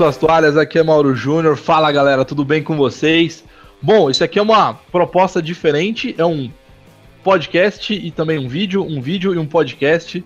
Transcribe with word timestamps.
suas 0.00 0.16
toalhas, 0.16 0.56
aqui 0.56 0.78
é 0.78 0.82
Mauro 0.82 1.14
Júnior. 1.14 1.58
Fala 1.58 1.92
galera, 1.92 2.24
tudo 2.24 2.42
bem 2.42 2.62
com 2.62 2.74
vocês? 2.74 3.44
Bom, 3.82 4.08
isso 4.08 4.24
aqui 4.24 4.38
é 4.38 4.42
uma 4.42 4.72
proposta 4.72 5.42
diferente, 5.42 6.14
é 6.16 6.24
um 6.24 6.50
podcast 7.22 7.92
e 7.92 8.10
também 8.10 8.38
um 8.38 8.48
vídeo, 8.48 8.82
um 8.82 9.02
vídeo 9.02 9.34
e 9.34 9.36
um 9.36 9.44
podcast. 9.44 10.24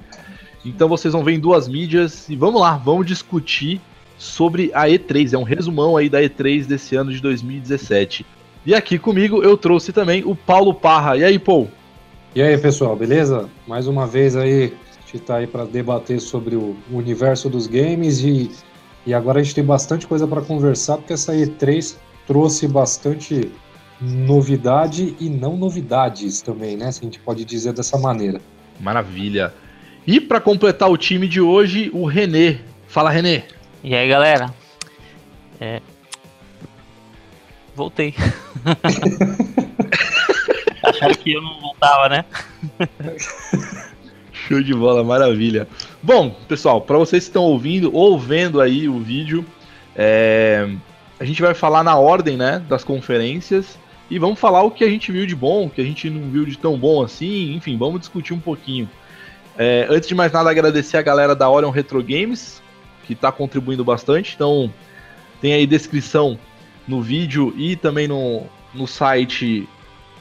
Então 0.65 0.89
vocês 0.89 1.13
vão 1.13 1.25
ver 1.25 1.33
em 1.33 1.41
duas 1.41 1.67
mídias 1.67 2.29
e 2.29 2.37
vamos 2.37 2.61
lá, 2.61 2.77
vamos 2.77 3.05
discutir 3.05 3.81
sobre 4.17 4.71
a 4.73 4.85
E3, 4.85 5.33
é 5.33 5.39
um 5.39 5.43
resumão 5.43 5.97
aí 5.97 6.09
da 6.09 6.23
E3 6.23 6.67
desse 6.67 6.95
ano 6.95 7.13
de 7.13 7.21
2017. 7.21 8.25
E 8.65 8.77
aqui 8.77 8.97
comigo 8.97 9.43
eu 9.43 9.57
trouxe 9.57 9.93
também 9.93 10.23
o 10.25 10.37
Paulo 10.37 10.73
Parra. 10.73 11.17
E 11.17 11.25
aí, 11.25 11.37
Paul? 11.37 11.69
E 12.33 12.41
aí, 12.41 12.57
pessoal, 12.57 12.95
beleza? 12.95 13.51
Mais 13.67 13.89
uma 13.89 14.07
vez 14.07 14.37
aí, 14.37 14.73
a 14.73 15.11
gente 15.11 15.25
tá 15.25 15.39
aí 15.39 15.49
para 15.49 15.65
debater 15.65 16.21
sobre 16.21 16.55
o 16.55 16.77
universo 16.93 17.51
dos 17.51 17.67
games 17.67 18.21
e, 18.21 18.53
e 19.07 19.13
agora 19.13 19.41
a 19.41 19.43
gente 19.43 19.55
tem 19.55 19.65
bastante 19.65 20.07
coisa 20.07 20.27
para 20.27 20.41
conversar, 20.41 20.97
porque 20.97 21.13
essa 21.13 21.35
E3 21.35 21.97
trouxe 22.27 22.67
bastante 22.67 23.51
novidade 24.01 25.15
e 25.21 25.29
não 25.29 25.57
novidades 25.57 26.41
também, 26.41 26.77
né? 26.77 26.91
Se 26.91 27.01
a 27.01 27.05
gente 27.05 27.21
pode 27.21 27.45
dizer 27.45 27.73
dessa 27.73 27.99
maneira. 27.99 28.41
Maravilha. 28.81 29.53
E 30.07 30.21
para 30.21 30.41
completar 30.41 30.91
o 30.91 30.97
time 30.97 31.29
de 31.29 31.41
hoje, 31.41 31.91
o 31.93 32.07
Renê. 32.07 32.59
Fala, 32.87 33.11
Renê. 33.11 33.43
E 33.83 33.95
aí, 33.95 34.09
galera? 34.09 34.53
É... 35.61 35.81
Voltei. 37.75 38.15
Acharam 40.83 41.15
que 41.15 41.33
eu 41.33 41.43
não 41.43 41.61
voltava, 41.61 42.09
né? 42.09 42.25
Show 44.47 44.63
de 44.63 44.75
bola, 44.75 45.03
maravilha. 45.03 45.67
Bom, 46.03 46.31
pessoal, 46.47 46.79
para 46.83 46.99
vocês 46.99 47.25
que 47.25 47.31
estão 47.31 47.45
ouvindo 47.45 47.95
ou 47.95 48.19
vendo 48.19 48.61
aí 48.61 48.87
o 48.87 49.01
vídeo, 49.01 49.43
é... 49.97 50.69
a 51.19 51.25
gente 51.25 51.41
vai 51.41 51.55
falar 51.55 51.83
na 51.83 51.97
ordem, 51.97 52.37
né, 52.37 52.63
das 52.69 52.85
conferências 52.85 53.79
e 54.11 54.19
vamos 54.19 54.39
falar 54.39 54.63
o 54.63 54.71
que 54.71 54.85
a 54.85 54.89
gente 54.89 55.11
viu 55.11 55.25
de 55.27 55.35
bom, 55.35 55.65
o 55.65 55.71
que 55.71 55.81
a 55.81 55.85
gente 55.85 56.11
não 56.11 56.29
viu 56.31 56.45
de 56.45 56.59
tão 56.59 56.77
bom 56.77 57.03
assim, 57.03 57.55
enfim, 57.55 57.79
vamos 57.79 58.01
discutir 58.01 58.35
um 58.35 58.39
pouquinho. 58.39 58.87
É, 59.57 59.87
antes 59.89 60.07
de 60.07 60.15
mais 60.15 60.31
nada, 60.31 60.51
agradecer 60.51 60.99
a 60.99 61.03
galera 61.03 61.35
da 61.35 61.49
Orion 61.49 61.71
Retro 61.71 62.03
Games, 62.03 62.63
que 63.07 63.15
está 63.15 63.33
contribuindo 63.33 63.83
bastante. 63.83 64.35
Então, 64.35 64.71
tem 65.41 65.55
aí 65.55 65.67
descrição 65.67 66.39
no 66.87 67.01
vídeo 67.01 67.55
e 67.57 67.77
também 67.77 68.07
no, 68.07 68.43
no 68.75 68.87
site 68.87 69.67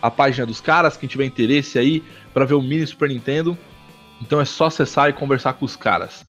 a 0.01 0.09
página 0.09 0.45
dos 0.45 0.61
caras, 0.61 0.95
quem 0.95 1.09
tiver 1.09 1.25
interesse 1.25 1.77
aí 1.77 2.01
para 2.33 2.45
ver 2.45 2.53
o 2.53 2.61
mini 2.61 2.87
Super 2.87 3.09
Nintendo. 3.09 3.57
Então 4.25 4.39
é 4.39 4.45
só 4.45 4.65
acessar 4.65 5.09
e 5.09 5.13
conversar 5.13 5.53
com 5.53 5.65
os 5.65 5.75
caras. 5.75 6.23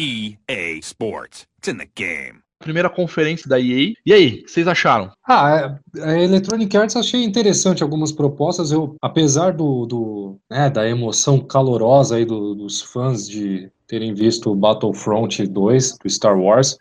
EA 0.00 0.78
Sports. 0.80 1.46
It's 1.58 1.68
in 1.68 1.78
the 1.78 1.88
game 1.94 2.46
primeira 2.58 2.88
conferência 2.88 3.48
da 3.48 3.60
EA. 3.60 3.92
E 4.04 4.12
aí, 4.12 4.40
o 4.40 4.44
que 4.44 4.50
vocês 4.50 4.66
acharam? 4.66 5.10
Ah, 5.26 5.78
é, 5.96 6.02
a 6.02 6.20
Electronic 6.20 6.76
Arts 6.76 6.96
achei 6.96 7.22
interessante 7.22 7.82
algumas 7.82 8.12
propostas. 8.12 8.72
Eu, 8.72 8.96
apesar 9.00 9.52
do, 9.52 9.86
do 9.86 10.38
né, 10.50 10.70
da 10.70 10.88
emoção 10.88 11.38
calorosa 11.38 12.16
aí 12.16 12.24
do, 12.24 12.54
dos 12.54 12.80
fãs 12.80 13.28
de 13.28 13.70
terem 13.86 14.14
visto 14.14 14.50
o 14.50 14.56
Battlefront 14.56 15.46
2 15.46 15.98
do 15.98 16.10
Star 16.10 16.38
Wars, 16.38 16.78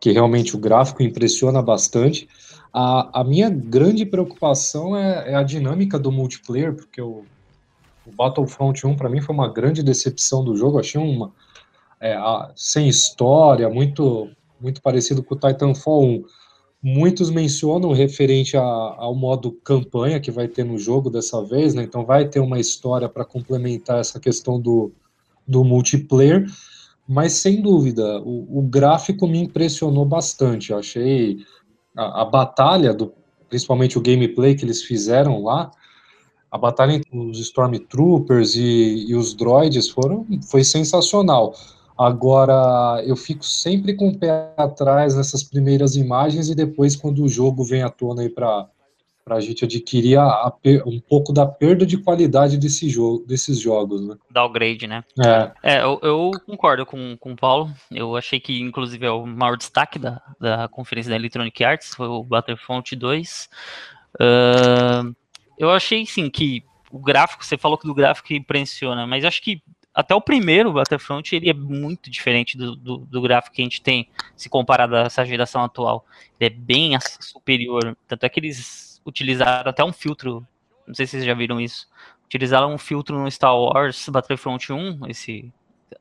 que 0.00 0.10
realmente 0.10 0.56
o 0.56 0.58
gráfico 0.58 1.02
impressiona 1.02 1.62
bastante. 1.62 2.28
A, 2.72 3.20
a 3.20 3.24
minha 3.24 3.50
grande 3.50 4.06
preocupação 4.06 4.96
é, 4.96 5.32
é 5.32 5.34
a 5.34 5.42
dinâmica 5.42 5.98
do 5.98 6.10
multiplayer, 6.10 6.74
porque 6.74 7.00
o, 7.00 7.24
o 8.10 8.16
Battlefront 8.16 8.86
1 8.86 8.96
para 8.96 9.08
mim 9.08 9.20
foi 9.20 9.34
uma 9.34 9.48
grande 9.48 9.82
decepção 9.82 10.44
do 10.44 10.56
jogo. 10.56 10.78
achei 10.78 11.00
uma 11.00 11.32
é, 12.00 12.14
a, 12.14 12.50
sem 12.56 12.88
história, 12.88 13.68
muito 13.68 14.28
muito 14.60 14.82
parecido 14.82 15.22
com 15.22 15.34
o 15.34 15.38
Titanfall 15.38 16.04
1. 16.04 16.24
Muitos 16.82 17.30
mencionam 17.30 17.92
referente 17.92 18.56
a, 18.56 18.62
ao 18.62 19.14
modo 19.14 19.52
campanha 19.64 20.20
que 20.20 20.30
vai 20.30 20.48
ter 20.48 20.64
no 20.64 20.78
jogo 20.78 21.10
dessa 21.10 21.42
vez, 21.42 21.74
né? 21.74 21.82
Então 21.82 22.04
vai 22.04 22.28
ter 22.28 22.40
uma 22.40 22.58
história 22.58 23.08
para 23.08 23.24
complementar 23.24 24.00
essa 24.00 24.20
questão 24.20 24.60
do, 24.60 24.92
do 25.46 25.64
multiplayer, 25.64 26.46
mas 27.06 27.32
sem 27.34 27.60
dúvida, 27.60 28.20
o, 28.20 28.60
o 28.60 28.62
gráfico 28.62 29.26
me 29.26 29.40
impressionou 29.40 30.04
bastante. 30.04 30.72
Eu 30.72 30.78
achei 30.78 31.38
a, 31.96 32.22
a, 32.22 32.24
batalha, 32.24 32.94
do, 32.94 33.12
principalmente 33.48 33.98
o 33.98 34.02
gameplay 34.02 34.54
que 34.54 34.64
eles 34.64 34.82
fizeram 34.82 35.42
lá, 35.42 35.70
a 36.50 36.58
batalha 36.58 36.92
entre 36.92 37.16
os 37.16 37.38
Stormtroopers 37.38 38.56
e, 38.56 39.06
e 39.08 39.14
os 39.14 39.34
droids 39.34 39.88
foram, 39.88 40.26
foi 40.50 40.64
sensacional. 40.64 41.54
Agora, 41.96 43.02
eu 43.04 43.14
fico 43.14 43.44
sempre 43.44 43.94
com 43.94 44.08
o 44.08 44.18
pé 44.18 44.52
atrás 44.56 45.14
nessas 45.14 45.42
primeiras 45.42 45.96
imagens 45.96 46.48
e 46.48 46.54
depois, 46.54 46.96
quando 46.96 47.22
o 47.22 47.28
jogo 47.28 47.62
vem 47.62 47.82
à 47.82 47.90
tona 47.90 48.22
aí 48.22 48.28
para 48.28 48.66
para 49.22 49.36
a 49.36 49.40
gente 49.40 49.64
adquirir 49.64 50.18
a, 50.18 50.24
a, 50.24 50.52
um 50.86 50.98
pouco 50.98 51.32
da 51.32 51.46
perda 51.46 51.86
de 51.86 51.96
qualidade 51.98 52.58
desse 52.58 52.88
jogo, 52.88 53.24
desses 53.26 53.60
jogos, 53.60 54.04
né? 54.04 54.16
Downgrade, 54.28 54.88
né? 54.88 55.04
É, 55.24 55.52
é 55.62 55.82
eu, 55.84 56.00
eu, 56.02 56.30
concordo 56.44 56.84
com, 56.84 57.16
com 57.16 57.32
o 57.32 57.36
Paulo. 57.36 57.70
Eu 57.92 58.16
achei 58.16 58.40
que, 58.40 58.60
inclusive, 58.60 59.06
é 59.06 59.10
o 59.10 59.24
maior 59.24 59.56
destaque 59.56 60.00
da, 60.00 60.20
da 60.40 60.66
conferência 60.66 61.10
da 61.10 61.16
Electronic 61.16 61.62
Arts 61.62 61.94
foi 61.94 62.08
o 62.08 62.24
Battlefront 62.24 62.96
2. 62.96 63.48
Uh, 64.16 65.14
eu 65.60 65.70
achei, 65.70 66.06
sim, 66.06 66.30
que 66.30 66.64
o 66.90 66.98
gráfico, 66.98 67.44
você 67.44 67.58
falou 67.58 67.76
que 67.76 67.86
do 67.86 67.94
gráfico 67.94 68.32
impressiona, 68.32 69.06
mas 69.06 69.26
acho 69.26 69.42
que 69.42 69.62
até 69.92 70.14
o 70.14 70.20
primeiro 70.20 70.72
Battlefront 70.72 71.36
ele 71.36 71.50
é 71.50 71.52
muito 71.52 72.10
diferente 72.10 72.56
do, 72.56 72.74
do, 72.74 72.96
do, 72.98 73.20
gráfico 73.20 73.56
que 73.56 73.60
a 73.60 73.64
gente 73.64 73.82
tem 73.82 74.08
se 74.34 74.48
comparado 74.48 74.96
a 74.96 75.00
essa 75.00 75.22
geração 75.22 75.62
atual. 75.62 76.06
Ele 76.40 76.54
é 76.54 76.56
bem 76.58 76.98
superior. 77.20 77.94
Tanto 78.08 78.24
é 78.24 78.28
que 78.30 78.40
eles 78.40 79.02
utilizaram 79.04 79.68
até 79.68 79.84
um 79.84 79.92
filtro. 79.92 80.46
Não 80.86 80.94
sei 80.94 81.04
se 81.04 81.12
vocês 81.12 81.24
já 81.26 81.34
viram 81.34 81.60
isso. 81.60 81.86
Utilizaram 82.24 82.72
um 82.72 82.78
filtro 82.78 83.18
no 83.18 83.30
Star 83.30 83.54
Wars 83.54 84.08
Battlefront 84.08 84.72
1, 84.72 85.06
esse 85.08 85.52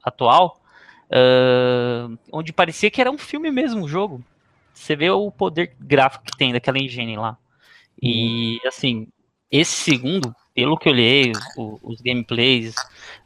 atual, 0.01 0.61
uh, 1.09 2.17
onde 2.31 2.53
parecia 2.53 2.89
que 2.89 3.01
era 3.01 3.11
um 3.11 3.17
filme 3.17 3.51
mesmo, 3.51 3.83
o 3.83 3.89
jogo. 3.89 4.23
Você 4.73 4.95
vê 4.95 5.09
o 5.09 5.29
poder 5.29 5.75
gráfico 5.79 6.23
que 6.23 6.37
tem 6.37 6.53
daquela 6.53 6.77
engine 6.77 7.17
lá. 7.17 7.37
E, 8.01 8.59
uhum. 8.63 8.67
assim, 8.67 9.07
esse 9.51 9.71
segundo, 9.71 10.35
pelo 10.53 10.77
que 10.77 10.87
eu 10.87 10.93
olhei, 10.93 11.31
os 11.57 12.01
gameplays, 12.01 12.75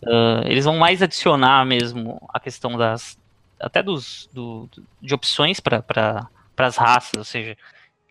uh, 0.03 0.45
eles 0.45 0.65
vão 0.65 0.77
mais 0.77 1.01
adicionar 1.01 1.65
mesmo 1.65 2.21
a 2.29 2.39
questão 2.39 2.77
das. 2.77 3.17
até 3.59 3.83
dos. 3.83 4.29
Do, 4.31 4.69
de 5.01 5.13
opções 5.13 5.59
para 5.59 5.83
as 6.57 6.77
raças, 6.77 7.17
ou 7.17 7.23
seja, 7.23 7.57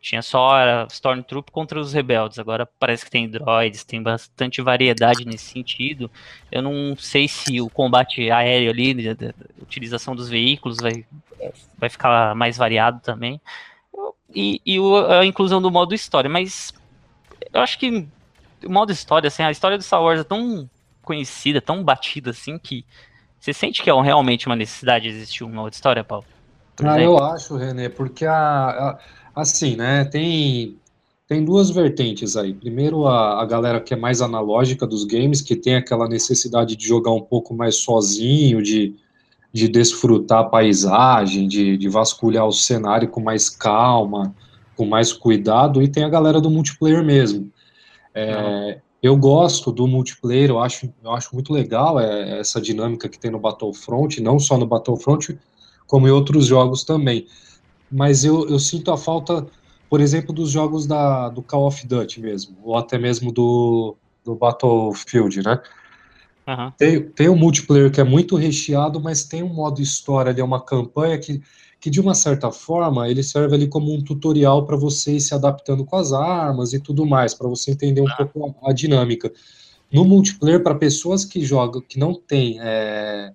tinha 0.02 0.20
só 0.20 0.84
Stormtrooper 0.90 1.52
contra 1.52 1.78
os 1.80 1.92
rebeldes, 1.92 2.38
agora 2.38 2.68
parece 2.78 3.04
que 3.04 3.10
tem 3.10 3.30
droids, 3.30 3.84
tem 3.84 4.02
bastante 4.02 4.60
variedade 4.60 5.24
nesse 5.24 5.52
sentido. 5.52 6.10
Eu 6.50 6.60
não 6.60 6.96
sei 6.98 7.28
se 7.28 7.60
o 7.60 7.70
combate 7.70 8.28
aéreo 8.28 8.70
ali, 8.70 9.08
a 9.08 9.62
utilização 9.62 10.16
dos 10.16 10.28
veículos 10.28 10.78
vai, 10.78 11.06
vai 11.78 11.88
ficar 11.88 12.34
mais 12.34 12.56
variado 12.56 13.00
também. 13.00 13.40
E, 14.34 14.60
e 14.66 14.78
a 15.08 15.24
inclusão 15.24 15.62
do 15.62 15.70
modo 15.70 15.94
história, 15.94 16.28
mas 16.28 16.74
eu 17.52 17.60
acho 17.60 17.78
que 17.78 18.06
o 18.64 18.70
modo 18.70 18.92
história, 18.92 19.28
assim, 19.28 19.42
a 19.42 19.50
história 19.50 19.78
do 19.78 19.84
Star 19.84 20.02
Wars 20.02 20.20
é 20.20 20.24
tão 20.24 20.68
conhecida, 21.02 21.60
tão 21.60 21.82
batida, 21.82 22.30
assim, 22.30 22.58
que 22.58 22.84
você 23.40 23.52
sente 23.52 23.82
que 23.82 23.90
é 23.90 24.02
realmente 24.02 24.46
uma 24.46 24.54
necessidade 24.54 25.08
de 25.08 25.16
existir 25.16 25.42
uma 25.44 25.62
outra 25.62 25.76
história, 25.76 26.04
Paulo? 26.04 26.24
Ah, 26.82 27.00
eu 27.00 27.18
acho, 27.18 27.56
René, 27.56 27.88
porque 27.88 28.24
a, 28.24 28.34
a, 28.34 28.98
assim, 29.34 29.76
né, 29.76 30.04
tem, 30.04 30.76
tem 31.26 31.44
duas 31.44 31.70
vertentes 31.70 32.36
aí. 32.36 32.54
Primeiro, 32.54 33.06
a, 33.06 33.42
a 33.42 33.44
galera 33.44 33.80
que 33.80 33.94
é 33.94 33.96
mais 33.96 34.22
analógica 34.22 34.86
dos 34.86 35.04
games, 35.04 35.40
que 35.40 35.56
tem 35.56 35.74
aquela 35.74 36.08
necessidade 36.08 36.76
de 36.76 36.86
jogar 36.86 37.12
um 37.12 37.20
pouco 37.20 37.52
mais 37.52 37.76
sozinho, 37.76 38.62
de, 38.62 38.94
de 39.52 39.68
desfrutar 39.68 40.40
a 40.40 40.44
paisagem, 40.44 41.46
de, 41.46 41.76
de 41.76 41.88
vasculhar 41.88 42.46
o 42.46 42.52
cenário 42.52 43.08
com 43.08 43.20
mais 43.20 43.50
calma, 43.50 44.34
com 44.82 44.88
mais 44.88 45.12
cuidado, 45.12 45.80
e 45.80 45.86
tem 45.86 46.02
a 46.02 46.08
galera 46.08 46.40
do 46.40 46.50
multiplayer 46.50 47.04
mesmo. 47.04 47.52
É, 48.12 48.80
eu 49.00 49.16
gosto 49.16 49.70
do 49.70 49.86
multiplayer, 49.86 50.50
eu 50.50 50.58
acho, 50.58 50.92
eu 51.02 51.12
acho 51.12 51.32
muito 51.32 51.52
legal 51.52 52.00
é, 52.00 52.40
essa 52.40 52.60
dinâmica 52.60 53.08
que 53.08 53.16
tem 53.16 53.30
no 53.30 53.38
Battlefront, 53.38 54.20
não 54.20 54.40
só 54.40 54.58
no 54.58 54.66
Battlefront, 54.66 55.38
como 55.86 56.08
em 56.08 56.10
outros 56.10 56.46
jogos 56.46 56.82
também. 56.82 57.28
Mas 57.90 58.24
eu, 58.24 58.48
eu 58.48 58.58
sinto 58.58 58.90
a 58.90 58.96
falta, 58.96 59.46
por 59.88 60.00
exemplo, 60.00 60.34
dos 60.34 60.50
jogos 60.50 60.84
da, 60.84 61.28
do 61.28 61.42
Call 61.42 61.68
of 61.68 61.86
Duty 61.86 62.20
mesmo, 62.20 62.56
ou 62.64 62.76
até 62.76 62.98
mesmo 62.98 63.30
do, 63.30 63.96
do 64.24 64.34
Battlefield, 64.34 65.44
né? 65.44 65.60
Uhum. 66.48 66.72
Tem, 66.76 67.00
tem 67.00 67.28
um 67.28 67.36
multiplayer 67.36 67.88
que 67.88 68.00
é 68.00 68.04
muito 68.04 68.34
recheado, 68.34 69.00
mas 69.00 69.22
tem 69.22 69.44
um 69.44 69.54
modo 69.54 69.80
história 69.80 70.32
ali, 70.32 70.40
é 70.40 70.44
uma 70.44 70.60
campanha 70.60 71.16
que 71.18 71.40
que 71.82 71.90
de 71.90 72.00
uma 72.00 72.14
certa 72.14 72.52
forma 72.52 73.08
ele 73.10 73.24
serve 73.24 73.56
ali 73.56 73.66
como 73.66 73.92
um 73.92 74.00
tutorial 74.00 74.64
para 74.64 74.76
você 74.76 75.16
ir 75.16 75.20
se 75.20 75.34
adaptando 75.34 75.84
com 75.84 75.96
as 75.96 76.12
armas 76.12 76.72
e 76.72 76.78
tudo 76.78 77.04
mais, 77.04 77.34
para 77.34 77.48
você 77.48 77.72
entender 77.72 78.00
um 78.00 78.08
ah. 78.08 78.14
pouco 78.14 78.56
a, 78.62 78.70
a, 78.70 78.72
dinâmica. 78.72 79.32
No 79.92 80.04
multiplayer, 80.04 80.62
para 80.62 80.76
pessoas 80.76 81.24
que 81.24 81.44
jogam, 81.44 81.82
que 81.82 81.98
não 81.98 82.14
têm 82.14 82.56
é, 82.60 83.32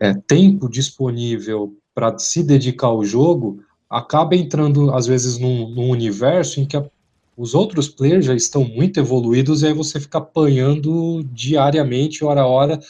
é, 0.00 0.14
tempo 0.14 0.68
disponível 0.68 1.72
para 1.94 2.18
se 2.18 2.42
dedicar 2.42 2.88
ao 2.88 3.04
jogo, 3.04 3.62
acaba 3.88 4.34
entrando, 4.34 4.92
às 4.92 5.06
vezes, 5.06 5.38
num, 5.38 5.70
num 5.70 5.90
universo 5.90 6.58
em 6.58 6.66
que 6.66 6.76
a, 6.76 6.84
os 7.36 7.54
outros 7.54 7.88
players 7.88 8.26
já 8.26 8.34
estão 8.34 8.64
muito 8.64 8.98
evoluídos 8.98 9.62
e 9.62 9.68
aí 9.68 9.72
você 9.72 10.00
fica 10.00 10.18
apanhando 10.18 11.22
diariamente, 11.32 12.24
hora 12.24 12.40
a 12.40 12.46
hora, 12.46 12.80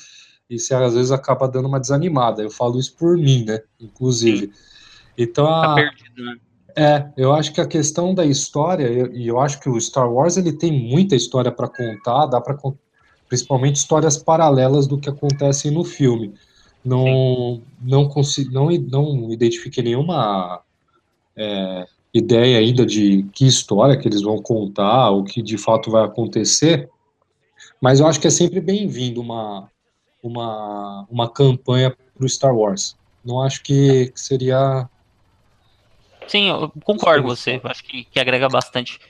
e 0.48 0.58
você 0.58 0.72
às 0.72 0.94
vezes 0.94 1.12
acaba 1.12 1.46
dando 1.46 1.68
uma 1.68 1.78
desanimada. 1.78 2.42
Eu 2.42 2.50
falo 2.50 2.80
isso 2.80 2.96
por 2.96 3.18
mim, 3.18 3.44
né? 3.44 3.60
Inclusive. 3.78 4.46
Sim. 4.46 4.69
Então, 5.22 5.46
a, 5.46 5.62
tá 5.62 5.74
perdido, 5.74 6.24
né? 6.24 6.36
É, 6.76 7.10
eu 7.16 7.32
acho 7.32 7.52
que 7.52 7.60
a 7.60 7.66
questão 7.66 8.14
da 8.14 8.24
história, 8.24 8.88
e 8.88 8.98
eu, 8.98 9.34
eu, 9.34 9.40
acho 9.40 9.60
que 9.60 9.68
o 9.68 9.80
Star 9.80 10.10
Wars 10.10 10.36
ele 10.36 10.52
tem 10.52 10.72
muita 10.72 11.16
história 11.16 11.50
para 11.50 11.68
contar, 11.68 12.26
dá 12.26 12.40
para 12.40 12.56
principalmente 13.28 13.76
histórias 13.76 14.16
paralelas 14.16 14.86
do 14.86 14.98
que 14.98 15.08
acontece 15.08 15.70
no 15.70 15.84
filme. 15.84 16.32
Não, 16.84 17.60
não, 17.80 18.08
consigo, 18.08 18.52
não, 18.52 18.70
não 18.70 19.32
identifiquei 19.32 19.84
nenhuma 19.84 20.62
é, 21.36 21.86
ideia 22.14 22.58
ainda 22.58 22.86
de 22.86 23.24
que 23.32 23.46
história 23.46 23.96
que 23.96 24.08
eles 24.08 24.22
vão 24.22 24.38
contar, 24.38 25.10
o 25.10 25.24
que 25.24 25.42
de 25.42 25.58
fato 25.58 25.90
vai 25.90 26.04
acontecer, 26.04 26.88
mas 27.80 28.00
eu 28.00 28.06
acho 28.06 28.20
que 28.20 28.26
é 28.26 28.30
sempre 28.30 28.60
bem-vindo 28.60 29.20
uma, 29.20 29.68
uma, 30.22 31.06
uma 31.10 31.28
campanha 31.28 31.90
para 31.90 32.24
o 32.24 32.28
Star 32.28 32.54
Wars. 32.54 32.96
Não 33.24 33.40
acho 33.42 33.62
que 33.62 34.10
seria 34.14 34.88
Sim, 36.30 36.48
eu 36.48 36.72
concordo 36.84 37.24
com 37.24 37.28
você. 37.28 37.60
Acho 37.64 37.82
que, 37.82 38.04
que 38.04 38.20
agrega 38.20 38.48
bastante 38.48 39.00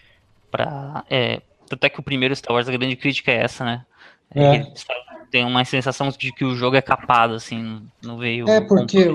para. 0.51 1.05
É, 1.11 1.43
tanto 1.69 1.85
é 1.85 1.91
que 1.91 2.01
o 2.01 2.03
primeiro 2.03 2.35
Star 2.35 2.55
Wars, 2.55 2.67
a 2.67 2.73
grande 2.73 2.97
crítica 2.97 3.31
é 3.31 3.43
essa, 3.43 3.63
né? 3.63 3.85
É. 4.35 4.57
é. 4.57 4.73
Tem 5.31 5.45
uma 5.45 5.63
sensação 5.67 6.09
de 6.09 6.33
que 6.33 6.47
o 6.47 6.55
jogo 6.55 6.77
é 6.77 6.81
capado, 6.81 7.35
assim, 7.35 7.83
não 8.03 8.17
veio. 8.17 8.49
É, 8.49 8.63
porque. 8.63 9.07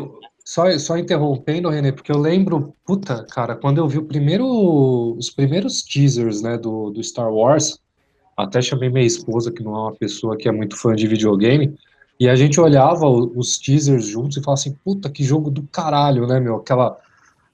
Só, 0.47 0.69
só 0.77 0.95
interrompendo, 0.95 1.69
René, 1.71 1.91
porque 1.91 2.11
eu 2.11 2.19
lembro, 2.19 2.75
puta, 2.85 3.25
cara, 3.31 3.55
quando 3.55 3.79
eu 3.79 3.87
vi 3.87 3.97
o 3.97 4.05
primeiro, 4.05 4.45
os 5.17 5.31
primeiros 5.31 5.81
teasers, 5.81 6.43
né, 6.43 6.55
do, 6.55 6.91
do 6.91 7.03
Star 7.03 7.33
Wars, 7.33 7.79
até 8.37 8.61
chamei 8.61 8.87
minha 8.87 9.03
esposa, 9.03 9.51
que 9.51 9.63
não 9.63 9.75
é 9.75 9.79
uma 9.79 9.95
pessoa 9.95 10.37
que 10.37 10.47
é 10.47 10.51
muito 10.51 10.77
fã 10.77 10.93
de 10.93 11.07
videogame, 11.07 11.75
e 12.19 12.29
a 12.29 12.35
gente 12.35 12.61
olhava 12.61 13.09
os 13.09 13.57
teasers 13.57 14.05
juntos 14.05 14.37
e 14.37 14.43
falava 14.43 14.61
assim, 14.61 14.77
puta, 14.85 15.09
que 15.09 15.23
jogo 15.23 15.49
do 15.49 15.63
caralho, 15.63 16.27
né, 16.27 16.39
meu? 16.39 16.57
Aquela, 16.57 16.95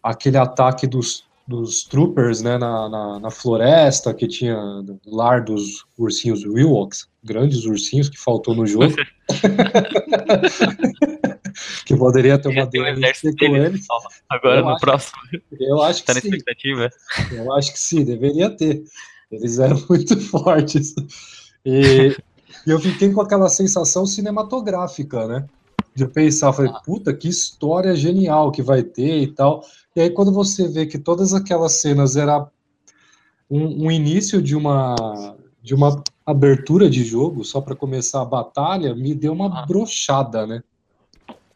aquele 0.04 0.38
ataque 0.38 0.88
dos, 0.88 1.26
dos 1.48 1.84
troopers 1.84 2.42
né, 2.42 2.58
na, 2.58 2.90
na, 2.90 3.20
na, 3.20 3.32
floresta, 3.32 4.14
que 4.14 4.28
tinha 4.28 4.58
lar 5.06 5.44
dos 5.44 5.86
ursinhos 5.98 6.46
Willox, 6.46 7.08
grandes 7.24 7.66
ursinhos 7.66 8.10
que 8.10 8.20
faltou 8.20 8.56
no 8.56 8.66
jogo. 8.66 8.96
que 11.86 11.96
poderia 11.96 12.38
ter 12.38 12.50
uma 12.50 12.66
DLC 12.66 13.34
com 13.38 13.56
eles. 13.56 13.86
Agora 14.30 14.60
eu 14.60 14.64
no 14.64 14.72
acho, 14.72 14.80
próximo. 14.80 15.20
Eu 15.60 15.82
acho 15.82 16.04
tá 16.04 16.14
que 16.14 16.22
tá 16.22 16.22
sim. 16.22 16.30
expectativa? 16.30 16.90
Eu 17.32 17.54
acho 17.54 17.74
que 17.74 17.80
sim, 17.80 18.04
deveria 18.04 18.50
ter. 18.50 18.84
Eles 19.32 19.60
eram 19.60 19.82
muito 19.90 20.20
fortes. 20.20 20.94
E, 21.66 22.16
e 22.66 22.70
eu 22.70 22.80
fiquei 22.80 23.12
com 23.12 23.22
aquela 23.22 23.50
sensação 23.50 24.06
cinematográfica, 24.06 25.28
né? 25.28 25.46
De 25.94 26.08
pensar, 26.08 26.54
falei, 26.54 26.72
ah. 26.74 26.82
puta, 26.86 27.14
que 27.14 27.28
história 27.28 27.96
genial 27.96 28.52
que 28.52 28.62
vai 28.62 28.84
ter 28.84 29.22
e 29.22 29.28
tal. 29.28 29.64
E 29.96 30.02
aí, 30.02 30.10
quando 30.10 30.32
você 30.32 30.68
vê 30.68 30.86
que 30.86 30.98
todas 30.98 31.34
aquelas 31.34 31.74
cenas 31.74 32.16
era 32.16 32.48
um, 33.50 33.88
um 33.88 33.92
início 33.92 34.42
de 34.42 34.56
uma, 34.56 34.96
de 35.62 35.76
uma 35.76 36.02
abertura 36.26 36.90
de 36.90 37.04
jogo, 37.04 37.44
só 37.44 37.60
para 37.60 37.76
começar 37.76 38.22
a 38.22 38.26
batalha, 38.26 38.96
me 38.96 39.14
deu 39.14 39.34
uma 39.34 39.64
ah. 39.64 39.66
brochada, 39.66 40.48
né? 40.48 40.64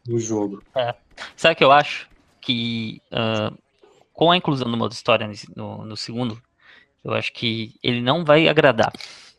No 0.06 0.20
jogo. 0.20 0.62
É. 0.74 0.94
Sabe 1.34 1.54
o 1.54 1.56
que 1.56 1.64
eu 1.64 1.72
acho? 1.72 2.08
Que 2.40 3.00
uh, 3.10 3.56
com 4.12 4.30
a 4.30 4.36
inclusão 4.36 4.70
do 4.70 4.76
modo 4.76 4.92
história 4.92 5.28
no, 5.56 5.84
no 5.84 5.96
segundo, 5.96 6.40
eu 7.02 7.12
acho 7.14 7.32
que 7.32 7.74
ele 7.82 8.00
não 8.00 8.24
vai 8.24 8.48
agradar. 8.48 8.92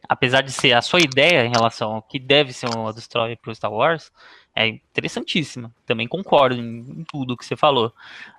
Apesar 0.09 0.41
de 0.41 0.51
ser 0.51 0.73
a 0.73 0.81
sua 0.81 0.99
ideia 0.99 1.45
em 1.45 1.51
relação 1.51 1.95
ao 1.95 2.01
que 2.01 2.17
deve 2.17 2.53
ser 2.53 2.69
um 2.69 2.83
modo 2.83 2.97
história 2.97 3.37
para 3.37 3.51
o 3.51 3.55
Star 3.55 3.71
Wars, 3.71 4.11
é 4.55 4.67
interessantíssima. 4.67 5.71
Também 5.85 6.07
concordo 6.07 6.55
em, 6.55 6.79
em 6.79 7.03
tudo 7.03 7.37
que 7.37 7.45
você 7.45 7.55
falou. 7.55 7.93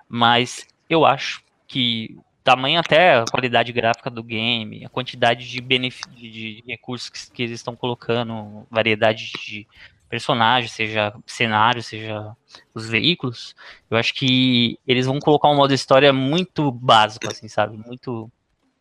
Mas 0.09 0.67
eu 0.89 1.05
acho 1.05 1.43
que 1.67 2.17
tamanho 2.43 2.79
até 2.79 3.19
a 3.19 3.25
qualidade 3.25 3.71
gráfica 3.71 4.09
do 4.09 4.23
game, 4.23 4.83
a 4.83 4.89
quantidade 4.89 5.47
de, 5.47 5.61
de 5.61 6.63
recursos 6.67 7.09
que, 7.09 7.31
que, 7.31 7.43
eles 7.43 7.59
estão 7.59 7.75
colocando, 7.75 8.65
variedade 8.71 9.31
de 9.31 9.67
personagens, 10.09 10.71
seja 10.71 11.13
cenário, 11.27 11.83
seja 11.83 12.35
os 12.73 12.89
veículos, 12.89 13.55
eu 13.91 13.97
acho 13.97 14.13
que 14.15 14.79
eles 14.87 15.05
vão 15.05 15.19
colocar 15.19 15.49
um 15.49 15.55
modo 15.55 15.73
história 15.73 16.11
muito 16.11 16.71
básico, 16.71 17.27
assim, 17.29 17.47
sabe? 17.47 17.77
Muito. 17.77 18.31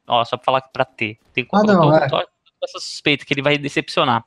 Ó, 0.07 0.25
só 0.25 0.39
pra 0.39 0.45
falar 0.45 0.61
que 0.63 0.73
pra 0.73 0.87
ter. 0.87 1.19
Tem 1.35 1.45
que 1.45 1.51
ah, 1.55 1.63
não, 1.63 1.95
é. 1.95 2.07
essa 2.65 2.81
suspeita 2.81 3.27
que 3.27 3.35
ele 3.35 3.43
vai 3.43 3.59
decepcionar. 3.59 4.25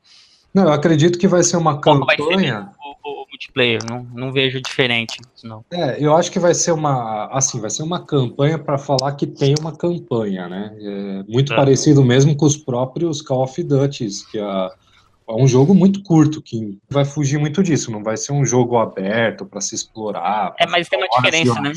Não, 0.53 0.63
eu 0.63 0.73
acredito 0.73 1.17
que 1.17 1.27
vai 1.27 1.43
ser 1.43 1.57
uma 1.57 1.79
campanha 1.79 2.71
o, 3.03 3.25
multiplayer, 3.29 3.79
não, 3.89 4.03
não 4.13 4.31
vejo 4.31 4.61
diferente. 4.61 5.19
Não. 5.43 5.65
É, 5.71 6.03
eu 6.03 6.15
acho 6.15 6.31
que 6.31 6.39
vai 6.39 6.53
ser 6.53 6.71
uma, 6.71 7.25
assim, 7.31 7.59
vai 7.59 7.69
ser 7.69 7.83
uma 7.83 8.05
campanha 8.05 8.57
para 8.59 8.77
falar 8.77 9.13
que 9.13 9.25
tem 9.25 9.55
uma 9.59 9.75
campanha, 9.75 10.47
né? 10.47 10.75
É 10.79 11.23
muito 11.31 11.53
é. 11.53 11.55
parecido 11.55 12.03
mesmo 12.03 12.35
com 12.35 12.45
os 12.45 12.57
próprios 12.57 13.21
Call 13.21 13.43
of 13.43 13.63
Duty, 13.63 14.07
que 14.29 14.39
é, 14.39 14.43
é 14.43 15.33
um 15.33 15.47
jogo 15.47 15.73
muito 15.73 16.03
curto, 16.03 16.41
que 16.41 16.77
vai 16.89 17.05
fugir 17.05 17.39
muito 17.39 17.63
disso, 17.63 17.91
não 17.91 18.03
vai 18.03 18.17
ser 18.17 18.33
um 18.33 18.45
jogo 18.45 18.77
aberto 18.77 19.45
para 19.45 19.61
se 19.61 19.75
explorar. 19.75 20.53
É, 20.59 20.67
mas 20.67 20.87
tem 20.87 20.99
uma 20.99 21.07
diferença, 21.07 21.59
né? 21.61 21.73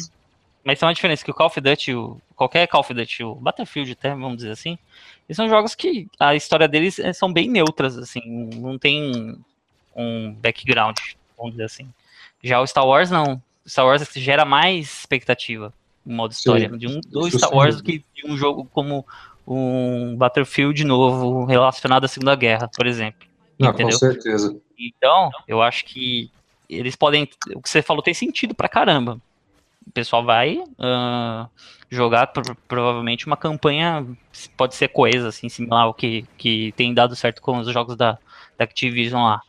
Mas 0.65 0.79
tem 0.79 0.87
uma 0.87 0.95
diferença 0.95 1.25
que 1.25 1.31
o 1.31 1.35
Call 1.35 1.49
of 1.49 1.61
Duty, 1.61 1.95
o, 1.95 2.21
qualquer 2.35 2.67
Call 2.67 2.81
of 2.81 2.95
Duty, 2.95 3.23
o 3.23 3.35
Battlefield 3.35 3.93
até, 3.93 4.11
vamos 4.11 4.37
dizer 4.37 4.51
assim, 4.51 4.79
eles 5.29 5.37
são 5.37 5.49
jogos 5.49 5.75
que 5.75 6.09
a 6.19 6.35
história 6.35 6.67
deles 6.67 6.99
eh, 6.99 7.13
são 7.13 7.33
bem 7.33 7.49
neutras, 7.49 7.99
assim, 7.99 8.23
não 8.55 8.79
tem 8.79 9.39
um 9.95 10.33
background, 10.33 10.97
vamos 11.37 11.53
dizer 11.53 11.65
assim. 11.65 11.89
Já 12.43 12.61
o 12.61 12.67
Star 12.67 12.87
Wars 12.87 13.11
não. 13.11 13.43
O 13.65 13.69
Star 13.69 13.87
Wars 13.87 14.09
gera 14.15 14.45
mais 14.45 15.01
expectativa 15.01 15.73
no 16.05 16.15
modo 16.15 16.33
história 16.33 16.69
sim, 16.69 16.77
de 16.77 16.87
um 16.87 17.01
do 17.01 17.31
Star 17.31 17.55
Wars 17.55 17.77
do 17.77 17.83
que 17.83 18.05
de 18.15 18.27
um 18.27 18.37
jogo 18.37 18.69
como 18.73 19.07
um 19.47 20.17
Battlefield 20.17 20.85
novo 20.85 21.45
relacionado 21.45 22.05
à 22.05 22.09
Segunda 22.09 22.35
Guerra, 22.35 22.69
por 22.75 22.87
exemplo. 22.87 23.27
Não, 23.59 23.71
entendeu? 23.71 23.93
com 23.93 23.99
certeza. 23.99 24.57
Então, 24.79 25.31
eu 25.47 25.63
acho 25.63 25.85
que 25.85 26.31
eles 26.69 26.97
podem. 26.97 27.29
O 27.55 27.61
que 27.61 27.69
você 27.69 27.83
falou 27.83 28.03
tem 28.03 28.15
sentido 28.15 28.55
pra 28.55 28.69
caramba. 28.69 29.19
O 29.87 29.91
pessoal 29.93 30.25
vai 30.25 30.57
uh, 30.59 31.49
jogar 31.91 32.33
provavelmente 32.67 33.27
uma 33.27 33.37
campanha, 33.37 34.07
pode 34.57 34.75
ser 34.75 34.89
coesa, 34.89 35.29
assim, 35.29 35.49
similar 35.49 35.85
ao 35.85 35.95
que, 35.95 36.27
que 36.37 36.73
tem 36.73 36.93
dado 36.93 37.15
certo 37.15 37.41
com 37.41 37.59
os 37.59 37.69
jogos 37.73 37.97
da, 37.97 38.19
da 38.59 38.65
Activision 38.65 39.23
lá. 39.23 39.41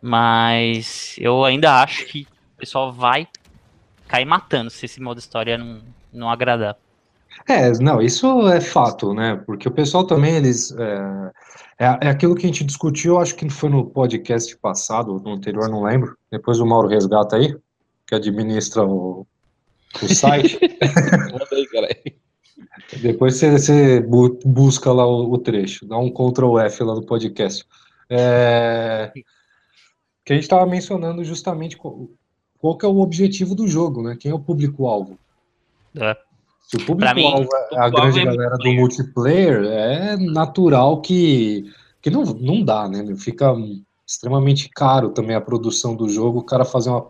Mas 0.00 1.16
eu 1.18 1.44
ainda 1.44 1.80
acho 1.80 2.06
que 2.06 2.26
o 2.56 2.58
pessoal 2.58 2.92
vai 2.92 3.26
cair 4.06 4.24
matando 4.24 4.70
se 4.70 4.86
esse 4.86 5.00
modo 5.00 5.18
história 5.18 5.58
não, 5.58 5.80
não 6.12 6.30
agradar. 6.30 6.76
É, 7.48 7.70
não, 7.78 8.00
isso 8.00 8.48
é 8.48 8.60
fato, 8.60 9.14
né? 9.14 9.40
Porque 9.46 9.68
o 9.68 9.72
pessoal 9.72 10.04
também, 10.06 10.36
eles. 10.36 10.72
É, 10.72 11.30
é, 11.78 11.98
é, 12.02 12.08
aquilo 12.08 12.34
que 12.34 12.44
a 12.44 12.48
gente 12.48 12.64
discutiu, 12.64 13.18
acho 13.18 13.34
que 13.34 13.48
foi 13.48 13.70
no 13.70 13.86
podcast 13.86 14.56
passado, 14.58 15.20
no 15.24 15.32
anterior, 15.32 15.68
não 15.68 15.82
lembro. 15.82 16.16
Depois 16.30 16.58
o 16.60 16.66
Mauro 16.66 16.88
resgata 16.88 17.36
aí, 17.36 17.56
que 18.06 18.14
administra 18.14 18.84
o, 18.84 19.26
o 20.02 20.14
site. 20.14 20.58
Manda 21.32 21.48
aí, 21.52 21.66
cara. 21.66 21.88
Depois 23.00 23.36
você, 23.36 23.50
você, 23.50 24.00
busca 24.00 24.92
lá 24.92 25.06
o, 25.06 25.32
o, 25.32 25.38
trecho, 25.38 25.86
dá 25.86 25.98
um 25.98 26.10
Ctrl 26.10 26.58
F 26.60 26.82
lá 26.84 26.94
no 26.94 27.04
podcast. 27.04 27.64
É, 28.10 29.12
que 30.24 30.32
a 30.32 30.36
gente 30.36 30.44
estava 30.44 30.66
mencionando 30.66 31.22
justamente 31.22 31.76
qual, 31.76 32.08
qual, 32.58 32.76
que 32.76 32.86
é 32.86 32.88
o 32.88 33.00
objetivo 33.00 33.54
do 33.54 33.68
jogo, 33.68 34.02
né? 34.02 34.16
Quem 34.18 34.30
é 34.30 34.34
o 34.34 34.40
público-alvo? 34.40 35.18
É. 35.96 36.16
Se 36.62 36.76
o 36.76 36.84
público-alvo 36.84 37.48
é 37.72 37.78
a 37.78 37.88
grande 37.88 38.20
é 38.20 38.24
galera 38.24 38.56
do 38.56 38.72
multiplayer, 38.72 39.64
é 39.64 40.16
natural 40.16 41.00
que, 41.00 41.70
que 42.00 42.10
não, 42.10 42.24
não 42.24 42.62
dá, 42.62 42.88
né? 42.88 43.04
Fica 43.16 43.54
extremamente 44.06 44.70
caro 44.70 45.10
também 45.10 45.36
a 45.36 45.40
produção 45.40 45.94
do 45.94 46.08
jogo, 46.08 46.38
o 46.38 46.44
cara 46.44 46.64
fazer 46.64 46.90
uma, 46.90 47.06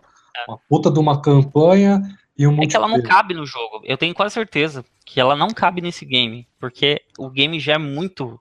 uma 0.47 0.59
puta 0.69 0.91
de 0.91 0.99
uma 0.99 1.21
campanha 1.21 2.01
um 2.47 2.61
É 2.61 2.67
que 2.67 2.75
ela 2.75 2.87
não 2.87 3.01
cabe 3.01 3.33
no 3.33 3.45
jogo. 3.45 3.81
Eu 3.83 3.97
tenho 3.97 4.13
quase 4.13 4.33
certeza 4.33 4.85
que 5.05 5.19
ela 5.19 5.35
não 5.35 5.49
cabe 5.49 5.81
nesse 5.81 6.05
game, 6.05 6.47
porque 6.59 7.01
o 7.17 7.29
game 7.29 7.59
já 7.59 7.73
é 7.73 7.77
muito 7.77 8.39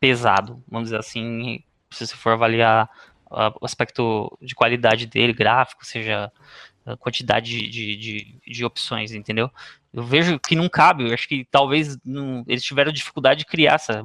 pesado, 0.00 0.62
vamos 0.68 0.88
dizer 0.88 0.98
assim, 0.98 1.62
se 1.90 2.06
você 2.06 2.16
for 2.16 2.32
avaliar 2.32 2.88
o 3.30 3.64
aspecto 3.64 4.36
de 4.40 4.54
qualidade 4.54 5.06
dele, 5.06 5.32
gráfico, 5.32 5.84
seja 5.84 6.32
a 6.86 6.96
quantidade 6.96 7.68
de, 7.68 7.96
de, 7.96 8.40
de, 8.46 8.64
opções, 8.64 9.12
entendeu? 9.12 9.50
Eu 9.92 10.02
vejo 10.02 10.38
que 10.38 10.56
não 10.56 10.68
cabe, 10.68 11.08
eu 11.08 11.14
acho 11.14 11.28
que 11.28 11.46
talvez 11.50 11.98
não, 12.04 12.42
eles 12.46 12.64
tiveram 12.64 12.90
dificuldade 12.90 13.40
de 13.40 13.46
criar 13.46 13.74
essa. 13.74 14.02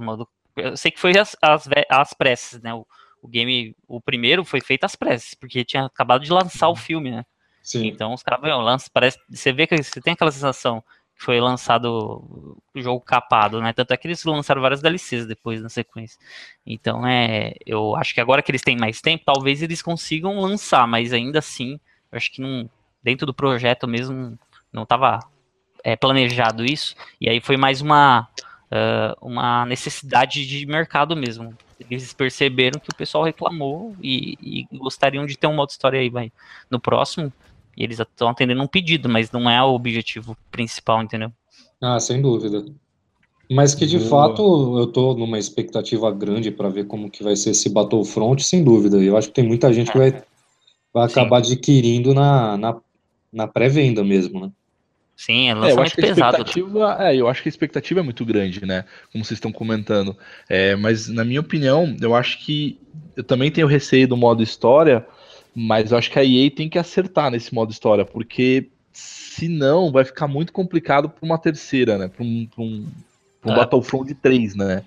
Eu 0.58 0.76
sei 0.76 0.92
que 0.92 1.00
foi 1.00 1.18
as, 1.18 1.36
as, 1.42 1.68
as 1.90 2.14
pressas, 2.14 2.62
né? 2.62 2.74
O, 2.74 2.86
o, 3.22 3.28
game, 3.28 3.76
o 3.88 4.02
primeiro 4.02 4.44
foi 4.44 4.60
feito 4.60 4.84
às 4.84 4.96
pressas, 4.96 5.34
porque 5.34 5.64
tinha 5.64 5.86
acabado 5.86 6.24
de 6.24 6.32
lançar 6.32 6.68
o 6.68 6.76
filme, 6.76 7.10
né? 7.10 7.26
Sim. 7.63 7.88
Então 7.88 8.13
os 8.13 8.22
caras, 8.22 8.41
lançam, 8.43 8.89
parece, 8.93 9.17
você 9.29 9.53
vê 9.53 9.65
que 9.65 9.82
você 9.82 10.01
tem 10.01 10.13
aquela 10.13 10.32
sensação 10.32 10.84
que 11.15 11.24
foi 11.24 11.39
lançado 11.39 12.58
o 12.74 12.82
jogo 12.82 13.00
capado, 13.00 13.62
né? 13.62 13.72
Tanto 13.72 13.91
é 13.91 13.98
que 13.98 14.08
eles 14.08 14.24
lançaram 14.25 14.62
várias 14.62 14.82
DLCs 14.82 15.25
depois 15.25 15.62
na 15.62 15.70
sequência. 15.70 16.20
Então 16.65 17.08
é, 17.08 17.53
eu 17.65 17.96
acho 17.96 18.13
que 18.13 18.20
agora 18.20 18.41
que 18.41 18.51
eles 18.51 18.62
têm 18.62 18.77
mais 18.77 19.00
tempo, 19.00 19.24
talvez 19.25 19.62
eles 19.62 19.82
consigam 19.82 20.39
lançar, 20.39 20.86
mas 20.86 21.13
ainda 21.13 21.39
assim, 21.39 21.79
eu 22.12 22.17
acho 22.17 22.32
que 22.32 22.41
não, 22.41 22.70
dentro 23.01 23.25
do 23.25 23.34
projeto 23.34 23.88
mesmo 23.88 24.38
não 24.72 24.84
estava 24.84 25.20
é, 25.84 25.96
planejado 25.96 26.65
isso. 26.65 26.96
E 27.22 27.29
aí 27.29 27.39
foi 27.39 27.55
mais 27.55 27.79
uma 27.79 28.27
uh, 28.74 29.15
uma 29.22 29.65
necessidade 29.65 30.46
de 30.46 30.65
mercado 30.65 31.15
mesmo. 31.15 31.55
Eles 31.79 32.13
perceberam 32.13 32.79
que 32.79 32.89
o 32.89 32.96
pessoal 32.96 33.24
reclamou 33.24 33.96
e, 34.01 34.38
e 34.41 34.77
gostariam 34.77 35.25
de 35.25 35.38
ter 35.38 35.48
um 35.48 35.55
modo 35.55 35.70
história 35.70 36.00
aí 36.00 36.10
vai, 36.10 36.32
no 36.70 36.79
próximo. 36.79 37.32
E 37.75 37.84
eles 37.84 38.00
estão 38.00 38.30
atendendo 38.30 38.62
um 38.62 38.68
pedido, 38.68 39.10
mas 39.10 39.32
não 39.32 39.50
é 39.50 39.62
o 39.63 39.74
objetivo 39.74 40.38
principal, 40.51 41.01
entendeu? 41.01 41.32
Ah, 41.82 42.00
sem 42.00 42.22
dúvida. 42.22 42.65
Mas 43.51 43.75
que 43.75 43.86
de 43.86 43.98
Boa. 44.00 44.10
fato 44.10 44.80
eu 44.80 44.88
tô 44.88 45.13
numa 45.15 45.38
expectativa 45.38 46.10
grande 46.12 46.50
para 46.50 46.70
ver 46.70 46.86
como 46.86 47.10
que 47.10 47.24
vai 47.24 47.36
ser 47.36 47.51
esse 47.51 47.70
Battlefront, 47.70 48.42
sem 48.44 48.63
dúvida. 48.63 48.98
Eu 48.98 49.18
acho 49.18 49.27
que 49.27 49.34
tem 49.34 49.46
muita 49.46 49.72
gente 49.74 49.92
que 49.92 49.98
vai, 49.98 50.24
vai 50.94 51.06
acabar 51.06 51.38
adquirindo 51.38 52.13
na, 52.13 52.58
na, 52.58 52.82
na 53.32 53.48
pré-venda 53.48 54.03
mesmo, 54.03 54.39
né? 54.39 54.51
Sim, 55.15 55.50
é 55.50 55.53
lançamento 55.53 56.00
é, 56.00 56.01
eu 56.01 56.15
pesado. 56.15 56.38
Expectativa, 56.38 56.98
é, 57.00 57.15
eu 57.15 57.27
acho 57.27 57.44
que 57.44 57.48
a 57.48 57.51
expectativa 57.51 58.00
é 58.00 58.03
muito 58.03 58.25
grande, 58.25 58.65
né? 58.65 58.86
Como 59.12 59.24
vocês 59.24 59.38
estão 59.38 59.51
comentando. 59.51 60.18
É, 60.50 60.75
mas, 60.75 61.08
na 61.08 61.24
minha 61.24 61.39
opinião, 61.39 61.96
eu 62.01 62.15
acho 62.15 62.39
que. 62.39 62.80
Eu 63.15 63.24
também 63.24 63.51
tenho 63.51 63.68
receio 63.68 64.08
do 64.08 64.18
modo 64.18 64.42
história, 64.42 65.06
mas 65.56 65.92
eu 65.92 65.98
acho 65.98 66.10
que 66.10 66.20
a 66.20 66.24
EA 66.24 66.50
tem 66.50 66.70
que 66.70 66.80
acertar 66.80 67.30
nesse 67.32 67.54
modo 67.54 67.72
história, 67.72 68.06
porque 68.06 68.70
senão 68.92 69.92
vai 69.92 70.06
ficar 70.06 70.28
muito 70.28 70.54
complicado 70.54 71.10
para 71.10 71.26
uma 71.26 71.38
terceira, 71.38 71.98
né? 71.98 72.08
Para 72.08 72.24
um, 72.24 72.48
pra 72.48 72.64
um, 72.64 72.88
pra 73.42 73.52
um 73.52 73.54
é. 73.54 73.58
Battlefront 73.58 74.14
3, 74.16 74.56
né? 74.56 74.84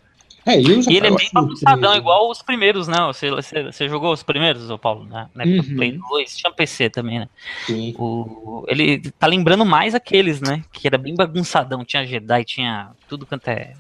É, 0.47 0.61
e 0.61 0.97
ele 0.97 1.09
é 1.09 1.11
bem 1.11 1.29
bagunçadão, 1.33 1.97
igual 1.97 2.31
os 2.31 2.41
primeiros, 2.41 2.87
né? 2.87 2.99
Você, 3.09 3.31
você, 3.31 3.65
você 3.65 3.89
jogou 3.89 4.13
os 4.13 4.23
primeiros, 4.23 4.71
ô 4.71 4.79
Paulo, 4.79 5.05
né? 5.05 5.29
Uhum. 5.35 5.75
Play 5.75 5.99
2, 5.99 6.37
tinha 6.37 6.53
PC 6.53 6.89
também, 6.89 7.19
né? 7.19 7.29
Sim. 7.67 7.97
O, 7.99 8.65
ele 8.69 9.01
tá 9.19 9.27
lembrando 9.27 9.67
mais 9.67 9.93
aqueles, 9.93 10.41
né? 10.41 10.63
Que 10.73 10.87
era 10.87 10.97
bem 10.97 11.17
bagunçadão, 11.17 11.85
tinha 11.85 12.07
Jedi, 12.07 12.45
tinha 12.45 12.91
tudo 13.09 13.27
quanto 13.27 13.49
é 13.49 13.73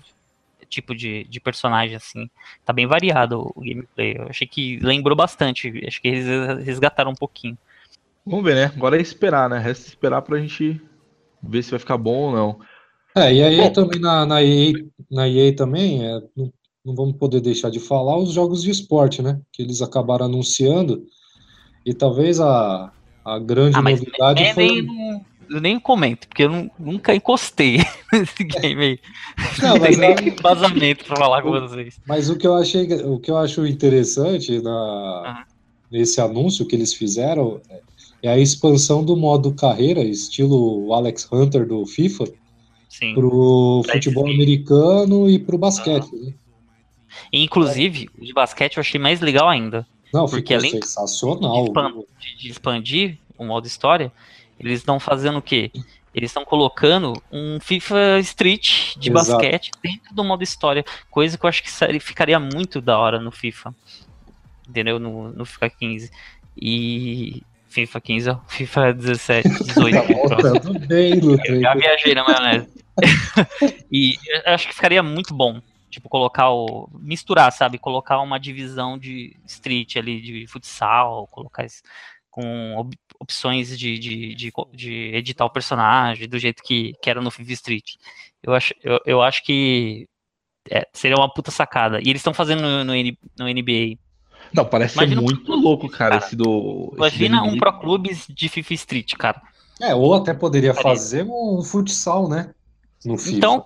tipo 0.68 0.94
de, 0.94 1.24
de 1.24 1.40
personagem, 1.40 1.96
assim. 1.96 2.28
Tá 2.64 2.72
bem 2.72 2.86
variado 2.86 3.52
o 3.54 3.60
gameplay. 3.60 4.16
Eu 4.18 4.28
achei 4.28 4.46
que 4.46 4.78
lembrou 4.78 5.16
bastante, 5.16 5.82
acho 5.86 6.00
que 6.00 6.08
eles 6.08 6.64
resgataram 6.64 7.10
um 7.10 7.14
pouquinho. 7.14 7.56
Vamos 8.24 8.44
ver, 8.44 8.54
né? 8.56 8.72
Agora 8.76 8.96
é 8.96 9.00
esperar, 9.00 9.48
né? 9.48 9.58
Resta 9.58 9.88
esperar 9.88 10.22
pra 10.22 10.38
gente 10.38 10.80
ver 11.42 11.62
se 11.62 11.70
vai 11.70 11.78
ficar 11.78 11.96
bom 11.96 12.16
ou 12.16 12.32
não. 12.32 12.60
É, 13.14 13.32
e 13.32 13.42
aí 13.42 13.56
Bom, 13.56 13.72
também 13.72 14.00
na, 14.00 14.26
na, 14.26 14.42
EA, 14.42 14.72
na 15.10 15.28
EA 15.28 15.54
também, 15.56 16.04
é, 16.04 16.20
não, 16.36 16.52
não 16.84 16.94
vamos 16.94 17.16
poder 17.16 17.40
deixar 17.40 17.70
de 17.70 17.80
falar 17.80 18.18
os 18.18 18.32
jogos 18.32 18.62
de 18.62 18.70
esporte, 18.70 19.22
né? 19.22 19.40
Que 19.52 19.62
eles 19.62 19.80
acabaram 19.80 20.26
anunciando. 20.26 21.06
E 21.84 21.94
talvez 21.94 22.40
a, 22.40 22.92
a 23.24 23.38
grande 23.38 23.78
ah, 23.78 23.82
novidade 23.82 24.42
é, 24.42 24.52
foi. 24.52 24.82
Nem, 24.82 25.24
eu 25.50 25.60
nem 25.60 25.78
comento, 25.78 26.28
porque 26.28 26.44
eu 26.44 26.70
nunca 26.78 27.14
encostei 27.14 27.78
nesse 28.12 28.44
game 28.44 28.82
aí. 28.82 29.00
Não, 29.62 29.76
não 29.76 29.80
tem 29.80 29.96
nem 29.96 30.12
a... 30.12 30.42
vazamento 30.42 31.04
para 31.04 31.16
falar 31.16 31.42
com 31.42 31.50
vocês. 31.50 32.00
Mas 32.06 32.28
o 32.30 32.36
que 32.36 32.46
eu 32.46 32.54
achei, 32.54 32.86
o 33.04 33.18
que 33.18 33.30
eu 33.30 33.36
acho 33.36 33.66
interessante 33.66 34.60
na, 34.60 34.70
uhum. 35.38 35.44
nesse 35.90 36.20
anúncio 36.20 36.66
que 36.66 36.76
eles 36.76 36.94
fizeram 36.94 37.60
é 38.22 38.28
a 38.28 38.38
expansão 38.38 39.04
do 39.04 39.16
modo 39.16 39.52
carreira, 39.52 40.02
estilo 40.02 40.92
Alex 40.92 41.28
Hunter 41.30 41.66
do 41.66 41.84
FIFA, 41.86 42.24
para 43.14 43.26
o 43.26 43.82
futebol 43.90 44.26
americano 44.26 45.28
e 45.28 45.38
para 45.38 45.54
o 45.54 45.58
basquete. 45.58 46.12
Uhum. 46.12 46.26
Né? 46.26 46.34
Inclusive, 47.32 48.08
o 48.18 48.24
de 48.24 48.32
basquete 48.32 48.76
eu 48.76 48.80
achei 48.80 49.00
mais 49.00 49.20
legal 49.20 49.48
ainda. 49.48 49.86
Não, 50.12 50.26
porque 50.26 50.54
além 50.54 50.70
sensacional. 50.70 51.64
De 51.64 51.68
expandir, 51.68 52.06
de 52.38 52.48
expandir 52.48 53.18
o 53.38 53.44
modo 53.44 53.66
história, 53.66 54.12
eles 54.58 54.80
estão 54.80 54.98
fazendo 54.98 55.38
o 55.38 55.42
quê? 55.42 55.70
Eles 56.14 56.30
estão 56.30 56.46
colocando 56.46 57.22
um 57.30 57.60
FIFA 57.60 58.18
Street 58.20 58.96
de 58.96 59.10
Exato. 59.10 59.32
basquete 59.32 59.70
dentro 59.82 60.14
do 60.14 60.24
modo 60.24 60.42
história, 60.42 60.82
coisa 61.10 61.36
que 61.36 61.44
eu 61.44 61.48
acho 61.48 61.62
que 61.62 62.00
ficaria 62.00 62.40
muito 62.40 62.80
da 62.80 62.98
hora 62.98 63.20
no 63.20 63.30
FIFA. 63.30 63.74
Entendeu? 64.66 64.98
No, 64.98 65.30
no 65.30 65.44
FIFA 65.44 65.70
15. 65.70 66.10
E. 66.56 67.42
FIFA 67.68 68.00
15, 68.00 68.30
ó. 68.30 68.38
FIFA 68.48 68.94
17, 68.94 69.48
18. 69.64 70.28
tá 70.28 70.60
tudo 70.60 70.78
bem, 70.86 71.20
Eu 71.44 71.60
já 71.60 71.74
viajei 71.74 72.14
na 72.14 72.24
maionese. 72.24 72.68
e 73.92 74.16
eu 74.46 74.54
acho 74.54 74.66
que 74.66 74.74
ficaria 74.74 75.02
muito 75.02 75.34
bom. 75.34 75.60
Tipo, 75.90 76.08
colocar 76.08 76.50
o. 76.50 76.88
misturar, 76.98 77.52
sabe? 77.52 77.78
Colocar 77.78 78.20
uma 78.20 78.40
divisão 78.40 78.96
de 78.96 79.36
street 79.46 79.96
ali, 79.96 80.22
de 80.22 80.46
futsal, 80.46 81.26
colocar 81.26 81.66
isso 81.66 81.82
com 82.36 82.76
op 82.76 82.94
opções 83.18 83.78
de, 83.78 83.98
de, 83.98 84.34
de, 84.34 84.52
de, 84.74 84.92
editar 85.14 85.46
o 85.46 85.50
personagem 85.50 86.28
do 86.28 86.38
jeito 86.38 86.62
que, 86.62 86.92
que 87.00 87.08
era 87.08 87.22
no 87.22 87.30
FIFA 87.30 87.52
Street. 87.52 87.94
Eu 88.42 88.52
acho, 88.52 88.74
eu, 88.84 89.00
eu 89.06 89.22
acho 89.22 89.42
que 89.42 90.06
é, 90.70 90.86
seria 90.92 91.16
uma 91.16 91.32
puta 91.32 91.50
sacada. 91.50 91.98
E 91.98 92.10
eles 92.10 92.20
estão 92.20 92.34
fazendo 92.34 92.60
no, 92.60 92.84
no, 92.84 92.92
no, 92.92 93.48
NBA. 93.48 93.96
Não, 94.52 94.66
parece 94.66 94.96
Imagina 94.98 95.22
ser 95.22 95.24
muito 95.24 95.50
um 95.50 95.56
louco, 95.56 95.88
cara, 95.88 96.16
cara, 96.16 96.26
esse 96.26 96.36
do. 96.36 96.92
Imagina 96.94 97.38
esse 97.38 97.54
um 97.54 97.58
Pro 97.58 97.80
Clubes 97.80 98.26
de 98.28 98.50
FIFA 98.50 98.74
Street, 98.74 99.14
cara. 99.14 99.40
É, 99.80 99.94
ou 99.94 100.12
até 100.12 100.34
poderia 100.34 100.74
fazer 100.74 101.24
um 101.24 101.62
futsal, 101.62 102.28
né? 102.28 102.50
No 103.02 103.16
FIFA. 103.16 103.36
Então, 103.36 103.64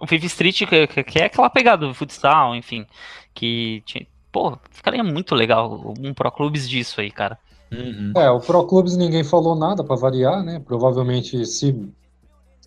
o 0.00 0.06
FIFA 0.06 0.26
Street, 0.26 0.62
que, 0.68 1.02
que 1.02 1.18
é 1.18 1.24
aquela 1.24 1.50
pegada 1.50 1.84
do 1.84 1.94
futsal, 1.94 2.54
enfim, 2.54 2.86
que, 3.34 3.82
pô, 4.30 4.56
ficaria 4.70 5.02
muito 5.02 5.34
legal 5.34 5.92
um 5.98 6.14
Pro 6.14 6.30
Clubes 6.30 6.68
disso 6.68 7.00
aí, 7.00 7.10
cara. 7.10 7.36
Uhum. 7.72 8.12
É, 8.16 8.30
o 8.30 8.40
Pro 8.40 8.66
Clubes 8.66 8.96
ninguém 8.96 9.24
falou 9.24 9.56
nada 9.56 9.82
para 9.82 9.96
variar, 9.96 10.42
né? 10.42 10.60
Provavelmente 10.64 11.44
se. 11.46 11.74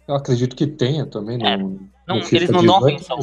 Eu 0.08 0.16
acredito 0.16 0.56
que 0.56 0.68
tenha 0.68 1.06
também. 1.06 1.38
No, 1.38 1.46
é, 1.46 1.58
não, 1.58 1.80
no 2.08 2.16
eles 2.32 2.50
não 2.50 2.63
dão 2.63 2.77
atenção. 2.77 3.20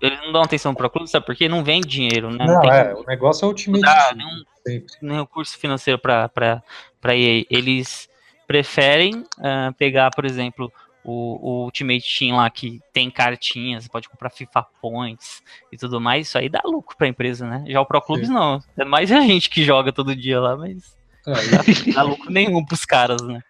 Eles 0.00 0.20
não 0.20 0.32
dão 0.32 0.42
atenção 0.42 0.74
pro 0.74 0.90
clube, 0.90 1.08
sabe 1.08 1.24
por 1.24 1.34
quê? 1.34 1.48
Não 1.48 1.64
vem 1.64 1.80
dinheiro, 1.80 2.30
né? 2.30 2.44
Não, 2.44 2.62
não 2.62 2.70
é, 2.70 2.94
o 2.94 3.04
negócio 3.04 3.46
é 3.46 3.48
o 3.48 3.54
time. 3.54 3.80
Nenhum, 4.14 4.84
nenhum 5.00 5.20
recurso 5.20 5.58
financeiro 5.58 5.98
para 5.98 7.16
EA. 7.16 7.46
Eles 7.48 8.08
preferem 8.46 9.24
uh, 9.38 9.72
pegar, 9.76 10.10
por 10.10 10.24
exemplo, 10.24 10.70
o, 11.02 11.38
o, 11.40 11.64
Ultimate 11.64 12.18
Team 12.18 12.36
lá 12.36 12.50
que 12.50 12.80
tem 12.92 13.10
cartinhas, 13.10 13.88
pode 13.88 14.08
comprar 14.08 14.28
FIFA 14.28 14.66
Points 14.80 15.42
e 15.72 15.76
tudo 15.76 16.00
mais, 16.00 16.28
isso 16.28 16.38
aí 16.38 16.48
dá 16.48 16.60
lucro 16.64 16.96
pra 16.96 17.08
empresa, 17.08 17.46
né? 17.46 17.64
Já 17.68 17.80
o 17.80 17.86
Pro 17.86 18.02
Clubes 18.02 18.26
Sim. 18.26 18.34
não. 18.34 18.60
É 18.76 18.84
mais 18.84 19.10
a 19.12 19.20
gente 19.20 19.48
que 19.48 19.64
joga 19.64 19.92
todo 19.92 20.16
dia 20.16 20.40
lá, 20.40 20.56
mas 20.56 20.95
é, 21.26 21.92
dá 21.92 22.02
lucro 22.02 22.30
nenhum 22.30 22.64
pros 22.64 22.84
caras, 22.84 23.22
né? 23.22 23.40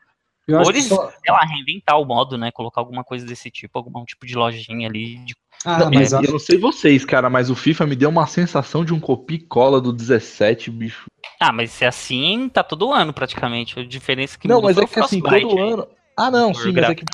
Eu 0.46 0.60
Ou 0.60 0.70
eles, 0.70 0.86
só... 0.86 1.10
sei 1.10 1.32
lá, 1.32 1.40
reinventar 1.44 2.00
o 2.00 2.04
modo, 2.04 2.38
né? 2.38 2.52
Colocar 2.52 2.80
alguma 2.80 3.02
coisa 3.02 3.26
desse 3.26 3.50
tipo, 3.50 3.76
algum 3.78 4.04
tipo 4.04 4.24
de 4.24 4.36
lojinha 4.36 4.88
ali. 4.88 5.16
De... 5.24 5.34
Ah, 5.64 5.80
não, 5.80 5.90
mas 5.90 6.12
é, 6.12 6.18
eu 6.18 6.32
não 6.32 6.38
sei 6.38 6.56
vocês, 6.56 7.04
cara, 7.04 7.28
mas 7.28 7.50
o 7.50 7.56
FIFA 7.56 7.86
me 7.86 7.96
deu 7.96 8.08
uma 8.08 8.26
sensação 8.28 8.84
de 8.84 8.94
um 8.94 9.00
copia 9.00 9.36
e 9.36 9.40
cola 9.40 9.80
do 9.80 9.92
17, 9.92 10.70
bicho. 10.70 11.06
Ah, 11.40 11.50
mas 11.50 11.72
se 11.72 11.84
é 11.84 11.88
assim, 11.88 12.48
tá 12.48 12.62
todo 12.62 12.92
ano 12.92 13.12
praticamente. 13.12 13.78
A 13.80 13.84
diferença 13.84 14.36
é 14.36 14.38
que 14.38 14.46
Não, 14.46 14.62
mas 14.62 14.78
é 14.78 14.86
que 14.86 15.00
assim, 15.00 15.20
todo 15.20 15.58
ano. 15.58 15.88
Ah, 16.16 16.30
não, 16.30 16.54
sim, 16.54 16.72
mas 16.72 16.90
é 16.90 16.94
que 16.94 17.04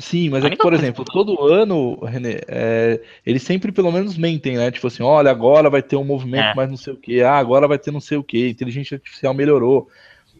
Sim, 0.00 0.30
mas 0.30 0.44
é 0.44 0.50
que, 0.50 0.56
por 0.56 0.72
exemplo, 0.72 1.04
todo 1.04 1.44
ano, 1.44 1.98
René, 2.04 2.40
é, 2.46 3.00
eles 3.24 3.42
sempre 3.42 3.72
pelo 3.72 3.90
menos 3.90 4.16
mentem, 4.16 4.56
né? 4.56 4.70
Tipo 4.70 4.86
assim, 4.86 5.02
olha, 5.02 5.30
agora 5.30 5.68
vai 5.68 5.82
ter 5.82 5.96
um 5.96 6.04
movimento 6.04 6.46
é. 6.46 6.54
mais 6.54 6.70
não 6.70 6.76
sei 6.76 6.92
o 6.92 6.96
que, 6.96 7.22
ah, 7.22 7.36
agora 7.36 7.66
vai 7.66 7.78
ter 7.78 7.90
não 7.90 8.00
sei 8.00 8.18
o 8.18 8.22
que, 8.24 8.48
inteligência 8.48 8.96
artificial 8.96 9.34
melhorou. 9.34 9.88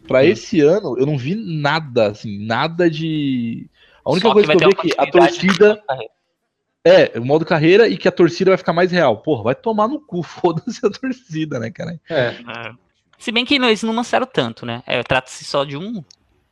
Para 0.07 0.25
esse 0.25 0.61
ano, 0.61 0.99
eu 0.99 1.07
não 1.07 1.19
vi 1.19 1.35
nada, 1.35 2.09
assim, 2.09 2.45
nada 2.45 2.91
de. 2.91 3.67
A 4.05 4.11
única 4.11 4.29
Só 4.29 4.33
coisa 4.33 4.53
que, 4.53 4.59
que 4.59 4.65
eu 4.65 4.69
vi 4.69 4.75
é 4.75 4.81
que 4.81 4.95
a 4.97 5.11
torcida. 5.11 5.83
É, 6.83 7.19
o 7.19 7.25
modo 7.25 7.45
carreira 7.45 7.87
e 7.89 7.97
que 7.99 8.09
a 8.09 8.13
torcida 8.13 8.53
vai 8.53 8.59
ficar 8.59 8.73
mais 8.73 8.91
real. 8.91 9.19
Porra, 9.19 9.43
vai 9.43 9.55
tomar 9.55 9.87
no 9.87 10.01
cu, 10.01 10.23
foda-se 10.25 10.85
a 10.85 10.91
torcida, 10.91 11.59
né, 11.59 11.71
cara? 11.71 12.01
É. 12.09 12.29
é. 12.29 12.73
Se 13.19 13.31
bem 13.31 13.45
que 13.45 13.55
eles 13.55 13.83
não 13.83 13.95
lançaram 13.95 14.27
tanto, 14.27 14.65
né? 14.65 14.83
É, 14.87 15.03
Trata-se 15.03 15.45
só 15.45 15.63
de 15.63 15.77
um 15.77 16.03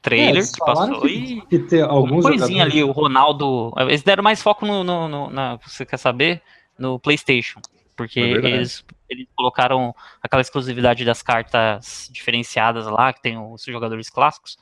trailer 0.00 0.42
é, 0.42 0.46
que 0.46 0.58
passou 0.58 1.00
que, 1.00 1.08
e 1.08 1.40
que 1.42 1.58
ter 1.58 1.82
alguns 1.82 2.24
coisinha 2.24 2.64
jogadores... 2.64 2.72
ali, 2.72 2.84
o 2.84 2.92
Ronaldo. 2.92 3.72
Eles 3.78 4.02
deram 4.02 4.22
mais 4.22 4.42
foco 4.42 4.64
no, 4.66 4.84
no, 4.84 5.08
no 5.08 5.30
na, 5.30 5.56
você 5.56 5.84
quer 5.84 5.98
saber? 5.98 6.42
No 6.78 6.98
PlayStation. 6.98 7.60
Porque 7.96 8.20
é 8.20 8.24
eles, 8.24 8.84
eles 9.08 9.26
colocaram 9.34 9.92
aquela 10.22 10.40
exclusividade 10.40 11.04
das 11.04 11.20
cartas 11.20 12.08
diferenciadas 12.12 12.86
lá, 12.86 13.12
que 13.12 13.20
tem 13.20 13.36
os 13.36 13.64
jogadores 13.64 14.08
clássicos, 14.08 14.56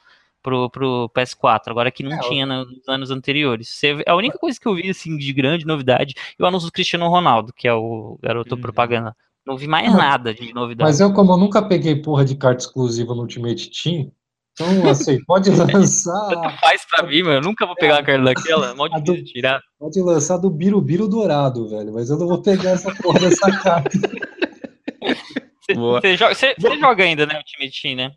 pro, 0.46 0.70
pro 0.70 1.10
PS4. 1.14 1.62
Agora 1.66 1.90
que 1.90 2.04
não 2.04 2.12
é, 2.12 2.20
tinha 2.20 2.46
nos 2.46 2.88
anos 2.88 3.10
anteriores. 3.10 3.68
Você, 3.68 4.02
a 4.06 4.14
única 4.14 4.38
coisa 4.38 4.58
que 4.58 4.66
eu 4.66 4.74
vi 4.74 4.88
assim, 4.88 5.16
de 5.16 5.32
grande 5.32 5.66
novidade 5.66 6.14
é 6.38 6.42
o 6.42 6.46
anúncio 6.46 6.68
do 6.68 6.72
Cristiano 6.72 7.08
Ronaldo, 7.08 7.52
que 7.52 7.66
é 7.66 7.74
o 7.74 8.16
garoto 8.22 8.54
uhum. 8.54 8.60
propaganda. 8.60 9.14
Não 9.44 9.56
vi 9.56 9.66
mais 9.68 9.92
nada 9.92 10.32
de 10.32 10.54
novidade. 10.54 10.88
Mas 10.88 11.00
eu, 11.00 11.12
como 11.12 11.32
eu 11.32 11.36
nunca 11.36 11.62
peguei 11.62 11.96
porra 11.96 12.24
de 12.24 12.36
carta 12.36 12.62
exclusiva 12.62 13.14
no 13.14 13.22
Ultimate 13.22 13.70
Team, 13.70 14.10
Então, 14.58 14.88
assim, 14.88 15.22
pode 15.26 15.50
lançar. 15.52 16.58
Faz 16.60 16.82
pra 16.90 17.06
mim, 17.06 17.22
mano. 17.22 17.34
Eu 17.36 17.42
nunca 17.42 17.66
vou 17.66 17.74
pegar 17.76 17.96
uma 17.96 18.02
carta 18.02 18.24
daquela. 18.24 18.74
Mal 18.74 18.88
A 18.90 18.98
do- 18.98 19.14
de 19.14 19.24
tirar. 19.24 19.60
Pode 19.78 20.00
lançar 20.00 20.38
do 20.38 20.48
Birubiru 20.48 21.06
Dourado, 21.06 21.68
velho. 21.68 21.92
Mas 21.92 22.08
eu 22.08 22.18
não 22.18 22.26
vou 22.26 22.40
pegar 22.40 22.70
essa 22.70 22.94
porra 22.94 23.20
dessa 23.20 23.50
carta. 23.62 23.90
Você, 25.68 26.16
joga, 26.16 26.34
joga 26.80 27.04
ainda, 27.04 27.26
né? 27.26 27.36
Ultimate 27.36 27.82
Team, 27.82 27.96
né? 27.96 28.12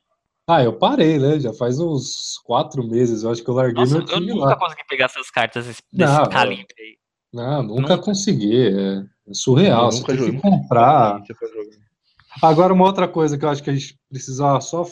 Ah, 0.48 0.64
eu 0.64 0.74
parei, 0.74 1.20
né? 1.20 1.40
Já 1.40 1.54
faz 1.54 1.80
uns 1.80 2.38
quatro 2.46 2.84
meses. 2.88 3.24
Eu 3.24 3.32
acho 3.32 3.44
que 3.44 3.50
eu 3.50 3.54
larguei 3.54 3.76
Nossa, 3.84 3.94
meu 3.98 4.02
eu 4.02 4.08
time 4.08 4.28
nunca 4.34 4.46
lá. 4.46 4.56
consegui 4.56 4.82
pegar 4.88 5.06
essas 5.06 5.30
cartas 5.30 5.66
desse, 5.68 5.82
Não, 5.94 6.26
calibre 6.30 6.66
aí. 6.80 6.98
Não, 7.34 7.62
nunca 7.64 7.82
Nunca. 7.82 7.98
consegui. 8.00 8.68
É, 8.68 8.98
é 9.30 9.34
surreal. 9.34 9.86
Eu 9.86 9.92
Você 9.92 10.00
nunca 10.00 10.14
tem 10.14 10.18
joguei. 10.26 10.36
que 10.36 10.42
comprar. 10.42 11.22
Agora, 12.42 12.74
uma 12.74 12.86
outra 12.86 13.08
coisa 13.08 13.38
que 13.38 13.46
eu 13.46 13.50
acho 13.50 13.62
que 13.62 13.70
a 13.70 13.74
gente 13.74 13.96
precisa 14.10 14.60
só. 14.62 14.86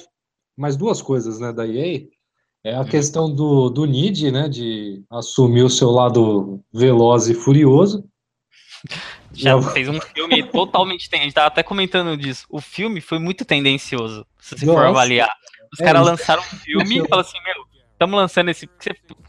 Mais 0.58 0.76
duas 0.76 1.02
coisas, 1.02 1.40
né, 1.40 1.54
da 1.54 1.68
EA. 1.68 2.02
É 2.64 2.76
a 2.76 2.84
questão 2.84 3.34
do, 3.34 3.70
do 3.70 3.86
Nid, 3.86 4.32
né, 4.32 4.50
de 4.50 5.04
assumir 5.10 5.64
o 5.64 5.70
seu 5.70 5.90
lado 5.92 6.62
veloz 6.74 7.28
e 7.30 7.34
furioso. 7.34 8.04
Já 9.34 9.52
Eu- 9.52 9.62
fez 9.62 9.88
um 9.88 10.00
filme 10.02 10.44
totalmente. 10.44 11.08
A 11.14 11.18
gente 11.18 11.34
tava 11.34 11.48
até 11.48 11.62
comentando 11.64 12.18
disso. 12.18 12.46
O 12.50 12.60
filme 12.60 13.00
foi 13.02 13.20
muito 13.20 13.46
tendencioso, 13.46 14.26
se 14.40 14.58
você 14.58 14.66
for 14.66 14.74
Nossa. 14.76 14.88
avaliar. 14.90 15.32
Os 15.72 15.80
É, 15.80 15.84
caras 15.84 16.06
lançaram 16.06 16.42
um 16.42 16.58
filme 16.58 16.98
e 16.98 17.02
falaram 17.08 17.28
assim: 17.28 17.38
Meu, 17.44 17.66
estamos 17.92 18.16
lançando 18.16 18.50
esse. 18.50 18.68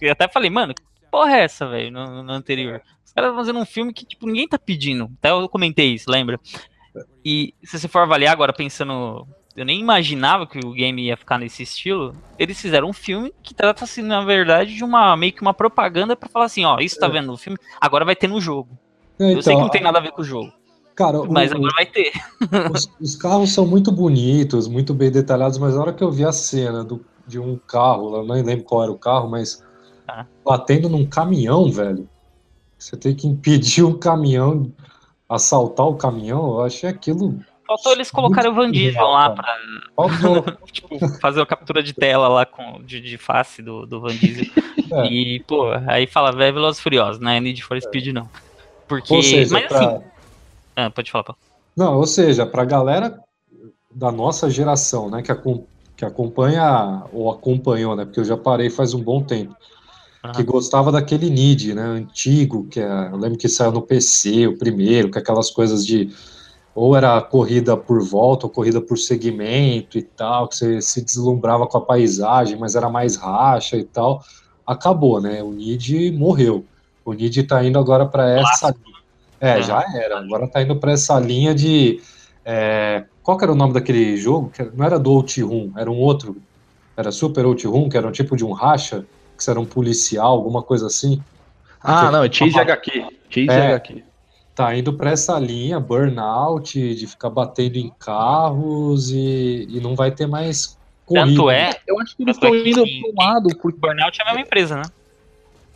Eu 0.01 0.13
até 0.13 0.27
falei, 0.29 0.49
mano, 0.51 0.73
que 0.75 0.83
porra 1.11 1.37
é 1.37 1.45
essa, 1.45 1.69
velho, 1.69 1.91
no, 1.91 2.23
no 2.23 2.33
anterior? 2.33 2.81
Os 3.05 3.13
caras 3.13 3.35
fazendo 3.35 3.59
um 3.59 3.67
filme 3.67 3.93
que, 3.93 4.07
tipo, 4.07 4.27
ninguém 4.27 4.49
tá 4.49 4.59
pedindo. 4.59 5.11
Até 5.19 5.31
eu 5.31 5.49
comentei 5.49 5.93
isso, 5.95 6.11
lembra? 6.11 6.41
E 7.25 7.53
se 7.65 7.79
você 7.79 7.89
for 7.89 8.01
avaliar 8.01 8.33
agora, 8.33 8.53
pensando. 8.53 9.27
Eu 9.59 9.65
nem 9.67 9.81
imaginava 9.81 10.47
que 10.47 10.59
o 10.65 10.73
game 10.73 11.03
ia 11.07 11.17
ficar 11.17 11.39
nesse 11.39 11.63
estilo. 11.63 12.15
Eles 12.39 12.61
fizeram 12.61 12.89
um 12.89 12.93
filme 12.93 13.33
que 13.43 13.53
trata, 13.55 13.85
assim, 13.85 14.03
na 14.03 14.25
verdade, 14.25 14.75
de 14.75 14.85
uma 14.85 15.17
meio 15.17 15.33
que 15.33 15.43
uma 15.43 15.53
propaganda 15.55 16.15
pra 16.17 16.29
falar 16.29 16.45
assim: 16.47 16.65
ó, 16.65 16.79
isso 16.79 16.99
tá 16.99 17.09
vendo 17.09 17.27
no 17.27 17.37
filme, 17.37 17.59
agora 17.81 18.05
vai 18.05 18.15
ter 18.17 18.29
no 18.29 18.41
jogo. 18.41 18.71
Eu 19.19 19.43
sei 19.43 19.55
que 19.57 19.61
não 19.61 19.69
tem 19.69 19.83
nada 19.83 19.99
a 19.99 20.03
ver 20.03 20.13
com 20.13 20.23
o 20.23 20.25
jogo, 20.25 20.53
Cara, 20.95 21.21
o- 21.21 21.33
mas 21.33 21.51
o- 21.51 21.57
agora 21.57 21.73
vai 21.75 21.87
ter. 21.87 22.13
os, 22.73 22.89
os 23.01 23.17
carros 23.17 23.51
são 23.53 23.67
muito 23.67 23.91
bonitos, 23.91 24.69
muito 24.69 24.95
bem 24.95 25.11
detalhados, 25.11 25.59
mas 25.59 25.75
na 25.75 25.81
hora 25.81 25.93
que 25.93 26.05
eu 26.05 26.11
vi 26.13 26.25
a 26.25 26.31
cena 26.33 26.85
do, 26.85 27.05
de 27.27 27.39
um 27.41 27.59
carro, 27.67 28.15
eu 28.17 28.25
nem 28.27 28.43
lembro 28.45 28.65
qual 28.65 28.83
era 28.85 28.93
o 28.93 28.99
carro, 28.99 29.29
mas 29.29 29.63
Ah. 30.07 30.25
batendo 30.45 30.89
num 30.89 31.05
caminhão, 31.05 31.71
velho. 31.71 32.09
Você 32.79 32.97
tem 32.97 33.13
que 33.15 33.27
impedir 33.27 33.83
um 33.85 33.93
caminhão, 33.99 34.73
assaltar 35.29 35.87
o 35.87 35.97
caminhão, 35.97 36.51
eu 36.55 36.61
achei 36.63 36.89
aquilo. 36.89 37.41
Faltou 37.69 37.93
eles 37.93 38.11
colocarem 38.11 38.51
o 38.51 38.55
Van 38.55 38.71
Diesel 38.71 39.07
lá 39.07 39.29
pra 39.29 39.47
tipo, 40.73 40.99
fazer 41.21 41.41
uma 41.41 41.47
captura 41.47 41.83
de 41.83 41.93
tela 41.93 42.27
lá 42.27 42.47
com, 42.47 42.83
de, 42.83 42.99
de 43.01 43.19
face 43.19 43.63
do, 43.63 43.85
do 43.85 44.01
Van 44.01 44.17
Diesel. 44.17 44.47
É. 44.91 45.07
E, 45.07 45.41
pô, 45.47 45.71
aí 45.87 46.07
fala, 46.07 46.33
velho, 46.33 46.55
Velozes 46.55 46.81
Furiosos, 46.81 47.21
não 47.21 47.31
é 47.31 47.39
Need 47.39 47.63
for 47.63 47.81
Speed, 47.81 48.07
não. 48.15 48.31
Porque, 48.89 49.15
Ou 49.15 49.23
seja, 49.23 49.55
mas 49.55 49.69
pra- 49.69 49.79
assim, 49.87 50.11
ah, 50.77 50.91
pode 50.91 51.11
falar, 51.11 51.25
pô. 51.25 51.37
Não, 51.77 51.97
ou 51.99 52.07
seja, 52.07 52.47
pra 52.47 52.65
galera 52.65 53.21
da 53.95 54.11
nossa 54.11 54.49
geração, 54.49 55.11
né, 55.11 55.23
que, 55.23 55.31
acom- 55.31 55.67
que 55.97 56.05
acompanha, 56.05 57.05
ou 57.13 57.31
acompanhou, 57.31 57.95
né, 57.95 58.05
porque 58.07 58.21
eu 58.21 58.25
já 58.25 58.37
parei 58.37 58.71
faz 58.71 58.95
um 58.95 59.03
bom 59.03 59.23
tempo, 59.23 59.55
que 60.21 60.29
Aham. 60.29 60.45
gostava 60.45 60.91
daquele 60.91 61.27
NID, 61.29 61.75
né, 61.75 61.83
antigo, 61.83 62.67
que 62.69 62.81
é, 62.81 63.09
eu 63.13 63.17
lembro 63.17 63.39
que 63.39 63.49
saiu 63.49 63.73
no 63.73 63.83
PC, 63.83 64.47
o 64.47 64.57
primeiro, 64.59 65.11
com 65.11 65.19
aquelas 65.19 65.51
coisas 65.51 65.85
de, 65.87 66.09
ou 66.79 66.95
era 66.97 67.21
corrida 67.21 67.77
por 67.77 68.01
volta, 68.01 68.47
ou 68.47 68.51
corrida 68.51 68.81
por 68.81 68.97
segmento 68.97 69.99
e 69.99 70.03
tal, 70.03 70.47
que 70.47 70.55
você 70.55 70.81
se 70.81 71.05
deslumbrava 71.05 71.67
com 71.67 71.77
a 71.77 71.81
paisagem, 71.81 72.57
mas 72.57 72.77
era 72.77 72.89
mais 72.89 73.17
racha 73.17 73.77
e 73.77 73.83
tal, 73.83 74.23
acabou, 74.65 75.21
né, 75.21 75.43
o 75.43 75.51
NID 75.51 76.13
morreu. 76.13 76.65
O 77.05 77.13
NID 77.13 77.43
tá 77.49 77.65
indo 77.65 77.81
agora 77.81 78.07
para 78.07 78.31
essa... 78.31 78.73
É, 79.41 79.55
Aham. 79.55 79.63
já 79.63 79.85
era, 79.93 80.21
agora 80.21 80.47
tá 80.47 80.63
indo 80.63 80.77
para 80.77 80.93
essa 80.93 81.19
linha 81.19 81.53
de... 81.53 82.01
é, 82.45 83.05
qual 83.25 83.37
que 83.37 83.45
era 83.45 83.53
o 83.53 83.57
nome 83.57 83.73
daquele 83.73 84.17
jogo? 84.17 84.49
Que 84.49 84.63
não 84.63 84.87
era 84.87 85.01
do 85.01 85.11
Outrun, 85.11 85.73
era 85.77 85.91
um 85.91 85.99
outro, 85.99 86.37
era 86.97 87.11
Super 87.11 87.45
Outrun, 87.45 87.89
que 87.89 87.97
era 87.97 88.07
um 88.07 88.13
tipo 88.13 88.37
de 88.37 88.45
um 88.45 88.53
racha, 88.53 89.05
que 89.37 89.43
você 89.43 89.51
era 89.51 89.59
um 89.59 89.67
policial, 89.67 90.33
alguma 90.33 90.63
coisa 90.63 90.87
assim. 90.87 91.21
Ah, 91.83 92.13
não, 92.13 92.23
é 92.23 92.31
Chase 92.31 92.57
HQ. 92.57 93.05
Chase 93.31 93.51
É. 93.51 93.67
HQ. 93.67 94.08
Tá 94.59 94.75
indo 94.75 94.93
para 94.93 95.13
essa 95.13 95.39
linha, 95.39 95.79
burnout, 95.79 96.73
de 96.97 97.07
ficar 97.07 97.31
batendo 97.31 97.77
em 97.77 97.93
carros 97.97 99.09
e, 99.09 99.69
e 99.71 99.81
não 99.81 99.95
vai 99.95 100.11
ter 100.11 100.27
mais 100.27 100.77
corrida. 101.07 101.29
Tanto 101.29 101.49
é, 101.49 101.71
Eu 101.87 102.01
acho 102.01 102.17
que 102.17 102.25
eles 102.25 102.37
Tanto 102.37 102.53
é 102.53 102.59
estão 102.59 102.69
indo 102.73 102.83
que- 102.85 103.01
pro 103.01 103.25
lado, 103.25 103.49
porque. 103.63 103.79
Burnout 103.79 104.21
é 104.21 104.25
a 104.25 104.27
mesma 104.27 104.41
empresa, 104.41 104.75
né? 104.79 104.83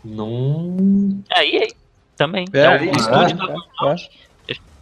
Não. 0.04 1.22
É, 1.30 1.46
e 1.48 1.62
aí, 1.62 1.68
também. 2.16 2.44
É, 2.52 2.58
É, 2.58 2.70
o 2.70 2.74
é, 2.82 2.90
estúdio 2.90 3.30
é, 3.30 3.34
do 3.34 3.46
Burnout, 3.46 4.10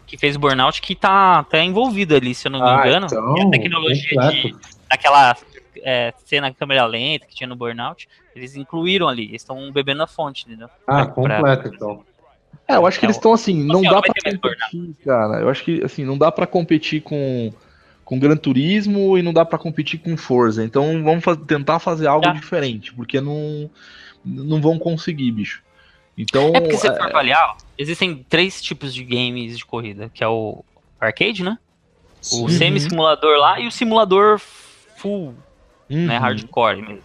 que 0.07 0.17
fez 0.17 0.37
Burnout, 0.39 0.81
que 0.81 0.95
tá 0.97 1.41
até 1.41 1.63
envolvido 1.63 2.17
ali, 2.17 2.35
se 2.35 2.49
eu 2.49 2.53
não 2.53 2.59
me 2.65 2.71
Ah, 2.71 2.87
engano. 2.87 3.07
então, 3.07 3.37
E 3.37 3.43
a 3.43 3.51
tecnologia 3.51 4.19
de, 4.31 4.57
daquela 4.91 5.37
é, 5.85 6.15
cena 6.25 6.51
câmera 6.55 6.87
lenta 6.87 7.27
que 7.27 7.35
tinha 7.35 7.47
no 7.47 7.55
Burnout, 7.55 8.09
eles 8.35 8.57
incluíram 8.57 9.09
ali, 9.09 9.25
eles 9.27 9.43
estão 9.43 9.71
bebendo 9.71 10.03
a 10.03 10.07
fonte, 10.07 10.47
entendeu? 10.47 10.69
Ah, 10.87 11.05
Pra- 11.05 11.15
completo, 11.15 11.69
então. 11.69 12.03
É, 12.71 12.77
eu 12.77 12.87
acho 12.87 12.99
que 13.01 13.07
eles 13.07 13.17
estão 13.17 13.33
assim, 13.33 13.63
não 13.65 13.81
Assim, 13.81 13.89
dá 13.89 14.01
mais 14.01 14.13
competir, 14.39 14.95
cara. 15.05 15.41
Eu 15.41 15.49
acho 15.49 15.65
que 15.65 15.83
assim, 15.85 16.05
não 16.05 16.17
dá 16.17 16.31
pra 16.31 16.47
competir 16.47 17.03
com 17.03 17.53
com 18.05 18.19
Gran 18.19 18.37
Turismo 18.37 19.17
e 19.17 19.23
não 19.23 19.33
dá 19.33 19.45
pra 19.45 19.57
competir 19.59 20.01
com 20.01 20.17
Forza. 20.17 20.65
Então 20.65 21.03
vamos 21.05 21.23
fa- 21.23 21.37
tentar 21.37 21.79
fazer 21.79 22.09
algo 22.09 22.25
Tá. 22.27 22.33
diferente, 22.33 22.93
porque 22.93 23.21
não 23.21 23.71
não 24.25 24.61
vão 24.61 24.79
conseguir, 24.79 25.31
bicho. 25.31 25.63
Então, 26.19 26.53
É 26.55 26.61
porque 26.61 26.77
se 26.77 26.87
é, 26.89 26.93
for 26.97 27.07
avaliar, 27.09 27.51
ó, 27.51 27.57
existem 27.79 28.25
três 28.29 28.61
tipos 28.61 28.93
de 28.93 29.03
games 29.05 29.57
de 29.57 29.65
corrida, 29.65 30.11
que 30.13 30.23
é 30.23 30.29
o 30.29 30.63
arcade, 31.01 31.43
né? 31.43 31.57
O 32.33 32.43
Uhum. 32.43 32.49
semi-simulador 32.49 33.39
lá 33.39 33.59
e 33.61 33.67
o 33.67 33.71
simulador 33.71 34.39
full, 34.97 35.35
né? 35.89 36.17
uhum. 36.17 36.21
Hardcore 36.21 36.83
mesmo. 36.83 37.03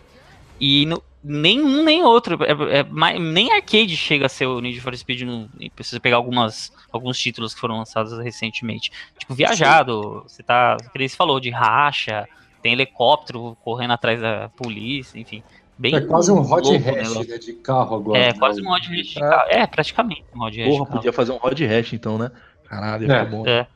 E 0.60 0.86
no- 0.88 1.02
nenhum 1.26 1.84
nem 1.84 2.04
outro. 2.04 2.38
é- 2.44 2.80
é 2.80 2.84
mais- 2.84 3.20
nem 3.20 3.52
arcade 3.52 3.96
chega 3.98 4.26
a 4.28 4.30
ser 4.30 4.46
o 4.46 4.60
Need 4.62 4.80
for 4.82 4.96
Speed. 4.96 5.22
No, 5.22 5.50
e 5.60 5.70
precisa 5.70 6.00
pegar 6.00 6.18
algumas, 6.18 6.72
alguns 6.92 7.18
títulos 7.18 7.54
que 7.54 7.60
foram 7.60 7.78
lançados 7.80 8.18
recentemente. 8.20 8.92
Tipo, 9.18 9.34
viajado. 9.34 10.24
Você 10.28 10.44
tá. 10.44 10.78
Que 10.92 11.00
nem 11.00 11.08
você 11.08 11.16
falou, 11.16 11.40
de 11.40 11.50
racha, 11.50 12.28
tem 12.62 12.74
helicóptero 12.74 13.58
correndo 13.64 13.92
atrás 13.92 14.22
da 14.22 14.50
polícia, 14.50 15.20
enfim. 15.20 15.42
Bem 15.78 15.94
É 15.96 16.02
quase 16.02 16.32
um 16.32 16.40
Rod 16.42 16.64
louco 16.66 16.80
o 16.80 16.86
Hash 16.86 17.10
negócio. 17.10 17.28
né, 17.30 17.38
de 17.38 17.54
carro 17.54 17.96
agora. 17.98 18.18
É, 18.20 18.28
né? 18.32 18.40
quase 18.40 18.62
um 18.62 18.70
Rod 18.70 18.86
Hash 18.88 19.08
de 19.08 19.20
carro. 19.20 19.50
É, 19.50 19.68
praticamente 19.68 20.24
um 20.34 20.40
Rod 20.40 20.56
Hash. 20.56 20.64
de 20.64 20.70
Porra, 20.70 20.86
carro. 20.86 20.98
podia 20.98 21.12
fazer 21.14 21.32
um 21.34 21.38
Rod 21.38 21.60
Hash 21.62 21.94
então, 21.94 22.18
né? 22.18 22.32
Caralho, 22.70 23.12
É. 23.12 23.20
ficar 23.20 23.26
bom. 23.30 23.44
É. 23.46 23.68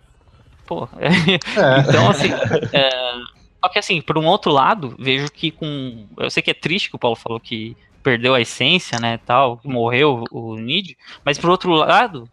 Pô, 0.66 0.88
É. 1.00 1.80
Então, 1.90 2.10
assim, 2.10 2.30
é, 2.72 2.90
só 3.62 3.70
que 3.70 3.80
assim, 3.80 4.02
por 4.02 4.18
um 4.18 4.26
outro 4.26 4.52
lado, 4.52 4.96
vejo 4.98 5.32
que 5.32 5.52
com. 5.52 6.08
Eu 6.18 6.30
sei 6.30 6.42
que 6.42 6.52
é 6.52 6.54
triste 6.54 6.90
que 6.90 6.96
o 6.96 7.00
Paulo 7.00 7.16
falou 7.16 7.40
que 7.40 7.76
perdeu 8.02 8.34
a 8.34 8.42
essência, 8.42 8.98
né, 9.00 9.18
tal, 9.18 9.60
morreu 9.64 10.24
o 10.32 10.56
Nid, 10.56 10.98
mas 11.24 11.38
por 11.38 11.50
outro 11.50 11.74
lado, 11.74 12.30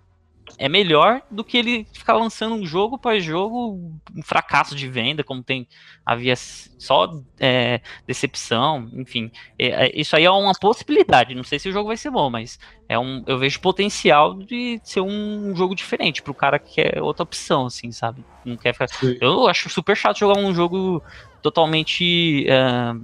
é 0.58 0.68
melhor 0.68 1.22
do 1.30 1.44
que 1.44 1.56
ele 1.58 1.86
ficar 1.92 2.14
lançando 2.14 2.54
um 2.54 2.64
jogo 2.64 2.96
após 2.96 3.22
jogo, 3.22 3.92
um 4.14 4.22
fracasso 4.22 4.74
de 4.74 4.88
venda, 4.88 5.24
como 5.24 5.42
tem 5.42 5.66
havia 6.04 6.34
só 6.36 7.20
é, 7.38 7.80
decepção, 8.06 8.88
enfim. 8.92 9.30
É, 9.58 9.86
é, 9.86 10.00
isso 10.00 10.16
aí 10.16 10.24
é 10.24 10.30
uma 10.30 10.52
possibilidade. 10.52 11.34
Não 11.34 11.44
sei 11.44 11.58
se 11.58 11.68
o 11.68 11.72
jogo 11.72 11.88
vai 11.88 11.96
ser 11.96 12.10
bom, 12.10 12.30
mas 12.30 12.58
é 12.88 12.98
um, 12.98 13.22
eu 13.26 13.38
vejo 13.38 13.60
potencial 13.60 14.34
de 14.34 14.80
ser 14.84 15.00
um 15.00 15.54
jogo 15.54 15.74
diferente 15.74 16.22
pro 16.22 16.32
cara 16.32 16.58
que 16.58 16.74
quer 16.76 17.02
outra 17.02 17.24
opção, 17.24 17.66
assim, 17.66 17.90
sabe? 17.90 18.24
Não 18.44 18.56
quer 18.56 18.72
ficar. 18.72 18.88
Sim. 18.88 19.18
Eu 19.20 19.48
acho 19.48 19.68
super 19.68 19.96
chato 19.96 20.18
jogar 20.18 20.38
um 20.38 20.54
jogo 20.54 21.02
totalmente 21.42 22.46
é, 22.48 22.94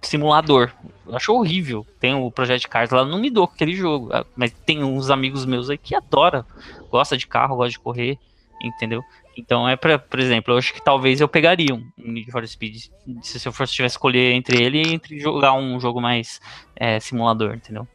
simulador. 0.00 0.72
Eu 1.06 1.16
acho 1.16 1.32
horrível. 1.32 1.86
Tem 2.00 2.14
o 2.14 2.30
Project 2.30 2.68
Cars 2.68 2.90
lá, 2.90 3.04
não 3.04 3.18
me 3.18 3.30
dou 3.30 3.46
com 3.46 3.54
aquele 3.54 3.74
jogo. 3.74 4.10
Ah, 4.12 4.24
Mas 4.36 4.52
tem 4.52 4.82
uns 4.82 5.10
amigos 5.10 5.44
meus 5.44 5.70
aí 5.70 5.78
que 5.78 5.94
adoram. 5.94 6.44
Gosta 6.92 7.16
de 7.16 7.26
carro, 7.26 7.56
gosta 7.56 7.70
de 7.72 7.78
correr, 7.80 8.18
entendeu? 8.62 9.02
Então 9.36 9.66
é 9.68 9.74
pra, 9.76 9.98
por 9.98 10.20
exemplo, 10.20 10.52
eu 10.52 10.58
acho 10.58 10.72
que 10.74 10.84
talvez 10.84 11.20
eu 11.20 11.26
pegaria 11.26 11.74
um 11.74 11.82
Need 11.96 12.30
for 12.30 12.46
Speed 12.46 12.76
se 13.22 13.48
eu 13.48 13.52
fosse 13.52 13.72
tivesse 13.72 13.94
que 13.94 13.98
escolher 13.98 14.32
entre 14.34 14.62
ele 14.62 14.82
e 14.82 14.92
entre 14.92 15.18
jogar 15.18 15.54
um 15.54 15.80
jogo 15.80 16.00
mais 16.02 16.38
é, 16.76 17.00
simulador, 17.00 17.54
entendeu? 17.54 17.88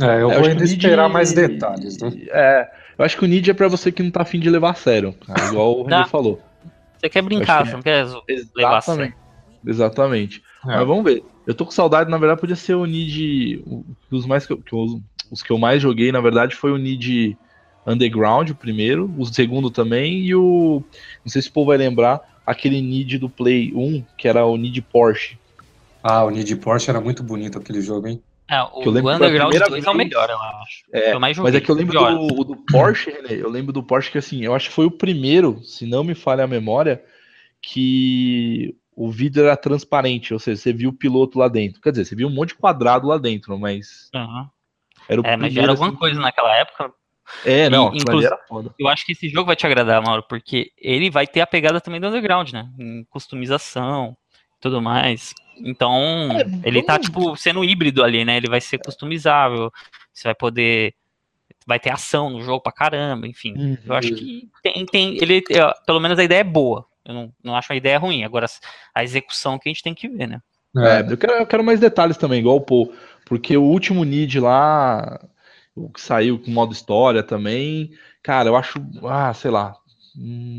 É, 0.00 0.04
eu 0.04 0.08
É, 0.08 0.20
vou 0.20 0.30
acho 0.32 0.44
ainda 0.50 0.64
que 0.64 0.70
esperar 0.70 1.08
mais 1.10 1.32
detalhes, 1.34 1.98
né? 1.98 2.10
É, 2.30 2.70
eu 2.98 3.04
acho 3.04 3.18
que 3.18 3.24
o 3.24 3.28
Nid 3.28 3.50
é 3.50 3.54
pra 3.54 3.68
você 3.68 3.92
que 3.92 4.02
não 4.02 4.10
tá 4.10 4.22
afim 4.22 4.40
de 4.40 4.48
levar 4.48 4.70
a 4.70 4.74
sério, 4.74 5.12
cara, 5.26 5.46
igual 5.48 5.78
o 5.78 5.82
René 5.82 5.98
Tá. 5.98 6.06
falou. 6.06 6.40
Você 6.98 7.08
quer 7.10 7.22
brincar, 7.22 7.62
que- 7.64 7.68
você 7.70 7.76
não 7.76 7.82
quer 7.82 8.04
zo- 8.06 8.22
levar 8.56 8.78
a 8.78 8.80
sério. 8.80 9.02
Exatamente. 9.02 9.20
Exatamente. 9.66 10.42
É. 10.64 10.76
Mas 10.76 10.86
vamos 10.86 11.04
ver. 11.04 11.22
Eu 11.46 11.54
tô 11.54 11.64
com 11.64 11.70
saudade, 11.70 12.10
na 12.10 12.16
verdade, 12.18 12.40
podia 12.40 12.56
ser 12.56 12.74
o 12.74 12.84
Nid. 12.86 13.62
o- 13.66 13.84
Os, 14.10 14.24
mais 14.26 14.46
que 14.46 14.52
eu, 14.52 14.58
que 14.58 14.72
eu- 14.74 15.00
os 15.30 15.42
que 15.42 15.50
eu 15.50 15.58
mais 15.58 15.80
joguei, 15.82 16.10
na 16.12 16.20
verdade, 16.20 16.54
foi 16.56 16.72
o 16.72 16.76
Nid 16.78 17.36
Underground, 17.90 18.50
o 18.50 18.54
primeiro, 18.54 19.12
o 19.18 19.26
segundo 19.26 19.70
também, 19.70 20.20
e 20.20 20.34
o. 20.34 20.82
Não 21.24 21.30
sei 21.30 21.42
se 21.42 21.48
o 21.48 21.52
povo 21.52 21.68
vai 21.68 21.78
lembrar, 21.78 22.20
aquele 22.46 22.80
Nid 22.80 23.18
do 23.18 23.28
Play 23.28 23.72
1, 23.74 24.04
que 24.16 24.28
era 24.28 24.44
o 24.44 24.56
Nid 24.56 24.80
Porsche. 24.82 25.38
Ah, 26.02 26.24
o 26.24 26.30
Need 26.30 26.56
Porsche 26.56 26.90
era 26.90 27.00
muito 27.00 27.22
bonito 27.22 27.58
aquele 27.58 27.80
jogo, 27.80 28.08
hein? 28.08 28.22
É, 28.50 28.62
o, 28.62 28.80
o 28.80 28.88
Underground 28.88 29.54
2 29.54 29.84
é 29.84 29.90
o 29.90 29.94
melhor, 29.94 30.28
eu 30.28 30.38
acho. 30.38 30.82
É, 30.92 31.12
eu 31.14 31.20
mais 31.20 31.38
mas 31.38 31.54
é 31.54 31.60
que 31.60 31.70
eu 31.70 31.74
lembro 31.74 31.96
do, 31.96 32.44
do, 32.44 32.56
Porsche, 32.56 33.10
René, 33.10 33.34
eu 33.34 33.48
lembro 33.48 33.72
do 33.72 33.82
Porsche 33.82 34.10
que 34.10 34.18
assim, 34.18 34.44
eu 34.44 34.54
acho 34.54 34.70
que 34.70 34.74
foi 34.74 34.86
o 34.86 34.90
primeiro, 34.90 35.62
se 35.62 35.86
não 35.86 36.02
me 36.02 36.16
falha 36.16 36.42
a 36.42 36.48
memória, 36.48 37.00
que 37.62 38.74
o 38.96 39.08
vidro 39.08 39.44
era 39.44 39.56
transparente, 39.56 40.34
ou 40.34 40.40
seja, 40.40 40.60
você 40.60 40.72
viu 40.72 40.90
o 40.90 40.94
piloto 40.94 41.38
lá 41.38 41.46
dentro. 41.46 41.80
Quer 41.80 41.90
dizer, 41.90 42.06
você 42.06 42.16
viu 42.16 42.26
um 42.26 42.34
monte 42.34 42.48
de 42.48 42.56
quadrado 42.56 43.06
lá 43.06 43.18
dentro, 43.18 43.56
mas. 43.56 44.10
Uhum. 44.14 44.48
Era 45.08 45.20
o 45.20 45.26
é, 45.26 45.36
mas 45.36 45.52
já 45.52 45.62
era 45.62 45.72
alguma 45.72 45.88
assim, 45.88 45.96
coisa 45.96 46.20
naquela 46.20 46.54
época. 46.56 46.92
É, 47.44 47.70
não, 47.70 47.94
inclusive, 47.94 48.26
era 48.26 48.38
foda. 48.46 48.74
Eu 48.78 48.88
acho 48.88 49.04
que 49.06 49.12
esse 49.12 49.28
jogo 49.28 49.46
vai 49.46 49.56
te 49.56 49.66
agradar, 49.66 50.02
Mauro, 50.02 50.24
porque 50.28 50.72
ele 50.76 51.10
vai 51.10 51.26
ter 51.26 51.40
a 51.40 51.46
pegada 51.46 51.80
também 51.80 52.00
do 52.00 52.08
Underground, 52.08 52.52
né? 52.52 52.68
Em 52.78 53.04
customização 53.04 54.16
tudo 54.60 54.80
mais. 54.80 55.34
Então, 55.56 56.28
é, 56.32 56.68
ele 56.68 56.82
tá, 56.82 56.98
tipo, 56.98 57.34
sendo 57.36 57.64
híbrido 57.64 58.04
ali, 58.04 58.24
né? 58.24 58.36
Ele 58.36 58.48
vai 58.48 58.60
ser 58.60 58.78
customizável, 58.78 59.72
você 60.12 60.28
vai 60.28 60.34
poder. 60.34 60.94
Vai 61.66 61.78
ter 61.78 61.90
ação 61.90 62.30
no 62.30 62.42
jogo 62.42 62.62
pra 62.62 62.72
caramba, 62.72 63.26
enfim. 63.26 63.54
Uhum. 63.56 63.78
Eu 63.84 63.94
acho 63.94 64.14
que 64.14 64.48
tem, 64.62 64.86
tem. 64.86 65.16
Ele, 65.20 65.42
pelo 65.86 66.00
menos 66.00 66.18
a 66.18 66.24
ideia 66.24 66.40
é 66.40 66.44
boa. 66.44 66.86
Eu 67.04 67.14
não, 67.14 67.32
não 67.42 67.56
acho 67.56 67.72
a 67.72 67.76
ideia 67.76 67.98
ruim. 67.98 68.24
Agora, 68.24 68.46
a 68.94 69.04
execução 69.04 69.58
que 69.58 69.68
a 69.68 69.72
gente 69.72 69.82
tem 69.82 69.94
que 69.94 70.08
ver, 70.08 70.26
né? 70.26 70.40
É, 70.76 71.00
eu 71.00 71.16
quero, 71.16 71.32
eu 71.34 71.46
quero 71.46 71.64
mais 71.64 71.80
detalhes 71.80 72.16
também, 72.16 72.40
igual 72.40 72.56
o 72.56 72.60
Paul. 72.60 72.94
Porque 73.26 73.56
o 73.56 73.62
último 73.62 74.04
Need 74.04 74.40
lá, 74.40 75.20
o 75.74 75.88
que 75.90 76.00
saiu 76.00 76.38
com 76.38 76.50
modo 76.50 76.72
história 76.72 77.22
também, 77.22 77.92
cara, 78.22 78.48
eu 78.48 78.56
acho. 78.56 78.78
Ah, 79.04 79.32
sei 79.34 79.50
lá. 79.50 79.74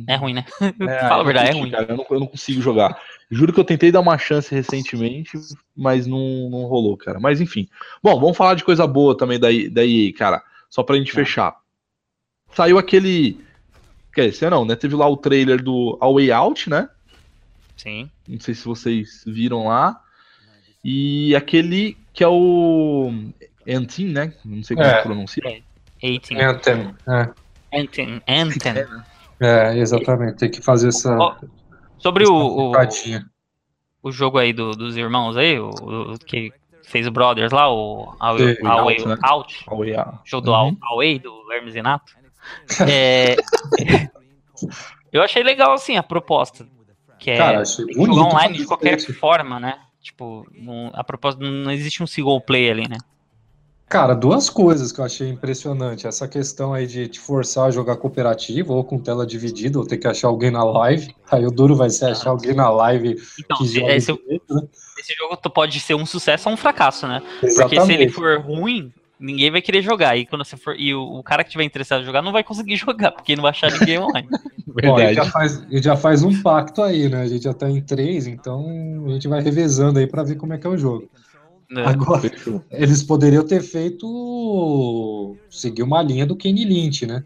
É 0.08 0.16
ruim, 0.16 0.34
né? 0.34 0.46
É, 0.62 1.00
Fala 1.08 1.22
a 1.22 1.26
verdade, 1.26 1.50
é 1.50 1.54
ruim. 1.54 1.72
Cara, 1.72 1.86
eu, 1.90 1.98
não, 1.98 2.06
eu 2.10 2.20
não 2.20 2.28
consigo 2.28 2.62
jogar. 2.62 3.00
Juro 3.30 3.54
que 3.54 3.60
eu 3.60 3.66
tentei 3.66 3.92
dar 3.92 4.00
uma 4.02 4.18
chance 4.18 4.54
recentemente, 4.54 5.32
mas 5.76 6.08
não, 6.08 6.50
não 6.50 6.64
rolou, 6.64 6.98
cara. 6.98 7.20
Mas 7.20 7.40
enfim. 7.40 7.68
Bom, 8.02 8.20
vamos 8.20 8.38
falar 8.38 8.56
de 8.56 8.64
coisa 8.64 8.86
boa 8.88 9.16
também 9.16 9.40
da, 9.40 9.48
da 9.72 9.86
EA, 9.86 10.14
cara. 10.14 10.44
Só 10.70 10.84
pra 10.84 10.98
gente 10.98 11.12
tá. 11.12 11.20
fechar. 11.20 11.56
Saiu 12.54 12.78
aquele. 12.78 13.40
Quer 14.14 14.30
dizer, 14.30 14.52
não, 14.52 14.66
né? 14.66 14.76
Teve 14.76 14.96
lá 14.96 15.08
o 15.08 15.18
trailer 15.18 15.62
do 15.62 15.98
A 16.02 16.12
Way 16.12 16.32
Out, 16.32 16.70
né? 16.70 16.90
Sim. 17.78 18.10
Não 18.28 18.40
sei 18.40 18.54
se 18.54 18.66
vocês 18.66 19.24
viram 19.26 19.68
lá. 19.68 20.02
E 20.84 21.36
aquele 21.36 21.98
que 22.14 22.24
é 22.24 22.28
o. 22.28 23.12
Anthem, 23.68 24.08
né? 24.08 24.34
Não 24.44 24.64
sei 24.64 24.76
como 24.76 24.88
é. 24.88 25.02
pronuncia. 25.02 25.44
Anthem. 26.04 26.42
Anthem. 26.42 26.96
É. 27.08 27.80
Anthem. 27.80 28.22
Anthem. 28.28 28.74
É, 29.40 29.78
exatamente. 29.78 30.38
Tem 30.38 30.52
que 30.52 30.62
fazer 30.62 30.90
essa. 30.90 31.18
Sobre 31.98 32.26
o, 32.26 32.34
o, 32.34 32.74
o, 34.04 34.12
jogo 34.12 34.38
aí 34.38 34.54
do, 34.54 34.72
dos 34.72 34.98
irmãos 34.98 35.38
aí, 35.38 35.60
o, 35.60 35.70
o, 35.70 36.20
que 36.20 36.52
fez 36.84 37.06
o 37.08 37.12
Brothers 37.12 37.52
lá, 37.52 37.72
o 37.72 38.16
Away 38.20 38.58
Out, 38.64 39.08
né? 39.08 39.18
Out, 39.24 39.64
Away 39.68 39.96
show 40.26 40.42
do 40.42 40.52
uhum. 40.52 40.78
Away 40.82 41.20
do 41.20 41.52
Hermes 41.52 41.74
Renato. 41.74 42.14
É, 42.90 43.36
eu 45.14 45.22
achei 45.22 45.44
legal 45.44 45.74
assim 45.74 45.96
a 45.96 46.02
proposta, 46.02 46.68
que 47.20 47.30
é 47.30 47.38
Cara, 47.38 47.64
jogar 47.64 48.24
online 48.24 48.58
de 48.58 48.66
qualquer 48.66 49.00
forma, 49.00 49.60
né? 49.60 49.80
Tipo, 50.02 50.48
a 50.94 51.04
proposta 51.04 51.40
não 51.40 51.72
existe 51.72 52.02
um 52.02 52.08
single 52.08 52.42
play 52.42 52.72
ali, 52.72 52.90
né? 52.90 52.98
Cara, 53.92 54.14
duas 54.14 54.50
coisas 54.50 54.90
que 54.90 55.02
eu 55.02 55.04
achei 55.04 55.28
impressionante. 55.28 56.08
Essa 56.08 56.26
questão 56.26 56.74
aí 56.74 56.88
de 56.88 57.10
te 57.10 57.20
forçar 57.20 57.68
a 57.68 57.72
jogar 57.72 57.98
cooperativo 57.98 58.74
ou 58.74 58.86
com 58.86 58.98
tela 58.98 59.28
dividida, 59.28 59.78
ou 59.78 59.86
ter 59.86 59.98
que 59.98 60.08
achar 60.08 60.30
alguém 60.30 60.50
na 60.50 60.64
live. 60.64 61.14
Aí 61.30 61.46
o 61.46 61.52
duro 61.52 61.76
vai 61.76 61.90
ser 61.90 62.06
achar 62.06 62.30
alguém 62.30 62.54
na 62.54 62.70
live 62.70 63.18
então, 63.38 63.58
que 63.58 63.66
joga 63.66 63.96
esse, 63.96 64.14
direito, 64.14 64.54
né? 64.54 64.62
esse 64.98 65.14
jogo 65.14 65.38
pode 65.50 65.80
ser 65.82 65.94
um 65.94 66.06
sucesso 66.06 66.48
ou 66.48 66.56
um 66.56 66.58
fracasso, 66.58 67.06
né? 67.06 67.22
Exatamente. 67.44 67.76
Porque 67.76 67.86
se 67.86 67.94
ele 67.94 68.10
for 68.10 68.40
ruim, 68.40 68.94
ninguém 69.20 69.52
vai 69.52 69.62
querer 69.62 69.82
jogar. 69.82 70.16
E 70.18 70.26
quando 70.26 70.46
você 70.46 70.56
for. 70.56 70.74
E 70.78 70.94
o, 70.94 71.02
o 71.02 71.22
cara 71.22 71.44
que 71.44 71.52
tiver 71.52 71.66
interessado 71.66 72.02
em 72.02 72.06
jogar 72.06 72.22
não 72.22 72.32
vai 72.32 72.46
conseguir 72.46 72.76
jogar, 72.78 73.12
porque 73.12 73.36
não 73.36 73.44
vai 73.44 73.52
achar 73.52 73.72
ninguém 73.72 74.00
online. 74.00 74.28
Bom, 74.84 74.98
ele 75.02 75.14
já, 75.14 75.26
faz, 75.26 75.66
já 75.70 75.98
faz 75.98 76.24
um 76.24 76.42
pacto 76.42 76.82
aí, 76.82 77.10
né? 77.10 77.24
A 77.24 77.28
gente 77.28 77.44
já 77.44 77.54
tá 77.54 77.70
em 77.70 77.82
três, 77.82 78.26
então 78.26 79.06
a 79.06 79.10
gente 79.10 79.28
vai 79.28 79.42
revezando 79.42 80.00
aí 80.00 80.08
para 80.08 80.24
ver 80.24 80.36
como 80.36 80.54
é 80.54 80.58
que 80.58 80.66
é 80.66 80.70
o 80.70 80.78
jogo. 80.78 81.10
É, 81.78 81.86
Agora, 81.86 82.30
eles 82.70 83.02
poderiam 83.02 83.46
ter 83.46 83.62
feito. 83.62 85.38
seguir 85.50 85.84
uma 85.84 86.02
linha 86.02 86.26
do 86.26 86.36
Kenny 86.36 86.66
Lynch, 86.66 87.06
né? 87.06 87.24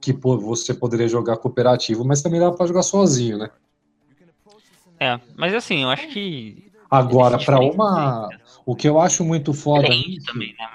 Que 0.00 0.12
pô, 0.12 0.38
você 0.38 0.72
poderia 0.72 1.08
jogar 1.08 1.36
cooperativo, 1.36 2.04
mas 2.04 2.22
também 2.22 2.40
dá 2.40 2.50
para 2.52 2.66
jogar 2.66 2.82
sozinho, 2.82 3.38
né? 3.38 3.50
É, 5.00 5.20
mas 5.36 5.54
assim, 5.54 5.82
eu 5.82 5.90
acho 5.90 6.08
que. 6.08 6.70
Agora, 6.88 7.38
para 7.38 7.58
uma. 7.58 8.28
O 8.64 8.76
que 8.76 8.88
eu 8.88 9.00
acho 9.00 9.24
muito 9.24 9.52
foda. 9.52 9.82
Também, 9.82 10.18
né? 10.36 10.68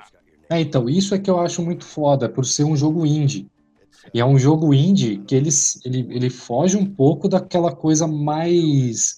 É, 0.49 0.59
então, 0.59 0.89
isso 0.89 1.13
é 1.15 1.19
que 1.19 1.29
eu 1.29 1.39
acho 1.39 1.61
muito 1.61 1.85
foda, 1.85 2.27
por 2.27 2.45
ser 2.45 2.63
um 2.63 2.75
jogo 2.75 3.05
indie. 3.05 3.47
E 4.13 4.19
é 4.19 4.25
um 4.25 4.37
jogo 4.37 4.73
indie 4.73 5.19
que 5.19 5.35
eles, 5.35 5.79
ele, 5.85 6.07
ele 6.09 6.29
foge 6.29 6.77
um 6.77 6.85
pouco 6.85 7.27
daquela 7.27 7.73
coisa 7.73 8.07
mais, 8.07 9.17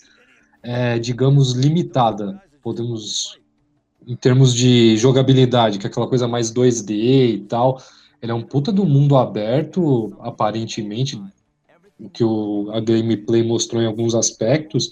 é, 0.61 0.97
digamos, 0.99 1.53
limitada. 1.53 2.41
Podemos 2.69 3.39
em 4.07 4.15
termos 4.15 4.53
de 4.53 4.95
jogabilidade, 4.95 5.79
que 5.79 5.87
é 5.87 5.89
aquela 5.89 6.07
coisa 6.07 6.27
mais 6.27 6.53
2D 6.53 6.91
e 6.91 7.39
tal. 7.49 7.81
Ele 8.21 8.31
é 8.31 8.35
um 8.35 8.43
puta 8.43 8.71
do 8.71 8.85
mundo 8.85 9.17
aberto, 9.17 10.15
aparentemente, 10.19 11.19
o 11.99 12.09
que 12.09 12.23
o, 12.23 12.69
a 12.71 12.79
gameplay 12.79 13.43
mostrou 13.43 13.81
em 13.81 13.87
alguns 13.87 14.13
aspectos. 14.13 14.91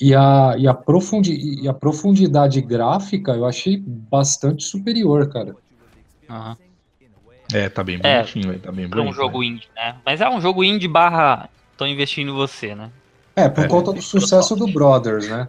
E 0.00 0.14
a, 0.14 0.54
e, 0.56 0.68
a 0.68 0.74
profundi, 0.74 1.60
e 1.62 1.68
a 1.68 1.74
profundidade 1.74 2.60
gráfica 2.60 3.32
eu 3.32 3.44
achei 3.44 3.76
bastante 3.76 4.62
superior, 4.62 5.28
cara. 5.28 5.56
Uhum. 6.28 6.56
É, 7.52 7.68
tá 7.68 7.82
bem 7.82 7.98
é, 8.02 8.20
bonitinho, 8.20 8.52
é, 8.52 8.58
tá 8.58 8.70
bem 8.70 8.88
bonito. 8.88 9.06
É 9.06 9.10
um 9.10 9.12
jogo 9.12 9.40
né? 9.40 9.46
indie, 9.46 9.68
né? 9.74 9.96
Mas 10.04 10.20
é 10.20 10.28
um 10.28 10.40
jogo 10.40 10.62
indie 10.62 10.88
barra 10.88 11.48
tô 11.76 11.84
investindo 11.86 12.30
em 12.30 12.34
você, 12.34 12.74
né? 12.74 12.90
É, 13.34 13.48
por 13.48 13.64
é, 13.64 13.68
conta 13.68 13.92
do 13.92 14.00
sucesso 14.00 14.56
do 14.56 14.66
Brothers, 14.66 15.28
né? 15.28 15.46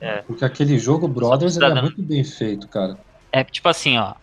É. 0.00 0.22
Porque 0.22 0.44
aquele 0.44 0.78
jogo 0.78 1.08
Brothers 1.08 1.56
é 1.56 1.80
muito 1.80 2.02
bem 2.02 2.22
feito, 2.24 2.68
cara. 2.68 2.98
É 3.32 3.42
tipo 3.42 3.68
assim, 3.68 3.98
ó. 3.98 4.14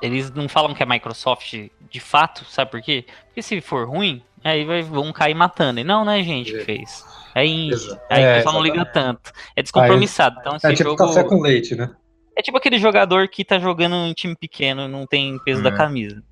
Eles 0.00 0.30
não 0.30 0.48
falam 0.48 0.74
que 0.74 0.82
é 0.82 0.86
Microsoft 0.86 1.54
de 1.90 2.00
fato, 2.00 2.44
sabe 2.44 2.70
por 2.70 2.80
quê? 2.80 3.04
Porque 3.26 3.42
se 3.42 3.60
for 3.60 3.88
ruim, 3.88 4.22
aí 4.44 4.64
vai, 4.64 4.82
vão 4.82 5.12
cair 5.12 5.34
matando. 5.34 5.80
E 5.80 5.84
não, 5.84 6.04
não 6.04 6.12
é 6.12 6.22
gente 6.22 6.52
que 6.52 6.58
é. 6.58 6.64
fez. 6.64 7.04
É 7.34 7.44
indie. 7.44 7.98
Aí 8.10 8.22
é, 8.22 8.32
o 8.32 8.36
pessoal 8.36 8.54
não 8.54 8.62
liga 8.62 8.84
tanto. 8.84 9.32
É 9.56 9.62
descompromissado. 9.62 10.36
Então, 10.40 10.56
é 10.62 10.74
tipo 10.74 10.90
jogo... 10.90 10.96
café 10.96 11.24
com 11.24 11.40
leite, 11.40 11.74
né? 11.74 11.90
É 12.36 12.42
tipo 12.42 12.56
aquele 12.56 12.78
jogador 12.78 13.28
que 13.28 13.44
tá 13.44 13.58
jogando 13.58 13.94
em 13.94 14.12
time 14.12 14.36
pequeno 14.36 14.82
e 14.82 14.88
não 14.88 15.06
tem 15.06 15.38
peso 15.40 15.62
da 15.62 15.72
camisa. 15.72 16.22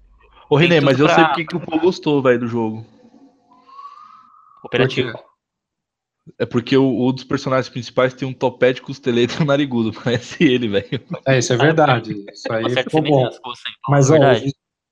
Ô, 0.49 0.57
René, 0.57 0.81
mas 0.81 1.01
eu 1.01 1.07
pra... 1.07 1.15
sei 1.15 1.25
porque 1.25 1.45
que 1.45 1.57
o 1.57 1.61
Paul 1.61 1.81
gostou, 1.81 2.23
velho, 2.23 2.41
do 2.41 2.47
jogo. 2.47 2.87
Cooperativo. 4.61 5.19
É 6.39 6.45
porque 6.45 6.77
o, 6.77 7.13
dos 7.13 7.25
personagens 7.25 7.69
principais 7.69 8.13
tem 8.13 8.27
um 8.27 8.33
topete 8.33 8.83
costeleta 8.83 9.43
narigudo, 9.45 9.93
parece 9.93 10.43
ele, 10.43 10.69
velho. 10.69 11.01
É, 11.27 11.39
isso 11.39 11.53
é 11.53 11.57
verdade. 11.57 12.25
Isso 12.33 12.53
aí 12.53 12.69
ficou 12.71 13.03
bom. 13.03 13.31
Mas, 13.89 14.11
ó, 14.11 14.17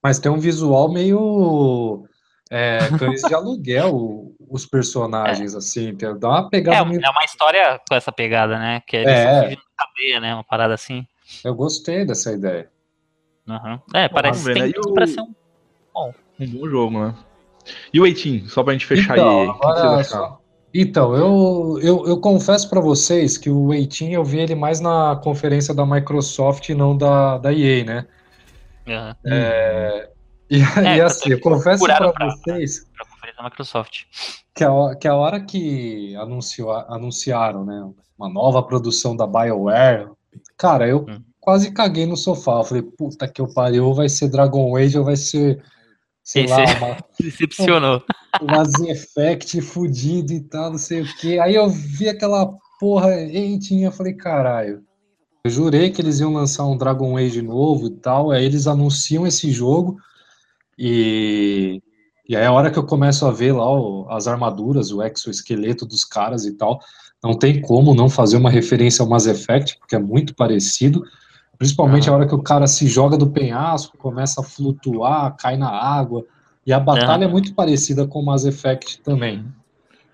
mas 0.03 0.19
tem 0.19 0.31
um 0.31 0.39
visual 0.39 0.93
meio 0.93 2.07
é, 2.51 2.79
cães 2.99 3.23
de 3.23 3.35
aluguel, 3.35 4.33
os 4.49 4.65
personagens, 4.65 5.55
é. 5.55 5.59
assim, 5.59 5.97
dá 6.19 6.29
uma 6.29 6.49
pegada 6.49 6.79
é, 6.79 6.85
meio... 6.85 7.05
é 7.05 7.11
uma 7.11 7.25
história 7.25 7.81
com 7.89 7.95
essa 7.95 8.13
pegada, 8.13 8.59
né? 8.59 8.81
Que 8.87 8.99
é, 8.99 9.03
é. 9.53 9.57
cadeia, 9.77 10.21
né? 10.21 10.35
Uma 10.35 10.45
parada 10.45 10.73
assim. 10.75 11.07
Eu 11.43 11.55
gostei 11.55 12.05
dessa 12.05 12.33
ideia. 12.33 12.71
Uhum. 13.49 13.81
É, 13.93 14.09
parece, 14.09 14.45
ver, 14.45 14.55
tem 14.55 14.63
né? 14.65 14.73
tudo 14.73 14.95
pra 14.95 15.07
ser 15.07 15.21
um 15.21 15.35
bom. 15.93 16.15
Um 16.39 16.47
bom 16.47 16.69
jogo, 16.69 17.07
né? 17.07 17.15
E 17.93 18.01
o 18.01 18.07
Eitin, 18.07 18.47
só 18.47 18.63
pra 18.63 18.73
gente 18.73 18.87
fechar 18.87 19.17
então, 19.17 19.41
aí. 19.41 19.49
Agora, 19.49 20.05
que 20.05 20.09
que 20.11 20.44
então, 20.75 21.15
eu, 21.15 21.79
eu, 21.81 22.07
eu 22.07 22.21
confesso 22.21 22.69
para 22.69 22.81
vocês 22.81 23.39
que 23.39 23.49
o 23.49 23.73
Eitin 23.73 24.11
eu 24.11 24.25
vi 24.25 24.41
ele 24.41 24.57
mais 24.57 24.81
na 24.81 25.15
conferência 25.23 25.73
da 25.73 25.87
Microsoft 25.87 26.69
e 26.69 26.75
não 26.75 26.97
da, 26.97 27.39
da 27.39 27.53
EA, 27.53 27.85
né? 27.85 28.07
Uhum. 28.87 29.15
É, 29.25 30.11
e, 30.51 30.61
é, 30.61 30.97
e 30.97 31.01
assim, 31.01 31.31
eu 31.31 31.41
confesso 31.41 31.85
para 31.85 32.13
vocês 32.29 32.87
pra 32.97 33.07
conferência 33.07 33.37
da 33.37 33.45
Microsoft. 33.45 34.03
Que 34.53 34.65
a, 34.65 34.97
que 34.97 35.07
a 35.07 35.15
hora 35.15 35.41
que 35.41 36.17
anunciou, 36.17 36.73
anunciaram 36.73 37.65
né, 37.65 37.89
uma 38.19 38.29
nova 38.29 38.61
produção 38.61 39.17
da 39.17 39.29
BioWare, 39.29 40.09
cara, 40.57 40.89
eu 40.89 41.07
hum. 41.09 41.23
quase 41.41 41.71
caguei 41.71 42.05
no 42.05 42.17
sofá. 42.17 42.59
Eu 42.59 42.65
falei, 42.65 42.83
puta 42.83 43.29
que 43.29 43.41
eu 43.41 43.47
pariu, 43.47 43.95
vai 43.95 44.09
ser 44.09 44.29
Dragon 44.29 44.77
Age 44.77 44.99
ou 44.99 45.05
vai 45.05 45.17
ser 45.17 45.63
sei 46.25 46.45
Esse 46.45 46.55
lá, 46.55 46.65
uma, 46.79 46.97
decepcionou. 47.21 48.03
Um 48.43 48.47
Mass 48.47 48.73
Effect 48.81 49.61
fudido 49.61 50.33
e 50.33 50.41
tal, 50.41 50.73
não 50.73 50.79
sei 50.79 51.03
o 51.03 51.17
que. 51.17 51.39
Aí 51.39 51.55
eu 51.55 51.69
vi 51.69 52.09
aquela 52.09 52.53
porra 52.81 53.15
eitinha, 53.15 53.89
eu 53.89 53.93
falei, 53.93 54.15
caralho. 54.15 54.83
Eu 55.45 55.51
jurei 55.51 55.91
que 55.91 56.01
eles 56.01 56.21
iam 56.21 56.33
lançar 56.33 56.65
um 56.65 56.77
Dragon 56.77 57.19
Age 57.19 57.43
novo 57.43 57.89
e 57.89 57.91
tal, 57.91 58.31
aí 58.31 58.45
eles 58.45 58.67
anunciam 58.67 59.27
esse 59.27 59.53
jogo 59.53 59.99
e, 60.79 61.83
e 62.27 62.35
aí 62.35 62.47
a 62.47 62.53
hora 62.53 62.71
que 62.71 62.79
eu 62.79 62.87
começo 62.87 63.27
a 63.27 63.31
ver 63.31 63.53
lá 63.53 63.67
as 64.09 64.27
armaduras, 64.27 64.91
o 64.91 65.03
exoesqueleto 65.03 65.85
dos 65.85 66.03
caras 66.03 66.47
e 66.47 66.53
tal, 66.53 66.81
não 67.23 67.35
tem 67.39 67.61
como 67.61 67.95
não 67.95 68.09
fazer 68.09 68.39
uma 68.39 68.51
referência 68.51 69.03
ao 69.03 69.09
Mass 69.09 69.27
Effect, 69.27 69.79
porque 69.79 69.95
é 69.95 69.99
muito 69.99 70.35
parecido. 70.35 71.05
Principalmente 71.59 72.09
a 72.09 72.13
hora 72.13 72.27
que 72.27 72.35
o 72.35 72.43
cara 72.43 72.67
se 72.67 72.87
joga 72.87 73.17
do 73.17 73.31
penhasco, 73.31 73.97
começa 73.97 74.41
a 74.41 74.45
flutuar, 74.45 75.37
cai 75.37 75.57
na 75.57 75.69
água. 75.69 76.25
E 76.67 76.73
a 76.73 76.81
batalha 76.81 77.25
é 77.25 77.29
muito 77.29 77.55
parecida 77.55 78.07
com 78.07 78.21
o 78.21 78.25
Mass 78.25 78.45
Effect 78.45 79.01
também. 79.03 79.47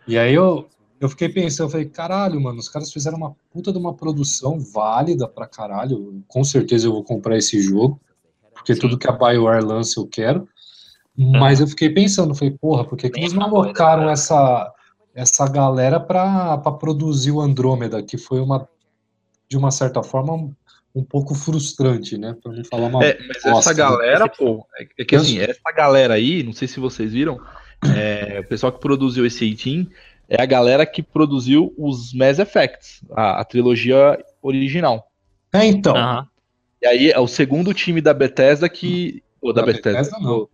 E 0.07 0.19
aí 0.19 0.35
eu, 0.35 0.69
eu 1.01 1.09
fiquei 1.09 1.29
pensando, 1.29 1.67
eu 1.67 1.71
falei, 1.71 1.87
caralho, 1.87 2.41
mano, 2.41 2.59
os 2.59 2.69
caras 2.69 2.93
fizeram 2.93 3.17
uma 3.17 3.35
puta 3.53 3.73
de 3.73 3.79
uma 3.79 3.95
produção 3.95 4.59
válida 4.59 5.29
pra 5.29 5.47
caralho. 5.47 6.23
Com 6.27 6.43
certeza 6.45 6.87
eu 6.87 6.93
vou 6.93 7.05
comprar 7.05 7.37
esse 7.37 7.61
jogo, 7.61 8.01
porque 8.53 8.75
Sim. 8.75 8.81
tudo 8.81 8.99
que 8.99 9.09
a 9.09 9.13
BioWare 9.13 9.65
lança 9.65 10.01
eu 10.01 10.07
quero. 10.07 10.49
Mas 11.17 11.61
eu 11.61 11.67
fiquei 11.67 11.91
pensando, 11.91 12.35
falei, 12.35 12.57
porra, 12.59 12.85
por 12.85 12.97
que, 12.97 13.11
que 13.11 13.21
eles 13.21 13.35
não 13.35 13.43
alocaram 13.43 14.09
essa, 14.09 14.73
essa 15.15 15.47
galera 15.47 16.01
pra, 16.01 16.57
pra 16.59 16.73
produzir 16.73 17.31
o 17.31 17.41
Andrômeda, 17.41 18.03
que 18.03 18.17
foi 18.17 18.41
uma, 18.41 18.67
de 19.47 19.57
uma 19.57 19.71
certa 19.71 20.03
forma, 20.03 20.51
um 20.95 21.05
pouco 21.05 21.35
frustrante, 21.35 22.19
né? 22.19 22.37
Pra 22.43 22.53
não 22.53 22.65
falar 22.65 22.87
uma. 22.87 23.05
É, 23.05 23.19
mas 23.27 23.43
bosta, 23.43 23.71
essa 23.71 23.73
galera, 23.75 24.25
né? 24.25 24.31
pô, 24.37 24.67
é, 24.79 24.87
é 24.99 25.05
que 25.05 25.17
assim, 25.17 25.39
essa 25.39 25.73
galera 25.75 26.15
aí, 26.15 26.43
não 26.43 26.53
sei 26.53 26.67
se 26.67 26.81
vocês 26.81 27.13
viram, 27.13 27.41
é, 27.97 28.41
o 28.41 28.45
pessoal 28.45 28.73
que 28.73 28.81
produziu 28.81 29.25
esse 29.25 29.49
18 29.49 29.91
é 30.29 30.41
a 30.41 30.47
galera 30.47 30.87
que 30.87 31.03
produziu 31.03 31.75
os 31.77 32.13
Mass 32.15 32.39
Effects, 32.39 33.03
a, 33.13 33.41
a 33.41 33.45
trilogia 33.45 34.19
original. 34.41 35.11
É, 35.53 35.65
então. 35.65 35.95
Uhum. 35.95 36.25
E 36.83 36.87
aí 36.87 37.11
é 37.11 37.19
o 37.19 37.27
segundo 37.27 37.75
time 37.75 38.01
da 38.01 38.15
Bethesda 38.15 38.69
que. 38.69 39.23
Ou 39.41 39.53
da, 39.53 39.63
da 39.63 39.67
Bethesda, 39.67 39.99
Bethesda 39.99 40.19
não. 40.21 40.39
O, 40.39 40.51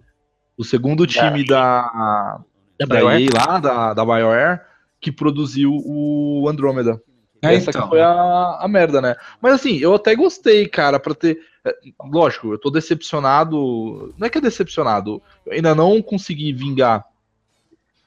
o 0.59 0.65
segundo 0.65 1.07
time 1.07 1.45
da. 1.45 2.41
Da, 2.79 2.87
da 2.87 3.21
EA 3.21 3.29
lá, 3.35 3.59
da, 3.59 3.95
da 3.95 4.05
BioWare, 4.05 4.61
que 5.01 5.11
produziu 5.11 5.73
o 5.73 6.47
Andromeda. 6.47 7.01
É, 7.51 7.55
Essa 7.57 7.71
então. 7.71 7.89
foi 7.89 8.01
a, 8.01 8.59
a 8.61 8.69
merda, 8.69 9.01
né? 9.01 9.17
Mas 9.41 9.55
assim, 9.55 9.77
eu 9.79 9.95
até 9.95 10.15
gostei, 10.15 10.67
cara, 10.67 10.99
pra 10.99 11.15
ter. 11.15 11.39
É, 11.65 11.75
lógico, 12.05 12.53
eu 12.53 12.59
tô 12.59 12.71
decepcionado. 12.71 14.15
Não 14.19 14.27
é 14.27 14.31
que 14.31 14.39
é 14.39 14.41
decepcionado. 14.41 15.23
Eu 15.45 15.53
ainda 15.53 15.75
não 15.75 16.01
consegui 16.03 16.53
vingar 16.53 17.05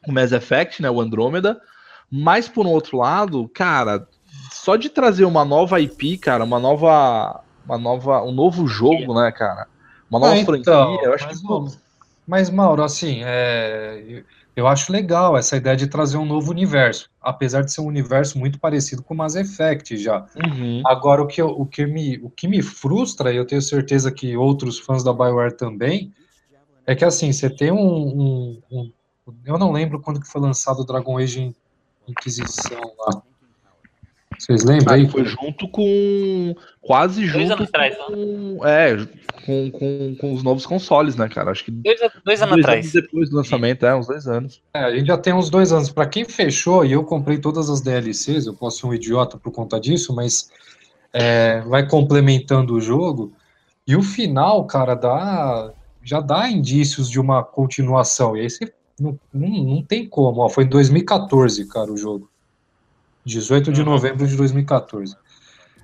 o 0.08 0.12
Mass 0.12 0.32
Effect, 0.32 0.82
né? 0.82 0.90
O 0.90 1.02
Andromeda. 1.02 1.60
Mas 2.12 2.48
por 2.48 2.66
um 2.66 2.72
outro 2.72 2.98
lado, 2.98 3.48
cara, 3.50 4.08
só 4.52 4.76
de 4.76 4.90
trazer 4.90 5.26
uma 5.26 5.46
nova 5.46 5.80
IP, 5.80 6.18
cara, 6.18 6.44
uma 6.44 6.60
nova. 6.60 7.42
Uma 7.66 7.78
nova. 7.78 8.24
Um 8.24 8.32
novo 8.32 8.68
jogo, 8.68 9.14
né, 9.14 9.32
cara? 9.32 9.68
Uma 10.10 10.20
nova 10.20 10.34
ah, 10.34 10.38
então, 10.38 10.54
franquia, 10.56 11.08
eu 11.08 11.14
acho 11.14 11.26
mas, 11.26 11.42
que. 11.42 11.78
Mas, 12.26 12.50
Mauro, 12.50 12.84
assim, 12.84 13.22
é, 13.24 14.24
eu 14.56 14.68
acho 14.68 14.92
legal 14.92 15.38
essa 15.38 15.56
ideia 15.56 15.76
de 15.76 15.88
trazer 15.88 16.18
um 16.18 16.26
novo 16.26 16.52
universo, 16.52 17.10
apesar 17.22 17.62
de 17.62 17.72
ser 17.72 17.82
um 17.82 17.88
universo 17.88 18.38
muito 18.38 18.60
parecido 18.60 19.04
com 19.04 19.14
o 19.14 19.18
Mass 19.18 19.36
Effect 19.36 19.98
já. 19.98 20.26
Uhum. 20.36 20.82
Agora, 20.86 21.22
o 21.22 21.28
que, 21.28 21.42
o, 21.42 21.66
que 21.66 21.86
me, 21.86 22.18
o 22.18 22.30
que 22.30 22.48
me 22.48 22.62
frustra, 22.62 23.32
e 23.32 23.38
eu 23.38 23.46
tenho 23.46 23.62
certeza 23.62 24.12
que 24.12 24.36
outros 24.36 24.80
fãs 24.80 25.04
da 25.04 25.14
BioWare 25.14 25.56
também, 25.56 26.12
é 26.86 26.96
que 26.96 27.06
assim, 27.06 27.32
você 27.32 27.50
tem 27.50 27.72
um, 27.72 27.78
um, 27.78 28.62
um 28.72 28.92
eu 29.46 29.58
não 29.58 29.72
lembro 29.72 30.00
quando 30.02 30.20
que 30.20 30.28
foi 30.28 30.42
lançado 30.42 30.80
o 30.80 30.86
Dragon 30.86 31.18
Age 31.18 31.56
Inquisição 32.08 32.94
lá. 32.98 33.22
Vocês 34.38 34.64
lembram 34.64 34.96
aí? 34.96 35.08
Foi 35.08 35.26
junto 35.26 35.68
com. 35.68 36.56
Quase 36.82 37.26
junto 37.26 37.38
dois 37.38 37.52
anos 37.52 37.70
com. 37.70 37.76
Atrás, 37.76 37.96
é, 38.66 38.96
com, 39.46 39.72
com, 39.72 40.16
com 40.20 40.34
os 40.34 40.44
novos 40.44 40.66
consoles, 40.66 41.16
né, 41.16 41.28
cara? 41.30 41.52
Acho 41.52 41.66
que. 41.66 41.72
Dois, 41.72 42.00
dois 42.24 42.42
anos 42.42 42.56
dois 42.56 42.66
atrás. 42.66 42.86
Anos 42.86 42.94
depois 42.94 43.30
do 43.30 43.36
lançamento, 43.36 43.86
é, 43.86 43.96
uns 43.96 44.08
dois 44.08 44.28
anos. 44.28 44.62
É, 44.74 44.80
a 44.80 44.96
gente 44.96 45.08
já 45.08 45.18
tem 45.18 45.34
uns 45.34 45.50
dois 45.50 45.72
anos. 45.72 45.90
Para 45.92 46.06
quem 46.06 46.26
fechou, 46.26 46.86
e 46.86 46.92
eu 46.92 47.04
comprei 47.04 47.38
todas 47.38 47.70
as 47.70 47.82
DLCs, 47.82 48.46
eu 48.46 48.54
posso 48.54 48.80
ser 48.80 48.88
um 48.88 48.94
idiota 48.94 49.38
por 49.38 49.52
conta 49.52 49.80
disso, 49.80 50.14
mas 50.14 50.50
é, 51.14 51.62
vai 51.62 51.88
complementando 51.88 52.76
o 52.76 52.82
jogo. 52.82 53.34
E 53.88 53.96
o 53.96 54.04
final, 54.04 54.66
cara, 54.66 54.96
dá. 54.96 55.74
Já 56.02 56.22
dá 56.22 56.50
indícios 56.50 57.10
de 57.10 57.20
uma 57.20 57.44
continuação. 57.44 58.36
E 58.36 58.42
aí 58.42 58.50
você 58.50 58.74
não, 59.00 59.20
não, 59.34 59.50
não 59.50 59.84
tem 59.84 60.08
como. 60.08 60.42
Ó, 60.42 60.50
foi 60.50 60.64
em 60.64 60.70
2014, 60.70 61.68
cara, 61.68 61.92
o 61.92 61.98
jogo. 61.98 62.30
18 63.26 63.72
de 63.72 63.82
uhum. 63.82 63.86
novembro 63.86 64.28
de 64.28 64.36
2014. 64.36 65.16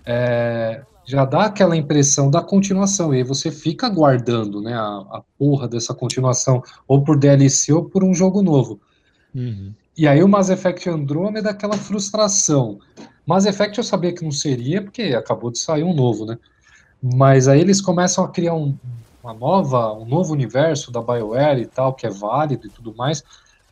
É, 0.05 0.83
já 1.05 1.23
dá 1.23 1.45
aquela 1.45 1.77
impressão 1.77 2.29
da 2.29 2.41
continuação, 2.41 3.13
e 3.13 3.17
aí 3.17 3.23
você 3.23 3.51
fica 3.51 3.87
aguardando 3.87 4.61
né, 4.61 4.73
a, 4.73 5.05
a 5.11 5.23
porra 5.37 5.67
dessa 5.67 5.93
continuação, 5.93 6.63
ou 6.87 7.03
por 7.03 7.17
DLC 7.17 7.71
ou 7.71 7.85
por 7.85 8.03
um 8.03 8.13
jogo 8.13 8.41
novo. 8.41 8.79
Uhum. 9.33 9.73
E 9.97 10.07
aí 10.07 10.23
o 10.23 10.27
Mass 10.27 10.49
Effect 10.49 10.89
Andromeda 10.89 11.39
é 11.39 11.53
daquela 11.53 11.77
frustração. 11.77 12.79
Mass 13.25 13.45
Effect 13.45 13.77
eu 13.77 13.83
sabia 13.83 14.13
que 14.13 14.23
não 14.23 14.31
seria, 14.31 14.81
porque 14.81 15.03
acabou 15.03 15.51
de 15.51 15.59
sair 15.59 15.83
um 15.83 15.93
novo, 15.93 16.25
né? 16.25 16.37
Mas 17.01 17.47
aí 17.47 17.61
eles 17.61 17.81
começam 17.81 18.23
a 18.23 18.29
criar 18.29 18.55
um, 18.55 18.75
uma 19.23 19.33
nova, 19.33 19.93
um 19.93 20.05
novo 20.05 20.33
universo 20.33 20.91
da 20.91 21.01
BioWare 21.01 21.61
e 21.61 21.65
tal, 21.65 21.93
que 21.93 22.05
é 22.05 22.09
válido 22.09 22.67
e 22.67 22.69
tudo 22.69 22.93
mais. 22.95 23.23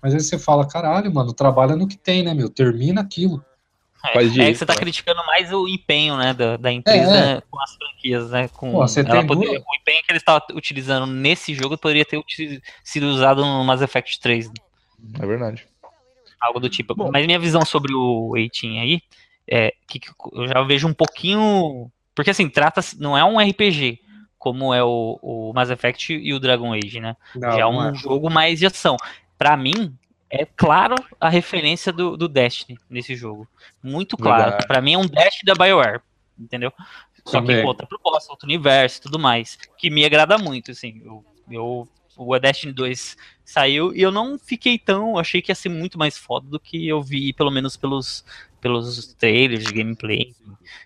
Mas 0.02 0.14
aí 0.14 0.20
você 0.20 0.38
fala, 0.38 0.68
caralho, 0.68 1.14
mano, 1.14 1.34
trabalha 1.34 1.76
no 1.76 1.88
que 1.88 1.98
tem, 1.98 2.24
né, 2.24 2.34
meu? 2.34 2.50
Termina 2.50 3.02
aquilo. 3.02 3.44
É, 4.06 4.18
é 4.18 4.52
que 4.52 4.56
você 4.56 4.66
tá 4.66 4.76
criticando 4.76 5.26
mais 5.26 5.54
o 5.54 5.66
empenho, 5.66 6.18
né, 6.18 6.34
da, 6.34 6.58
da 6.58 6.72
empresa 6.72 7.16
é, 7.16 7.32
é. 7.38 7.42
com 7.50 7.62
as 7.62 7.74
franquias, 7.76 8.30
né? 8.30 8.50
Com 8.50 8.72
Pô, 8.74 8.84
ela 8.84 9.22
o 9.22 9.76
empenho 9.76 10.04
que 10.04 10.12
eles 10.12 10.22
estavam 10.22 10.42
utilizando 10.54 11.08
nesse 11.08 11.54
jogo 11.54 11.78
poderia 11.78 12.04
ter 12.04 12.22
sido 12.84 13.08
usado 13.08 13.46
no 13.46 13.64
Mass 13.64 13.82
Effect 13.82 14.20
3. 14.20 14.50
Né? 14.50 14.54
É 15.22 15.26
verdade. 15.26 15.66
Algo 16.42 16.60
do 16.60 16.70
tipo. 16.70 16.94
Bom, 16.94 17.10
Mas 17.12 17.26
minha 17.26 17.40
visão 17.40 17.64
sobre 17.64 17.94
o 17.94 18.34
18 18.36 18.78
aí 18.78 19.02
é 19.48 19.74
que 19.88 20.02
eu 20.34 20.48
já 20.50 20.62
vejo 20.64 20.88
um 20.88 20.94
pouquinho. 20.94 21.90
Porque 22.14 22.30
assim, 22.30 22.50
trata 22.50 22.82
não 23.00 23.18
é 23.18 23.24
um 23.24 23.40
RPG, 23.40 24.00
como 24.38 24.74
é 24.74 24.84
o, 24.84 25.18
o 25.22 25.54
Mass 25.54 25.70
Effect 25.70 26.14
e 26.14 26.34
o 26.34 26.40
Dragon 26.40 26.74
Age, 26.74 27.00
né? 27.00 27.16
Não, 27.34 27.52
já 27.52 27.60
é 27.60 27.66
um 27.66 27.90
é. 27.90 27.96
jogo 27.96 28.30
mais 28.30 28.60
de 28.60 28.66
ação. 28.66 28.98
Para 29.38 29.56
mim, 29.56 29.96
é 30.34 30.46
claro 30.46 30.96
a 31.22 31.30
referência 31.30 31.94
do, 31.94 32.18
do 32.18 32.28
Destiny 32.28 32.80
nesse 32.90 33.16
jogo. 33.16 33.48
Muito 33.84 34.18
claro. 34.18 34.58
Para 34.66 34.82
mim 34.82 34.96
é 34.96 34.98
um 34.98 35.06
Destiny 35.06 35.46
da 35.46 35.54
BioWare, 35.54 36.02
entendeu? 36.38 36.74
Só 37.24 37.40
Também. 37.40 37.58
que 37.58 37.62
com 37.62 37.68
outra 37.68 37.86
proposta, 37.86 38.32
outro 38.32 38.48
universo 38.48 39.04
tudo 39.04 39.20
mais. 39.20 39.60
Que 39.78 39.92
me 39.92 40.04
agrada 40.04 40.36
muito, 40.40 40.72
assim. 40.72 41.02
Eu, 41.06 41.24
eu, 41.52 41.88
o 42.18 42.40
Destiny 42.40 42.74
2 42.74 43.16
saiu 43.46 43.96
e 43.96 44.02
eu 44.02 44.12
não 44.12 44.40
fiquei 44.40 44.80
tão. 44.80 45.20
Achei 45.20 45.40
que 45.40 45.52
ia 45.52 45.56
ser 45.56 45.70
muito 45.70 46.00
mais 46.00 46.18
foda 46.18 46.48
do 46.48 46.60
que 46.60 46.88
eu 46.88 47.00
vi, 47.00 47.32
pelo 47.32 47.52
menos 47.52 47.78
pelos, 47.78 48.26
pelos 48.60 49.14
trailers 49.14 49.64
de 49.64 49.72
gameplay. 49.72 50.34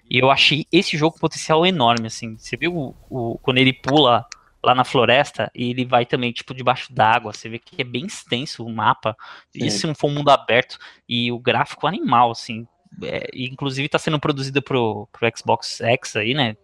E 0.09 0.19
eu 0.19 0.29
achei 0.29 0.65
esse 0.73 0.97
jogo 0.97 1.17
potencial 1.17 1.65
enorme, 1.65 2.07
assim. 2.07 2.35
Você 2.37 2.57
viu 2.57 2.75
o, 2.75 2.95
o 3.09 3.37
quando 3.39 3.59
ele 3.59 3.71
pula 3.71 4.25
lá 4.63 4.73
na 4.73 4.83
floresta 4.83 5.51
e 5.53 5.69
ele 5.69 5.85
vai 5.85 6.05
também, 6.05 6.31
tipo, 6.31 6.53
debaixo 6.53 6.93
d'água. 6.93 7.33
Você 7.33 7.49
vê 7.49 7.59
que 7.59 7.81
é 7.81 7.85
bem 7.85 8.05
extenso 8.05 8.65
o 8.65 8.73
mapa. 8.73 9.15
Isso 9.53 9.79
se 9.79 9.87
não 9.87 9.95
for 9.95 10.07
um 10.07 10.15
mundo 10.15 10.29
aberto. 10.29 10.77
E 11.07 11.31
o 11.31 11.39
gráfico 11.39 11.87
animal, 11.87 12.31
assim. 12.31 12.67
É, 13.03 13.29
inclusive 13.33 13.85
está 13.85 13.99
sendo 13.99 14.19
produzido 14.19 14.61
pro, 14.61 15.07
pro 15.11 15.29
Xbox 15.35 15.81
X 15.81 16.15
aí, 16.15 16.33
né? 16.33 16.55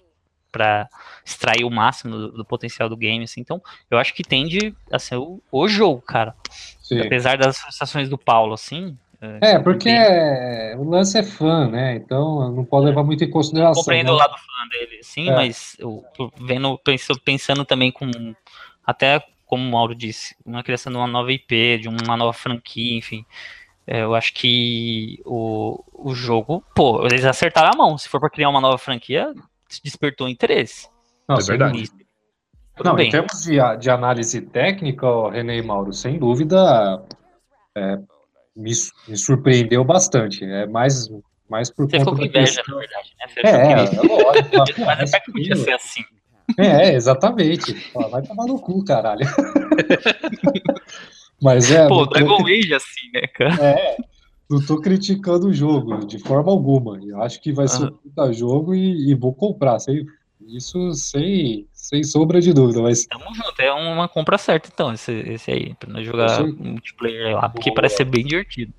Pra 0.51 0.87
extrair 1.25 1.63
o 1.63 1.69
máximo 1.69 2.15
do, 2.15 2.31
do, 2.31 2.45
potencial 2.45 2.87
do 2.87 2.97
game, 2.97 3.23
assim. 3.23 3.41
Então, 3.41 3.61
eu 3.89 3.97
acho 3.97 4.13
que 4.13 4.23
tende 4.23 4.75
a 4.91 4.99
ser 4.99 5.17
o, 5.17 5.41
o 5.51 5.67
jogo, 5.67 6.01
cara. 6.01 6.35
Sim. 6.81 6.99
Apesar 6.99 7.37
das 7.37 7.57
frustrações 7.57 8.09
do 8.09 8.17
Paulo, 8.17 8.53
assim, 8.53 8.97
é, 9.41 9.59
porque 9.59 9.89
é, 9.89 10.75
o 10.77 10.83
lance 10.83 11.17
é 11.17 11.23
fã, 11.23 11.69
né? 11.69 11.95
Então 11.95 12.51
não 12.51 12.65
pode 12.65 12.87
levar 12.87 13.03
muito 13.03 13.23
em 13.23 13.29
consideração. 13.29 13.71
Eu 13.71 13.83
compreendo 13.83 14.07
né? 14.07 14.13
o 14.13 14.15
lado 14.17 14.33
fã 14.33 14.69
dele, 14.69 14.99
sim, 15.01 15.29
é. 15.29 15.35
mas 15.35 15.75
eu 15.79 16.03
vendo, 16.41 16.79
pensando 17.23 17.63
também 17.63 17.91
com 17.91 18.09
até 18.85 19.23
como 19.45 19.67
o 19.67 19.71
Mauro 19.71 19.93
disse, 19.93 20.35
uma 20.43 20.63
criação 20.63 20.91
de 20.91 20.97
uma 20.97 21.07
nova 21.07 21.31
IP, 21.31 21.77
de 21.77 21.87
uma 21.87 22.17
nova 22.17 22.33
franquia, 22.33 22.97
enfim. 22.97 23.23
É, 23.85 24.01
eu 24.01 24.15
acho 24.15 24.33
que 24.33 25.21
o, 25.25 25.83
o 25.93 26.15
jogo, 26.15 26.63
pô, 26.73 27.05
eles 27.05 27.23
acertaram 27.23 27.71
a 27.73 27.77
mão. 27.77 27.97
Se 27.97 28.09
for 28.09 28.19
para 28.19 28.31
criar 28.31 28.49
uma 28.49 28.59
nova 28.59 28.77
franquia, 28.79 29.31
despertou 29.83 30.27
interesse. 30.27 30.89
Não, 31.27 31.37
é 31.37 31.43
verdade. 31.43 31.91
Não, 32.83 32.95
bem. 32.95 33.09
em 33.09 33.11
termos 33.11 33.43
de, 33.43 33.57
de 33.79 33.89
análise 33.91 34.41
técnica, 34.41 35.07
René 35.29 35.57
e 35.57 35.61
Mauro, 35.61 35.93
sem 35.93 36.17
dúvida, 36.17 37.05
é, 37.77 37.99
me, 38.55 38.71
me 39.07 39.17
surpreendeu 39.17 39.83
bastante. 39.83 40.43
É 40.43 40.65
mais, 40.65 41.09
mais 41.49 41.69
por 41.69 41.89
Você 41.89 41.97
conta 41.97 42.11
ficou 42.11 42.15
com 42.15 42.25
inveja, 42.25 42.61
questão... 42.61 42.75
na 42.75 42.81
verdade, 42.81 43.15
né? 43.19 43.27
Você 43.27 43.39
é, 43.39 43.49
é, 43.49 43.87
que... 43.87 43.95
é 43.95 44.01
lógico. 44.23 44.81
Mas 44.85 45.13
é 45.13 45.19
que 45.19 45.31
podia 45.31 45.55
ser 45.55 45.73
assim. 45.73 46.03
É, 46.57 46.93
exatamente. 46.93 47.73
Vai 47.93 48.21
tomar 48.21 48.45
no 48.45 48.59
cu, 48.59 48.83
caralho. 48.83 49.25
Mas 51.41 51.71
é. 51.71 51.87
Pô, 51.87 52.05
Dragon 52.05 52.37
tô... 52.37 52.47
Age 52.47 52.73
assim, 52.73 53.09
né, 53.13 53.27
cara? 53.27 53.65
É. 53.65 53.97
Não 54.49 54.63
tô 54.63 54.79
criticando 54.79 55.47
o 55.47 55.53
jogo, 55.53 56.05
de 56.05 56.19
forma 56.19 56.51
alguma. 56.51 56.99
Eu 57.03 57.21
acho 57.21 57.41
que 57.41 57.51
vai 57.51 57.67
ser 57.67 57.85
um 57.85 57.91
puta 57.91 58.31
jogo 58.31 58.75
e, 58.75 59.09
e, 59.09 59.15
vou 59.15 59.33
comprar. 59.33 59.79
Sem, 59.79 60.05
isso 60.47 60.93
sem, 60.93 61.67
sem 61.83 62.01
sombra 62.01 62.39
de 62.39 62.53
dúvida. 62.53 62.81
Mas... 62.81 63.05
Tamo 63.05 63.35
junto, 63.35 63.61
é 63.61 63.73
uma 63.73 64.07
compra 64.07 64.37
certa 64.37 64.69
então, 64.73 64.93
esse, 64.93 65.11
esse 65.11 65.51
aí, 65.51 65.75
pra 65.75 65.91
nós 65.91 66.05
jogar 66.05 66.41
multiplayer 66.41 67.35
lá, 67.35 67.49
porque 67.49 67.69
Boa. 67.69 67.75
parece 67.75 67.97
ser 67.97 68.05
bem 68.05 68.23
divertido. 68.23 68.73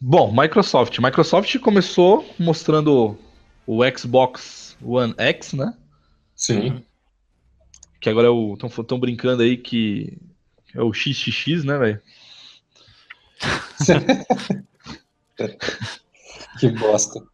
Bom, 0.00 0.34
Microsoft. 0.36 0.98
Microsoft 0.98 1.56
começou 1.60 2.28
mostrando 2.36 3.16
o 3.64 3.80
Xbox 3.96 4.76
One 4.82 5.14
X, 5.18 5.52
né? 5.52 5.72
Sim. 6.34 6.84
Que 8.00 8.10
agora 8.10 8.26
é 8.26 8.30
o. 8.30 8.54
Estão 8.54 8.98
brincando 8.98 9.44
aí 9.44 9.56
que 9.56 10.18
é 10.74 10.82
o 10.82 10.92
XXX, 10.92 11.62
né, 11.64 11.78
velho? 11.78 12.02
que 16.58 16.68
bosta. 16.70 17.33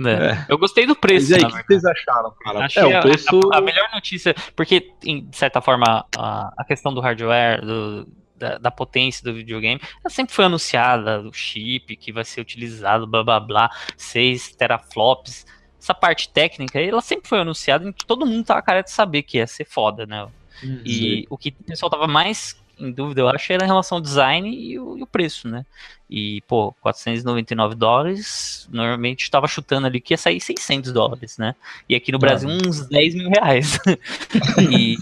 É. 0.00 0.10
É. 0.10 0.46
Eu 0.48 0.58
gostei 0.58 0.86
do 0.86 0.96
preço. 0.96 1.30
Mas 1.30 1.44
aí, 1.44 1.50
o 1.50 1.54
que 1.54 1.66
vocês 1.66 1.84
acharam, 1.84 2.34
cara? 2.42 2.64
Achei 2.64 2.82
é, 2.82 2.98
o 2.98 3.02
preço... 3.02 3.40
a, 3.52 3.58
a, 3.58 3.60
melhor 3.60 3.88
notícia, 3.92 4.34
porque, 4.56 4.92
de 5.00 5.36
certa 5.36 5.60
forma, 5.60 6.04
a, 6.16 6.52
a 6.56 6.64
questão 6.64 6.92
do 6.92 7.00
hardware, 7.00 7.64
do, 7.64 8.08
da, 8.36 8.58
da, 8.58 8.70
potência 8.70 9.22
do 9.22 9.32
videogame, 9.32 9.80
ela 10.00 10.10
sempre 10.10 10.34
foi 10.34 10.44
anunciada, 10.46 11.20
o 11.20 11.32
chip 11.32 11.96
que 11.96 12.12
vai 12.12 12.24
ser 12.24 12.40
utilizado, 12.40 13.06
blá 13.06 13.22
blá 13.22 13.40
blá, 13.40 13.70
6 13.96 14.56
teraflops. 14.56 15.46
Essa 15.80 15.94
parte 15.94 16.30
técnica, 16.30 16.80
ela 16.80 17.02
sempre 17.02 17.28
foi 17.28 17.40
anunciada 17.40 17.86
e 17.86 17.92
todo 17.92 18.26
mundo 18.26 18.44
tava 18.44 18.62
cara 18.62 18.82
de 18.82 18.90
saber 18.90 19.22
que 19.22 19.36
ia 19.36 19.46
ser 19.46 19.66
foda, 19.66 20.06
né? 20.06 20.26
Uhum. 20.62 20.80
E 20.84 21.26
o 21.28 21.36
que 21.36 21.50
o 21.60 21.64
pessoal 21.64 21.90
tava 21.90 22.06
mais 22.06 22.56
em 22.78 22.90
dúvida, 22.90 23.20
eu 23.20 23.28
acho, 23.28 23.52
era 23.52 23.64
em 23.64 23.68
relação 23.68 23.98
ao 23.98 24.02
design 24.02 24.48
e 24.48 24.78
o, 24.78 24.98
e 24.98 25.02
o 25.02 25.06
preço, 25.06 25.48
né? 25.48 25.64
E, 26.08 26.42
pô, 26.42 26.72
499 26.80 27.74
dólares, 27.74 28.68
normalmente 28.70 29.22
estava 29.22 29.46
chutando 29.46 29.86
ali 29.86 30.00
que 30.00 30.12
ia 30.12 30.18
sair 30.18 30.40
600 30.40 30.92
dólares, 30.92 31.38
né? 31.38 31.54
E 31.88 31.94
aqui 31.94 32.12
no 32.12 32.18
Brasil, 32.18 32.48
uns 32.48 32.86
10 32.86 33.14
mil 33.14 33.30
reais. 33.30 33.78
e, 34.70 34.96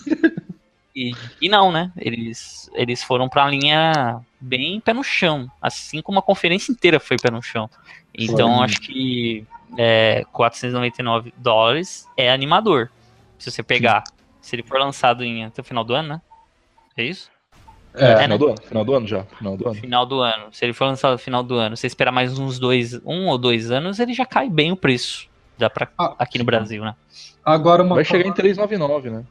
e, 0.94 1.12
e, 1.40 1.48
não, 1.48 1.72
né? 1.72 1.92
Eles, 1.96 2.70
eles 2.74 3.02
foram 3.02 3.28
para 3.28 3.44
a 3.44 3.50
linha 3.50 4.20
bem 4.40 4.80
pé 4.80 4.92
no 4.92 5.02
chão, 5.02 5.50
assim 5.60 6.00
como 6.00 6.18
a 6.18 6.22
conferência 6.22 6.72
inteira 6.72 7.00
foi 7.00 7.16
pé 7.16 7.30
no 7.30 7.42
chão. 7.42 7.68
Então, 8.14 8.56
foi. 8.56 8.64
acho 8.64 8.80
que 8.80 9.46
é, 9.76 10.24
499 10.32 11.32
dólares 11.36 12.06
é 12.16 12.30
animador. 12.30 12.90
Se 13.38 13.50
você 13.50 13.62
pegar, 13.62 14.04
se 14.40 14.54
ele 14.54 14.62
for 14.62 14.78
lançado 14.78 15.24
em, 15.24 15.44
até 15.44 15.60
o 15.60 15.64
final 15.64 15.84
do 15.84 15.94
ano, 15.94 16.08
né? 16.08 16.20
É 16.96 17.04
isso? 17.04 17.30
É, 17.94 18.12
é 18.12 18.16
final, 18.22 18.28
né? 18.28 18.38
do 18.38 18.46
ano, 18.48 18.62
final 18.62 18.84
do 18.84 18.94
ano 18.94 19.06
já. 19.06 19.24
Final 19.24 19.56
do 19.56 19.68
ano. 19.68 19.80
Final 19.80 20.06
do 20.06 20.20
ano. 20.20 20.44
Se 20.52 20.64
ele 20.64 20.72
for 20.72 20.86
lançado 20.86 21.12
no 21.12 21.18
final 21.18 21.42
do 21.42 21.56
ano, 21.56 21.76
você 21.76 21.86
esperar 21.86 22.12
mais 22.12 22.38
uns 22.38 22.58
dois, 22.58 22.94
um 23.04 23.28
ou 23.28 23.36
dois 23.36 23.70
anos, 23.70 23.98
ele 23.98 24.14
já 24.14 24.24
cai 24.24 24.48
bem 24.48 24.72
o 24.72 24.76
preço. 24.76 25.28
Dá 25.58 25.68
pra, 25.68 25.88
ah, 25.98 26.14
aqui 26.18 26.38
no 26.38 26.44
Brasil, 26.44 26.82
né? 26.82 26.94
Agora 27.44 27.82
uma... 27.82 27.96
Vai 27.96 28.04
chegar 28.04 28.26
em 28.26 28.32
399, 28.32 29.10
né? 29.10 29.24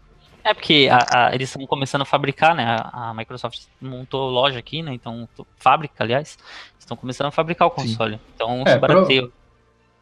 É 0.43 0.53
porque 0.53 0.89
a, 0.91 1.27
a, 1.27 1.35
eles 1.35 1.49
estão 1.49 1.65
começando 1.67 2.01
a 2.01 2.05
fabricar, 2.05 2.55
né? 2.55 2.65
A, 2.65 3.09
a, 3.09 3.13
Microsoft 3.13 3.63
montou 3.79 4.29
loja 4.29 4.57
aqui, 4.59 4.81
né? 4.81 4.93
Então, 4.93 5.27
fábrica, 5.57 6.03
aliás, 6.03 6.37
estão 6.79 6.97
começando 6.97 7.27
a 7.27 7.31
fabricar 7.31 7.67
o 7.67 7.71
console. 7.71 8.15
Sim. 8.15 8.21
Então, 8.35 8.63
é, 8.65 8.77
barateio. 8.77 9.31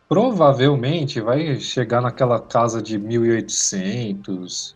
Pro, 0.07 0.21
provavelmente 0.21 1.19
vai 1.19 1.59
chegar 1.59 2.01
naquela 2.01 2.39
casa 2.39 2.81
de 2.81 2.97
1800, 2.97 4.75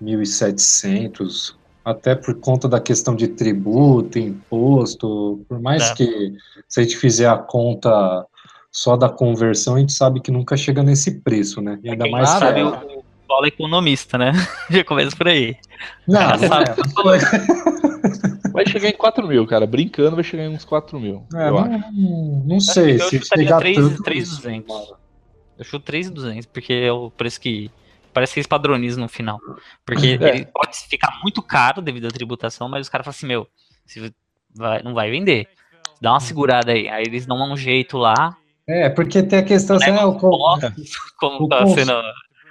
1700, 0.00 1.56
até 1.84 2.14
por 2.14 2.34
conta 2.40 2.68
da 2.68 2.80
questão 2.80 3.14
de 3.14 3.28
tributo, 3.28 4.18
imposto, 4.18 5.44
por 5.48 5.60
mais 5.60 5.90
é. 5.90 5.94
que 5.94 6.32
se 6.68 6.80
a 6.80 6.82
gente 6.82 6.96
fizer 6.96 7.28
a 7.28 7.36
conta 7.36 8.26
só 8.70 8.96
da 8.96 9.08
conversão, 9.08 9.74
a 9.74 9.78
gente 9.78 9.92
sabe 9.92 10.20
que 10.20 10.30
nunca 10.30 10.56
chega 10.56 10.82
nesse 10.82 11.20
preço, 11.20 11.60
né? 11.60 11.78
E 11.82 11.90
ainda 11.90 12.08
mais 12.08 12.28
sabe 12.28 12.60
é... 12.60 12.64
o 12.64 13.04
Paulo 13.28 13.44
é 13.46 13.48
economista, 13.48 14.16
né? 14.16 14.32
Já 14.70 14.84
começa 14.84 15.16
por 15.16 15.28
aí. 15.28 15.56
Não, 16.06 16.20
não 16.20 17.14
é. 17.14 17.20
Vai 18.52 18.66
chegar 18.66 18.88
em 18.88 18.96
4 18.96 19.26
mil, 19.26 19.46
cara. 19.46 19.66
Brincando, 19.66 20.14
vai 20.14 20.22
chegar 20.22 20.44
em 20.44 20.48
uns 20.48 20.64
4 20.64 21.00
mil. 21.00 21.24
É, 21.34 21.48
eu 21.48 21.52
não, 21.52 21.58
acho. 21.58 21.92
não 22.44 22.60
sei. 22.60 22.96
Eu 22.96 23.08
se 23.08 23.20
chegar 23.24 23.58
3,200. 23.58 24.92
Eu 25.58 25.64
chuto 25.64 25.86
3,200, 25.86 26.46
porque 26.46 26.74
é 26.74 26.92
o 26.92 27.10
preço 27.10 27.40
que 27.40 27.70
Parece 28.12 28.34
que 28.34 28.40
eles 28.40 28.46
padronizam 28.46 29.02
no 29.02 29.08
final. 29.08 29.40
Porque 29.84 30.18
é. 30.20 30.28
ele 30.28 30.46
pode 30.46 30.76
ficar 30.88 31.20
muito 31.22 31.42
caro 31.42 31.80
devido 31.80 32.06
à 32.06 32.10
tributação, 32.10 32.68
mas 32.68 32.82
os 32.82 32.88
caras 32.88 33.04
falam 33.04 33.16
assim, 33.16 33.26
meu, 33.26 33.48
vai, 34.54 34.82
não 34.82 34.94
vai 34.94 35.10
vender. 35.10 35.48
Dá 36.00 36.12
uma 36.12 36.20
segurada 36.20 36.72
aí. 36.72 36.88
Aí 36.88 37.04
eles 37.06 37.26
dão 37.26 37.40
um 37.40 37.56
jeito 37.56 37.96
lá. 37.96 38.36
É, 38.66 38.88
porque 38.88 39.22
tem 39.22 39.38
a 39.38 39.42
questão 39.42 39.76
assim, 39.76 39.90
é, 39.90 40.04
o, 40.04 40.14
como 40.14 40.36
o 40.36 41.48
tá 41.48 41.58
cons... 41.58 41.74
sendo. 41.74 41.92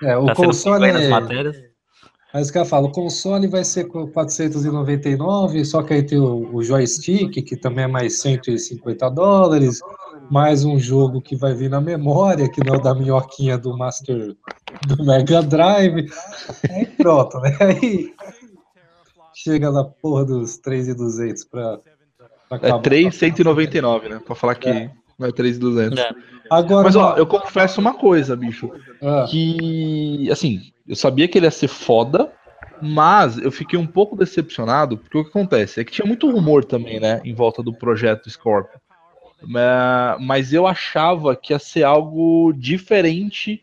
É, 0.04 0.18
o 0.18 0.26
tá 0.26 0.36
console. 0.36 0.88
Mas 2.34 2.50
o 2.50 2.54
cara 2.54 2.66
fala, 2.66 2.88
o 2.88 2.92
console 2.92 3.46
vai 3.48 3.64
ser 3.64 3.86
com 3.86 4.08
499, 4.08 5.66
só 5.66 5.84
que 5.84 5.94
aí 5.94 6.04
tem 6.04 6.18
o, 6.18 6.56
o 6.56 6.64
joystick, 6.64 7.44
que 7.44 7.58
também 7.58 7.84
é 7.84 7.88
mais 7.88 8.22
150 8.22 9.10
dólares 9.10 9.82
mais 10.32 10.64
um 10.64 10.80
jogo 10.80 11.22
que 11.22 11.36
vai 11.36 11.54
vir 11.54 11.70
na 11.70 11.82
memória, 11.82 12.50
que 12.50 12.64
não 12.64 12.76
é 12.76 12.78
o 12.78 12.82
da 12.82 12.96
minhoquinha 12.96 13.58
do 13.58 13.78
Master 13.78 14.34
do 14.88 15.04
Mega 15.04 15.44
Drive. 15.44 16.10
Aí 16.70 16.86
pronto, 16.86 17.38
né? 17.42 17.58
Aí 17.60 18.14
chega 19.36 19.70
na 19.70 19.84
porra 19.84 20.24
dos 20.24 20.58
3,200 20.58 21.44
para 21.44 21.82
É 22.62 22.80
3,199, 22.80 24.08
né? 24.08 24.22
Pra 24.26 24.34
falar 24.34 24.56
que 24.56 24.70
é. 24.70 24.90
não 25.20 25.28
é 25.28 25.34
3,200. 25.34 26.00
É. 26.00 26.12
Agora, 26.50 26.86
Mas 26.86 26.96
ó, 26.96 27.16
eu 27.18 27.28
confesso 27.28 27.82
uma 27.82 27.94
coisa, 27.94 28.34
bicho. 28.34 28.72
Ah. 29.02 29.26
Que, 29.30 30.30
assim, 30.32 30.62
eu 30.88 30.96
sabia 30.96 31.28
que 31.28 31.38
ele 31.38 31.48
ia 31.48 31.52
ser 31.52 31.68
foda, 31.68 32.32
mas 32.82 33.38
eu 33.38 33.52
fiquei 33.52 33.78
um 33.78 33.88
pouco 33.88 34.16
decepcionado, 34.16 34.98
porque 34.98 35.18
o 35.18 35.24
que 35.24 35.30
acontece 35.30 35.82
é 35.82 35.84
que 35.84 35.92
tinha 35.92 36.08
muito 36.08 36.32
rumor 36.32 36.64
também, 36.64 37.02
né, 37.02 37.22
em 37.26 37.34
volta 37.34 37.62
do 37.62 37.74
projeto 37.74 38.30
Scorpio. 38.30 38.80
Mas 40.20 40.54
eu 40.54 40.68
achava 40.68 41.36
que 41.36 41.54
ia 41.54 41.60
ser 41.60 41.84
algo 41.84 42.54
diferente 42.54 43.62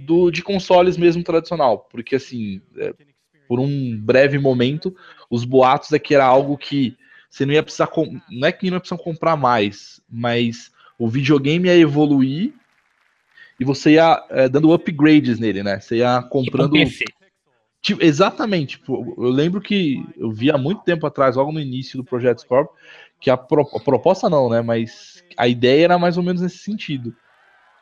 do 0.00 0.30
de 0.30 0.42
consoles 0.42 0.96
mesmo 0.96 1.22
tradicional, 1.22 1.86
porque 1.90 2.16
assim, 2.16 2.60
é, 2.76 2.92
por 3.46 3.60
um 3.60 3.96
breve 4.00 4.38
momento, 4.38 4.94
os 5.30 5.44
boatos 5.44 5.92
é 5.92 5.98
que 5.98 6.14
era 6.14 6.24
algo 6.24 6.58
que 6.58 6.96
você 7.30 7.46
não 7.46 7.54
ia 7.54 7.62
precisar, 7.62 7.88
não 8.30 8.48
é 8.48 8.52
que 8.52 8.66
não 8.68 8.76
ia 8.76 8.80
precisar 8.80 9.02
comprar 9.02 9.36
mais, 9.36 10.00
mas 10.10 10.70
o 10.98 11.08
videogame 11.08 11.68
ia 11.68 11.76
evoluir 11.76 12.52
e 13.58 13.64
você 13.64 13.92
ia 13.92 14.24
é, 14.30 14.48
dando 14.48 14.72
upgrades 14.72 15.38
nele, 15.38 15.62
né? 15.62 15.80
Você 15.80 15.96
ia 15.96 16.22
comprando. 16.22 16.76
Tipo, 17.80 18.04
exatamente. 18.04 18.78
Tipo, 18.78 19.14
eu 19.18 19.30
lembro 19.30 19.60
que 19.60 20.04
eu 20.16 20.30
vi 20.30 20.50
há 20.50 20.56
muito 20.56 20.82
tempo 20.82 21.06
atrás, 21.06 21.34
logo 21.34 21.50
no 21.50 21.60
início 21.60 21.96
do 21.96 22.04
Projeto 22.04 22.42
Scorpio, 22.42 22.74
que 23.20 23.28
a, 23.28 23.36
pro, 23.36 23.62
a, 23.62 23.80
proposta 23.80 24.30
não, 24.30 24.48
né? 24.48 24.62
Mas 24.62 25.11
a 25.36 25.48
ideia 25.48 25.84
era 25.84 25.98
mais 25.98 26.16
ou 26.16 26.22
menos 26.22 26.42
nesse 26.42 26.58
sentido. 26.58 27.14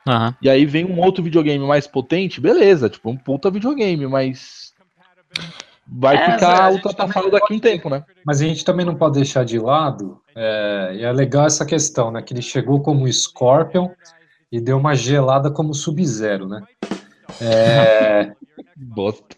Uhum. 0.06 0.34
E 0.40 0.48
aí 0.48 0.64
vem 0.64 0.84
um 0.84 0.98
outro 1.00 1.22
videogame 1.22 1.64
mais 1.66 1.86
potente, 1.86 2.40
beleza, 2.40 2.88
tipo, 2.88 3.10
um 3.10 3.16
puta 3.16 3.50
videogame, 3.50 4.06
mas 4.06 4.72
vai 5.86 6.16
é, 6.16 6.32
ficar 6.32 6.72
ultrapassado 6.72 7.30
daqui 7.30 7.52
a 7.52 7.56
um 7.56 7.60
tempo, 7.60 7.90
né? 7.90 8.04
Mas 8.24 8.40
a 8.40 8.46
gente 8.46 8.64
também 8.64 8.86
não 8.86 8.94
pode 8.94 9.14
deixar 9.14 9.44
de 9.44 9.58
lado, 9.58 10.20
é, 10.34 10.92
e 10.94 11.04
é 11.04 11.12
legal 11.12 11.46
essa 11.46 11.66
questão, 11.66 12.10
né? 12.10 12.22
Que 12.22 12.32
ele 12.32 12.42
chegou 12.42 12.80
como 12.80 13.10
Scorpion 13.12 13.90
e 14.50 14.60
deu 14.60 14.78
uma 14.78 14.94
gelada 14.94 15.50
como 15.50 15.74
Sub-Zero, 15.74 16.48
né? 16.48 16.62
É, 17.40 18.33
Bosta. 18.76 19.37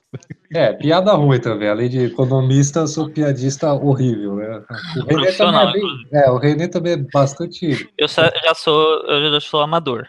É, 0.54 0.72
piada 0.72 1.12
ruim 1.12 1.40
também. 1.40 1.68
Além 1.68 1.88
de 1.88 2.06
economista, 2.06 2.86
sou 2.86 3.10
piadista 3.10 3.72
horrível, 3.72 4.36
né? 4.36 4.62
O 4.96 5.06
René 5.06 5.32
também 5.32 5.60
é, 5.60 5.72
bem, 5.72 6.06
é, 6.12 6.30
o 6.30 6.38
René 6.38 6.68
também 6.68 6.92
é 6.92 6.96
bastante. 6.96 7.88
Eu 7.98 8.08
já 8.08 8.54
sou, 8.54 9.02
eu 9.06 9.32
já 9.32 9.40
sou 9.40 9.60
amador. 9.60 10.06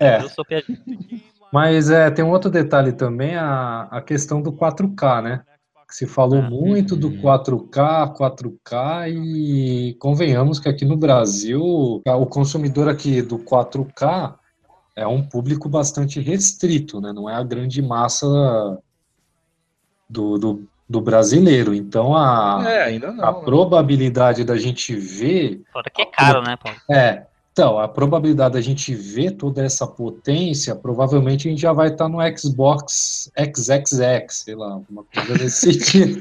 É. 0.00 0.22
Eu 0.22 0.28
sou 0.28 0.44
piadista. 0.44 0.82
Mas 1.52 1.90
é, 1.90 2.10
tem 2.10 2.24
um 2.24 2.30
outro 2.30 2.50
detalhe 2.50 2.92
também, 2.92 3.36
a, 3.36 3.82
a 3.90 4.02
questão 4.02 4.42
do 4.42 4.52
4K, 4.52 5.22
né? 5.22 5.42
Que 5.88 5.94
se 5.94 6.06
falou 6.06 6.40
ah, 6.40 6.50
muito 6.50 6.96
do 6.96 7.12
4K, 7.12 8.16
4K, 8.16 9.08
e 9.08 9.94
convenhamos 10.00 10.58
que 10.58 10.68
aqui 10.68 10.84
no 10.84 10.96
Brasil, 10.96 11.62
o 12.04 12.26
consumidor 12.26 12.88
aqui 12.88 13.22
do 13.22 13.38
4K 13.38 14.34
é 14.96 15.06
um 15.06 15.22
público 15.22 15.68
bastante 15.68 16.20
restrito, 16.20 17.00
né? 17.00 17.12
Não 17.12 17.28
é 17.28 17.34
a 17.34 17.42
grande 17.42 17.82
massa 17.82 18.26
do, 20.08 20.38
do, 20.38 20.68
do 20.88 21.00
brasileiro. 21.00 21.74
Então 21.74 22.16
a, 22.16 22.64
é, 22.66 22.98
não, 22.98 23.22
a 23.22 23.32
né? 23.32 23.40
probabilidade 23.44 24.42
da 24.42 24.56
gente 24.56 24.96
ver. 24.96 25.62
Fora 25.70 25.90
que 25.90 26.00
é 26.00 26.06
caro, 26.06 26.42
né, 26.42 26.56
Paulo? 26.56 26.78
É. 26.90 27.26
Então, 27.52 27.78
a 27.78 27.88
probabilidade 27.88 28.52
da 28.52 28.60
gente 28.60 28.94
ver 28.94 29.30
toda 29.30 29.64
essa 29.64 29.86
potência, 29.86 30.76
provavelmente 30.76 31.48
a 31.48 31.50
gente 31.50 31.62
já 31.62 31.72
vai 31.72 31.88
estar 31.88 32.06
no 32.06 32.18
Xbox 32.36 33.32
XXX, 33.34 34.26
sei 34.28 34.54
lá, 34.54 34.72
alguma 34.72 35.04
coisa 35.04 35.42
nesse 35.42 35.72
sentido. 35.72 36.20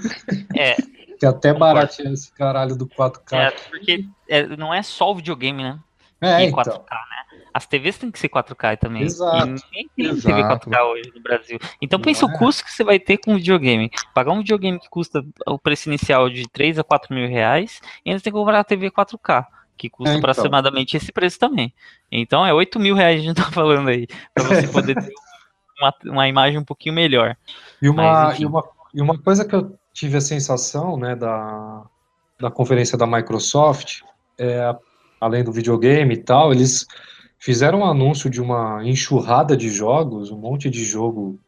É. 0.55 0.77
Que 1.19 1.25
até 1.25 1.53
barateia 1.53 2.07
esse 2.13 2.31
caralho 2.31 2.77
do 2.77 2.87
4K. 2.87 3.33
É, 3.33 3.51
porque 3.69 4.05
é, 4.29 4.47
não 4.55 4.73
é 4.73 4.81
só 4.81 5.11
o 5.11 5.15
videogame, 5.15 5.61
né? 5.61 5.77
É, 6.25 6.45
e 6.45 6.51
4K, 6.51 6.61
então. 6.61 6.79
né? 6.79 7.25
As 7.53 7.65
TVs 7.65 7.97
têm 7.97 8.11
que 8.11 8.19
ser 8.19 8.27
4K 8.27 8.77
também. 8.77 9.03
Exato. 9.03 9.47
E 9.47 9.49
ninguém 9.51 9.89
tem 9.95 10.05
Exato. 10.07 10.35
TV 10.35 10.43
4K 10.43 10.83
hoje 10.91 11.11
no 11.15 11.21
Brasil. 11.21 11.59
Então 11.81 11.99
pensa 11.99 12.25
é. 12.25 12.27
o 12.27 12.37
custo 12.37 12.65
que 12.65 12.71
você 12.71 12.83
vai 12.83 12.99
ter 12.99 13.17
com 13.17 13.31
um 13.31 13.37
videogame. 13.37 13.89
Pagar 14.13 14.33
um 14.33 14.39
videogame 14.39 14.77
que 14.77 14.89
custa 14.89 15.23
o 15.47 15.57
preço 15.57 15.87
inicial 15.87 16.29
de 16.29 16.49
3 16.49 16.79
a 16.79 16.83
4 16.83 17.15
mil 17.15 17.29
reais 17.29 17.79
e 18.03 18.09
ainda 18.09 18.21
tem 18.21 18.33
que 18.33 18.37
comprar 18.37 18.59
a 18.59 18.63
TV 18.63 18.91
4K. 18.91 19.45
que 19.77 19.89
custa 19.89 20.13
é, 20.13 20.17
então. 20.17 20.29
aproximadamente 20.29 20.97
esse 20.97 21.11
preço 21.13 21.39
também. 21.39 21.73
Então 22.11 22.45
é 22.45 22.53
8 22.53 22.77
mil 22.77 22.93
reais 22.93 23.21
a 23.21 23.23
gente 23.23 23.37
tá 23.41 23.49
falando 23.49 23.87
aí, 23.87 24.05
para 24.33 24.43
você 24.43 24.67
poder 24.67 24.95
ter 24.95 25.13
uma, 25.79 25.93
uma 26.05 26.27
imagem 26.27 26.59
um 26.59 26.63
pouquinho 26.65 26.95
melhor. 26.95 27.37
E 27.81 27.87
uma, 27.87 28.03
Mas, 28.03 28.39
e, 28.39 28.45
uma, 28.45 28.63
e 28.93 29.01
uma 29.01 29.17
coisa 29.17 29.45
que 29.45 29.55
eu 29.55 29.77
tive 29.93 30.17
a 30.17 30.21
sensação, 30.21 30.97
né, 30.97 31.15
da, 31.15 31.83
da 32.37 32.51
conferência 32.51 32.97
da 32.97 33.07
Microsoft, 33.07 34.01
é, 34.37 34.75
além 35.19 35.43
do 35.43 35.51
videogame 35.51 36.13
e 36.13 36.17
tal, 36.17 36.51
eles 36.51 36.85
fizeram 37.39 37.79
um 37.79 37.85
anúncio 37.85 38.29
de 38.29 38.41
uma 38.41 38.81
enxurrada 38.83 39.55
de 39.55 39.69
jogos, 39.69 40.31
um 40.31 40.37
monte 40.37 40.69
de 40.69 40.83
jogo 40.83 41.39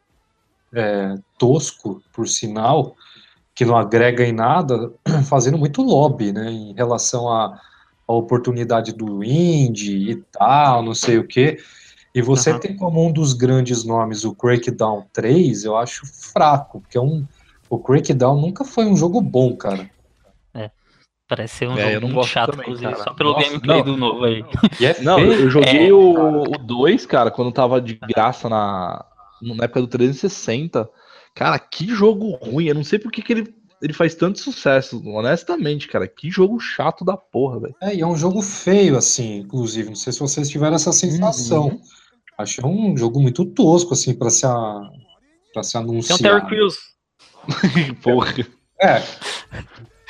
é, 0.74 1.15
tosco, 1.38 2.01
por 2.13 2.28
sinal, 2.28 2.95
que 3.55 3.65
não 3.65 3.76
agrega 3.76 4.24
em 4.24 4.32
nada, 4.32 4.91
fazendo 5.28 5.57
muito 5.57 5.82
lobby, 5.82 6.32
né, 6.32 6.51
em 6.51 6.74
relação 6.74 7.30
à, 7.30 7.59
oportunidade 8.09 8.93
do 8.93 9.22
indie 9.22 10.11
e 10.11 10.15
tal, 10.32 10.82
não 10.82 10.93
sei 10.93 11.18
o 11.18 11.28
que. 11.28 11.57
E 12.15 12.22
você 12.22 12.53
uhum. 12.53 12.59
tem 12.59 12.78
como 12.78 13.05
um 13.05 13.11
dos 13.11 13.34
grandes 13.34 13.84
nomes 13.84 14.24
o 14.24 14.34
Crackdown 14.34 15.05
3, 15.11 15.65
eu 15.65 15.76
acho 15.76 16.05
fraco, 16.05 16.80
porque 16.80 16.97
é 16.97 17.01
um, 17.01 17.28
o 17.70 17.78
Crackdown 17.78 18.39
nunca 18.39 18.63
foi 18.63 18.86
um 18.86 18.95
jogo 18.95 19.20
bom, 19.20 19.57
cara. 19.57 19.89
É. 21.28 21.36
Parece 21.36 21.57
ser 21.57 21.67
um 21.67 21.78
é, 21.78 21.93
jogo 21.93 22.07
muito 22.07 22.28
chato, 22.28 22.51
também, 22.51 22.65
inclusive, 22.67 22.91
cara. 22.91 23.03
só 23.03 23.13
pelo 23.13 23.34
Nossa, 23.34 23.45
gameplay 23.45 23.78
não. 23.78 23.86
do 23.86 23.97
novo 23.97 24.23
aí. 24.23 24.45
É 24.82 24.99
não, 25.03 25.19
eu 25.19 25.49
joguei 25.49 25.89
é, 25.89 25.93
o 25.93 26.43
2, 26.43 27.05
cara, 27.05 27.30
quando 27.30 27.51
tava 27.51 27.82
de 27.82 27.95
graça 27.95 28.47
na, 28.47 29.05
na 29.41 29.65
época 29.65 29.82
do 29.82 29.88
360. 29.88 30.89
Cara, 31.36 31.59
que 31.59 31.88
jogo 31.88 32.32
ruim. 32.36 32.65
Eu 32.65 32.75
não 32.75 32.84
sei 32.84 32.97
por 32.97 33.11
que, 33.11 33.21
que 33.21 33.32
ele, 33.32 33.55
ele 33.82 33.93
faz 33.93 34.15
tanto 34.15 34.39
sucesso, 34.39 35.01
honestamente, 35.05 35.88
cara. 35.88 36.07
Que 36.07 36.32
jogo 36.32 36.59
chato 36.59 37.05
da 37.05 37.15
porra, 37.15 37.59
velho. 37.59 37.75
É, 37.82 37.93
e 37.93 38.01
é 38.01 38.07
um 38.07 38.15
jogo 38.15 38.41
feio, 38.41 38.97
assim, 38.97 39.39
inclusive. 39.39 39.89
Não 39.89 39.95
sei 39.95 40.13
se 40.13 40.19
vocês 40.19 40.49
tiveram 40.49 40.75
essa 40.75 40.91
sensação. 40.91 41.67
Uhum. 41.67 41.82
Achei 42.38 42.63
um 42.63 42.95
jogo 42.95 43.19
muito 43.19 43.45
tosco, 43.45 43.93
assim, 43.93 44.13
pra 44.13 44.30
se, 44.30 44.45
a, 44.45 44.82
pra 45.53 45.63
se 45.63 45.78
anunciar. 45.78 46.17
Tem 46.17 46.32
o 46.32 46.36
Terry 46.36 46.47
Crews. 46.47 46.78
porra. 48.01 48.34
É. 48.80 49.01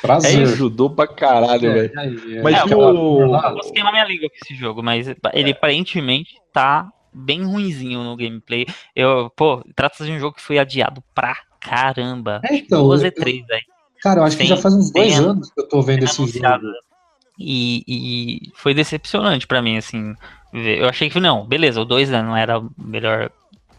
Prazer. 0.01 0.39
É, 0.39 0.43
ajudou 0.43 0.89
pra 0.89 1.07
caralho, 1.07 1.69
é, 1.69 1.73
velho. 1.73 1.99
É, 1.99 2.37
é, 2.37 2.41
mas 2.41 2.55
é, 2.55 2.75
o... 2.75 3.21
Eu 3.21 3.29
vou 3.29 3.73
queimar 3.73 3.91
minha 3.91 4.05
língua 4.05 4.29
com 4.29 4.35
esse 4.43 4.55
jogo, 4.55 4.83
mas 4.83 5.07
ele 5.33 5.51
aparentemente 5.51 6.35
tá 6.53 6.89
bem 7.13 7.43
ruinzinho 7.43 8.03
no 8.03 8.15
gameplay. 8.15 8.65
Eu, 8.95 9.31
pô, 9.35 9.63
trata-se 9.75 10.05
de 10.05 10.11
um 10.11 10.19
jogo 10.19 10.35
que 10.35 10.41
foi 10.41 10.59
adiado 10.59 11.03
pra 11.15 11.35
caramba. 11.59 12.41
É, 12.43 12.55
então, 12.55 12.83
duas 12.83 13.03
e 13.03 13.11
três, 13.11 13.45
velho. 13.45 13.65
Cara, 14.01 14.19
eu 14.19 14.23
acho 14.25 14.37
Sem, 14.37 14.45
que 14.45 14.49
já 14.55 14.57
faz 14.57 14.73
uns 14.75 14.91
dois 14.91 15.19
anos 15.19 15.51
que 15.51 15.59
eu 15.59 15.67
tô 15.67 15.81
vendo 15.81 16.03
esse 16.03 16.25
jogo. 16.27 16.65
E, 17.39 17.83
e 17.87 18.51
foi 18.55 18.73
decepcionante 18.73 19.47
para 19.47 19.61
mim, 19.61 19.77
assim. 19.77 20.15
Eu 20.53 20.87
achei 20.87 21.09
que, 21.09 21.19
não, 21.19 21.45
beleza, 21.45 21.81
o 21.81 21.85
2 21.85 22.09
né, 22.09 22.21
não 22.21 22.35
era 22.35 22.57
a 22.57 22.63
melhor 22.77 23.31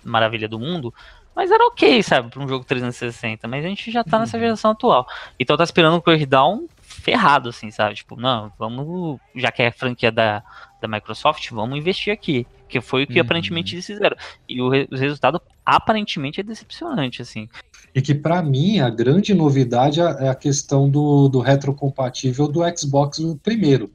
maravilha 0.05 0.49
do 0.49 0.59
mundo, 0.59 0.93
mas 1.39 1.53
era 1.53 1.65
ok, 1.69 2.03
sabe, 2.03 2.31
pra 2.31 2.43
um 2.43 2.49
jogo 2.49 2.65
360. 2.65 3.47
Mas 3.47 3.65
a 3.65 3.69
gente 3.69 3.93
já 3.93 4.03
tá 4.03 4.19
nessa 4.19 4.37
uhum. 4.37 4.43
geração 4.43 4.73
atual. 4.73 5.07
Então 5.39 5.57
tá 5.57 5.63
esperando 5.63 5.97
um 5.97 6.01
Crackdown 6.01 6.67
ferrado, 6.83 7.51
assim, 7.51 7.71
sabe? 7.71 7.95
Tipo, 7.95 8.21
não, 8.21 8.53
vamos, 8.59 9.21
já 9.37 9.53
que 9.53 9.63
é 9.63 9.69
a 9.69 9.73
franquia 9.73 10.11
da, 10.11 10.43
da 10.81 10.89
Microsoft, 10.89 11.49
vamos 11.53 11.79
investir 11.79 12.13
aqui. 12.13 12.45
Que 12.69 12.81
foi 12.81 13.05
o 13.05 13.07
que 13.07 13.21
uhum. 13.21 13.25
aparentemente 13.25 13.77
eles 13.77 13.87
fizeram. 13.87 14.17
E 14.49 14.61
o, 14.61 14.69
re 14.69 14.89
o, 14.91 14.97
resultado 14.97 15.41
aparentemente 15.65 16.41
é 16.41 16.43
decepcionante, 16.43 17.23
assim. 17.23 17.49
E 17.95 18.03
que 18.03 18.17
para 18.17 18.43
mim 18.43 18.81
a 18.81 18.91
grande 18.91 19.33
novidade 19.33 20.01
é 20.01 20.29
a 20.29 20.35
questão 20.35 20.91
do, 20.91 21.29
do 21.29 21.39
retrocompatível 21.39 22.49
do 22.49 22.63
Xbox 22.77 23.21
primeiro. 23.45 23.93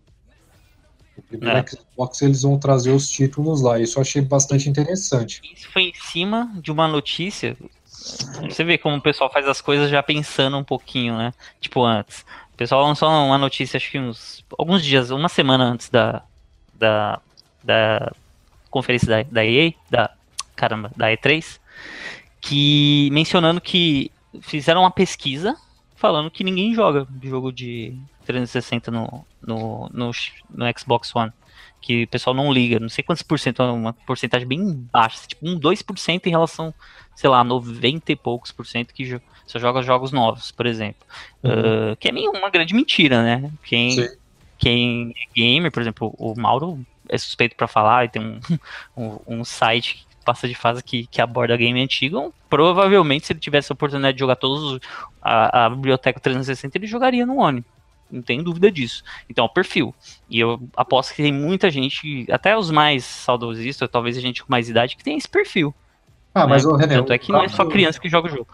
O 1.18 1.22
primeiro 1.22 1.58
é. 1.58 1.66
Xbox 1.66 2.22
eles 2.22 2.42
vão 2.42 2.58
trazer 2.58 2.92
os 2.92 3.10
títulos 3.10 3.62
lá. 3.62 3.80
Isso 3.80 3.98
eu 3.98 4.02
achei 4.02 4.22
bastante 4.22 4.70
interessante. 4.70 5.42
Isso 5.56 5.70
foi 5.72 5.84
em 5.84 5.94
cima 5.94 6.52
de 6.62 6.72
uma 6.72 6.88
notícia. 6.88 7.56
Você 8.42 8.64
vê 8.64 8.78
como 8.78 8.98
o 8.98 9.02
pessoal 9.02 9.32
faz 9.32 9.48
as 9.48 9.62
coisas 9.62 9.90
já 9.90 10.02
pensando 10.02 10.58
um 10.58 10.64
pouquinho, 10.64 11.18
né? 11.18 11.34
Tipo 11.62 11.84
antes. 11.84 12.26
O 12.54 12.58
pessoal 12.58 12.86
lançou 12.86 13.10
uma 13.10 13.38
notícia, 13.38 13.78
acho 13.78 13.90
que 13.90 14.00
uns 14.00 14.44
alguns 14.58 14.84
dias, 14.84 15.10
uma 15.10 15.30
semana 15.30 15.64
antes 15.64 15.90
da, 15.90 16.22
da, 16.74 17.20
da 17.64 18.12
conferência 18.70 19.08
da, 19.08 19.24
da 19.24 19.46
EA, 19.46 19.74
da, 19.90 20.12
caramba, 20.56 20.92
da 20.96 21.08
E3, 21.08 21.60
que 22.42 23.10
mencionando 23.12 23.62
que 23.62 24.12
fizeram 24.42 24.82
uma 24.82 24.92
pesquisa 24.92 25.56
falando 25.96 26.30
que 26.30 26.44
ninguém 26.44 26.74
joga 26.74 27.08
jogo 27.24 27.52
de 27.52 27.98
360 28.24 28.92
no, 28.92 29.26
no, 29.42 29.90
no, 29.94 30.12
no 30.50 30.80
Xbox 30.80 31.16
One. 31.16 31.32
Que 31.82 32.04
o 32.04 32.08
pessoal 32.08 32.34
não 32.34 32.52
liga, 32.52 32.80
não 32.80 32.88
sei 32.88 33.04
quantos 33.04 33.24
por 33.24 33.38
cento, 33.38 33.62
é 33.62 33.72
uma 33.72 33.92
porcentagem 33.92 34.48
bem 34.48 34.88
baixa, 34.92 35.28
tipo 35.28 35.46
um 35.46 35.60
2% 35.60 36.26
em 36.26 36.30
relação, 36.30 36.74
sei 37.14 37.30
lá, 37.30 37.44
90 37.44 38.12
e 38.12 38.16
poucos 38.16 38.54
por 38.54 38.66
cento 38.66 38.94
que 38.94 39.20
só 39.46 39.60
joga 39.60 39.82
jogos 39.82 40.12
novos, 40.12 40.52
por 40.52 40.66
exemplo. 40.66 41.06
Uhum. 41.44 41.92
Uh, 41.92 41.96
que 41.98 42.08
é 42.08 42.12
meio 42.12 42.32
uma 42.32 42.50
grande 42.50 42.74
mentira, 42.74 43.22
né? 43.22 43.52
Quem, 43.64 44.10
quem 44.58 45.14
é 45.18 45.34
gamer, 45.36 45.72
por 45.72 45.82
exemplo, 45.82 46.14
o 46.18 46.34
Mauro 46.40 46.86
é 47.10 47.18
suspeito 47.18 47.56
para 47.56 47.68
falar 47.68 48.06
e 48.06 48.10
tem 48.10 48.22
um, 48.22 48.40
um, 48.96 49.40
um, 49.40 49.44
site 49.44 50.06
que 50.10 50.26
passa 50.26 50.48
de 50.48 50.56
fase 50.56 50.82
que, 50.82 51.06
que 51.08 51.22
aborda 51.22 51.58
game 51.58 51.82
antigo, 51.82 52.34
provavelmente 52.50 53.28
se 53.28 53.34
ele 53.34 53.40
tivesse 53.40 53.72
a 53.72 53.74
oportunidade 53.74 54.16
de 54.16 54.20
jogar 54.22 54.38
todos 54.38 54.80
a, 55.22 55.66
a 55.66 55.70
biblioteca 55.70 56.20
360, 56.20 56.78
ele 56.78 56.88
jogaria 56.88 57.26
no 57.26 57.38
One. 57.38 57.64
Não 58.12 58.22
tenho 58.22 58.44
dúvida 58.44 58.72
disso. 58.72 59.04
Então, 59.30 59.46
é 59.46 59.48
o 59.48 59.54
perfil. 59.54 59.94
E 60.30 60.40
eu 60.40 60.62
aposto 60.76 61.14
que 61.14 61.24
tem 61.24 61.34
muita 61.34 61.70
gente, 61.70 62.26
até 62.32 62.58
os 62.58 62.70
mais 62.70 63.04
saudosistas, 63.04 63.90
talvez 63.92 64.18
a 64.18 64.22
gente 64.22 64.44
com 64.44 64.52
mais 64.52 64.70
idade, 64.70 64.96
que 64.96 65.04
tem 65.04 65.18
esse 65.18 65.28
perfil. 65.28 65.74
Ah, 66.34 66.48
mas 66.48 66.66
né? 66.66 66.72
o 66.72 66.76
René. 66.76 66.96
Tanto 66.96 67.14
é 67.14 67.18
que 67.18 67.32
não 67.32 67.44
é 67.44 67.50
só 67.50 67.66
criança 67.66 68.00
que 68.00 68.10
joga 68.10 68.28
o 68.28 68.32
jogo. 68.32 68.48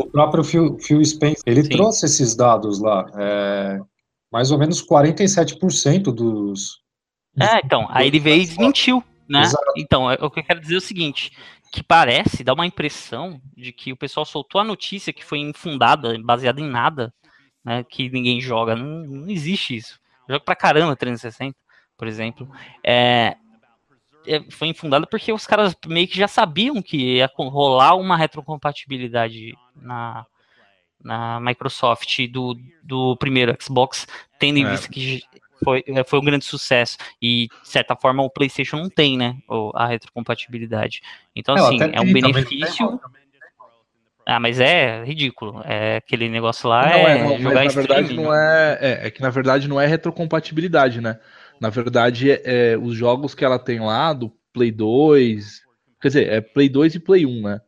O 0.00 0.06
próprio 0.06 0.44
Phil, 0.44 0.78
Phil 0.80 1.04
Spencer, 1.04 1.42
ele 1.46 1.62
Sim. 1.62 1.70
trouxe 1.70 2.06
esses 2.06 2.34
dados 2.34 2.80
lá. 2.80 3.06
É, 3.16 3.80
mais 4.30 4.50
ou 4.50 4.58
menos 4.58 4.84
47% 4.84 6.12
dos, 6.12 6.82
é, 7.40 7.60
então, 7.64 7.86
aí 7.90 8.06
ele 8.08 8.18
veio 8.18 8.42
e 8.42 8.46
desmentiu, 8.46 9.02
né? 9.28 9.42
Exato. 9.42 9.72
Então, 9.76 10.10
é, 10.10 10.14
o 10.20 10.30
que 10.30 10.40
eu 10.40 10.44
quero 10.44 10.60
dizer 10.60 10.74
é 10.74 10.78
o 10.78 10.82
seguinte, 10.82 11.32
que 11.72 11.82
parece, 11.82 12.42
dá 12.42 12.52
uma 12.52 12.66
impressão 12.66 13.40
de 13.56 13.72
que 13.72 13.92
o 13.92 13.96
pessoal 13.96 14.26
soltou 14.26 14.60
a 14.60 14.64
notícia 14.64 15.12
que 15.12 15.24
foi 15.24 15.38
infundada, 15.38 16.18
baseada 16.22 16.60
em 16.60 16.68
nada, 16.68 17.12
né, 17.68 17.84
que 17.84 18.08
ninguém 18.08 18.40
joga, 18.40 18.74
não, 18.74 19.06
não 19.06 19.30
existe 19.30 19.76
isso. 19.76 20.00
Eu 20.26 20.34
jogo 20.34 20.44
pra 20.44 20.56
caramba 20.56 20.96
360, 20.96 21.54
por 21.98 22.08
exemplo. 22.08 22.48
É, 22.82 23.36
é, 24.26 24.42
foi 24.50 24.68
infundada 24.68 25.06
porque 25.06 25.30
os 25.32 25.46
caras 25.46 25.76
meio 25.86 26.08
que 26.08 26.16
já 26.16 26.26
sabiam 26.26 26.80
que 26.80 27.16
ia 27.16 27.30
rolar 27.36 27.94
uma 27.94 28.16
retrocompatibilidade 28.16 29.54
na, 29.76 30.24
na 31.04 31.38
Microsoft 31.40 32.26
do, 32.28 32.56
do 32.82 33.16
primeiro 33.16 33.54
Xbox, 33.60 34.06
tendo 34.38 34.58
em 34.58 34.64
é. 34.64 34.70
vista 34.70 34.88
que 34.88 35.22
foi, 35.62 35.84
é, 35.86 36.02
foi 36.04 36.18
um 36.18 36.24
grande 36.24 36.46
sucesso. 36.46 36.96
E, 37.20 37.48
de 37.62 37.68
certa 37.68 37.94
forma, 37.94 38.22
o 38.22 38.30
PlayStation 38.30 38.78
não 38.78 38.88
tem, 38.88 39.18
né? 39.18 39.36
A 39.74 39.86
retrocompatibilidade. 39.86 41.02
Então, 41.36 41.54
é, 41.54 41.60
assim, 41.60 41.78
é 41.92 42.00
um 42.00 42.12
benefício. 42.12 42.98
Ah, 44.30 44.38
mas 44.38 44.60
é 44.60 45.02
ridículo. 45.04 45.62
É 45.64 45.96
aquele 45.96 46.28
negócio 46.28 46.68
lá 46.68 46.82
não, 46.86 46.96
é, 46.98 47.18
é 47.18 47.38
jogar 47.38 47.54
mas, 47.54 47.74
na 47.74 47.80
verdade 47.80 48.14
não 48.14 48.34
é, 48.34 48.78
é, 48.78 49.06
é 49.06 49.10
que 49.10 49.22
na 49.22 49.30
verdade 49.30 49.66
não 49.66 49.80
é 49.80 49.86
retrocompatibilidade, 49.86 51.00
né? 51.00 51.18
Na 51.58 51.70
verdade, 51.70 52.30
é, 52.30 52.42
é, 52.44 52.78
os 52.78 52.94
jogos 52.94 53.34
que 53.34 53.42
ela 53.42 53.58
tem 53.58 53.80
lá 53.80 54.12
do 54.12 54.30
Play 54.52 54.70
2, 54.70 55.62
quer 55.98 56.08
dizer, 56.08 56.28
é 56.28 56.40
Play 56.42 56.68
2 56.68 56.96
e 56.96 57.00
Play 57.00 57.24
1, 57.24 57.40
né? 57.40 57.60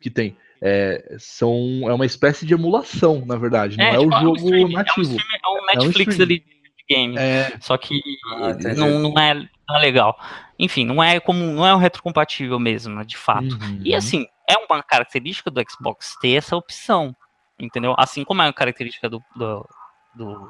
Que 0.00 0.08
tem. 0.08 0.36
É, 0.62 1.16
são, 1.18 1.82
é 1.88 1.92
uma 1.92 2.06
espécie 2.06 2.46
de 2.46 2.54
emulação, 2.54 3.24
na 3.26 3.36
verdade, 3.36 3.76
não 3.76 3.84
é, 3.84 3.96
é 3.96 3.98
tipo, 3.98 4.14
o 4.14 4.20
jogo 4.20 4.48
um 4.48 4.68
nativo. 4.68 5.16
É 5.16 5.48
um, 5.48 5.80
Netflix 5.80 6.20
ali 6.20 6.44
game. 6.88 7.16
É... 7.18 7.52
Só 7.60 7.76
que 7.76 8.00
ah, 8.32 8.74
não, 8.76 9.00
não, 9.00 9.18
é, 9.18 9.34
não 9.34 9.76
é 9.76 9.78
legal. 9.80 10.16
Enfim, 10.58 10.86
não 10.86 11.02
é 11.02 11.18
como 11.18 11.40
não 11.40 11.66
é 11.66 11.74
um 11.74 11.78
retrocompatível 11.78 12.60
mesmo, 12.60 13.04
de 13.04 13.16
fato. 13.16 13.58
Uhum. 13.60 13.80
E 13.84 13.94
assim, 13.94 14.26
é 14.48 14.56
uma 14.58 14.82
característica 14.82 15.50
do 15.50 15.62
Xbox 15.68 16.16
ter 16.20 16.34
essa 16.34 16.56
opção, 16.56 17.14
entendeu? 17.58 17.94
Assim 17.98 18.24
como 18.24 18.42
é 18.42 18.46
uma 18.46 18.52
característica 18.52 19.08
do, 19.08 19.22
do, 19.36 19.68
do 20.14 20.48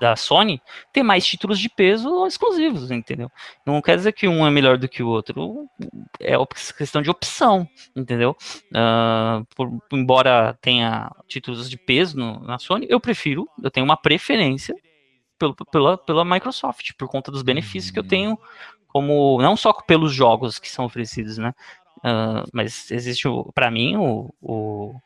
da 0.00 0.14
Sony 0.14 0.60
ter 0.92 1.02
mais 1.02 1.26
títulos 1.26 1.58
de 1.58 1.68
peso 1.68 2.26
exclusivos, 2.26 2.90
entendeu? 2.90 3.30
Não 3.64 3.80
quer 3.80 3.96
dizer 3.96 4.12
que 4.12 4.28
um 4.28 4.46
é 4.46 4.50
melhor 4.50 4.78
do 4.78 4.88
que 4.88 5.02
o 5.02 5.08
outro, 5.08 5.66
é 6.20 6.34
questão 6.76 7.00
de 7.00 7.10
opção, 7.10 7.68
entendeu? 7.94 8.36
Uh, 8.70 9.44
por, 9.54 9.70
embora 9.92 10.56
tenha 10.60 11.10
títulos 11.26 11.68
de 11.68 11.78
peso 11.78 12.18
no, 12.18 12.40
na 12.40 12.58
Sony, 12.58 12.86
eu 12.88 13.00
prefiro, 13.00 13.48
eu 13.62 13.70
tenho 13.70 13.84
uma 13.84 13.96
preferência 13.96 14.74
pelo, 15.38 15.54
pela, 15.54 15.98
pela 15.98 16.24
Microsoft, 16.24 16.92
por 16.98 17.08
conta 17.08 17.30
dos 17.30 17.42
benefícios 17.42 17.90
que 17.90 17.98
eu 17.98 18.06
tenho, 18.06 18.38
como 18.88 19.40
não 19.40 19.56
só 19.56 19.72
pelos 19.72 20.12
jogos 20.12 20.58
que 20.58 20.68
são 20.68 20.84
oferecidos, 20.84 21.38
né? 21.38 21.54
Uh, 21.98 22.48
mas 22.52 22.90
existe, 22.90 23.26
para 23.54 23.70
mim, 23.70 23.96
o, 23.96 24.34
o 24.40 25.00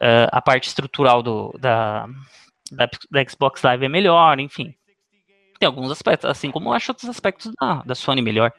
uh, 0.00 0.28
a 0.32 0.40
parte 0.40 0.68
estrutural 0.68 1.22
do, 1.22 1.56
da, 1.58 2.06
da, 2.70 2.88
da, 3.10 3.28
Xbox 3.28 3.62
Live 3.62 3.84
é 3.84 3.88
melhor, 3.88 4.38
enfim. 4.40 4.74
tem 5.58 5.66
alguns 5.66 5.90
aspectos, 5.90 6.28
assim 6.28 6.50
como 6.50 6.68
eu 6.68 6.72
acho 6.72 6.90
outros 6.90 7.08
aspectos 7.08 7.52
da, 7.60 7.82
da 7.82 7.94
Sony 7.94 8.22
melhor. 8.22 8.52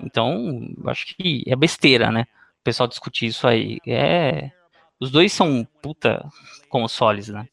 Então, 0.00 0.68
eu 0.82 0.90
acho 0.90 1.06
que 1.06 1.44
é 1.46 1.54
besteira, 1.54 2.10
né? 2.10 2.26
O 2.60 2.64
pessoal 2.64 2.88
discutir 2.88 3.26
isso 3.26 3.46
aí. 3.46 3.78
É. 3.86 4.50
Os 4.98 5.10
dois 5.10 5.32
são 5.32 5.66
puta 5.82 6.24
consoles, 6.68 7.28
né? 7.28 7.46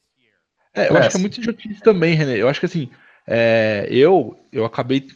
É, 0.74 0.90
eu 0.90 0.96
é. 0.96 1.00
acho 1.00 1.10
que 1.12 1.18
é 1.18 1.20
muito 1.20 1.38
idiotice 1.38 1.82
também, 1.82 2.16
René. 2.16 2.38
Eu 2.38 2.48
acho 2.48 2.60
que 2.60 2.66
assim, 2.66 2.90
é, 3.28 3.88
eu, 3.90 4.40
eu 4.52 4.66
acabei 4.66 5.08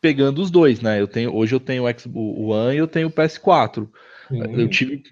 pegando 0.00 0.40
os 0.40 0.50
dois, 0.50 0.80
né? 0.80 1.00
Eu 1.00 1.06
tenho, 1.06 1.34
hoje 1.34 1.54
eu 1.54 1.60
tenho 1.60 1.84
o 1.84 1.98
Xbox 1.98 2.38
One 2.38 2.74
e 2.74 2.78
eu 2.78 2.88
tenho 2.88 3.08
o 3.08 3.12
PS4. 3.12 3.88
Hum. 4.30 4.58
Eu 4.58 4.68
tive. 4.68 5.02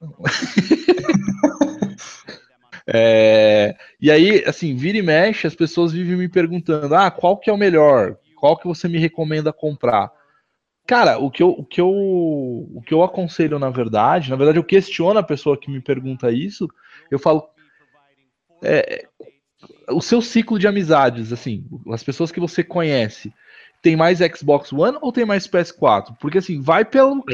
é, 2.86 3.76
e 4.00 4.10
aí, 4.10 4.42
assim, 4.46 4.74
vira 4.74 4.98
e 4.98 5.02
mexe, 5.02 5.46
as 5.46 5.54
pessoas 5.54 5.92
vivem 5.92 6.16
me 6.16 6.28
perguntando: 6.28 6.94
ah, 6.94 7.10
qual 7.10 7.36
que 7.36 7.50
é 7.50 7.52
o 7.52 7.58
melhor? 7.58 8.16
Qual 8.36 8.56
que 8.56 8.66
você 8.66 8.88
me 8.88 8.98
recomenda 8.98 9.52
comprar? 9.52 10.10
Cara, 10.86 11.18
o 11.18 11.30
que 11.30 11.42
eu, 11.42 11.50
o 11.50 11.64
que 11.64 11.80
eu, 11.80 11.90
o 11.90 12.82
que 12.84 12.94
eu 12.94 13.02
aconselho, 13.02 13.58
na 13.58 13.70
verdade, 13.70 14.30
na 14.30 14.36
verdade, 14.36 14.58
eu 14.58 14.64
questiono 14.64 15.20
a 15.20 15.22
pessoa 15.22 15.56
que 15.56 15.70
me 15.70 15.80
pergunta 15.80 16.32
isso. 16.32 16.68
Eu 17.10 17.18
falo, 17.18 17.48
é, 18.62 19.06
o 19.88 20.00
seu 20.00 20.20
ciclo 20.20 20.58
de 20.58 20.66
amizades, 20.66 21.32
assim, 21.32 21.64
as 21.92 22.02
pessoas 22.02 22.32
que 22.32 22.40
você 22.40 22.64
conhece, 22.64 23.32
tem 23.82 23.96
mais 23.96 24.18
Xbox 24.18 24.72
One 24.72 24.98
ou 25.00 25.12
tem 25.12 25.24
mais 25.24 25.46
PS4? 25.46 26.16
Porque 26.20 26.38
assim, 26.38 26.60
vai 26.60 26.84
pelo 26.84 27.24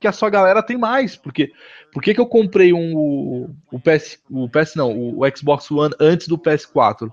que 0.00 0.06
a 0.06 0.12
sua 0.12 0.30
galera 0.30 0.62
tem 0.62 0.76
mais. 0.76 1.16
Porque 1.16 1.52
por 1.92 2.02
que, 2.02 2.18
eu 2.18 2.26
comprei 2.26 2.72
um 2.72 2.94
o, 2.94 3.50
o 3.70 3.80
PS, 3.80 4.18
o 4.30 4.48
PS 4.48 4.74
não, 4.74 4.92
o, 4.92 5.22
o 5.24 5.36
Xbox 5.36 5.70
One 5.70 5.94
antes 6.00 6.28
do 6.28 6.38
PS4? 6.38 7.10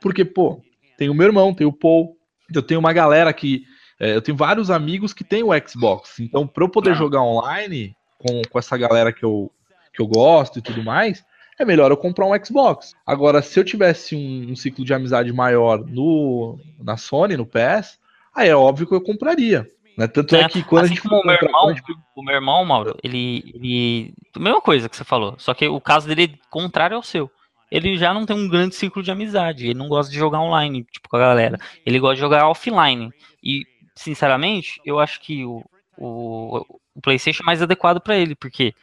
Porque, 0.00 0.24
pô, 0.24 0.62
tem 0.96 1.08
o 1.08 1.14
meu 1.14 1.26
irmão, 1.26 1.54
tem 1.54 1.66
o 1.66 1.72
Paul, 1.72 2.16
eu 2.54 2.62
tenho 2.62 2.80
uma 2.80 2.92
galera 2.92 3.32
que 3.32 3.64
é, 3.98 4.16
eu 4.16 4.22
tenho 4.22 4.36
vários 4.36 4.70
amigos 4.70 5.12
que 5.12 5.22
tem 5.22 5.42
o 5.42 5.50
Xbox. 5.66 6.20
Então, 6.20 6.46
para 6.46 6.64
eu 6.64 6.68
poder 6.68 6.92
ah. 6.92 6.94
jogar 6.94 7.22
online 7.22 7.94
com, 8.18 8.40
com 8.50 8.58
essa 8.58 8.76
galera 8.76 9.12
que 9.12 9.24
eu, 9.24 9.52
que 9.92 10.00
eu 10.00 10.06
gosto 10.06 10.58
e 10.58 10.62
tudo 10.62 10.82
mais, 10.82 11.22
é 11.58 11.64
melhor 11.64 11.90
eu 11.90 11.96
comprar 11.96 12.26
um 12.26 12.44
Xbox. 12.44 12.94
Agora, 13.06 13.42
se 13.42 13.60
eu 13.60 13.64
tivesse 13.64 14.16
um, 14.16 14.52
um 14.52 14.56
ciclo 14.56 14.84
de 14.84 14.94
amizade 14.94 15.30
maior 15.32 15.84
no, 15.86 16.58
na 16.82 16.96
Sony, 16.96 17.36
no 17.36 17.44
PS, 17.44 17.98
aí 18.34 18.48
é 18.48 18.56
óbvio 18.56 18.86
que 18.86 18.94
eu 18.94 19.00
compraria. 19.00 19.68
Né? 19.96 20.06
Tanto 20.08 20.34
é, 20.34 20.42
é 20.42 20.48
que 20.48 20.62
quando 20.62 20.84
assim 20.84 20.94
a 20.94 20.96
gente. 20.96 21.08
Como 21.08 21.20
o, 21.20 21.26
meu 21.26 21.34
irmão, 21.34 21.68
gente... 21.74 21.82
o 22.16 22.22
meu 22.22 22.34
irmão, 22.34 22.64
Mauro, 22.64 22.96
ele, 23.02 23.52
ele. 23.54 24.14
Mesma 24.38 24.60
coisa 24.60 24.88
que 24.88 24.96
você 24.96 25.04
falou, 25.04 25.34
só 25.38 25.52
que 25.52 25.68
o 25.68 25.80
caso 25.80 26.08
dele 26.08 26.24
é 26.34 26.48
contrário 26.48 26.96
ao 26.96 27.02
seu. 27.02 27.30
Ele 27.70 27.96
já 27.96 28.12
não 28.12 28.26
tem 28.26 28.34
um 28.34 28.48
grande 28.48 28.74
ciclo 28.74 29.02
de 29.02 29.10
amizade. 29.10 29.66
Ele 29.66 29.78
não 29.78 29.88
gosta 29.88 30.10
de 30.10 30.18
jogar 30.18 30.40
online, 30.40 30.84
tipo, 30.90 31.08
com 31.08 31.16
a 31.16 31.20
galera. 31.20 31.58
Ele 31.86 32.00
gosta 32.00 32.16
de 32.16 32.20
jogar 32.20 32.48
offline. 32.48 33.12
E, 33.42 33.64
sinceramente, 33.94 34.80
eu 34.84 34.98
acho 34.98 35.20
que 35.20 35.44
o, 35.44 35.64
o, 35.96 36.80
o 36.94 37.00
PlayStation 37.00 37.44
é 37.44 37.46
mais 37.46 37.62
adequado 37.62 38.00
para 38.00 38.16
ele, 38.16 38.34
porque 38.34 38.74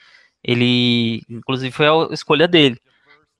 ele, 0.41 1.22
inclusive, 1.30 1.72
foi 1.72 1.88
a 1.88 2.14
escolha 2.14 2.48
dele. 2.48 2.80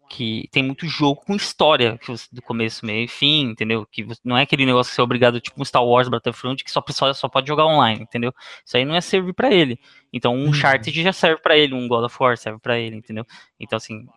Que 0.10 0.48
tem 0.52 0.64
muito 0.64 0.88
jogo 0.88 1.22
com 1.26 1.36
história, 1.36 2.00
você, 2.08 2.28
do 2.32 2.42
começo, 2.42 2.86
meio 2.86 3.06
e 3.06 3.08
fim, 3.08 3.50
entendeu? 3.50 3.86
Que 3.86 4.08
não 4.24 4.38
é 4.38 4.44
aquele 4.44 4.66
negócio 4.66 4.90
que 4.90 4.96
você 4.96 5.02
é 5.02 5.04
obrigado, 5.04 5.42
tipo 5.42 5.62
um 5.62 5.66
Star 5.66 5.84
Wars 5.84 6.08
Battlefront, 6.08 6.64
que 6.64 6.72
só 6.72 6.80
pessoal 6.82 7.14
só 7.14 7.28
pode 7.28 7.48
jogar 7.48 7.66
online, 7.66 8.02
entendeu? 8.02 8.34
Isso 8.66 8.78
aí 8.78 8.86
não 8.86 8.96
é 8.96 9.02
servir 9.02 9.34
para 9.34 9.52
ele. 9.52 9.80
Então, 10.14 10.34
um 10.34 10.44
uhum. 10.44 10.50
Uncharted 10.50 11.02
já 11.02 11.12
serve 11.12 11.42
para 11.42 11.58
ele, 11.58 11.74
um 11.74 11.88
God 11.88 12.06
of 12.06 12.16
War 12.20 12.38
serve 12.38 12.60
para 12.60 12.80
ele, 12.80 12.96
entendeu? 12.96 13.26
Então, 13.60 13.78
assim, 13.78 14.08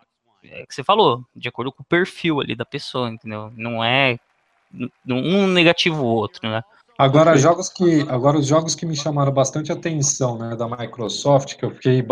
é 0.43 0.63
o 0.63 0.67
que 0.67 0.73
você 0.73 0.83
falou, 0.83 1.25
de 1.35 1.49
acordo 1.49 1.71
com 1.71 1.83
o 1.83 1.85
perfil 1.85 2.39
ali 2.39 2.55
da 2.55 2.65
pessoa, 2.65 3.09
entendeu? 3.09 3.51
Não 3.55 3.83
é 3.83 4.17
um 5.07 5.47
negativo 5.47 6.01
o 6.01 6.05
outro, 6.05 6.49
né? 6.49 6.63
Agora, 6.97 7.35
jogos 7.35 7.67
que, 7.67 8.01
agora 8.07 8.37
os 8.37 8.45
jogos 8.45 8.75
que 8.75 8.85
me 8.85 8.95
chamaram 8.95 9.31
bastante 9.31 9.71
atenção, 9.71 10.37
né, 10.37 10.55
da 10.55 10.67
Microsoft, 10.67 11.55
que 11.55 11.65
eu 11.65 11.71
fiquei 11.71 12.05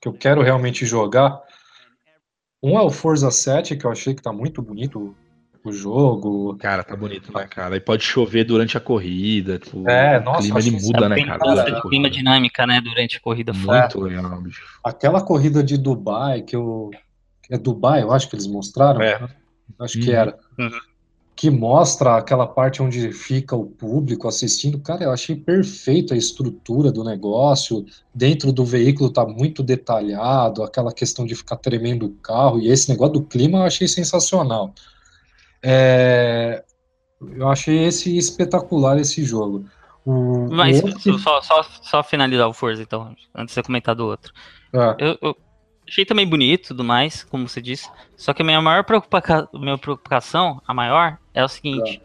que 0.00 0.08
eu 0.08 0.12
quero 0.12 0.40
realmente 0.40 0.86
jogar. 0.86 1.40
Um 2.66 2.76
é 2.76 2.82
o 2.82 2.90
Forza 2.90 3.30
7, 3.30 3.76
que 3.76 3.84
eu 3.84 3.92
achei 3.92 4.12
que 4.12 4.20
tá 4.20 4.32
muito 4.32 4.60
bonito 4.60 5.14
o 5.64 5.72
jogo. 5.72 6.56
Cara, 6.56 6.82
tá 6.82 6.96
bonito, 6.96 7.32
né, 7.32 7.46
cara? 7.46 7.76
E 7.76 7.80
pode 7.80 8.02
chover 8.02 8.44
durante 8.44 8.76
a 8.76 8.80
corrida. 8.80 9.58
Tipo, 9.58 9.88
é, 9.88 10.18
nossa, 10.18 10.40
o 10.40 10.42
clima 10.42 10.58
ele 10.58 10.70
muda, 10.72 11.08
né, 11.08 11.24
cara? 11.24 11.70
De 11.70 11.82
clima 11.82 12.10
dinâmica, 12.10 12.66
né, 12.66 12.80
durante 12.80 13.16
a 13.18 13.20
corrida. 13.20 13.52
Muito 13.52 14.00
legal, 14.00 14.40
bicho. 14.40 14.64
Aquela 14.82 15.20
corrida 15.20 15.62
de 15.62 15.78
Dubai, 15.78 16.42
que 16.42 16.56
eu. 16.56 16.90
É 17.48 17.56
Dubai, 17.56 18.02
eu 18.02 18.12
acho 18.12 18.28
que 18.28 18.34
eles 18.34 18.48
mostraram. 18.48 19.00
É. 19.00 19.28
Acho 19.78 20.00
que 20.00 20.10
uhum. 20.10 20.16
era. 20.16 20.38
Uhum 20.58 20.95
que 21.36 21.50
mostra 21.50 22.16
aquela 22.16 22.46
parte 22.46 22.82
onde 22.82 23.12
fica 23.12 23.54
o 23.54 23.66
público 23.66 24.26
assistindo. 24.26 24.80
Cara, 24.80 25.04
eu 25.04 25.12
achei 25.12 25.36
perfeita 25.36 26.14
a 26.14 26.16
estrutura 26.16 26.90
do 26.90 27.04
negócio. 27.04 27.84
Dentro 28.14 28.50
do 28.50 28.64
veículo 28.64 29.10
tá 29.10 29.26
muito 29.26 29.62
detalhado, 29.62 30.62
aquela 30.62 30.94
questão 30.94 31.26
de 31.26 31.34
ficar 31.34 31.56
tremendo 31.56 32.06
o 32.06 32.14
carro. 32.14 32.58
E 32.58 32.68
esse 32.68 32.88
negócio 32.88 33.12
do 33.12 33.22
clima 33.22 33.58
eu 33.58 33.64
achei 33.64 33.86
sensacional. 33.86 34.72
É... 35.62 36.64
Eu 37.20 37.48
achei 37.48 37.84
esse 37.84 38.16
espetacular 38.16 38.98
esse 38.98 39.22
jogo. 39.22 39.66
O, 40.06 40.48
Mas 40.50 40.82
outro... 40.82 41.18
só, 41.18 41.42
só, 41.42 41.62
só, 41.82 42.02
finalizar 42.02 42.48
o 42.48 42.52
Forza, 42.52 42.80
então, 42.80 43.14
antes 43.34 43.54
de 43.54 43.60
você 43.60 43.62
comentar 43.62 43.94
do 43.94 44.06
outro. 44.06 44.32
É. 44.72 44.96
Eu, 44.98 45.18
eu, 45.20 45.36
Achei 45.88 46.04
também 46.04 46.26
bonito 46.26 46.64
e 46.64 46.68
tudo 46.68 46.82
mais, 46.82 47.22
como 47.24 47.48
você 47.48 47.62
disse. 47.62 47.88
Só 48.16 48.32
que 48.32 48.42
a 48.42 48.44
minha 48.44 48.60
maior 48.60 48.84
preocupação, 48.84 49.48
minha 49.54 49.78
preocupação, 49.78 50.60
a 50.66 50.74
maior, 50.74 51.18
é 51.32 51.44
o 51.44 51.48
seguinte: 51.48 52.02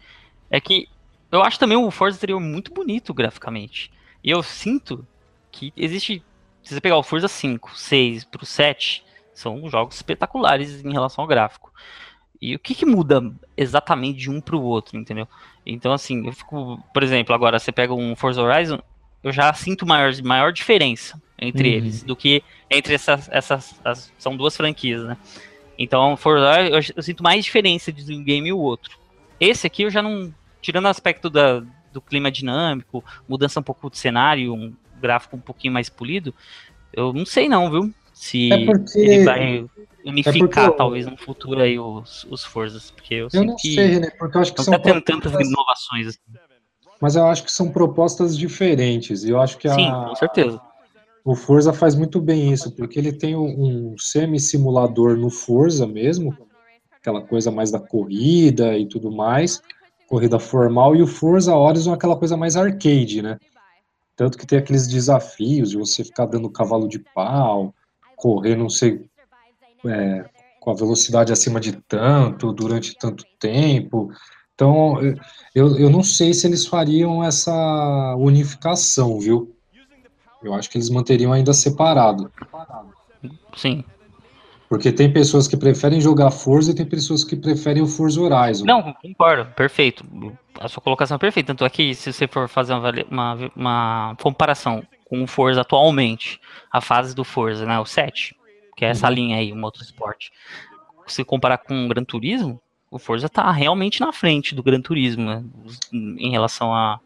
é. 0.49 0.57
é 0.57 0.61
que 0.61 0.87
eu 1.31 1.41
acho 1.41 1.57
também 1.57 1.77
o 1.77 1.89
Forza 1.89 2.15
exterior 2.15 2.39
muito 2.39 2.73
bonito 2.73 3.13
graficamente. 3.13 3.91
E 4.23 4.29
eu 4.29 4.43
sinto 4.43 5.05
que 5.51 5.73
existe. 5.75 6.23
Se 6.61 6.75
você 6.75 6.81
pegar 6.81 6.97
o 6.97 7.03
Forza 7.03 7.27
5, 7.27 7.75
6 7.75 8.25
pro 8.25 8.45
7, 8.45 9.03
são 9.33 9.67
jogos 9.67 9.95
espetaculares 9.95 10.85
em 10.85 10.91
relação 10.91 11.23
ao 11.23 11.27
gráfico. 11.27 11.73
E 12.39 12.55
o 12.55 12.59
que, 12.59 12.75
que 12.75 12.85
muda 12.85 13.31
exatamente 13.57 14.19
de 14.19 14.29
um 14.29 14.39
pro 14.39 14.61
outro, 14.61 14.97
entendeu? 14.97 15.27
Então, 15.65 15.91
assim, 15.91 16.27
eu 16.27 16.33
fico. 16.33 16.83
Por 16.93 17.01
exemplo, 17.01 17.33
agora 17.33 17.57
você 17.57 17.71
pega 17.71 17.93
um 17.93 18.15
Forza 18.15 18.41
Horizon, 18.41 18.79
eu 19.23 19.31
já 19.31 19.51
sinto 19.53 19.87
maior, 19.87 20.11
maior 20.21 20.53
diferença 20.53 21.19
entre 21.41 21.69
uhum. 21.69 21.75
eles 21.75 22.03
do 22.03 22.15
que 22.15 22.43
entre 22.69 22.93
essas, 22.93 23.27
essas 23.31 23.75
as, 23.83 24.13
são 24.17 24.37
duas 24.37 24.55
franquias, 24.55 25.03
né? 25.03 25.17
Então, 25.77 26.15
Forza 26.15 26.61
eu, 26.61 26.79
eu 26.95 27.03
sinto 27.03 27.23
mais 27.23 27.43
diferença 27.43 27.91
de 27.91 28.13
um 28.13 28.23
game 28.23 28.47
e 28.47 28.53
o 28.53 28.59
outro. 28.59 28.97
Esse 29.39 29.65
aqui 29.65 29.81
eu 29.81 29.89
já 29.89 30.01
não, 30.01 30.31
tirando 30.61 30.85
o 30.85 30.89
aspecto 30.89 31.29
da, 31.29 31.63
do 31.91 31.99
clima 31.99 32.31
dinâmico, 32.31 33.03
mudança 33.27 33.59
um 33.59 33.63
pouco 33.63 33.89
de 33.89 33.97
cenário, 33.97 34.53
um 34.53 34.73
gráfico 35.01 35.35
um 35.35 35.39
pouquinho 35.39 35.73
mais 35.73 35.89
polido, 35.89 36.33
eu 36.93 37.11
não 37.11 37.25
sei 37.25 37.49
não, 37.49 37.71
viu? 37.71 37.91
Se 38.13 38.53
é 38.53 38.65
porque... 38.65 38.99
ele 38.99 39.23
vai 39.23 39.65
unificar, 40.05 40.65
é 40.65 40.67
porque... 40.67 40.77
talvez, 40.77 41.07
no 41.07 41.17
futuro 41.17 41.59
aí 41.59 41.79
os, 41.79 42.27
os 42.29 42.43
Forzas, 42.43 42.91
porque 42.91 43.15
eu, 43.15 43.27
eu 43.33 43.43
não 43.43 43.55
que 43.55 43.73
sei, 43.73 43.99
né? 43.99 44.11
Porque 44.11 44.37
eu 44.37 44.41
acho 44.41 44.51
que 44.51 44.59
não 44.59 44.65
são 44.65 44.73
tá 44.73 44.79
tendo 44.79 45.01
tantas 45.01 45.31
inovações 45.33 46.07
assim. 46.07 46.19
Mas 47.01 47.15
eu 47.15 47.25
acho 47.25 47.43
que 47.43 47.51
são 47.51 47.71
propostas 47.71 48.37
diferentes. 48.37 49.23
E 49.23 49.31
eu 49.31 49.41
acho 49.41 49.57
que 49.57 49.67
a, 49.67 49.73
Sim, 49.73 49.89
com 49.89 50.15
certeza. 50.15 50.61
O 51.23 51.35
Forza 51.35 51.71
faz 51.71 51.95
muito 51.95 52.19
bem 52.19 52.51
isso, 52.51 52.71
porque 52.71 52.97
ele 52.97 53.11
tem 53.11 53.35
um 53.35 53.95
semi-simulador 53.97 55.15
no 55.15 55.29
Forza 55.29 55.85
mesmo, 55.85 56.35
aquela 56.91 57.21
coisa 57.21 57.51
mais 57.51 57.69
da 57.69 57.79
corrida 57.79 58.77
e 58.77 58.87
tudo 58.87 59.11
mais, 59.11 59.61
corrida 60.07 60.39
formal, 60.39 60.95
e 60.95 61.01
o 61.01 61.07
Forza 61.07 61.55
Horizon 61.55 61.91
é 61.91 61.95
aquela 61.95 62.15
coisa 62.15 62.35
mais 62.35 62.55
arcade, 62.55 63.21
né? 63.21 63.37
Tanto 64.15 64.37
que 64.37 64.45
tem 64.45 64.59
aqueles 64.59 64.87
desafios 64.87 65.71
de 65.71 65.77
você 65.77 66.03
ficar 66.03 66.25
dando 66.25 66.49
cavalo 66.49 66.87
de 66.87 66.99
pau, 66.99 67.73
correr, 68.15 68.55
não 68.55 68.69
sei, 68.69 69.05
é, 69.85 70.25
com 70.59 70.71
a 70.71 70.75
velocidade 70.75 71.31
acima 71.31 71.59
de 71.59 71.73
tanto, 71.87 72.51
durante 72.51 72.95
tanto 72.97 73.25
tempo. 73.39 74.11
Então, 74.53 74.99
eu, 75.55 75.77
eu 75.77 75.89
não 75.89 76.03
sei 76.03 76.33
se 76.33 76.45
eles 76.45 76.67
fariam 76.67 77.23
essa 77.23 78.15
unificação, 78.17 79.19
viu? 79.19 79.55
Eu 80.43 80.53
acho 80.53 80.69
que 80.69 80.77
eles 80.77 80.89
manteriam 80.89 81.31
ainda 81.31 81.53
separado. 81.53 82.31
Sim. 83.55 83.83
Porque 84.71 84.91
tem 84.91 85.11
pessoas 85.11 85.49
que 85.49 85.57
preferem 85.57 85.99
jogar 85.99 86.31
Forza 86.31 86.71
e 86.71 86.73
tem 86.73 86.85
pessoas 86.85 87.25
que 87.25 87.35
preferem 87.35 87.83
o 87.83 87.87
Forza 87.87 88.21
Horizon. 88.21 88.63
Não, 88.65 88.93
concordo, 88.93 89.51
perfeito. 89.53 90.05
A 90.57 90.69
sua 90.69 90.81
colocação 90.81 91.15
é 91.15 91.17
perfeita. 91.17 91.47
Tanto 91.47 91.65
é 91.65 91.69
que 91.69 91.93
se 91.93 92.13
você 92.13 92.25
for 92.25 92.47
fazer 92.47 92.73
uma, 93.09 93.51
uma, 93.53 94.15
comparação 94.21 94.81
com 95.09 95.21
o 95.21 95.27
Forza 95.27 95.59
atualmente, 95.59 96.39
a 96.71 96.79
fase 96.79 97.13
do 97.13 97.25
Forza, 97.25 97.65
né, 97.65 97.77
o 97.79 97.85
7, 97.85 98.33
que 98.77 98.85
é 98.85 98.89
essa 98.89 99.09
uhum. 99.09 99.13
linha 99.13 99.37
aí, 99.37 99.51
o 99.51 99.57
motorsport, 99.57 100.29
se 101.05 101.25
comparar 101.25 101.57
com 101.57 101.85
o 101.85 101.89
Gran 101.89 102.05
Turismo, 102.05 102.57
o 102.89 102.97
Forza 102.97 103.27
tá 103.27 103.51
realmente 103.51 103.99
na 103.99 104.13
frente 104.13 104.55
do 104.55 104.63
Gran 104.63 104.81
Turismo, 104.81 105.25
né, 105.25 105.43
em 105.91 106.31
relação 106.31 106.73
a, 106.73 106.97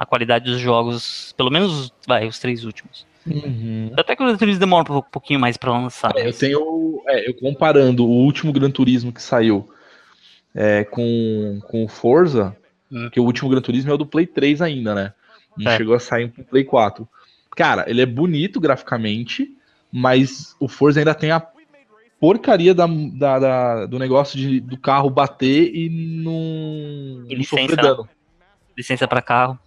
a 0.00 0.06
qualidade 0.06 0.50
dos 0.50 0.58
jogos, 0.58 1.34
pelo 1.36 1.50
menos 1.50 1.92
vai, 2.08 2.26
os 2.26 2.38
três 2.38 2.64
últimos. 2.64 3.06
Uhum. 3.26 3.92
Até 3.96 4.16
que 4.16 4.22
o 4.22 4.26
Gran 4.26 4.36
Turismo 4.36 4.60
demora 4.60 4.92
um 4.92 5.02
pouquinho 5.02 5.38
mais 5.38 5.56
para 5.56 5.70
lançar. 5.70 6.12
É, 6.16 6.26
eu 6.26 6.32
tenho. 6.32 7.02
É, 7.06 7.28
eu 7.28 7.34
comparando 7.34 8.04
o 8.04 8.10
último 8.10 8.52
Gran 8.52 8.70
Turismo 8.70 9.12
que 9.12 9.22
saiu 9.22 9.68
é, 10.54 10.84
com, 10.84 11.60
com 11.68 11.84
o 11.84 11.88
Forza, 11.88 12.56
Hum. 12.90 13.02
Porque 13.02 13.20
o 13.20 13.24
último 13.24 13.48
Gran 13.48 13.60
Turismo 13.60 13.90
é 13.90 13.94
o 13.94 13.98
do 13.98 14.06
Play 14.06 14.26
3 14.26 14.60
ainda, 14.60 14.94
né? 14.94 15.12
Não 15.56 15.70
é. 15.70 15.76
chegou 15.76 15.94
a 15.94 16.00
sair 16.00 16.28
pro 16.28 16.44
Play 16.44 16.64
4. 16.64 17.08
Cara, 17.56 17.84
ele 17.88 18.00
é 18.00 18.06
bonito 18.06 18.60
graficamente, 18.60 19.48
mas 19.92 20.56
o 20.58 20.68
Forza 20.68 21.00
ainda 21.00 21.14
tem 21.14 21.30
a 21.30 21.44
porcaria 22.18 22.74
da, 22.74 22.86
da, 22.86 23.38
da 23.38 23.86
do 23.86 23.98
negócio 23.98 24.38
de, 24.38 24.60
do 24.60 24.76
carro 24.76 25.08
bater 25.08 25.74
e 25.74 25.88
não, 25.88 27.24
e 27.28 27.34
licença, 27.34 27.62
sofrer 27.62 27.76
dano. 27.76 28.08
Licença 28.76 29.08
para 29.08 29.22
carro. 29.22 29.58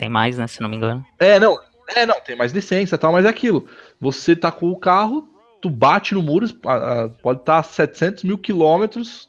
Tem 0.00 0.08
mais, 0.08 0.38
né? 0.38 0.46
Se 0.46 0.62
não 0.62 0.68
me 0.70 0.76
engano. 0.76 1.04
É, 1.18 1.38
não. 1.38 1.60
É, 1.94 2.06
não, 2.06 2.18
tem 2.22 2.34
mais 2.34 2.52
licença 2.52 2.94
e 2.94 2.98
tal, 2.98 3.12
mas 3.12 3.26
é 3.26 3.28
aquilo. 3.28 3.68
Você 4.00 4.34
tá 4.34 4.50
com 4.50 4.70
o 4.70 4.78
carro, 4.78 5.28
tu 5.60 5.68
bate 5.68 6.14
no 6.14 6.22
muro, 6.22 6.46
pode 7.22 7.40
estar 7.40 7.52
tá 7.52 7.58
a 7.58 7.62
700 7.62 8.24
mil 8.24 8.38
quilômetros 8.38 9.28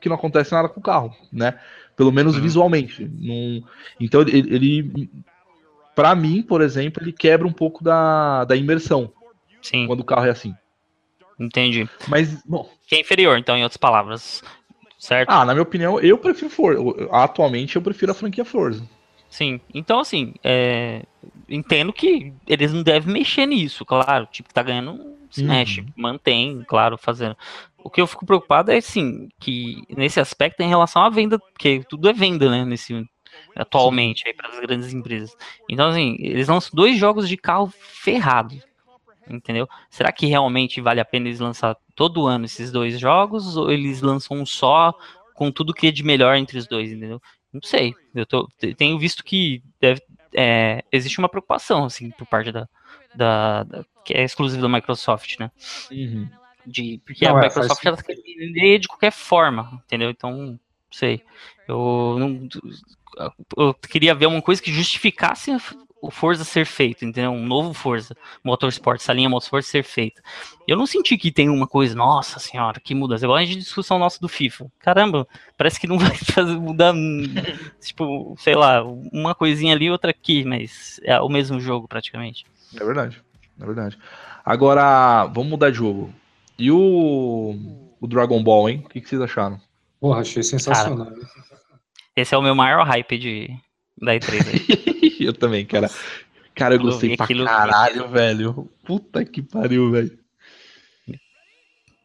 que 0.00 0.08
não 0.08 0.16
acontece 0.16 0.52
nada 0.52 0.70
com 0.70 0.80
o 0.80 0.82
carro, 0.82 1.14
né? 1.30 1.60
Pelo 1.94 2.10
menos 2.10 2.34
uhum. 2.34 2.40
visualmente. 2.40 3.04
Num... 3.04 3.62
Então 4.00 4.22
ele, 4.22 4.54
ele 4.54 5.10
para 5.94 6.14
mim, 6.14 6.40
por 6.40 6.62
exemplo, 6.62 7.02
ele 7.02 7.12
quebra 7.12 7.46
um 7.46 7.52
pouco 7.52 7.84
da, 7.84 8.46
da 8.46 8.56
imersão. 8.56 9.12
Sim. 9.60 9.86
Quando 9.86 10.00
o 10.00 10.04
carro 10.04 10.24
é 10.24 10.30
assim. 10.30 10.54
Entendi. 11.38 11.86
Mas, 12.08 12.42
bom. 12.42 12.70
Que 12.86 12.94
é 12.94 13.00
inferior, 13.00 13.36
então, 13.36 13.54
em 13.54 13.62
outras 13.62 13.76
palavras. 13.76 14.42
Certo? 14.98 15.28
Ah, 15.28 15.44
na 15.44 15.52
minha 15.52 15.62
opinião, 15.62 16.00
eu 16.00 16.16
prefiro 16.16 16.48
Forza. 16.48 16.80
Atualmente 17.10 17.76
eu 17.76 17.82
prefiro 17.82 18.12
a 18.12 18.14
franquia 18.14 18.46
Forza. 18.46 18.88
Sim. 19.34 19.60
Então, 19.74 19.98
assim, 19.98 20.32
é... 20.44 21.02
entendo 21.48 21.92
que 21.92 22.32
eles 22.46 22.72
não 22.72 22.84
devem 22.84 23.12
mexer 23.12 23.46
nisso, 23.46 23.84
claro. 23.84 24.28
Tipo, 24.30 24.54
tá 24.54 24.62
ganhando, 24.62 25.16
se 25.28 25.42
uhum. 25.42 25.48
mexe, 25.48 25.84
mantém, 25.96 26.62
claro, 26.68 26.96
fazendo. 26.96 27.36
O 27.82 27.90
que 27.90 28.00
eu 28.00 28.06
fico 28.06 28.24
preocupado 28.24 28.70
é, 28.70 28.76
assim, 28.76 29.28
que 29.40 29.82
nesse 29.88 30.20
aspecto 30.20 30.60
em 30.60 30.68
relação 30.68 31.02
à 31.02 31.10
venda, 31.10 31.36
porque 31.36 31.82
tudo 31.88 32.08
é 32.08 32.12
venda, 32.12 32.48
né, 32.48 32.64
nesse, 32.64 33.04
atualmente, 33.56 34.22
para 34.34 34.50
as 34.50 34.60
grandes 34.60 34.94
empresas. 34.94 35.36
Então, 35.68 35.88
assim, 35.88 36.16
eles 36.20 36.46
lançam 36.46 36.70
dois 36.72 36.96
jogos 36.96 37.28
de 37.28 37.36
carro 37.36 37.66
ferrado, 37.76 38.54
entendeu? 39.28 39.68
Será 39.90 40.12
que 40.12 40.26
realmente 40.26 40.80
vale 40.80 41.00
a 41.00 41.04
pena 41.04 41.26
eles 41.26 41.40
lançar 41.40 41.76
todo 41.96 42.24
ano 42.24 42.44
esses 42.44 42.70
dois 42.70 43.00
jogos, 43.00 43.56
ou 43.56 43.68
eles 43.68 44.00
lançam 44.00 44.36
um 44.36 44.46
só 44.46 44.94
com 45.34 45.50
tudo 45.50 45.74
que 45.74 45.88
é 45.88 45.90
de 45.90 46.04
melhor 46.04 46.36
entre 46.36 46.56
os 46.56 46.68
dois, 46.68 46.92
entendeu? 46.92 47.20
Não 47.54 47.62
sei. 47.62 47.94
Eu 48.12 48.26
tô, 48.26 48.48
tenho 48.76 48.98
visto 48.98 49.22
que 49.22 49.62
deve, 49.80 50.02
é, 50.34 50.84
existe 50.90 51.20
uma 51.20 51.28
preocupação, 51.28 51.84
assim, 51.84 52.10
por 52.10 52.26
parte 52.26 52.50
da, 52.50 52.68
da, 53.14 53.62
da 53.62 53.84
que 54.04 54.12
é 54.12 54.24
exclusivo 54.24 54.60
da 54.60 54.68
Microsoft, 54.68 55.38
né? 55.38 55.50
Uhum. 55.90 56.28
De, 56.66 57.00
porque 57.06 57.24
não, 57.24 57.36
a 57.36 57.40
é, 57.40 57.48
Microsoft 57.48 57.86
ela 57.86 58.02
quer 58.02 58.16
vender 58.16 58.80
de 58.80 58.88
qualquer 58.88 59.12
forma, 59.12 59.80
entendeu? 59.86 60.10
Então, 60.10 60.32
não 60.32 60.60
sei. 60.90 61.22
Eu 61.68 62.16
não, 62.18 62.48
eu 63.56 63.74
queria 63.74 64.14
ver 64.14 64.26
uma 64.26 64.42
coisa 64.42 64.60
que 64.60 64.72
justificasse 64.72 65.52
o 66.04 66.10
Forza 66.10 66.44
ser 66.44 66.66
feito, 66.66 67.04
entendeu? 67.04 67.30
Um 67.30 67.46
novo 67.46 67.72
Forza 67.72 68.14
Motorsport, 68.42 69.00
essa 69.00 69.12
linha 69.12 69.28
Motorsport 69.28 69.64
ser 69.64 69.82
feita. 69.82 70.22
Eu 70.68 70.76
não 70.76 70.86
senti 70.86 71.16
que 71.16 71.32
tem 71.32 71.48
uma 71.48 71.66
coisa, 71.66 71.94
nossa 71.94 72.38
senhora, 72.38 72.78
que 72.78 72.94
muda. 72.94 73.16
Igual 73.16 73.36
a 73.36 73.44
gente 73.44 73.58
discussão 73.58 73.98
nossa 73.98 74.20
do 74.20 74.28
FIFA. 74.28 74.70
Caramba, 74.78 75.26
parece 75.56 75.80
que 75.80 75.86
não 75.86 75.96
vai 75.98 76.14
fazer 76.14 76.56
mudar, 76.58 76.94
tipo, 77.80 78.36
sei 78.38 78.54
lá, 78.54 78.84
uma 78.84 79.34
coisinha 79.34 79.74
ali, 79.74 79.90
outra 79.90 80.10
aqui, 80.10 80.44
mas 80.44 81.00
é 81.04 81.18
o 81.20 81.28
mesmo 81.28 81.58
jogo 81.58 81.88
praticamente. 81.88 82.44
É 82.78 82.84
verdade, 82.84 83.22
é 83.60 83.64
verdade. 83.64 83.98
Agora, 84.44 85.24
vamos 85.26 85.48
mudar 85.48 85.70
de 85.70 85.78
jogo. 85.78 86.12
E 86.58 86.70
o, 86.70 87.56
o 87.98 88.06
Dragon 88.06 88.42
Ball, 88.42 88.68
hein? 88.68 88.82
O 88.84 88.88
que, 88.88 89.00
que 89.00 89.08
vocês 89.08 89.22
acharam? 89.22 89.58
Porra, 89.98 90.20
achei 90.20 90.42
sensacional. 90.42 91.06
Cara, 91.06 91.16
esse 92.14 92.34
é 92.34 92.38
o 92.38 92.42
meu 92.42 92.54
maior 92.54 92.86
hype 92.86 93.18
de, 93.18 93.56
da 94.00 94.14
E3. 94.14 95.16
eu 95.20 95.32
também, 95.32 95.64
cara. 95.64 95.90
Cara, 96.54 96.74
eu 96.74 96.80
gostei 96.80 97.16
pra 97.16 97.24
aquilo, 97.24 97.44
caralho, 97.44 98.02
aquilo. 98.02 98.08
velho. 98.08 98.70
Puta 98.84 99.24
que 99.24 99.42
pariu, 99.42 99.90
velho. 99.90 100.18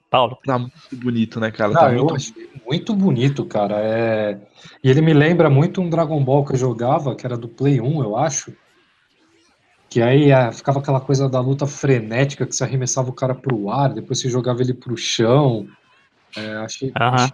Paulo. 0.10 0.40
Tá 0.44 0.58
muito 0.58 0.74
bonito, 0.94 1.40
né, 1.40 1.52
cara? 1.52 1.72
Não, 1.72 1.82
tá 1.82 1.94
eu 1.94 2.00
muito... 2.00 2.16
achei 2.16 2.50
muito 2.66 2.96
bonito, 2.96 3.46
cara. 3.46 3.76
É... 3.78 4.40
E 4.84 4.90
ele 4.90 5.02
me 5.02 5.14
lembra 5.14 5.50
muito 5.50 5.82
um 5.82 5.90
Dragon 5.90 6.24
Ball 6.24 6.44
que 6.44 6.54
eu 6.54 6.58
jogava, 6.58 7.16
que 7.16 7.26
era 7.26 7.38
do 7.38 7.48
Play 7.48 7.80
1, 7.80 8.04
eu 8.04 8.18
acho. 8.18 8.52
Que 9.88 10.02
aí 10.02 10.32
é, 10.32 10.52
ficava 10.52 10.80
aquela 10.80 11.02
coisa 11.02 11.28
da 11.30 11.40
luta 11.40 11.66
frenética, 11.66 12.46
que 12.46 12.56
você 12.56 12.64
arremessava 12.64 13.10
o 13.10 13.14
cara 13.14 13.34
pro 13.34 13.70
ar, 13.72 13.94
depois 13.94 14.20
você 14.20 14.30
jogava 14.30 14.62
ele 14.62 14.74
pro 14.74 14.98
chão. 14.98 15.68
É, 16.36 16.54
achei, 16.58 16.92
achei, 16.94 17.34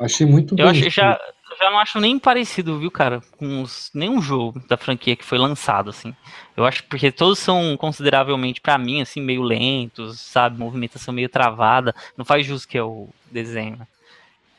achei, 0.00 0.26
muito 0.26 0.56
Eu 0.58 0.68
achei 0.68 0.90
já 0.90 1.18
já 1.60 1.70
não 1.70 1.78
acho 1.78 2.00
nem 2.00 2.18
parecido, 2.18 2.78
viu, 2.78 2.90
cara, 2.90 3.20
com 3.36 3.62
os, 3.62 3.90
nenhum 3.92 4.20
jogo 4.22 4.60
da 4.66 4.76
franquia 4.76 5.14
que 5.14 5.24
foi 5.24 5.36
lançado, 5.36 5.90
assim. 5.90 6.14
Eu 6.56 6.64
acho 6.64 6.84
porque 6.84 7.12
todos 7.12 7.38
são 7.38 7.76
consideravelmente, 7.76 8.60
para 8.60 8.78
mim, 8.78 9.02
assim, 9.02 9.20
meio 9.20 9.42
lentos, 9.42 10.20
sabe? 10.20 10.58
Movimentação 10.58 11.12
meio 11.12 11.28
travada. 11.28 11.94
Não 12.16 12.24
faz 12.24 12.46
jus 12.46 12.64
que 12.64 12.78
é 12.78 12.82
o 12.82 13.08
desenho. 13.30 13.76
Né? 13.76 13.86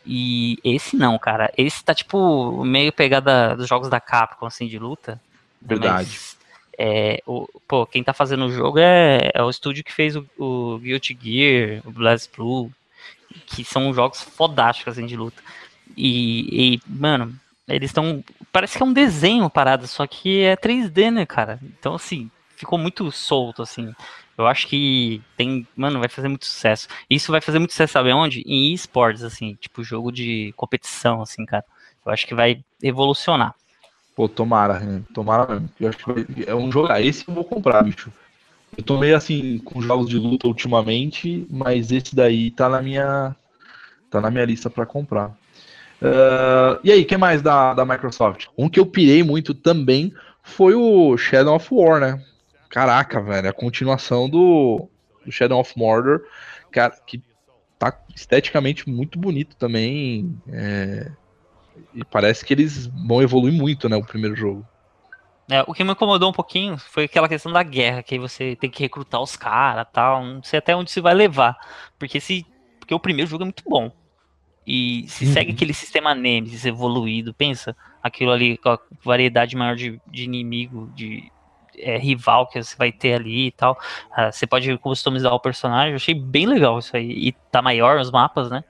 E 0.05 0.59
esse 0.63 0.95
não, 0.95 1.17
cara. 1.17 1.51
Esse 1.57 1.83
tá, 1.83 1.93
tipo, 1.93 2.63
meio 2.63 2.93
pegada 2.93 3.55
dos 3.55 3.67
jogos 3.67 3.89
da 3.89 3.99
Capcom, 3.99 4.45
assim, 4.45 4.67
de 4.67 4.77
luta. 4.77 5.19
Verdade. 5.61 6.09
Mas, 6.09 6.37
é, 6.77 7.21
o, 7.25 7.47
pô, 7.67 7.85
quem 7.85 8.03
tá 8.03 8.13
fazendo 8.13 8.45
o 8.45 8.51
jogo 8.51 8.79
é, 8.79 9.31
é 9.33 9.43
o 9.43 9.49
estúdio 9.49 9.83
que 9.83 9.93
fez 9.93 10.15
o, 10.15 10.25
o 10.37 10.77
Guilty 10.79 11.17
Gear, 11.19 11.81
o 11.85 11.91
Blast 11.91 12.29
Blue, 12.35 12.71
que 13.45 13.63
são 13.63 13.93
jogos 13.93 14.21
fodásticos, 14.21 14.93
assim, 14.93 15.05
de 15.05 15.15
luta. 15.15 15.41
E, 15.95 16.75
e 16.75 16.81
mano, 16.87 17.33
eles 17.67 17.89
estão. 17.89 18.23
Parece 18.51 18.77
que 18.77 18.83
é 18.83 18.85
um 18.85 18.93
desenho 18.93 19.49
parado, 19.49 19.87
só 19.87 20.05
que 20.05 20.41
é 20.41 20.55
3D, 20.55 21.11
né, 21.11 21.25
cara? 21.25 21.59
Então, 21.63 21.95
assim, 21.95 22.29
ficou 22.55 22.77
muito 22.77 23.11
solto, 23.11 23.61
assim. 23.61 23.93
Eu 24.37 24.47
acho 24.47 24.67
que 24.67 25.21
tem. 25.37 25.67
Mano, 25.75 25.99
vai 25.99 26.09
fazer 26.09 26.27
muito 26.27 26.45
sucesso. 26.45 26.87
Isso 27.09 27.31
vai 27.31 27.41
fazer 27.41 27.59
muito 27.59 27.71
sucesso, 27.71 27.93
sabe 27.93 28.11
onde? 28.11 28.41
Em 28.45 28.73
esportes, 28.73 29.23
assim, 29.23 29.55
tipo 29.59 29.83
jogo 29.83 30.11
de 30.11 30.53
competição, 30.55 31.21
assim, 31.21 31.45
cara. 31.45 31.65
Eu 32.05 32.11
acho 32.11 32.25
que 32.25 32.33
vai 32.33 32.63
evolucionar. 32.81 33.53
Pô, 34.15 34.27
tomara, 34.27 34.79
né? 34.79 35.03
tomara 35.13 35.47
mesmo. 35.47 35.69
Eu 35.79 35.89
acho 35.89 35.97
que 35.97 36.49
é 36.49 36.55
um 36.55 36.71
jogo. 36.71 36.91
Ah, 36.91 37.01
esse 37.01 37.27
eu 37.27 37.33
vou 37.33 37.43
comprar, 37.43 37.83
bicho. 37.83 38.11
Eu 38.77 38.83
tô 38.83 38.97
meio 38.97 39.15
assim 39.15 39.59
com 39.59 39.81
jogos 39.81 40.09
de 40.09 40.17
luta 40.17 40.47
ultimamente, 40.47 41.45
mas 41.49 41.91
esse 41.91 42.15
daí 42.15 42.51
tá 42.51 42.69
na 42.69 42.81
minha. 42.81 43.35
Tá 44.09 44.19
na 44.19 44.29
minha 44.29 44.45
lista 44.45 44.69
para 44.69 44.85
comprar. 44.85 45.29
Uh, 46.01 46.79
e 46.83 46.91
aí, 46.91 47.05
que 47.05 47.15
mais 47.15 47.41
da, 47.41 47.73
da 47.73 47.85
Microsoft? 47.85 48.47
Um 48.57 48.67
que 48.67 48.79
eu 48.79 48.85
pirei 48.85 49.23
muito 49.23 49.53
também 49.53 50.13
foi 50.43 50.73
o 50.73 51.15
Shadow 51.15 51.55
of 51.55 51.67
War, 51.71 51.99
né? 51.99 52.21
Caraca, 52.69 53.21
velho, 53.21 53.49
a 53.49 53.53
continuação 53.53 54.29
do, 54.29 54.87
do 55.25 55.31
Shadow 55.31 55.59
of 55.59 55.77
Mordor, 55.77 56.21
cara, 56.71 56.97
que 57.05 57.21
tá 57.77 57.93
esteticamente 58.15 58.89
muito 58.89 59.19
bonito 59.19 59.55
também. 59.55 60.35
É, 60.51 61.11
e 61.93 62.03
parece 62.03 62.43
que 62.43 62.53
eles 62.53 62.87
vão 62.87 63.21
evoluir 63.21 63.53
muito, 63.53 63.87
né? 63.87 63.95
O 63.95 64.05
primeiro 64.05 64.35
jogo. 64.35 64.65
É, 65.51 65.65
o 65.67 65.73
que 65.73 65.83
me 65.83 65.91
incomodou 65.91 66.29
um 66.29 66.33
pouquinho 66.33 66.77
foi 66.77 67.03
aquela 67.03 67.27
questão 67.27 67.51
da 67.51 67.61
guerra, 67.61 68.01
que 68.01 68.15
aí 68.15 68.19
você 68.19 68.55
tem 68.55 68.69
que 68.69 68.81
recrutar 68.81 69.21
os 69.21 69.35
caras 69.35 69.85
tal. 69.91 70.23
Não 70.23 70.41
sei 70.41 70.59
até 70.59 70.73
onde 70.73 70.89
isso 70.89 71.01
vai 71.01 71.13
levar. 71.13 71.57
Porque 71.99 72.21
se. 72.21 72.45
Porque 72.79 72.93
o 72.93 72.99
primeiro 72.99 73.29
jogo 73.29 73.43
é 73.43 73.45
muito 73.45 73.63
bom. 73.67 73.91
E 74.65 75.03
se 75.09 75.25
uhum. 75.25 75.33
segue 75.33 75.51
aquele 75.51 75.73
sistema 75.73 76.15
Nemesis 76.15 76.65
evoluído, 76.65 77.33
pensa 77.33 77.75
aquilo 78.01 78.31
ali 78.31 78.57
com 78.57 78.69
a 78.69 78.79
variedade 79.03 79.57
maior 79.57 79.75
de, 79.75 79.99
de 80.07 80.23
inimigo, 80.23 80.89
de 80.95 81.29
é, 81.77 81.97
rival 81.97 82.47
que 82.47 82.63
você 82.63 82.77
vai 82.77 82.89
ter 82.89 83.15
ali 83.15 83.47
e 83.47 83.51
tal. 83.51 83.73
Uh, 84.17 84.31
você 84.31 84.47
pode 84.47 84.77
customizar 84.77 85.33
o 85.33 85.39
personagem. 85.39 85.91
Eu 85.91 85.95
achei 85.97 86.15
bem 86.15 86.45
legal 86.45 86.79
isso 86.79 86.95
aí. 86.95 87.11
E 87.11 87.33
tá 87.51 87.61
maior 87.61 87.99
os 87.99 88.09
mapas, 88.09 88.49
né? 88.49 88.63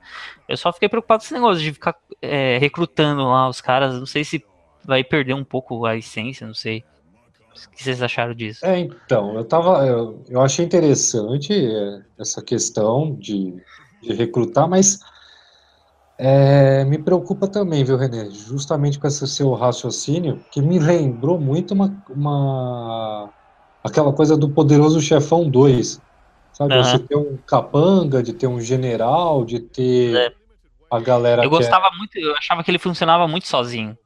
Eu 0.49 0.57
só 0.57 0.73
fiquei 0.73 0.89
preocupado 0.89 1.19
com 1.19 1.25
esse 1.25 1.33
negócio 1.35 1.61
de 1.61 1.73
ficar 1.73 1.95
é, 2.21 2.57
recrutando 2.57 3.23
lá 3.23 3.47
os 3.47 3.61
caras. 3.61 3.99
Não 3.99 4.07
sei 4.07 4.23
se 4.23 4.43
vai 4.83 5.03
perder 5.03 5.33
um 5.33 5.43
pouco 5.43 5.85
a 5.85 5.95
essência, 5.95 6.45
não 6.45 6.53
sei. 6.53 6.83
O 7.51 7.69
que 7.71 7.83
vocês 7.83 8.01
acharam 8.01 8.33
disso? 8.33 8.65
É, 8.65 8.79
então, 8.79 9.35
eu 9.35 9.43
tava. 9.43 9.85
Eu, 9.85 10.23
eu 10.29 10.41
achei 10.41 10.65
interessante 10.65 11.53
é, 11.53 12.01
essa 12.17 12.41
questão 12.41 13.15
de, 13.15 13.53
de 14.01 14.13
recrutar, 14.13 14.67
mas 14.69 14.99
é, 16.17 16.85
me 16.85 16.97
preocupa 16.97 17.47
também, 17.47 17.83
viu, 17.83 17.97
René? 17.97 18.29
Justamente 18.29 18.99
com 18.99 19.07
esse 19.07 19.27
seu 19.27 19.53
raciocínio, 19.53 20.39
que 20.51 20.61
me 20.61 20.77
lembrou 20.77 21.39
muito 21.39 21.73
uma, 21.73 22.03
uma 22.09 23.29
aquela 23.83 24.13
coisa 24.13 24.37
do 24.37 24.47
poderoso 24.47 25.01
chefão 25.01 25.49
2. 25.49 25.99
Sabe? 26.53 26.75
Uhum. 26.75 26.83
Você 26.83 26.99
ter 26.99 27.15
um 27.15 27.37
capanga, 27.37 28.21
de 28.21 28.33
ter 28.33 28.45
um 28.45 28.61
general, 28.61 29.43
de 29.43 29.59
ter 29.59 30.15
é. 30.15 30.33
a 30.91 30.99
galera. 30.99 31.41
Eu 31.41 31.47
é 31.47 31.49
gostava 31.49 31.87
é... 31.87 31.97
muito, 31.97 32.17
eu 32.19 32.35
achava 32.35 32.63
que 32.63 32.69
ele 32.69 32.77
funcionava 32.77 33.27
muito 33.27 33.47
sozinho, 33.47 33.97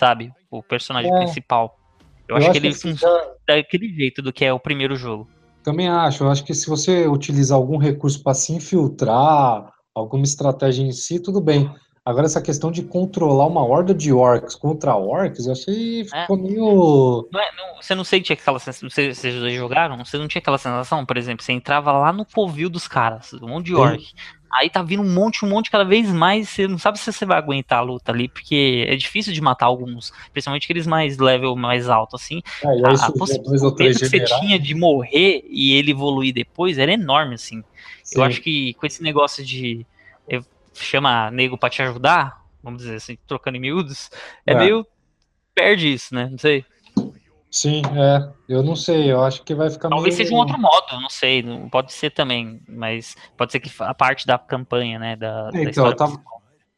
sabe? 0.00 0.32
O 0.50 0.62
personagem 0.62 1.14
é. 1.14 1.18
principal. 1.18 1.78
Eu, 2.26 2.34
eu 2.34 2.36
acho, 2.36 2.50
acho, 2.50 2.52
que 2.52 2.66
ele 2.66 2.74
que 2.74 2.80
funciona 2.80 3.18
já... 3.18 3.56
daquele 3.56 3.88
jeito 3.94 4.22
do 4.22 4.32
que 4.32 4.44
é 4.46 4.52
o 4.52 4.58
primeiro 4.58 4.96
jogo. 4.96 5.28
Também 5.62 5.88
acho. 5.88 6.24
Eu 6.24 6.30
acho 6.30 6.42
que 6.42 6.54
se 6.54 6.66
você 6.66 7.06
utilizar 7.06 7.58
algum 7.58 7.76
recurso 7.76 8.22
para 8.22 8.32
se 8.32 8.52
infiltrar 8.52 9.70
alguma 9.94 10.24
estratégia 10.24 10.82
em 10.82 10.92
si, 10.92 11.20
tudo 11.20 11.38
bem. 11.38 11.70
Agora, 12.02 12.24
essa 12.24 12.40
questão 12.40 12.72
de 12.72 12.82
controlar 12.82 13.46
uma 13.46 13.62
horda 13.62 13.92
de 13.92 14.10
orcs 14.10 14.54
contra 14.54 14.96
orcs, 14.96 15.46
eu 15.46 15.52
achei 15.52 16.00
É. 16.00 16.22
ficou 16.22 16.38
meio. 16.38 17.28
Não 17.30 17.40
é- 17.40 17.52
não- 17.54 17.82
você 17.82 17.94
não 17.94 18.04
sentia 18.04 18.32
aquela 18.32 18.58
sensação. 18.58 18.88
Vocês 18.88 19.18
vocês 19.18 19.34
dois 19.34 19.54
jogaram? 19.54 20.02
Você 20.02 20.16
não 20.16 20.26
tinha 20.26 20.40
aquela 20.40 20.56
sensação, 20.56 21.04
por 21.04 21.18
exemplo, 21.18 21.44
você 21.44 21.52
entrava 21.52 21.92
lá 21.92 22.10
no 22.10 22.24
covil 22.24 22.70
dos 22.70 22.88
caras, 22.88 23.34
um 23.34 23.48
monte 23.48 23.66
de 23.66 23.76
Sim. 23.76 24.14
Aí 24.52 24.68
tá 24.68 24.82
vindo 24.82 25.02
um 25.02 25.14
monte, 25.14 25.44
um 25.44 25.48
monte 25.48 25.70
cada 25.70 25.84
vez 25.84 26.10
mais. 26.12 26.48
Você 26.48 26.66
não 26.66 26.78
sabe 26.78 26.98
se 26.98 27.12
você 27.12 27.24
vai 27.24 27.38
aguentar 27.38 27.78
a 27.78 27.82
luta 27.82 28.10
ali, 28.10 28.28
porque 28.28 28.84
é 28.88 28.96
difícil 28.96 29.32
de 29.32 29.40
matar 29.40 29.66
alguns, 29.66 30.12
principalmente 30.32 30.64
aqueles 30.64 30.86
mais 30.86 31.18
level 31.18 31.54
mais 31.54 31.88
alto, 31.88 32.16
assim. 32.16 32.42
A, 32.64 32.68
aí 32.68 32.94
a 32.94 32.96
surgiu 32.96 33.14
possibilidade 33.14 33.76
três 33.76 33.98
que 33.98 34.06
você 34.08 34.24
tinha 34.24 34.58
de 34.58 34.74
morrer 34.74 35.44
e 35.48 35.72
ele 35.74 35.92
evoluir 35.92 36.34
depois 36.34 36.78
era 36.78 36.92
enorme, 36.92 37.34
assim. 37.34 37.58
Eu 37.58 38.22
Sim. 38.22 38.22
acho 38.22 38.40
que 38.40 38.74
com 38.74 38.86
esse 38.86 39.02
negócio 39.02 39.44
de 39.44 39.86
eh, 40.28 40.40
chama 40.74 41.30
nego 41.30 41.56
pra 41.56 41.70
te 41.70 41.82
ajudar, 41.82 42.40
vamos 42.62 42.82
dizer 42.82 42.96
assim, 42.96 43.16
trocando 43.26 43.56
em 43.56 43.60
miúdos, 43.60 44.10
é, 44.46 44.52
É. 44.52 44.56
meio 44.56 44.86
perde 45.54 45.92
isso, 45.92 46.14
né? 46.14 46.28
Não 46.30 46.38
sei. 46.38 46.64
Sim, 47.50 47.82
é. 47.96 48.32
Eu 48.48 48.62
não 48.62 48.76
sei, 48.76 49.10
eu 49.10 49.22
acho 49.22 49.42
que 49.42 49.54
vai 49.54 49.68
ficar 49.70 49.88
Talvez 49.88 50.14
meio. 50.14 50.26
seja 50.26 50.34
um 50.34 50.38
outro 50.38 50.58
modo, 50.58 50.86
eu 50.92 51.00
não 51.00 51.08
sei, 51.10 51.42
pode 51.70 51.92
ser 51.92 52.10
também, 52.10 52.60
mas 52.68 53.16
pode 53.36 53.50
ser 53.52 53.58
que 53.60 53.70
a 53.80 53.92
parte 53.94 54.26
da 54.26 54.38
campanha, 54.38 54.98
né, 54.98 55.16
da, 55.16 55.50
da 55.50 55.58
Então, 55.58 55.70
história 55.70 55.90
eu 55.92 55.96
tava-. 55.96 56.22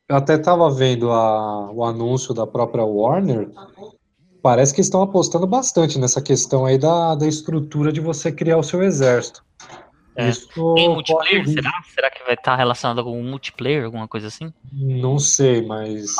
Eu 0.08 0.16
até 0.16 0.36
tava 0.36 0.70
vendo 0.70 1.10
a- 1.10 1.70
o 1.70 1.84
anúncio 1.84 2.34
da 2.34 2.46
própria 2.46 2.84
Warner. 2.84 3.50
Parece 4.42 4.74
que 4.74 4.80
estão 4.80 5.02
apostando 5.02 5.46
bastante 5.46 5.98
nessa 5.98 6.20
questão 6.20 6.66
aí 6.66 6.76
da, 6.76 7.14
da 7.14 7.26
estrutura 7.26 7.92
de 7.92 8.00
você 8.00 8.32
criar 8.32 8.58
o 8.58 8.62
seu 8.62 8.82
exército. 8.82 9.42
É. 10.16 10.28
Isso 10.28 10.74
Tem 10.74 10.88
multiplayer, 10.88 11.48
será? 11.48 11.72
Será 11.94 12.10
que 12.10 12.22
vai 12.24 12.34
estar 12.34 12.56
relacionado 12.56 12.98
a 12.98 13.02
algum 13.02 13.22
multiplayer, 13.22 13.84
alguma 13.84 14.08
coisa 14.08 14.26
assim? 14.26 14.52
Não 14.72 15.18
sei, 15.18 15.64
mas. 15.64 16.14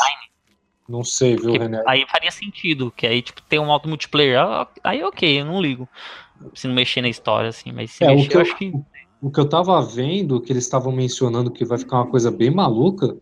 Não 0.88 1.04
sei, 1.04 1.36
viu, 1.36 1.52
Porque 1.52 1.58
René? 1.58 1.82
aí 1.86 2.04
faria 2.08 2.30
sentido, 2.30 2.90
que 2.92 3.06
aí, 3.06 3.22
tipo, 3.22 3.40
tem 3.42 3.58
um 3.58 3.66
modo 3.66 3.88
multiplayer, 3.88 4.38
aí 4.82 5.02
ok, 5.04 5.40
eu 5.40 5.44
não 5.44 5.60
ligo. 5.60 5.88
Se 6.54 6.66
não 6.66 6.74
mexer 6.74 7.00
na 7.00 7.08
história, 7.08 7.48
assim, 7.50 7.72
mas 7.72 7.92
se 7.92 8.04
É, 8.04 8.10
o 8.10 8.16
mexer, 8.16 8.28
que 8.28 8.36
eu 8.36 8.40
eu- 8.40 8.46
acho 8.46 8.56
que. 8.58 8.72
O 9.20 9.30
que 9.30 9.38
eu 9.38 9.48
tava 9.48 9.80
vendo, 9.80 10.40
que 10.40 10.52
eles 10.52 10.64
estavam 10.64 10.90
mencionando 10.90 11.48
que 11.52 11.64
vai 11.64 11.78
ficar 11.78 11.98
uma 11.98 12.10
coisa 12.10 12.28
bem 12.28 12.50
maluca, 12.50 13.16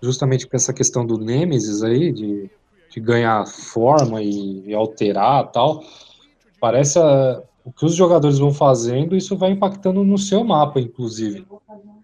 justamente 0.00 0.46
com 0.46 0.56
essa 0.56 0.72
questão 0.72 1.04
do 1.04 1.18
Nemesis 1.18 1.82
aí, 1.82 2.12
de, 2.12 2.48
de 2.88 3.00
ganhar 3.00 3.44
forma 3.46 4.22
e, 4.22 4.62
e 4.68 4.72
alterar 4.72 5.50
tal, 5.50 5.82
parece 6.60 6.98
a- 7.00 7.42
o 7.64 7.72
que 7.72 7.84
os 7.84 7.94
jogadores 7.96 8.38
vão 8.38 8.52
fazendo, 8.52 9.16
isso 9.16 9.36
vai 9.36 9.50
impactando 9.50 10.04
no 10.04 10.16
seu 10.16 10.44
mapa, 10.44 10.80
inclusive. 10.80 11.44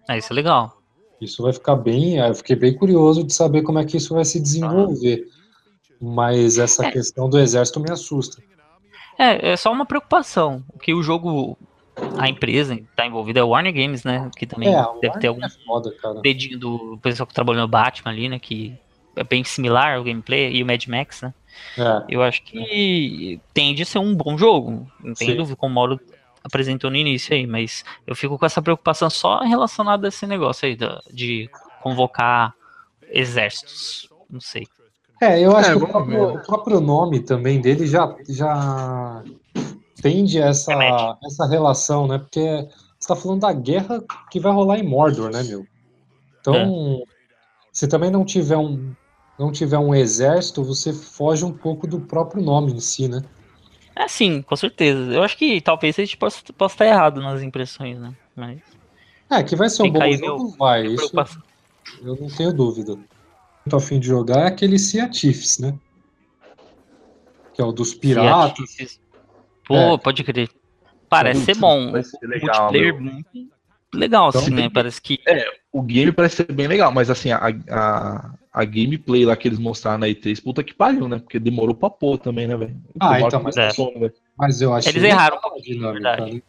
É, 0.09 0.17
isso 0.17 0.33
é 0.33 0.35
legal. 0.35 0.78
Isso 1.21 1.43
vai 1.43 1.53
ficar 1.53 1.75
bem. 1.75 2.17
Eu 2.17 2.33
fiquei 2.35 2.55
bem 2.55 2.73
curioso 2.73 3.23
de 3.23 3.33
saber 3.33 3.61
como 3.61 3.79
é 3.79 3.85
que 3.85 3.97
isso 3.97 4.13
vai 4.13 4.25
se 4.25 4.39
desenvolver. 4.39 5.27
Mas 6.01 6.57
essa 6.57 6.85
É. 6.85 6.91
questão 6.91 7.29
do 7.29 7.37
exército 7.37 7.79
me 7.79 7.91
assusta. 7.91 8.41
É, 9.17 9.51
é 9.51 9.57
só 9.57 9.71
uma 9.71 9.85
preocupação. 9.85 10.63
Que 10.81 10.93
o 10.93 11.03
jogo, 11.03 11.57
a 12.17 12.29
empresa 12.29 12.75
que 12.75 12.85
tá 12.95 13.05
envolvida 13.05 13.39
é 13.39 13.41
a 13.41 13.45
Warner 13.45 13.73
Games, 13.73 14.03
né? 14.05 14.29
Que 14.37 14.45
também 14.47 14.73
É, 14.73 14.85
deve 15.01 15.19
ter 15.19 15.27
algum 15.27 15.43
É 15.45 15.49
foda, 15.65 15.91
cara. 16.01 16.21
dedinho 16.21 16.57
do 16.57 16.97
pessoal 17.01 17.27
que 17.27 17.33
trabalhou 17.33 17.61
no 17.61 17.67
Batman 17.67 18.11
ali, 18.11 18.29
né? 18.29 18.39
Que 18.39 18.73
é 19.15 19.23
bem 19.23 19.43
similar 19.43 19.99
o 19.99 20.03
gameplay 20.05 20.53
e 20.53 20.63
o 20.63 20.65
Mad 20.65 20.85
Max, 20.87 21.21
né? 21.21 21.33
É, 21.77 22.05
Eu 22.07 22.21
acho 22.21 22.41
que 22.43 23.41
tende 23.53 23.81
a 23.81 23.85
ser 23.85 23.99
um 23.99 24.15
bom 24.15 24.37
jogo. 24.37 24.87
Não 25.03 25.13
tem 25.13 25.31
Sim. 25.31 25.35
dúvida, 25.35 25.57
como 25.57 25.73
o 25.73 25.75
Mauro 25.75 25.99
apresentou 26.43 26.89
no 26.89 26.95
início 26.97 27.33
aí, 27.33 27.45
mas 27.45 27.83
eu 28.07 28.15
fico 28.15 28.37
com 28.37 28.45
essa 28.45 28.61
preocupação 28.61 29.09
só 29.09 29.39
relacionada 29.39 30.07
a 30.07 30.09
esse 30.09 30.25
negócio 30.27 30.67
aí 30.67 30.75
da- 30.75 31.01
de 31.11 31.49
convocar 31.81 32.53
exércitos. 33.11 34.09
Não 34.29 34.39
sei. 34.41 34.67
É, 35.21 35.39
eu 35.39 35.55
acho 35.55 35.71
É, 35.71 35.77
que 35.77 35.83
o 35.83 35.87
próprio, 35.87 36.33
o 36.35 36.39
próprio 36.45 36.79
nome 36.79 37.19
também 37.19 37.59
dele 37.59 37.85
já, 37.85 38.15
já 38.29 39.23
tende 40.01 40.41
a 40.41 40.47
essa, 40.47 40.71
Remete. 40.71 41.17
essa 41.25 41.45
relação, 41.45 42.07
né? 42.07 42.17
Porque 42.17 42.67
você 42.97 43.07
tá 43.07 43.15
falando 43.15 43.41
da 43.41 43.51
guerra 43.51 44.01
que 44.31 44.39
vai 44.39 44.51
rolar 44.53 44.79
em 44.79 44.83
Mordor, 44.87 45.29
né, 45.31 45.43
meu? 45.43 45.65
Então, 46.39 47.03
se 47.73 47.87
também 47.87 48.09
não 48.09 48.23
tiver 48.23 48.57
um 48.57 48.93
não 49.37 49.53
tiver 49.53 49.77
um 49.77 49.95
exército, 49.95 50.61
você 50.65 50.91
foge 50.91 51.45
um 51.45 51.53
pouco 51.53 51.87
do 51.87 52.01
próprio 52.01 52.43
nome 52.43 52.73
em 52.73 52.79
si, 52.81 53.07
né? 53.07 53.21
É 53.99 54.07
sim, 54.07 54.41
com 54.41 54.55
certeza. 54.55 55.11
Eu 55.13 55.21
acho 55.21 55.37
que 55.37 55.59
talvez 55.59 55.99
a 55.99 56.01
gente 56.01 56.15
possa, 56.15 56.41
possa 56.53 56.75
estar 56.75 56.85
errado 56.85 57.21
nas 57.21 57.41
impressões, 57.41 57.99
né? 57.99 58.15
Mas 58.33 58.61
É, 59.29 59.43
que 59.43 59.57
vai 59.57 59.69
ser 59.69 59.83
um 59.83 59.91
bom 59.91 60.11
jogo, 60.13 60.55
vai. 60.57 60.85
Isso 60.87 61.11
eu 62.01 62.15
não 62.15 62.29
tenho 62.29 62.53
dúvida. 62.53 62.97
Tô 63.69 63.75
a 63.75 63.81
fim 63.81 63.99
de 63.99 64.07
jogar 64.07 64.43
é 64.43 64.47
aquele 64.47 64.79
Sea 64.79 65.11
Chiefs, 65.11 65.59
né? 65.59 65.77
Que 67.53 67.61
é 67.61 67.65
o 67.65 67.73
dos 67.73 67.93
piratas. 67.93 69.01
Pô, 69.67 69.75
É. 69.75 69.97
pode 69.97 70.23
crer. 70.23 70.49
Parece 71.09 71.41
ser 71.41 71.57
bom. 71.57 71.91
Vai 71.91 72.03
ser 72.03 72.25
legal, 72.25 72.71
multiplayer 72.71 72.93
meu. 73.01 73.13
muito 73.13 73.51
legal, 73.93 74.29
Então, 74.29 74.41
assim, 74.41 74.51
né? 74.51 74.69
Parece 74.69 75.01
que. 75.01 75.19
O 75.71 75.81
game 75.81 76.11
parece 76.11 76.37
ser 76.37 76.51
bem 76.51 76.67
legal, 76.67 76.91
mas 76.91 77.09
assim, 77.09 77.31
a, 77.31 77.39
a, 77.69 78.33
a 78.51 78.65
gameplay 78.65 79.23
lá 79.25 79.35
que 79.35 79.47
eles 79.47 79.59
mostraram 79.59 79.99
na 79.99 80.07
E3, 80.07 80.39
puta 80.39 80.63
que 80.63 80.73
pariu, 80.73 81.07
né? 81.07 81.19
Porque 81.19 81.39
demorou 81.39 81.75
pra 81.75 81.89
pôr 81.89 82.17
também, 82.17 82.47
né, 82.47 82.57
velho? 82.57 82.75
Ah, 82.99 83.21
então, 83.21 83.41
mas 83.43 83.55
é. 83.57 83.69
sono, 83.69 83.99
velho. 83.99 84.13
Mas 84.37 84.61
eu 84.61 84.73
achei 84.73 84.91
Eles 84.91 85.03
erraram 85.03 85.37
um 85.37 85.41
pouquinho, 85.41 85.81
na 85.81 85.91
verdade. 85.91 86.33
né? 86.35 86.41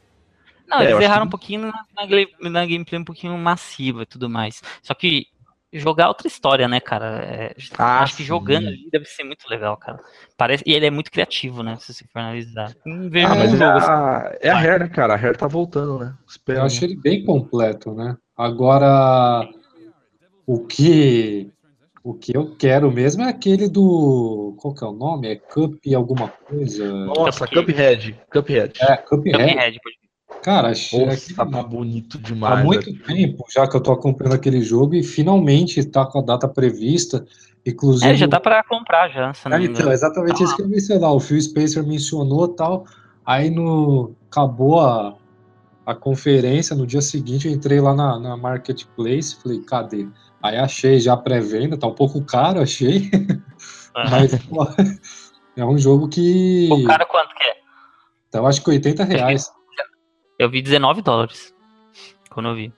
Não, 0.66 0.80
É, 0.80 0.84
eu 0.84 0.91
eles 0.97 1.01
erraram 1.03 1.22
que- 1.22 1.26
um 1.26 1.30
pouquinho 1.30 1.61
na, 1.62 1.84
na, 1.95 2.51
na 2.51 2.66
gameplay 2.66 3.01
um 3.01 3.05
pouquinho 3.05 3.36
massiva 3.36 4.03
e 4.03 4.07
tudo 4.07 4.30
mais. 4.30 4.62
Só 4.82 4.95
que 4.95 5.26
jogar 5.73 6.05
é 6.05 6.09
outra 6.09 6.27
história, 6.27 6.66
né, 6.68 6.81
cara? 6.81 7.23
É, 7.25 7.55
Ah, 7.79 8.03
acho 8.03 8.16
que 8.16 8.25
jogando 8.25 8.62
sim. 8.62 8.68
ali 8.68 8.89
deve 8.91 9.05
ser 9.05 9.25
muito 9.25 9.49
legal, 9.49 9.77
cara. 9.77 10.01
Parece, 10.37 10.64
e 10.66 10.73
ele 10.73 10.87
é 10.87 10.91
muito 10.91 11.11
criativo, 11.11 11.62
né? 11.62 11.77
Se 11.79 11.93
você 11.95 12.05
for 12.12 12.18
analisar. 12.21 12.75
Não 12.85 13.09
vejo 13.09 13.27
Ah, 13.27 13.35
mas 13.37 13.61
é 13.61 13.64
assim. 13.64 13.91
a, 13.91 14.37
é 14.41 14.51
a 14.51 14.59
Hair, 14.59 14.81
né, 14.81 14.89
cara? 14.89 15.14
A 15.14 15.16
Hair 15.16 15.37
tá 15.37 15.47
voltando, 15.47 15.99
né? 15.99 16.14
Eu 16.49 16.62
achei 16.64 16.89
ele 16.89 16.97
bem 16.97 17.25
completo, 17.25 17.95
né? 17.95 18.16
Agora, 18.37 19.49
o 20.47 20.66
que 20.66 21.53
o 22.03 22.14
que 22.14 22.35
eu 22.35 22.57
quero 22.57 22.91
mesmo 22.91 23.23
é 23.23 23.29
aquele 23.29 23.68
do. 23.68 24.57
Qual 24.59 24.75
que 24.75 24.83
é 24.83 24.87
o 24.87 24.93
nome? 24.93 25.29
É 25.29 25.37
Cup 25.37 25.75
alguma 25.95 26.29
coisa? 26.29 26.87
Nossa, 27.05 27.47
Cuphead. 27.47 28.18
Cuphead. 28.33 28.73
Cuphead. 28.79 28.83
É, 28.83 28.97
Cuphead. 28.97 29.37
Cuphead, 29.37 29.79
pode- 29.83 30.10
Cara, 30.43 30.70
achei 30.70 31.05
Nossa, 31.05 31.33
aquele- 31.33 31.35
tá 31.53 31.62
bonito 31.62 32.18
demais. 32.18 32.61
há 32.61 32.64
muito 32.64 32.87
velho. 32.91 33.03
tempo 33.05 33.45
já 33.55 33.68
que 33.68 33.76
eu 33.76 33.81
tô 33.81 33.93
acompanhando 33.93 34.35
aquele 34.35 34.62
jogo 34.62 34.95
e 34.95 35.03
finalmente 35.03 35.85
tá 35.85 36.07
com 36.07 36.18
a 36.18 36.22
data 36.22 36.49
prevista. 36.49 37.26
Inclusive. 37.66 38.11
É, 38.11 38.16
já 38.16 38.26
dá 38.26 38.41
pra 38.41 38.64
comprar 38.64 39.09
já, 39.11 39.35
se 39.35 39.47
É, 39.53 39.62
então, 39.62 39.93
exatamente 39.93 40.43
isso 40.43 40.57
que 40.57 40.62
eu 40.62 40.66
ia 40.66 40.72
mencionar. 40.72 41.12
O 41.12 41.20
Phil 41.20 41.41
Spencer 41.41 41.87
mencionou 41.87 42.49
tal. 42.49 42.87
Aí 43.24 43.51
no 43.51 44.14
acabou 44.31 44.81
a, 44.81 45.14
a 45.85 45.95
conferência, 45.95 46.74
no 46.74 46.87
dia 46.87 47.03
seguinte 47.03 47.47
eu 47.47 47.53
entrei 47.53 47.81
lá 47.81 47.95
na, 47.95 48.18
na 48.18 48.37
Marketplace, 48.37 49.37
falei, 49.43 49.61
cadê? 49.61 50.09
Aí 50.43 50.57
achei 50.57 50.99
já 50.99 51.12
a 51.12 51.16
pré-venda, 51.18 51.76
tá 51.76 51.87
um 51.87 51.95
pouco 51.95 52.24
caro, 52.24 52.61
achei, 52.62 53.11
mas 53.95 54.35
pô, 54.47 54.66
é 55.55 55.64
um 55.64 55.76
jogo 55.76 56.09
que. 56.09 56.68
O 56.72 56.85
cara 56.87 57.05
quanto 57.05 57.35
que 57.35 57.43
é? 57.43 57.57
Então, 58.28 58.47
acho 58.47 58.62
que 58.62 58.70
80 58.70 59.05
reais. 59.05 59.51
Eu 60.41 60.49
vi 60.49 60.62
19 60.62 61.03
dólares 61.03 61.53
quando 62.30 62.49
eu 62.49 62.55
vi. 62.55 62.72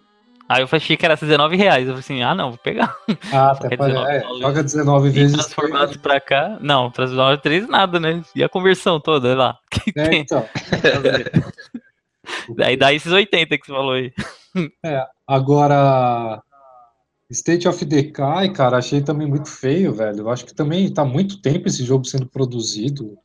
Aí 0.48 0.62
eu 0.62 0.68
achei 0.70 0.96
que 0.96 1.06
era 1.06 1.14
19 1.14 1.54
reais. 1.56 1.82
Eu 1.86 1.94
falei 1.94 2.00
assim, 2.00 2.20
ah 2.22 2.34
não, 2.34 2.50
vou 2.50 2.58
pegar. 2.58 2.94
Ah, 3.32 3.56
é 3.70 3.76
pare- 3.76 3.92
19 3.92 4.10
é, 4.10 4.20
joga 4.40 4.62
19 4.64 5.08
E 5.08 5.10
vezes. 5.12 5.32
transformados 5.36 5.96
pra 5.96 6.20
cá. 6.20 6.58
Não, 6.60 6.90
transformados 6.90 7.40
3 7.40 7.68
nada, 7.68 8.00
né? 8.00 8.20
E 8.34 8.42
a 8.42 8.48
conversão 8.48 8.98
toda, 9.00 9.28
olha 9.28 9.36
lá. 9.38 9.58
É, 9.96 10.14
então. 10.16 10.44
Daí 12.56 12.76
dá 12.76 12.92
esses 12.92 13.12
80 13.12 13.56
que 13.58 13.66
você 13.66 13.72
falou 13.72 13.92
aí. 13.92 14.12
Agora, 15.26 16.42
State 17.30 17.68
of 17.68 17.84
Decay, 17.84 18.52
cara, 18.52 18.78
achei 18.78 19.00
também 19.00 19.28
muito 19.28 19.48
feio, 19.48 19.92
velho. 19.94 20.18
Eu 20.18 20.30
acho 20.30 20.44
que 20.44 20.54
também 20.54 20.92
tá 20.92 21.04
muito 21.04 21.40
tempo 21.40 21.68
esse 21.68 21.84
jogo 21.84 22.04
sendo 22.04 22.26
produzido. 22.26 23.16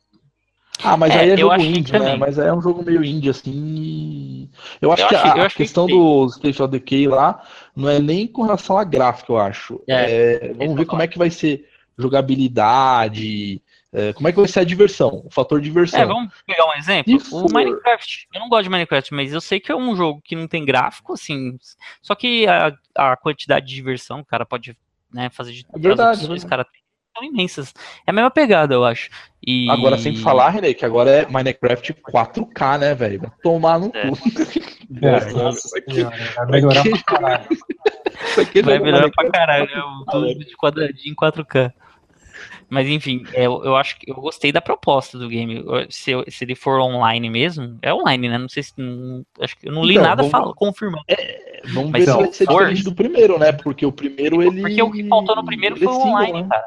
Ah, 0.82 0.96
mas 0.96 1.14
É, 1.14 1.20
aí 1.20 1.30
é 1.30 1.36
jogo 1.36 1.60
indie, 1.60 1.92
né? 1.92 1.98
também. 1.98 2.18
Mas 2.18 2.38
aí 2.38 2.48
é 2.48 2.52
um 2.52 2.62
jogo 2.62 2.82
meio 2.84 3.04
indie, 3.04 3.30
assim. 3.30 4.48
Eu 4.80 4.92
acho 4.92 5.02
Eu 5.02 5.08
que 5.08 5.14
achei- 5.16 5.40
a, 5.40 5.44
a 5.46 5.50
questão 5.50 5.86
que- 5.86 5.92
do 5.92 6.26
State 6.26 6.62
of 6.62 6.70
Decay 6.70 7.08
lá 7.08 7.42
não 7.74 7.88
é 7.88 7.98
nem 7.98 8.26
com 8.26 8.42
relação 8.42 8.78
à 8.78 8.84
gráfica, 8.84 9.32
eu 9.32 9.38
acho. 9.38 9.82
É, 9.88 10.52
vamos 10.54 10.76
ver 10.76 10.84
como 10.86 11.02
é 11.02 11.08
que 11.08 11.18
vai 11.18 11.30
ser 11.30 11.66
jogabilidade, 11.98 13.60
é, 13.92 14.12
como 14.12 14.28
é 14.28 14.32
que 14.32 14.38
vai 14.38 14.48
ser 14.48 14.60
a 14.60 14.64
diversão, 14.64 15.22
o 15.24 15.30
fator 15.30 15.60
diversão. 15.60 16.00
É, 16.00 16.06
vamos 16.06 16.32
pegar 16.46 16.66
um 16.66 16.74
exemplo. 16.74 17.20
Se 17.20 17.34
O 17.34 17.40
for- 17.40 17.52
Minecraft. 17.52 18.28
Eu 18.32 18.40
não 18.40 18.48
gosto 18.48 18.64
de 18.64 18.70
Minecraft, 18.70 19.14
mas 19.14 19.32
eu 19.32 19.40
sei 19.40 19.58
que 19.60 19.72
é 19.72 19.76
um 19.76 19.96
jogo 19.96 20.20
que 20.22 20.36
não 20.36 20.46
tem 20.46 20.64
gráfico, 20.64 21.12
assim. 21.14 21.58
Só 22.02 22.14
que 22.14 22.46
a, 22.46 22.72
a 22.94 23.16
quantidade 23.16 23.66
de 23.66 23.74
diversão, 23.74 24.20
o 24.20 24.24
cara 24.24 24.44
pode 24.46 24.76
né, 25.12 25.30
fazer 25.30 25.52
de 25.52 25.66
É 25.74 25.78
verdade, 25.78 26.10
as 26.10 26.18
opções, 26.24 26.42
é 26.42 26.46
o 26.46 26.48
cara 26.48 26.64
tem. 26.64 26.80
São 27.18 27.24
imensas. 27.28 27.74
É 28.06 28.10
a 28.10 28.12
mesma 28.12 28.30
pegada, 28.30 28.74
eu 28.74 28.84
acho. 28.84 29.10
E... 29.46 29.70
Agora, 29.70 29.96
sem 29.98 30.16
falar, 30.16 30.50
René, 30.50 30.74
que 30.74 30.84
agora 30.84 31.10
é 31.10 31.26
Minecraft 31.26 31.94
4K, 31.94 32.78
né, 32.78 32.94
velho? 32.94 33.20
Vai 33.20 33.30
tomar 33.42 33.78
no 33.78 33.90
É. 33.94 34.08
cu. 34.10 34.18
É, 35.02 35.32
Nossa, 35.32 35.66
isso 35.66 35.76
aqui- 35.78 36.02
vai 36.04 36.46
melhorar 36.50 36.82
pra 36.82 37.02
caralho. 37.02 37.48
isso 37.50 38.40
aqui 38.40 38.62
Vai 38.62 38.78
não 38.78 38.86
é 38.86 38.90
melhorar 38.90 39.10
pra 39.10 39.30
caralho, 39.30 39.68
é 39.70 39.84
um 39.84 40.04
tudo 40.10 40.34
de 40.44 40.56
quadradinho 40.56 41.12
em 41.12 41.14
4K. 41.14 41.72
Mas 42.70 42.86
enfim, 42.86 43.24
é, 43.32 43.46
eu, 43.46 43.64
eu 43.64 43.76
acho 43.76 43.98
que 43.98 44.10
eu 44.10 44.14
gostei 44.16 44.52
da 44.52 44.60
proposta 44.60 45.18
do 45.18 45.26
game. 45.28 45.64
Se, 45.88 46.10
eu- 46.10 46.24
se 46.28 46.44
ele 46.44 46.54
for 46.54 46.78
online 46.80 47.30
mesmo, 47.30 47.78
é 47.80 47.94
online, 47.94 48.28
né? 48.28 48.36
Não 48.36 48.48
sei 48.48 48.62
se. 48.62 48.74
Não, 48.76 49.24
acho 49.40 49.56
que 49.56 49.66
eu 49.68 49.72
não 49.72 49.82
li 49.82 49.92
Então, 49.94 50.02
nada 50.04 50.16
vamos- 50.22 50.30
fala, 50.30 50.52
confirmando. 50.54 51.02
Vamos 51.72 51.90
Mas 51.90 52.04
ver 52.04 52.10
se 52.12 52.16
vai 52.18 52.32
ser 52.32 52.46
diferente 52.46 52.84
do 52.84 52.94
primeiro, 52.94 53.38
né? 53.38 53.52
Porque 53.52 53.86
o 53.86 53.90
primeiro 53.92 54.42
ele. 54.42 54.60
Porque 54.60 54.82
o 54.82 54.90
que 54.90 55.08
faltou 55.08 55.34
no 55.34 55.44
primeiro 55.46 55.76
ele 55.76 55.84
foi 55.86 55.94
é 55.94 55.96
single, 55.96 56.12
online, 56.12 56.42
né? 56.42 56.48
cara. 56.50 56.64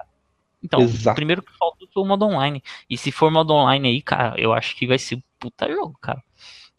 Então, 0.63 0.81
Exato. 0.81 1.11
o 1.11 1.15
primeiro 1.15 1.41
que 1.41 1.57
faltou 1.57 1.87
foi 1.93 2.03
o 2.03 2.05
modo 2.05 2.25
online. 2.25 2.63
E 2.89 2.97
se 2.97 3.11
for 3.11 3.31
modo 3.31 3.53
online 3.53 3.87
aí, 3.87 4.01
cara, 4.01 4.39
eu 4.39 4.53
acho 4.53 4.75
que 4.75 4.85
vai 4.87 4.99
ser 4.99 5.15
um 5.15 5.21
puta 5.39 5.67
jogo, 5.71 5.97
cara. 6.01 6.21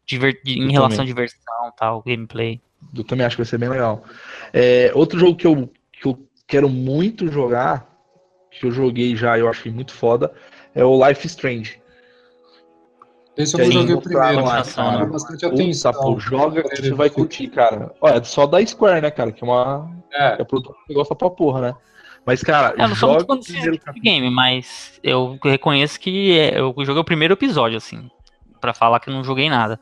Diver- 0.06 0.40
em 0.46 0.64
Eu 0.66 0.70
relação 0.70 0.98
também. 0.98 1.02
à 1.02 1.06
diversão 1.14 1.72
tal, 1.76 2.02
gameplay. 2.02 2.60
Eu 2.96 3.04
também 3.04 3.24
acho 3.26 3.36
que 3.36 3.42
vai 3.42 3.48
ser 3.48 3.58
bem 3.58 3.68
legal. 3.68 4.04
É, 4.52 4.90
outro 4.94 5.18
jogo 5.18 5.36
que 5.36 5.46
eu, 5.46 5.70
que 5.92 6.06
eu 6.06 6.18
quero 6.46 6.68
muito 6.68 7.30
jogar, 7.30 7.88
que 8.50 8.66
eu 8.66 8.70
joguei 8.72 9.16
já 9.16 9.36
e 9.36 9.40
eu 9.40 9.48
achei 9.48 9.70
muito 9.72 9.92
foda, 9.92 10.32
é 10.74 10.84
o 10.84 11.06
Life 11.08 11.26
Strange. 11.26 11.80
Esse 13.36 13.54
eu 13.54 13.60
Que 13.64 13.70
joguei 13.72 13.96
primeiro, 13.96 14.36
lá, 14.44 14.58
mas 14.58 14.74
cara. 14.74 15.06
bastante 15.06 15.40
Puta, 15.40 15.54
atenção. 15.54 15.92
pô, 15.92 16.18
joga 16.20 16.62
que 16.64 16.76
você 16.76 16.92
vai 16.92 17.08
curtir, 17.08 17.48
cara. 17.48 17.94
Olha, 18.00 18.16
é 18.18 18.22
só 18.24 18.46
da 18.46 18.64
Square, 18.64 19.00
né, 19.00 19.10
cara? 19.10 19.32
Que 19.32 19.42
é 19.42 19.46
uma. 19.46 19.90
É, 20.12 20.34
É 20.40 20.44
produto 20.44 20.76
que 20.86 20.92
gosta 20.92 21.14
pra 21.14 21.30
porra, 21.30 21.60
né? 21.62 21.74
Mas, 22.24 22.42
cara, 22.42 22.74
Eu 22.78 22.88
não 22.88 22.94
sou 22.94 23.14
muito 23.14 23.26
fã 23.26 23.92
de 23.92 24.00
game, 24.00 24.30
mas 24.30 25.00
eu 25.02 25.38
reconheço 25.42 25.98
que 25.98 26.38
é, 26.38 26.58
eu 26.58 26.72
joguei 26.84 27.00
o 27.00 27.04
primeiro 27.04 27.34
episódio, 27.34 27.76
assim, 27.76 28.08
pra 28.60 28.72
falar 28.72 29.00
que 29.00 29.10
eu 29.10 29.14
não 29.14 29.24
joguei 29.24 29.50
nada. 29.50 29.78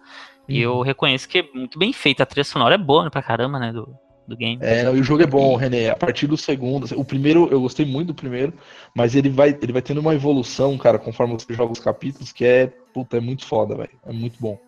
E 0.49 0.67
Uhum. 0.67 0.79
eu 0.79 0.83
reconheço 0.83 1.29
que 1.29 1.39
é 1.39 1.49
muito 1.55 1.79
bem 1.79 1.93
feito. 1.93 2.23
A 2.23 2.27
trilha 2.27 2.45
sonora 2.45 2.75
é 2.75 2.79
boa 2.79 3.05
né, 3.05 3.11
pra 3.11 3.23
caramba, 3.23 3.59
né, 3.59 3.73
do, 3.73 3.95
do 4.27 4.37
game. 4.37 4.59
É, 4.63 4.83
e 4.85 5.01
o 5.01 5.05
jogo 5.05 5.23
é 5.23 5.27
bom, 5.27 5.55
René. 5.55 5.91
A 5.91 5.97
partir 5.97 6.27
do 6.27 6.37
segundo, 6.37 6.85
assim, 6.85 6.95
o 6.97 7.05
primeiro 7.05 7.49
eu 7.51 7.61
gostei 7.61 7.85
muito 7.85 8.09
do 8.09 8.15
primeiro, 8.15 8.55
mas 8.95 9.15
ele 9.15 9.29
vai, 9.29 9.57
ele 9.61 9.73
vai 9.73 9.83
tendo 9.83 10.01
uma 10.01 10.15
evolução, 10.15 10.79
cara, 10.79 10.99
conforme 10.99 11.35
você 11.35 11.53
joga 11.53 11.73
os 11.73 11.79
capítulos, 11.79 12.33
que 12.33 12.45
é, 12.45 12.67
puta, 12.93 13.19
é 13.19 13.21
muito 13.21 13.45
foda, 13.45 13.77
velho. 13.77 13.91
É 14.07 14.13
muito 14.13 14.41
bom. 14.41 14.59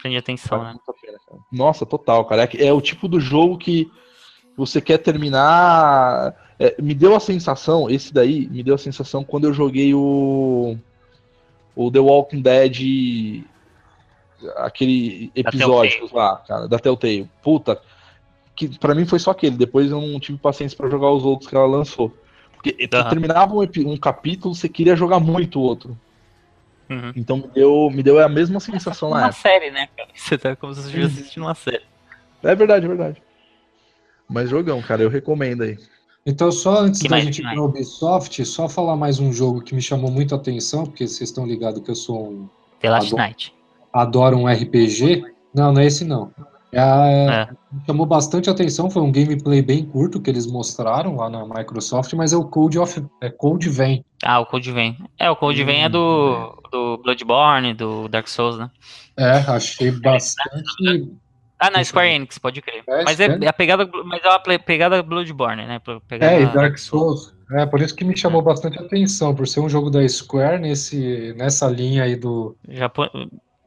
Prende 0.00 0.16
atenção, 0.16 0.64
né? 0.64 0.74
pena. 1.00 1.18
Nossa, 1.52 1.86
total, 1.86 2.24
cara. 2.24 2.44
É, 2.44 2.66
é 2.66 2.72
o 2.72 2.80
tipo 2.80 3.06
do 3.06 3.20
jogo 3.20 3.58
que 3.58 3.88
você 4.56 4.80
quer 4.80 4.98
terminar. 4.98 6.34
É, 6.58 6.74
me 6.80 6.94
deu 6.94 7.14
a 7.14 7.20
sensação, 7.20 7.88
esse 7.90 8.12
daí 8.12 8.46
me 8.48 8.62
deu 8.62 8.74
a 8.74 8.78
sensação 8.78 9.24
quando 9.24 9.44
eu 9.44 9.52
joguei 9.52 9.94
o 9.94 10.76
o 11.74 11.90
The 11.90 12.00
Walking 12.00 12.42
Dead 12.42 13.44
aquele 14.56 15.30
episódio 15.34 16.08
lá, 16.12 16.36
cara, 16.46 16.68
da 16.68 16.78
Telltale. 16.78 17.30
Puta, 17.42 17.80
que 18.54 18.78
pra 18.78 18.94
mim 18.94 19.06
foi 19.06 19.18
só 19.18 19.30
aquele. 19.30 19.56
Depois 19.56 19.90
eu 19.90 20.00
não 20.00 20.20
tive 20.20 20.38
paciência 20.38 20.76
pra 20.76 20.90
jogar 20.90 21.10
os 21.10 21.24
outros 21.24 21.48
que 21.48 21.56
ela 21.56 21.66
lançou. 21.66 22.14
Porque 22.54 22.86
tu 22.86 22.96
Aham. 22.96 23.08
terminava 23.08 23.54
um, 23.54 23.62
um 23.86 23.96
capítulo, 23.96 24.54
você 24.54 24.68
queria 24.68 24.94
jogar 24.94 25.18
muito 25.18 25.58
o 25.58 25.62
outro. 25.62 25.98
Uhum. 26.88 27.12
Então 27.16 27.36
me 27.38 27.48
deu, 27.48 27.90
me 27.90 28.02
deu 28.02 28.18
a 28.20 28.28
mesma 28.28 28.60
sensação 28.60 29.10
na 29.10 29.16
Uma 29.16 29.26
época. 29.28 29.40
série, 29.40 29.70
né, 29.70 29.88
cara? 29.96 30.08
Você 30.14 30.38
tá 30.38 30.54
como 30.54 30.74
se 30.74 30.82
você 30.82 30.88
estivesse 30.88 31.20
assistindo 31.20 31.44
uma 31.44 31.54
série. 31.54 31.82
É 32.42 32.54
verdade, 32.54 32.84
é 32.84 32.88
verdade. 32.88 33.22
Mas 34.28 34.50
jogão, 34.50 34.80
cara, 34.82 35.02
eu 35.02 35.08
recomendo 35.08 35.62
aí. 35.62 35.78
Então, 36.24 36.52
só 36.52 36.80
antes 36.82 37.00
Que 37.00 37.08
da 37.08 37.16
mais, 37.16 37.24
gente 37.24 37.40
ir 37.40 37.42
para 37.42 37.62
Ubisoft, 37.62 38.44
só 38.44 38.68
falar 38.68 38.96
mais 38.96 39.18
um 39.18 39.32
jogo 39.32 39.60
que 39.60 39.74
me 39.74 39.82
chamou 39.82 40.10
muito 40.10 40.34
a 40.34 40.38
atenção, 40.38 40.84
porque 40.84 41.06
vocês 41.06 41.28
estão 41.28 41.44
ligados 41.44 41.82
que 41.82 41.90
eu 41.90 41.96
sou 41.96 42.30
um. 42.30 42.48
The 42.80 42.90
Last 42.90 43.08
Adoro. 43.08 43.22
Night. 43.22 43.54
adoro 43.92 44.36
um 44.38 44.46
RPG. 44.46 45.24
Não, 45.54 45.72
não 45.72 45.80
é 45.80 45.86
esse 45.86 46.04
não. 46.04 46.32
É 46.72 46.80
É. 46.80 47.48
me 47.70 47.82
chamou 47.86 48.06
bastante 48.06 48.48
atenção, 48.48 48.90
foi 48.90 49.02
um 49.02 49.12
gameplay 49.12 49.60
bem 49.60 49.84
curto 49.84 50.20
que 50.20 50.30
eles 50.30 50.46
mostraram 50.46 51.16
lá 51.16 51.28
na 51.28 51.44
Microsoft, 51.44 52.14
mas 52.14 52.32
é 52.32 52.36
o 52.36 52.44
Code 52.44 52.78
of 52.78 53.04
é 53.20 53.28
Code 53.28 53.68
Vein. 53.68 54.02
Ah, 54.24 54.40
o 54.40 54.46
Code 54.46 54.72
Vein. 54.72 54.96
É, 55.18 55.30
o 55.30 55.36
Code 55.36 55.62
Vein 55.64 55.82
é 55.82 55.88
do, 55.90 56.58
do 56.72 56.96
Bloodborne, 56.98 57.74
do 57.74 58.08
Dark 58.08 58.26
Souls, 58.26 58.58
né? 58.58 58.70
É, 59.18 59.32
achei 59.32 59.90
bastante. 59.90 61.12
Ah, 61.62 61.70
na 61.70 61.84
Square. 61.84 62.10
Enix, 62.10 62.38
pode 62.38 62.60
crer. 62.60 62.82
É, 62.86 63.04
mas 63.04 63.20
é, 63.20 63.26
é 63.26 63.48
a 63.48 63.52
pegada, 63.52 63.88
mas 64.04 64.22
é 64.24 64.28
uma 64.28 64.58
pegada 64.58 65.02
Bloodborne, 65.02 65.66
né? 65.66 65.80
Pegada 66.08 66.32
É, 66.34 66.42
e 66.42 66.46
Dark 66.52 66.76
Souls. 66.78 67.34
É, 67.52 67.66
por 67.66 67.80
isso 67.80 67.94
que 67.94 68.04
me 68.04 68.16
chamou 68.16 68.40
bastante 68.42 68.78
atenção, 68.78 69.34
por 69.34 69.46
ser 69.46 69.60
um 69.60 69.68
jogo 69.68 69.90
da 69.90 70.06
Square 70.08 70.58
nesse, 70.60 71.34
nessa 71.36 71.68
linha 71.68 72.04
aí 72.04 72.16
do. 72.16 72.56
Já 72.68 72.88
pô- 72.88 73.08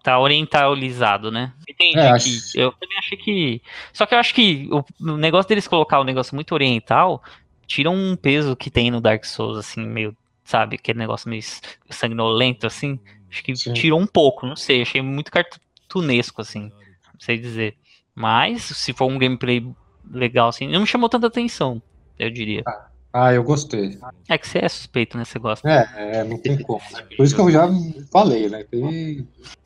tá 0.04 0.20
orientalizado, 0.20 1.32
né? 1.32 1.54
Entendi 1.68 1.98
É, 1.98 2.08
que 2.08 2.12
acho- 2.12 2.58
eu 2.58 2.72
também 2.74 2.98
achei 2.98 3.18
que 3.18 3.62
só 3.94 4.06
que 4.06 4.14
eu 4.14 4.20
acho 4.20 4.34
que 4.36 4.68
o, 4.72 4.84
o 5.14 5.18
negócio 5.18 5.50
deles 5.50 5.68
colocar 5.68 6.00
um 6.00 6.04
negócio 6.04 6.36
muito 6.36 6.52
oriental 6.54 7.24
tira 7.68 7.90
um 7.90 8.16
peso 8.16 8.56
que 8.56 8.70
tem 8.70 8.92
no 8.92 9.02
Dark 9.02 9.24
Souls 9.26 9.58
assim, 9.58 9.86
meio, 9.86 10.16
sabe, 10.44 10.76
aquele 10.76 11.00
negócio 11.00 11.30
meio 11.30 11.42
sanguinolento 11.90 12.68
assim. 12.68 13.00
Acho 13.30 13.44
que 13.44 13.56
Sim. 13.56 13.74
tirou 13.74 14.00
um 14.00 14.08
pouco, 14.08 14.46
não 14.46 14.56
sei, 14.56 14.82
achei 14.82 15.02
muito 15.02 15.32
cartunesco 15.32 16.42
assim, 16.42 16.72
não 17.14 17.20
sei 17.20 17.38
dizer. 17.38 17.76
Mas 18.16 18.64
se 18.64 18.94
for 18.94 19.08
um 19.12 19.18
gameplay 19.20 19.66
legal 20.10 20.50
assim, 20.50 20.68
não 20.68 20.82
me 20.82 20.88
chamou 20.88 21.10
tanta 21.10 21.28
atenção, 21.28 21.82
eu 22.18 22.30
diria. 22.30 22.64
Ah, 23.12 23.34
eu 23.34 23.44
gostei. 23.44 23.98
É 24.28 24.38
que 24.38 24.46
você 24.48 24.60
é 24.60 24.68
suspeito, 24.68 25.18
né? 25.18 25.24
Você 25.24 25.40
gosta. 25.40 25.70
É, 25.70 26.18
é, 26.18 26.24
não 26.24 26.38
tem 26.38 26.58
como. 26.62 26.82
Por 27.16 27.24
isso 27.26 27.34
que 27.34 27.40
eu 27.42 27.50
já 27.50 27.66
falei, 28.12 28.50
né? 28.50 28.66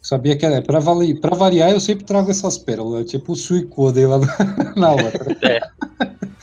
sabia 0.02 0.38
que 0.38 0.46
era. 0.46 0.62
Pra, 0.62 0.80
vali- 0.80 1.20
pra 1.20 1.36
variar, 1.36 1.72
eu 1.72 1.80
sempre 1.80 2.06
trago 2.06 2.30
essas 2.30 2.58
pérolas, 2.60 3.10
tipo 3.10 3.32
o 3.34 3.36
Suicoden 3.36 4.06
lá 4.06 4.20
na, 4.76 4.92
outra. 4.92 5.36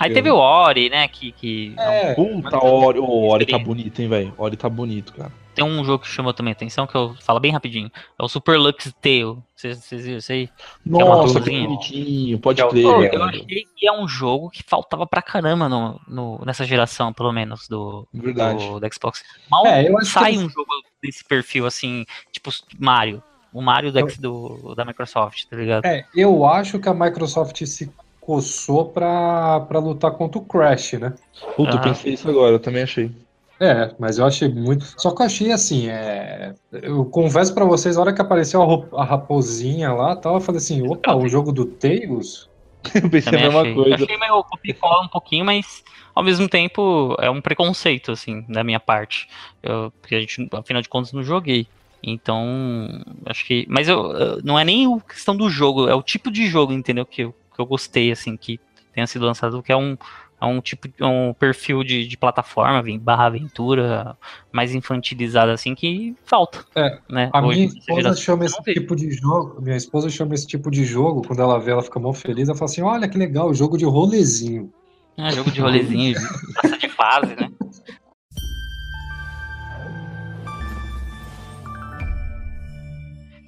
Aí 0.00 0.12
teve 0.12 0.30
o 0.30 0.36
Ori, 0.36 0.88
né, 0.90 1.06
que, 1.08 1.32
que 1.32 1.74
É, 1.78 2.14
Puta, 2.14 2.56
Ori, 2.64 2.98
o 2.98 3.28
Ori 3.28 3.46
tá 3.46 3.58
bonito, 3.58 4.00
hein, 4.02 4.08
velho? 4.08 4.34
Ori 4.36 4.56
tá 4.56 4.68
bonito, 4.68 5.12
cara. 5.12 5.32
Tem 5.54 5.64
um 5.64 5.84
jogo 5.84 6.04
que 6.04 6.08
chamou 6.08 6.32
também 6.32 6.52
atenção, 6.52 6.86
que 6.86 6.94
eu 6.94 7.14
falo 7.20 7.40
bem 7.40 7.50
rapidinho. 7.52 7.90
É 8.18 8.22
o 8.24 8.28
Super 8.28 8.56
Lux 8.56 8.92
Tale. 9.02 9.36
Vocês 9.54 9.88
viram 9.90 10.18
isso 10.18 10.30
aí? 10.32 10.48
Nossa, 10.86 11.34
que 11.40 11.44
torrinha. 11.44 11.66
bonitinho, 11.68 12.38
pode 12.38 12.62
Que 12.62 12.66
é 12.66 12.70
crer, 12.70 12.82
velho. 13.10 13.14
eu 13.14 13.22
achei 13.24 13.66
que 13.76 13.86
é 13.86 13.92
um 13.92 14.06
jogo 14.08 14.48
que 14.48 14.62
faltava 14.62 15.06
pra 15.06 15.20
caramba 15.20 15.68
no, 15.68 16.00
no- 16.08 16.40
nessa 16.46 16.64
geração, 16.64 17.12
pelo 17.12 17.32
menos, 17.32 17.66
do, 17.68 18.06
do, 18.14 18.32
do 18.80 18.94
Xbox. 18.94 19.22
Mal 19.50 19.66
É, 19.66 19.88
eu 19.88 19.96
que 19.96 20.04
sai 20.06 20.32
eles- 20.34 20.44
um 20.44 20.48
jogo 20.48 20.70
desse 21.02 21.24
perfil, 21.24 21.66
assim, 21.66 22.06
tipo 22.32 22.50
Mario. 22.78 23.22
O 23.52 23.60
Mario 23.60 23.90
do, 23.92 24.06
do- 24.20 24.74
da 24.76 24.84
Microsoft, 24.84 25.44
tá 25.46 25.56
ligado? 25.56 25.84
é, 25.84 26.06
eu 26.14 26.46
acho 26.46 26.78
que 26.78 26.88
a 26.88 26.94
Microsoft 26.94 27.60
se 27.66 27.90
coçou 28.30 28.92
pra, 28.92 29.60
pra 29.62 29.78
lutar 29.80 30.12
contra 30.16 30.40
o 30.40 30.46
Crash, 30.46 30.94
né? 30.94 31.14
Puta, 31.54 31.76
eu 31.76 31.80
Aham. 31.80 31.80
pensei 31.80 32.12
isso 32.14 32.28
agora, 32.28 32.56
eu 32.56 32.60
também 32.60 32.82
achei. 32.82 33.14
É, 33.62 33.94
mas 33.98 34.16
eu 34.18 34.24
achei 34.24 34.48
muito. 34.48 34.86
Só 34.98 35.14
que 35.14 35.20
eu 35.20 35.26
achei 35.26 35.52
assim, 35.52 35.88
é... 35.88 36.54
eu 36.72 37.04
confesso 37.10 37.54
pra 37.54 37.64
vocês, 37.64 37.96
a 37.96 38.00
hora 38.00 38.14
que 38.14 38.22
apareceu 38.22 38.62
a, 38.62 38.64
ro- 38.64 38.88
a 38.96 39.04
raposinha 39.04 39.92
lá, 39.92 40.16
tal, 40.16 40.36
eu 40.36 40.40
falei 40.40 40.58
assim, 40.58 40.80
opa, 40.82 41.14
o 41.14 41.28
jogo 41.28 41.52
do 41.52 41.66
Tails? 41.76 42.48
Eu 43.04 43.10
pensei 43.10 43.36
Também 43.36 43.44
a 43.44 43.46
mesma 43.46 43.66
achei. 43.66 43.68
coisa. 43.68 43.92
Achei 43.92 44.16
meio 44.18 44.42
copicola 44.44 45.02
um 45.04 45.08
pouquinho, 45.08 45.44
mas 45.44 45.66
ao 46.14 46.22
mesmo 46.24 46.48
tempo 46.48 47.14
é 47.20 47.30
um 47.30 47.40
preconceito, 47.42 48.12
assim, 48.12 48.42
da 48.48 48.64
minha 48.64 48.80
parte. 48.80 49.26
Eu, 49.62 49.92
porque 50.00 50.14
a 50.14 50.20
gente, 50.20 50.48
afinal 50.54 50.82
de 50.82 50.88
contas, 50.88 51.12
não 51.12 51.22
joguei. 51.22 51.68
Então, 52.02 52.88
acho 53.26 53.44
que. 53.46 53.66
Mas 53.68 53.88
eu, 53.88 54.12
eu- 54.12 54.42
não 54.42 54.58
é 54.58 54.64
nem 54.64 54.86
a 54.94 55.00
questão 55.02 55.36
do 55.36 55.50
jogo, 55.50 55.88
é 55.88 55.94
o 55.94 56.02
tipo 56.02 56.30
de 56.30 56.46
jogo, 56.46 56.72
entendeu? 56.72 57.04
Que 57.06 57.22
eu, 57.24 57.34
que 57.60 57.62
eu 57.62 57.66
gostei, 57.66 58.10
assim, 58.10 58.36
que 58.36 58.58
tenha 58.92 59.06
sido 59.06 59.26
lançado, 59.26 59.62
que 59.62 59.72
é 59.72 59.76
um. 59.76 59.96
É 60.42 60.46
um 60.46 60.58
tipo 60.58 60.88
um 61.02 61.34
perfil 61.34 61.84
de, 61.84 62.08
de 62.08 62.16
plataforma, 62.16 62.82
barra 62.98 63.26
aventura, 63.26 64.16
mais 64.50 64.74
infantilizado 64.74 65.50
assim, 65.52 65.74
que 65.74 66.16
falta. 66.24 66.64
É, 66.74 66.98
né? 67.10 67.28
A 67.30 67.44
hoje 67.44 67.66
minha 67.66 67.68
esposa 67.68 68.16
chama 68.16 68.46
esse 68.46 68.62
tipo 68.62 68.96
de 68.96 69.10
jogo. 69.10 69.60
Minha 69.60 69.76
esposa 69.76 70.08
chama 70.08 70.34
esse 70.34 70.46
tipo 70.46 70.70
de 70.70 70.82
jogo, 70.86 71.20
quando 71.26 71.42
ela 71.42 71.58
vê, 71.60 71.72
ela 71.72 71.82
fica 71.82 72.00
mó 72.00 72.14
feliz. 72.14 72.48
Ela 72.48 72.56
fala 72.56 72.70
assim: 72.70 72.80
olha 72.80 73.06
que 73.06 73.18
legal, 73.18 73.52
jogo 73.52 73.76
de 73.76 73.84
rolezinho. 73.84 74.72
É, 75.18 75.30
jogo 75.30 75.50
de 75.50 75.60
rolezinho, 75.60 76.18
passa 76.54 76.78
de 76.80 76.88
fase, 76.88 77.36
né? 77.36 77.50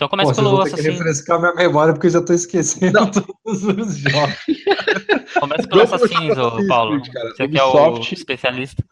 Então 0.02 0.08
começa 0.08 0.30
Pô, 0.30 0.34
vocês 0.34 0.48
pelo 0.48 0.64
que 0.64 0.68
Assassin's, 0.74 0.98
refrescar 0.98 1.38
minha 1.38 1.54
memória 1.54 1.92
porque 1.94 2.08
eu 2.08 2.10
já 2.10 2.20
tô 2.20 2.32
esquecendo 2.32 2.98
todos 3.12 3.62
os 3.62 3.96
jogos. 3.98 4.36
começa 5.38 5.68
pelo 5.68 5.82
Assassin's, 5.82 6.38
ô 6.38 6.66
Paulo. 6.66 7.00
Creed, 7.00 7.14
cara. 7.14 7.30
Você 7.30 7.48
que 7.48 7.56
é 7.56 7.62
o 7.62 7.68
Ubisoft. 7.68 8.14
especialista. 8.14 8.84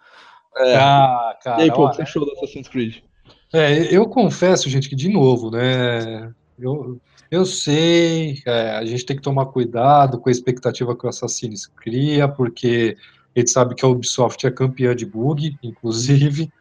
É. 0.57 0.77
Ah, 0.77 1.37
cara. 1.43 1.59
e 1.59 1.63
aí, 1.65 1.73
pô, 1.73 1.79
o 1.79 1.81
olha, 1.81 1.91
que 1.91 1.97
você 1.97 2.03
achou 2.03 2.25
do 2.25 2.31
Assassin's 2.31 2.69
Creed? 2.69 2.99
É, 3.53 3.93
eu 3.93 4.07
confesso, 4.07 4.71
gente, 4.71 4.89
que 4.89 4.95
de 4.95 5.09
novo, 5.09 5.51
né? 5.51 6.33
Eu, 6.57 7.01
eu 7.29 7.45
sei, 7.45 8.41
é, 8.47 8.77
a 8.77 8.85
gente 8.85 9.05
tem 9.05 9.17
que 9.17 9.23
tomar 9.23 9.47
cuidado 9.47 10.21
com 10.21 10.29
a 10.29 10.33
expectativa 10.33 10.97
que 10.97 11.07
o 11.07 11.09
Assassin's 11.09 11.67
cria, 11.67 12.29
porque 12.29 12.97
A 13.35 13.41
gente 13.41 13.51
sabe 13.51 13.75
que 13.75 13.85
a 13.85 13.89
Ubisoft 13.89 14.47
é 14.47 14.51
campeã 14.53 14.95
de 14.95 15.07
bug, 15.07 15.57
inclusive. 15.61 16.53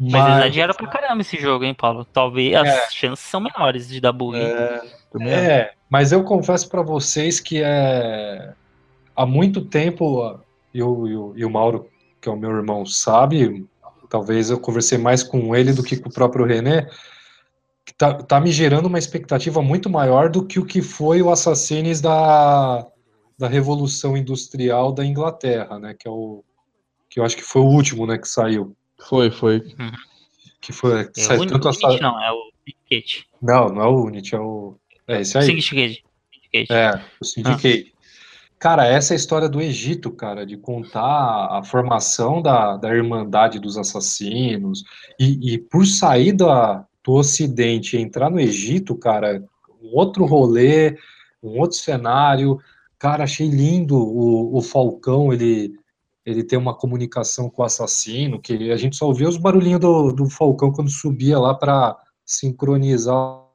Mas, 0.00 0.12
mas 0.12 0.40
eles 0.40 0.52
dinheiro 0.52 0.74
pra 0.74 0.86
caramba 0.86 1.20
esse 1.20 1.38
jogo, 1.38 1.62
hein, 1.62 1.74
Paulo? 1.74 2.06
Talvez 2.06 2.54
as 2.54 2.66
é. 2.66 2.90
chances 2.90 3.26
são 3.26 3.38
menores 3.38 3.86
de 3.86 4.00
dar 4.00 4.12
bug. 4.12 4.38
É, 4.38 4.82
é, 5.20 5.72
mas 5.90 6.10
eu 6.10 6.24
confesso 6.24 6.70
para 6.70 6.80
vocês 6.80 7.38
que 7.38 7.60
é 7.62 8.54
há 9.14 9.26
muito 9.26 9.62
tempo, 9.62 10.40
e 10.72 10.82
o, 10.82 11.34
e 11.36 11.44
o 11.44 11.50
Mauro, 11.50 11.90
que 12.18 12.28
é 12.28 12.32
o 12.32 12.36
meu 12.36 12.50
irmão, 12.50 12.86
sabe, 12.86 13.66
talvez 14.08 14.48
eu 14.48 14.58
conversei 14.58 14.96
mais 14.96 15.22
com 15.22 15.54
ele 15.54 15.74
do 15.74 15.82
que 15.82 15.96
com 15.96 16.08
o 16.08 16.12
próprio 16.12 16.46
René, 16.46 16.88
que 17.84 17.92
tá, 17.92 18.14
tá 18.14 18.40
me 18.40 18.50
gerando 18.50 18.86
uma 18.86 18.98
expectativa 18.98 19.60
muito 19.60 19.90
maior 19.90 20.30
do 20.30 20.46
que 20.46 20.58
o 20.58 20.64
que 20.64 20.80
foi 20.80 21.20
o 21.20 21.30
Assassins 21.30 22.00
da, 22.00 22.86
da 23.38 23.48
Revolução 23.48 24.16
Industrial 24.16 24.92
da 24.92 25.04
Inglaterra, 25.04 25.78
né, 25.78 25.94
que 25.98 26.08
é 26.08 26.10
o 26.10 26.42
que 27.10 27.18
eu 27.18 27.24
acho 27.24 27.36
que 27.36 27.42
foi 27.42 27.60
o 27.60 27.66
último, 27.66 28.06
né, 28.06 28.16
que 28.16 28.28
saiu. 28.28 28.74
Foi, 29.08 29.30
foi. 29.30 29.58
Uhum. 29.78 29.92
Que 30.60 30.72
foi. 30.72 31.02
É 31.02 31.10
sai, 31.14 31.38
o 31.38 31.46
tanto 31.46 31.68
Unity, 31.68 31.86
essa... 31.86 32.00
não, 32.00 32.22
é 32.22 32.32
o 32.32 32.52
Syndicate. 32.64 33.26
Não, 33.40 33.68
não 33.68 33.82
é 33.82 33.86
o 33.86 34.04
Unity, 34.04 34.34
é 34.34 34.40
o. 34.40 34.76
É 35.08 35.20
esse 35.20 35.38
aí. 35.38 35.46
Syndicate. 35.46 36.04
É, 36.70 37.00
o 37.20 37.24
Syndicate. 37.24 37.92
Ah. 37.94 38.00
Cara, 38.58 38.86
essa 38.86 39.14
é 39.14 39.16
a 39.16 39.16
história 39.16 39.48
do 39.48 39.58
Egito, 39.58 40.10
cara, 40.10 40.44
de 40.44 40.54
contar 40.54 41.48
a 41.50 41.62
formação 41.64 42.42
da, 42.42 42.76
da 42.76 42.94
Irmandade 42.94 43.58
dos 43.58 43.78
Assassinos. 43.78 44.84
E, 45.18 45.54
e 45.54 45.58
por 45.58 45.86
sair 45.86 46.32
da, 46.32 46.84
do 47.02 47.12
Ocidente 47.12 47.96
e 47.96 48.00
entrar 48.02 48.28
no 48.28 48.38
Egito, 48.38 48.94
cara, 48.94 49.42
um 49.82 49.96
outro 49.96 50.26
rolê, 50.26 50.98
um 51.42 51.58
outro 51.58 51.78
cenário. 51.78 52.58
Cara, 52.98 53.24
achei 53.24 53.48
lindo 53.48 53.96
o, 53.96 54.54
o 54.54 54.60
Falcão, 54.60 55.32
ele 55.32 55.79
ele 56.30 56.44
tem 56.44 56.58
uma 56.58 56.74
comunicação 56.74 57.48
com 57.50 57.62
o 57.62 57.64
assassino, 57.64 58.40
que 58.40 58.70
a 58.70 58.76
gente 58.76 58.96
só 58.96 59.06
ouvia 59.06 59.28
os 59.28 59.36
barulhinhos 59.36 59.80
do, 59.80 60.12
do 60.12 60.30
Falcão 60.30 60.72
quando 60.72 60.90
subia 60.90 61.38
lá 61.38 61.54
para 61.54 61.96
sincronizar. 62.24 63.46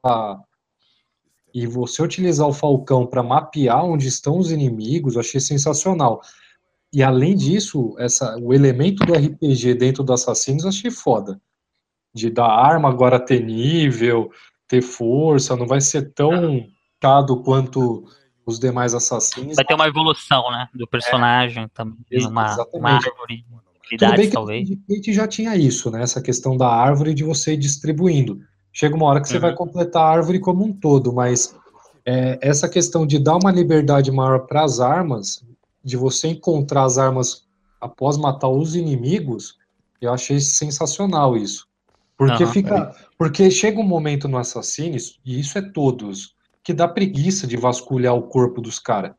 E 1.54 1.66
você 1.66 2.02
utilizar 2.02 2.46
o 2.46 2.52
Falcão 2.52 3.06
para 3.06 3.22
mapear 3.22 3.84
onde 3.84 4.06
estão 4.06 4.38
os 4.38 4.50
inimigos, 4.50 5.14
eu 5.14 5.20
achei 5.20 5.40
sensacional. 5.40 6.20
E 6.92 7.02
além 7.02 7.34
disso, 7.34 7.94
essa, 7.98 8.36
o 8.38 8.52
elemento 8.52 9.04
do 9.04 9.14
RPG 9.14 9.74
dentro 9.74 10.04
do 10.04 10.12
Assassinos 10.12 10.64
eu 10.64 10.68
achei 10.68 10.90
foda. 10.90 11.40
De 12.14 12.30
dar 12.30 12.46
arma 12.46 12.88
agora 12.88 13.18
ter 13.18 13.42
nível, 13.42 14.30
ter 14.68 14.82
força, 14.82 15.56
não 15.56 15.66
vai 15.66 15.80
ser 15.80 16.12
tão 16.12 16.66
cado 17.00 17.42
quanto 17.42 18.04
os 18.46 18.60
demais 18.60 18.94
assassinos. 18.94 19.56
Vai 19.56 19.64
ter 19.64 19.74
uma 19.74 19.88
evolução, 19.88 20.50
né, 20.52 20.68
do 20.72 20.86
personagem 20.86 21.64
é, 21.64 21.68
também, 21.68 21.96
uma, 22.26 22.56
uma 22.72 22.90
árvore 22.92 23.44
de 23.90 24.04
habilidades, 24.04 24.30
talvez. 24.30 24.70
A 24.88 24.94
gente 24.94 25.12
já 25.12 25.26
tinha 25.26 25.56
isso, 25.56 25.90
né, 25.90 26.02
essa 26.02 26.22
questão 26.22 26.56
da 26.56 26.68
árvore 26.68 27.12
de 27.12 27.24
você 27.24 27.54
ir 27.54 27.56
distribuindo. 27.56 28.40
Chega 28.72 28.94
uma 28.94 29.06
hora 29.06 29.20
que 29.20 29.28
você 29.28 29.34
uhum. 29.34 29.40
vai 29.40 29.54
completar 29.54 30.02
a 30.02 30.10
árvore 30.10 30.38
como 30.38 30.64
um 30.64 30.72
todo, 30.72 31.12
mas 31.12 31.56
é, 32.04 32.38
essa 32.40 32.68
questão 32.68 33.04
de 33.04 33.18
dar 33.18 33.36
uma 33.36 33.50
liberdade 33.50 34.12
maior 34.12 34.46
para 34.46 34.62
as 34.62 34.78
armas, 34.78 35.44
de 35.82 35.96
você 35.96 36.28
encontrar 36.28 36.84
as 36.84 36.98
armas 36.98 37.44
após 37.80 38.16
matar 38.16 38.48
os 38.48 38.76
inimigos, 38.76 39.56
eu 40.00 40.12
achei 40.12 40.38
sensacional 40.38 41.36
isso. 41.36 41.66
Porque 42.16 42.44
uhum, 42.44 42.52
fica, 42.52 42.76
é. 42.76 43.04
porque 43.18 43.50
chega 43.50 43.80
um 43.80 43.86
momento 43.86 44.28
no 44.28 44.38
Assassins, 44.38 45.18
e 45.24 45.40
isso 45.40 45.58
é 45.58 45.62
todos, 45.62 46.35
que 46.66 46.74
dá 46.74 46.88
preguiça 46.88 47.46
de 47.46 47.56
vasculhar 47.56 48.12
o 48.12 48.24
corpo 48.24 48.60
dos 48.60 48.80
caras. 48.80 49.12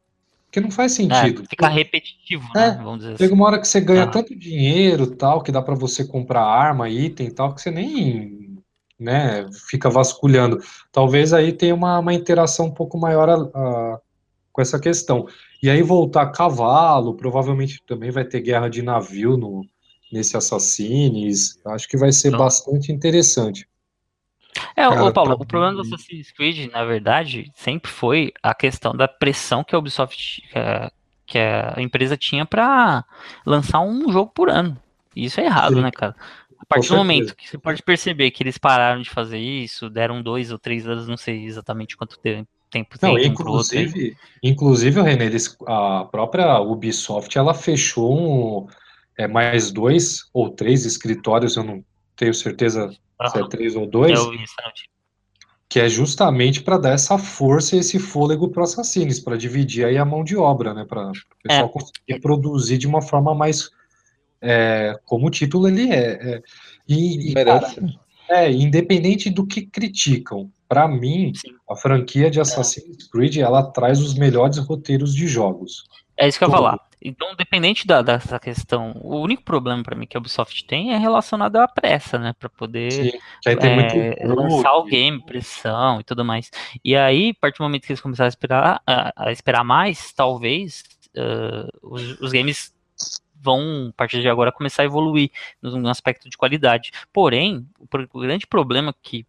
Porque 0.48 0.60
não 0.60 0.70
faz 0.70 0.92
sentido. 0.92 1.44
É, 1.44 1.50
fica 1.50 1.70
repetitivo, 1.70 2.46
né? 2.54 2.78
É, 2.78 2.84
Vamos 2.84 3.00
dizer 3.00 3.12
Chega 3.12 3.24
assim. 3.24 3.34
uma 3.34 3.46
hora 3.46 3.60
que 3.60 3.68
você 3.70 3.80
ganha 3.80 4.04
ah. 4.04 4.08
tanto 4.08 4.38
dinheiro 4.38 5.08
tal, 5.16 5.42
que 5.42 5.50
dá 5.50 5.62
para 5.62 5.74
você 5.74 6.04
comprar 6.04 6.44
arma, 6.44 6.90
item 6.90 7.32
tal, 7.32 7.56
que 7.56 7.62
você 7.62 7.72
nem 7.72 8.58
né, 9.00 9.48
fica 9.70 9.90
vasculhando. 9.90 10.60
Talvez 10.92 11.32
aí 11.32 11.54
tenha 11.54 11.74
uma, 11.74 12.00
uma 12.00 12.14
interação 12.14 12.66
um 12.66 12.74
pouco 12.74 12.98
maior 12.98 13.30
a, 13.30 13.36
a, 13.36 14.00
com 14.52 14.62
essa 14.62 14.78
questão. 14.78 15.26
E 15.64 15.70
aí 15.70 15.82
voltar 15.82 16.24
a 16.24 16.30
cavalo, 16.30 17.16
provavelmente 17.16 17.82
também 17.88 18.12
vai 18.12 18.26
ter 18.26 18.42
guerra 18.42 18.68
de 18.68 18.82
navio 18.82 19.38
no, 19.38 19.66
nesse 20.12 20.36
Assassins. 20.36 21.58
Acho 21.66 21.88
que 21.88 21.96
vai 21.96 22.12
ser 22.12 22.32
não. 22.32 22.40
bastante 22.40 22.92
interessante. 22.92 23.66
É, 24.76 24.88
Cara, 24.88 25.04
ô 25.04 25.12
Paulo, 25.12 25.36
tá... 25.36 25.44
o 25.44 25.46
problema 25.46 25.76
do 25.76 25.82
Assassin's 25.82 26.32
Creed, 26.32 26.72
na 26.72 26.84
verdade, 26.84 27.52
sempre 27.56 27.92
foi 27.92 28.32
a 28.42 28.54
questão 28.54 28.96
da 28.96 29.08
pressão 29.08 29.64
que 29.64 29.76
a 29.76 29.78
Ubisoft, 29.78 30.42
que 30.42 30.58
a, 30.58 30.92
que 31.26 31.38
a 31.38 31.76
empresa 31.80 32.16
tinha 32.18 32.46
para 32.46 33.04
lançar 33.46 33.80
um 33.82 34.12
jogo 34.12 34.32
por 34.34 34.50
ano. 34.50 34.80
E 35.16 35.26
isso 35.26 35.40
é 35.40 35.46
errado, 35.46 35.76
Sim. 35.76 35.82
né, 35.82 35.92
cara? 35.92 36.16
A 36.60 36.66
partir 36.66 36.90
do 36.90 36.98
momento 36.98 37.36
que 37.36 37.48
você 37.48 37.58
pode 37.58 37.84
perceber 37.84 38.32
que 38.32 38.44
eles 38.44 38.58
pararam 38.58 39.02
de 39.02 39.10
fazer 39.10 39.38
isso, 39.38 39.90
deram 39.90 40.22
dois 40.22 40.52
ou 40.52 40.58
três 40.58 40.88
anos, 40.88 41.08
não 41.08 41.18
sei 41.18 41.46
exatamente 41.46 41.96
quanto 41.96 42.20
tempo 42.20 42.48
tempo 42.70 42.98
não, 43.02 43.16
tem 43.16 43.28
inclusive, 43.28 44.18
inclusive, 44.44 45.02
René, 45.02 45.26
eles, 45.26 45.56
a 45.66 46.06
própria 46.12 46.60
Ubisoft, 46.60 47.38
ela 47.38 47.54
fechou 47.54 48.14
um, 48.14 48.68
é, 49.18 49.28
mais 49.28 49.72
dois 49.72 50.30
ou 50.34 50.50
três 50.50 50.86
escritórios, 50.86 51.56
eu 51.56 51.64
não 51.64 51.84
tenho 52.16 52.34
certeza 52.34 52.94
uhum. 53.22 53.30
se 53.30 53.40
é 53.40 53.48
três 53.48 53.76
ou 53.76 53.86
dois, 53.86 54.20
que 55.70 55.80
é 55.80 55.90
justamente 55.90 56.62
para 56.62 56.78
dar 56.78 56.92
essa 56.92 57.18
força 57.18 57.76
e 57.76 57.80
esse 57.80 58.00
fôlego 58.00 58.50
para 58.50 58.64
assassinos, 58.64 59.20
para 59.20 59.38
dividir 59.38 59.86
aí 59.86 59.98
a 59.98 60.06
mão 60.06 60.24
de 60.24 60.38
obra, 60.38 60.74
né, 60.74 60.86
para 60.86 61.10
o 61.10 61.14
pessoal 61.44 61.66
é. 61.66 61.70
conseguir 61.70 62.22
produzir 62.22 62.78
de 62.78 62.88
uma 62.88 63.02
forma 63.02 63.36
mais, 63.36 63.70
é, 64.42 64.98
como 65.06 65.28
o 65.28 65.32
título 65.32 65.68
ele 65.68 65.92
é, 65.92 66.36
é 66.36 66.42
e, 66.88 67.32
e 67.32 67.34
cara, 67.34 67.68
é 68.30 68.52
independente 68.52 69.30
do 69.30 69.46
que 69.46 69.66
criticam, 69.66 70.50
para 70.70 70.88
mim 70.88 71.34
Sim. 71.36 71.54
a 71.70 71.76
franquia 71.76 72.30
de 72.30 72.40
Assassin's 72.40 73.08
Creed 73.08 73.38
ela 73.38 73.64
traz 73.64 74.00
os 74.00 74.14
melhores 74.14 74.58
roteiros 74.58 75.14
de 75.14 75.28
jogos. 75.28 75.86
É 76.18 76.28
isso 76.28 76.38
que 76.38 76.46
eu 76.46 76.50
ia 76.50 76.56
falar. 76.56 76.87
Então, 77.02 77.36
dependente 77.36 77.86
da, 77.86 78.02
dessa 78.02 78.40
questão, 78.40 78.92
o 78.96 79.20
único 79.20 79.44
problema 79.44 79.84
para 79.84 79.96
mim 79.96 80.08
que 80.08 80.18
a 80.18 80.20
Ubisoft 80.20 80.66
tem 80.66 80.94
é 80.94 80.98
relacionado 80.98 81.58
à 81.58 81.68
pressa, 81.68 82.18
né? 82.18 82.34
Para 82.38 82.50
poder 82.50 82.92
Sim, 82.92 83.12
é, 83.46 84.26
lançar 84.26 84.74
o 84.74 84.84
game, 84.84 85.24
pressão 85.24 86.00
e 86.00 86.04
tudo 86.04 86.26
mais. 86.26 86.50
E 86.84 86.96
aí, 86.96 87.30
a 87.30 87.40
partir 87.40 87.60
do 87.60 87.64
momento 87.64 87.86
que 87.86 87.92
eles 87.92 88.02
começaram 88.02 88.28
a 88.28 88.30
esperar, 88.30 88.82
a, 88.86 89.14
a 89.16 89.32
esperar 89.32 89.64
mais, 89.64 90.12
talvez 90.12 90.84
uh, 91.16 91.70
os, 91.84 92.20
os 92.20 92.32
games 92.32 92.74
vão, 93.40 93.90
a 93.90 93.94
partir 93.94 94.22
de 94.22 94.28
agora, 94.28 94.52
começar 94.52 94.82
a 94.82 94.86
evoluir 94.86 95.30
no, 95.62 95.78
no 95.78 95.90
aspecto 95.90 96.28
de 96.30 96.36
qualidade. 96.36 96.92
Porém, 97.14 97.68
o, 97.80 97.88
o 98.14 98.22
grande 98.22 98.48
problema 98.48 98.94
que 99.04 99.26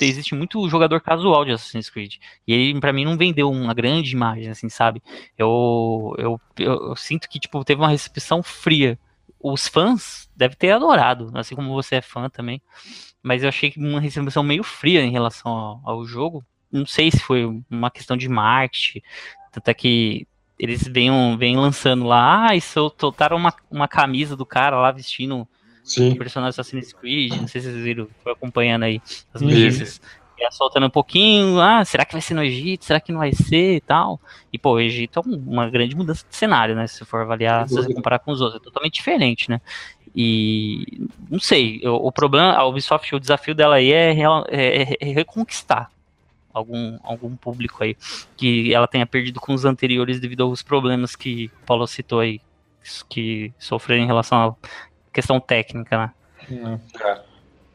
existe 0.00 0.34
muito 0.34 0.68
jogador 0.68 1.00
casual 1.00 1.44
de 1.44 1.52
Assassin's 1.52 1.90
Creed. 1.90 2.16
E 2.46 2.52
ele, 2.52 2.80
pra 2.80 2.92
mim, 2.92 3.04
não 3.04 3.16
vendeu 3.16 3.50
uma 3.50 3.74
grande 3.74 4.12
imagem, 4.12 4.50
assim, 4.50 4.68
sabe? 4.68 5.02
Eu, 5.36 6.14
eu, 6.18 6.40
eu, 6.58 6.88
eu 6.88 6.96
sinto 6.96 7.28
que, 7.28 7.38
tipo, 7.38 7.64
teve 7.64 7.80
uma 7.80 7.88
recepção 7.88 8.42
fria. 8.42 8.98
Os 9.40 9.68
fãs 9.68 10.30
devem 10.34 10.56
ter 10.56 10.70
adorado, 10.72 11.30
assim 11.34 11.54
como 11.54 11.74
você 11.74 11.96
é 11.96 12.02
fã 12.02 12.28
também. 12.28 12.60
Mas 13.22 13.42
eu 13.42 13.48
achei 13.48 13.72
uma 13.76 14.00
recepção 14.00 14.42
meio 14.42 14.62
fria 14.62 15.02
em 15.02 15.10
relação 15.10 15.52
ao, 15.52 15.80
ao 15.84 16.04
jogo. 16.06 16.44
Não 16.72 16.86
sei 16.86 17.10
se 17.10 17.20
foi 17.20 17.44
uma 17.70 17.90
questão 17.90 18.16
de 18.16 18.28
marketing. 18.28 19.02
Tanto 19.52 19.68
é 19.68 19.74
que 19.74 20.26
eles 20.58 20.86
vêm, 20.88 21.10
vêm 21.36 21.56
lançando 21.56 22.04
lá, 22.04 22.48
ah, 22.48 22.56
e 22.56 22.60
soltaram 22.60 23.36
uma, 23.36 23.54
uma 23.70 23.86
camisa 23.86 24.34
do 24.34 24.46
cara 24.46 24.80
lá 24.80 24.90
vestindo 24.90 25.46
Sim. 25.86 26.12
o 26.12 26.16
personagem 26.16 26.50
Assassin's 26.50 26.92
Creed, 26.92 27.32
não 27.32 27.46
sei 27.46 27.60
se 27.60 27.70
vocês 27.70 27.82
viram, 27.82 28.08
foi 28.22 28.32
acompanhando 28.32 28.82
aí 28.82 29.00
as 29.32 29.40
notícias. 29.40 30.00
E 30.38 30.50
soltando 30.52 30.86
um 30.86 30.90
pouquinho, 30.90 31.58
ah, 31.60 31.82
será 31.84 32.04
que 32.04 32.12
vai 32.12 32.20
ser 32.20 32.34
no 32.34 32.42
Egito? 32.42 32.84
Será 32.84 33.00
que 33.00 33.10
não 33.10 33.20
vai 33.20 33.32
ser 33.32 33.76
e 33.76 33.80
tal? 33.80 34.20
E, 34.52 34.58
pô, 34.58 34.72
o 34.72 34.80
Egito 34.80 35.18
é 35.18 35.22
uma 35.22 35.70
grande 35.70 35.96
mudança 35.96 36.26
de 36.28 36.36
cenário, 36.36 36.74
né? 36.74 36.86
Se 36.86 37.04
for 37.06 37.22
avaliar, 37.22 37.66
se 37.66 37.74
você 37.74 37.94
comparar 37.94 38.18
com 38.18 38.32
os 38.32 38.42
outros, 38.42 38.60
é 38.60 38.64
totalmente 38.64 38.94
diferente, 38.94 39.48
né? 39.48 39.62
E 40.14 41.08
não 41.30 41.38
sei, 41.38 41.80
o, 41.84 42.08
o 42.08 42.12
problema, 42.12 42.52
a 42.52 42.66
Ubisoft, 42.66 43.14
o 43.14 43.20
desafio 43.20 43.54
dela 43.54 43.76
aí 43.76 43.92
é, 43.92 44.14
é, 44.48 44.96
é, 45.00 45.04
reconquistar 45.12 45.90
algum, 46.52 46.98
algum 47.02 47.34
público 47.36 47.84
aí 47.84 47.96
que 48.36 48.74
ela 48.74 48.86
tenha 48.86 49.06
perdido 49.06 49.40
com 49.40 49.54
os 49.54 49.64
anteriores 49.64 50.20
devido 50.20 50.42
aos 50.42 50.62
problemas 50.62 51.14
que 51.16 51.50
o 51.62 51.66
Paulo 51.66 51.86
citou 51.86 52.20
aí, 52.20 52.40
que 53.08 53.52
sofreram 53.58 54.04
em 54.04 54.06
relação 54.06 54.38
a 54.38 54.54
questão 55.16 55.40
técnica, 55.40 55.96
né? 55.96 56.10
É. 56.50 57.20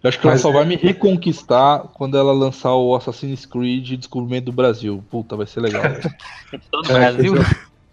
Eu 0.04 0.08
acho 0.08 0.20
que 0.20 0.26
Mas 0.26 0.44
ela 0.44 0.52
só 0.52 0.52
vai 0.52 0.66
me 0.66 0.76
reconquistar 0.76 1.80
quando 1.94 2.18
ela 2.18 2.32
lançar 2.32 2.74
o 2.76 2.96
Assassin's 2.96 3.46
Creed 3.46 3.98
Descobrimento 3.98 4.46
do 4.46 4.52
Brasil. 4.52 5.04
Puta, 5.10 5.36
vai 5.36 5.46
ser 5.46 5.60
legal. 5.62 5.84
Todo 6.72 6.92
é, 6.92 6.94
Brasil? 6.94 7.34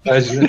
Imagina. 0.05 0.49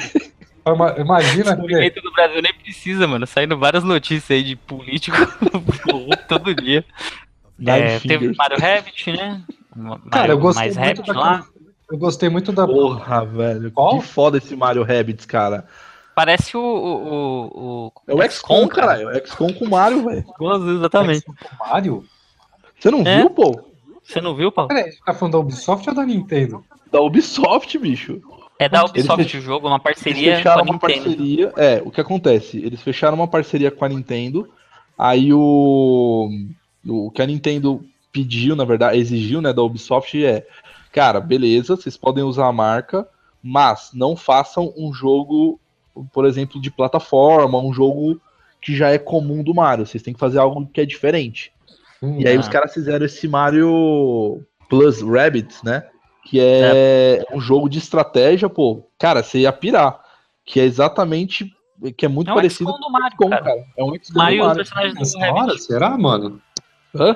Imagina 1.00 1.44
Descobrimento 1.56 2.02
do 2.02 2.12
Brasil 2.12 2.42
nem 2.42 2.54
precisa, 2.54 3.08
mano. 3.08 3.26
Saindo 3.26 3.58
várias 3.58 3.84
notícias 3.84 4.32
aí 4.32 4.44
de 4.44 4.56
político 4.56 5.18
todo 6.28 6.54
dia. 6.54 6.86
É, 7.66 8.00
teve 8.00 8.34
Mario 8.36 8.58
Rabbit, 8.60 9.12
né? 9.12 9.42
Mario, 9.76 10.10
Cara, 10.10 10.32
eu 10.34 10.40
gostei 10.40 10.74
mais 10.74 10.98
muito 10.98 11.14
da... 11.14 11.20
lá. 11.20 11.46
Eu 11.92 11.98
gostei 11.98 12.30
muito 12.30 12.52
da. 12.52 12.66
Porra, 12.68 13.26
velho. 13.26 13.72
Qual? 13.72 14.00
Que 14.00 14.06
foda 14.06 14.38
esse 14.38 14.56
Mario 14.56 14.84
Rabbits, 14.84 15.26
cara. 15.26 15.66
Parece 16.20 16.58
o. 16.58 16.62
o, 16.62 17.88
o 17.88 17.92
É 18.08 18.14
o 18.14 18.30
XCOM, 18.32 18.68
cara. 18.68 19.02
É 19.02 19.06
o 19.22 19.28
XCOM 19.28 19.54
com 19.54 19.66
o 19.66 19.70
Mario, 19.70 20.04
velho. 20.04 20.26
Exatamente. 20.78 21.26
Mario? 21.60 22.04
Você 22.78 22.92
não 22.92 23.02
É? 23.06 23.18
viu, 23.20 23.30
pô? 23.30 23.62
Você 24.04 24.20
não 24.20 24.36
viu, 24.36 24.52
Paulo? 24.52 24.68
Peraí, 24.70 24.92
tá 25.06 25.14
falando 25.14 25.34
da 25.34 25.40
Ubisoft 25.40 25.88
ou 25.88 25.96
da 25.96 26.06
Nintendo? 26.06 26.64
Da 26.92 27.00
Ubisoft, 27.00 27.78
bicho. 27.78 28.22
É 28.58 28.68
da 28.68 28.80
Eles 28.80 28.90
Ubisoft 28.90 29.24
fech- 29.24 29.38
o 29.38 29.42
jogo, 29.42 29.68
uma 29.68 29.76
Eles 29.76 29.84
parceria 29.84 30.32
com 30.32 30.38
fecharam 30.38 30.60
a 30.60 30.64
uma 30.64 30.74
Nintendo. 30.74 31.04
parceria. 31.04 31.54
É, 31.56 31.82
o 31.86 31.92
que 31.92 32.02
acontece? 32.02 32.58
Eles 32.58 32.82
fecharam 32.82 33.16
uma 33.16 33.28
parceria 33.28 33.72
com 33.72 33.86
a 33.86 33.90
Nintendo. 33.90 34.50
Aí 34.98 35.32
o. 35.34 36.30
O 36.88 37.12
que 37.12 37.22
a 37.22 37.26
Nintendo 37.28 37.84
pediu, 38.12 38.56
na 38.56 38.66
verdade, 38.66 38.98
exigiu, 38.98 39.42
né, 39.42 39.54
da 39.54 39.62
Ubisoft 39.62 40.24
é. 40.26 40.46
Cara, 40.92 41.20
beleza, 41.22 41.76
vocês 41.76 41.96
podem 41.96 42.24
usar 42.24 42.48
a 42.48 42.52
marca, 42.52 43.08
mas 43.44 43.92
não 43.94 44.16
façam 44.16 44.74
um 44.76 44.92
jogo, 44.92 45.60
por 46.14 46.26
exemplo, 46.26 46.60
de 46.62 46.70
plataforma, 46.72 47.58
um 47.60 47.74
jogo 47.74 48.20
que 48.62 48.76
já 48.76 48.90
é 48.90 48.98
comum 48.98 49.42
do 49.44 49.54
Mario. 49.54 49.86
Vocês 49.86 50.04
têm 50.04 50.14
que 50.14 50.20
fazer 50.20 50.40
algo 50.40 50.66
que 50.74 50.82
é 50.82 50.86
diferente. 50.86 51.52
Hum, 52.02 52.20
E 52.20 52.28
aí 52.28 52.36
Ah. 52.36 52.40
os 52.40 52.48
caras 52.48 52.74
fizeram 52.74 53.06
esse 53.06 53.28
Mario 53.28 54.42
Plus 54.70 55.02
Rabbit, 55.02 55.56
né? 55.64 55.84
Que 56.26 56.40
é, 56.42 57.24
um 57.34 57.40
jogo 57.40 57.68
de 57.70 57.80
estratégia, 57.80 58.50
pô. 58.50 58.86
Cara, 59.00 59.24
você 59.24 59.40
ia 59.40 59.52
pirar. 59.52 60.00
Que 60.46 60.60
é 60.60 60.64
exatamente. 60.64 61.52
Que 61.98 62.06
é 62.06 62.10
muito 62.10 62.30
É 62.30 62.34
um 62.34 62.36
parecido 62.36 62.70
XCOM 62.72 62.80
do 62.86 62.92
Mario, 62.92 63.18
com 63.18 63.30
cara. 63.30 63.44
cara. 63.44 63.64
É 63.78 63.84
um 63.84 63.88
Mario, 63.88 64.02
do 64.12 64.18
Mario. 64.18 64.54
Nessa 64.56 65.18
hora, 65.18 65.34
Rabbit. 65.42 65.64
será, 65.64 65.98
mano? 65.98 66.42
Hã? 66.94 67.16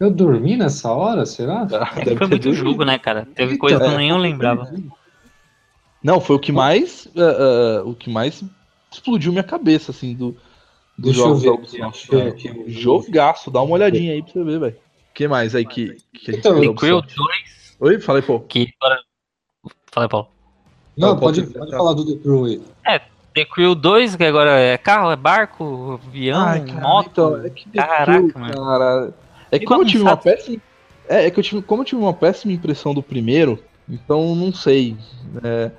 Eu 0.00 0.10
dormi 0.10 0.56
nessa 0.56 0.90
hora, 0.92 1.26
será? 1.26 1.66
É 1.70 2.04
Deve 2.04 2.16
foi 2.16 2.26
muito 2.28 2.42
dois. 2.44 2.56
jogo, 2.56 2.84
né, 2.84 2.98
cara? 2.98 3.26
Teve 3.34 3.54
Então, 3.54 3.58
coisa 3.58 3.78
que 3.80 3.86
eu 3.86 3.90
é. 3.92 3.96
nem 3.96 4.10
eu 4.10 4.16
lembrava. 4.16 4.72
Não, 6.02 6.20
foi 6.20 6.36
o 6.36 6.38
que 6.40 6.52
mais. 6.52 7.08
ah, 7.16 7.80
ah, 7.80 7.82
o 7.84 7.94
que 7.94 8.10
mais 8.10 8.42
explodiu 8.90 9.32
minha 9.32 9.44
cabeça, 9.44 9.90
assim, 9.90 10.14
do, 10.14 10.36
dos 10.98 11.16
eu 11.16 11.22
jogos 11.22 11.42
da 11.42 11.52
aqui, 11.52 12.50
Ubisoft. 12.50 12.64
Jogaço, 12.66 13.50
dá 13.50 13.62
uma 13.62 13.74
olhadinha 13.74 14.12
aí 14.12 14.22
pra 14.22 14.32
você 14.32 14.44
ver, 14.44 14.58
velho. 14.60 14.76
O 14.76 15.14
que 15.14 15.28
mais 15.28 15.54
aí 15.54 15.64
que, 15.64 15.96
que 16.12 16.30
a 16.30 16.34
gente 16.34 16.38
Então, 16.40 16.74
Crew 16.74 16.98
Ubisoft? 16.98 17.14
2, 17.16 17.76
Oi, 17.80 18.00
falei, 18.00 18.22
pô. 18.22 18.40
que 18.40 18.60
aí, 19.96 20.08
Paulo. 20.08 20.28
Não, 20.96 21.08
Não, 21.10 21.18
pode, 21.18 21.42
pode- 21.42 21.54
pode 21.58 21.70
falar 21.70 21.94
do 21.94 22.04
The 22.04 22.22
Crew 22.22 22.44
aí. 22.44 22.62
The 23.34 23.46
Crew 23.46 23.74
2, 23.74 24.14
que 24.14 24.24
agora 24.24 24.60
é 24.60 24.76
carro, 24.76 25.10
é 25.10 25.16
barco, 25.16 25.98
avião, 26.06 26.44
Ai, 26.44 26.66
cara, 26.66 26.80
moto. 26.80 27.08
então, 27.10 27.36
é 27.44 27.48
que 27.50 27.68
The 27.70 27.82
Caraca, 27.82 28.04
Crew, 28.32 28.40
mano. 28.42 28.54
cara. 28.64 29.14
É 29.50 29.58
que 29.58 29.64
como 29.64 29.82
eu 29.82 29.86
tive 29.86 30.02
uma 30.02 30.16
péssima. 30.16 30.60
É, 31.08 31.26
é 31.26 31.30
que 31.30 31.40
eu 31.40 31.42
tive, 31.42 31.62
como 31.62 31.80
eu 31.82 31.86
tive 31.86 32.00
uma 32.00 32.12
péssima 32.12 32.52
impressão 32.52 32.92
do 32.92 33.02
primeiro, 33.02 33.58
então 33.88 34.34
não 34.36 34.52
sei. 34.52 34.96
É, 35.42 35.70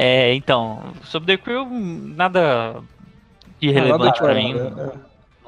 É, 0.00 0.32
então, 0.34 0.80
sobre 1.02 1.36
The 1.36 1.42
Crew, 1.42 1.66
nada 1.68 2.76
de 3.60 3.68
relevante 3.70 4.20
pra 4.20 4.32
mim. 4.32 4.54
né? 4.54 4.92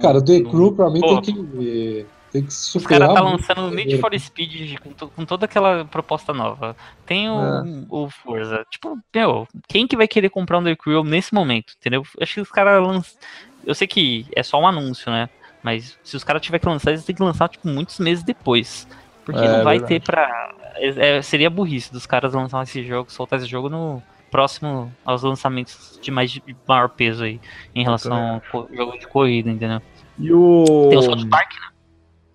Cara, 0.01 0.19
o 0.19 0.25
The 0.25 0.41
Crew 0.41 0.73
pra 0.75 0.91
mim 0.91 0.99
Pô. 1.01 1.21
tem 1.23 1.35
que, 1.47 2.07
tem 2.33 2.43
que 2.43 2.49
Os 2.49 2.55
superar. 2.57 3.09
caras 3.11 3.15
tá 3.15 3.21
lançando 3.31 3.61
o 3.69 3.71
Need 3.71 3.99
for 3.99 4.19
Speed 4.19 4.79
com, 4.81 5.09
com 5.09 5.25
toda 5.25 5.45
aquela 5.45 5.85
proposta 5.85 6.33
nova. 6.33 6.75
Tem 7.07 7.31
o, 7.31 7.41
É. 7.41 7.63
o 7.89 8.11
Forza. 8.11 8.65
Tipo, 8.69 8.99
meu, 9.15 9.47
quem 9.69 9.87
que 9.87 9.97
vai 9.97 10.09
querer 10.09 10.31
comprar 10.31 10.59
um 10.59 10.65
The 10.65 10.75
Crew 10.75 11.05
nesse 11.05 11.33
momento, 11.33 11.75
entendeu? 11.79 12.03
Acho 12.21 12.35
que 12.35 12.41
os 12.41 12.51
caras 12.51 12.83
lançam. 12.85 13.17
Eu 13.65 13.75
sei 13.75 13.87
que 13.87 14.27
é 14.35 14.43
só 14.43 14.59
um 14.61 14.67
anúncio, 14.67 15.13
né? 15.13 15.29
Mas 15.63 15.97
se 16.03 16.17
os 16.17 16.25
caras 16.25 16.43
tiverem 16.43 16.63
que 16.63 16.69
lançar, 16.69 16.91
eles 16.91 17.05
têm 17.05 17.15
que 17.15 17.23
lançar, 17.23 17.49
tipo, 17.49 17.69
muitos 17.69 17.99
meses 18.01 18.25
depois. 18.25 18.89
Porque 19.25 19.39
É, 19.41 19.47
não 19.59 19.63
vai 19.63 19.79
verdade. 19.79 20.01
ter 20.01 20.03
pra. 20.05 20.55
é- 20.77 21.19
é- 21.19 21.23
seria 21.23 21.51
burrice 21.51 21.93
dos 21.93 22.07
caras 22.07 22.33
lançar 22.33 22.63
esse 22.65 22.83
jogo, 22.83 23.13
soltar 23.13 23.39
esse 23.39 23.47
jogo 23.47 23.69
no 23.69 24.03
próximo 24.31 24.93
aos 25.05 25.23
lançamentos 25.23 25.99
de 26.01 26.11
mais 26.11 26.31
de 26.31 26.43
maior 26.67 26.89
peso 26.89 27.25
aí, 27.25 27.41
em 27.75 27.83
relação 27.83 28.35
ao 28.35 28.41
co- 28.41 28.69
jogo 28.75 28.99
de 28.99 29.07
corrida, 29.07 29.51
entendeu? 29.51 29.81
E 30.19 30.33
o. 30.33 30.65
Tem 30.91 30.99
o 30.99 31.03
South 31.03 31.29
Park, 31.29 31.53
né? 31.55 31.69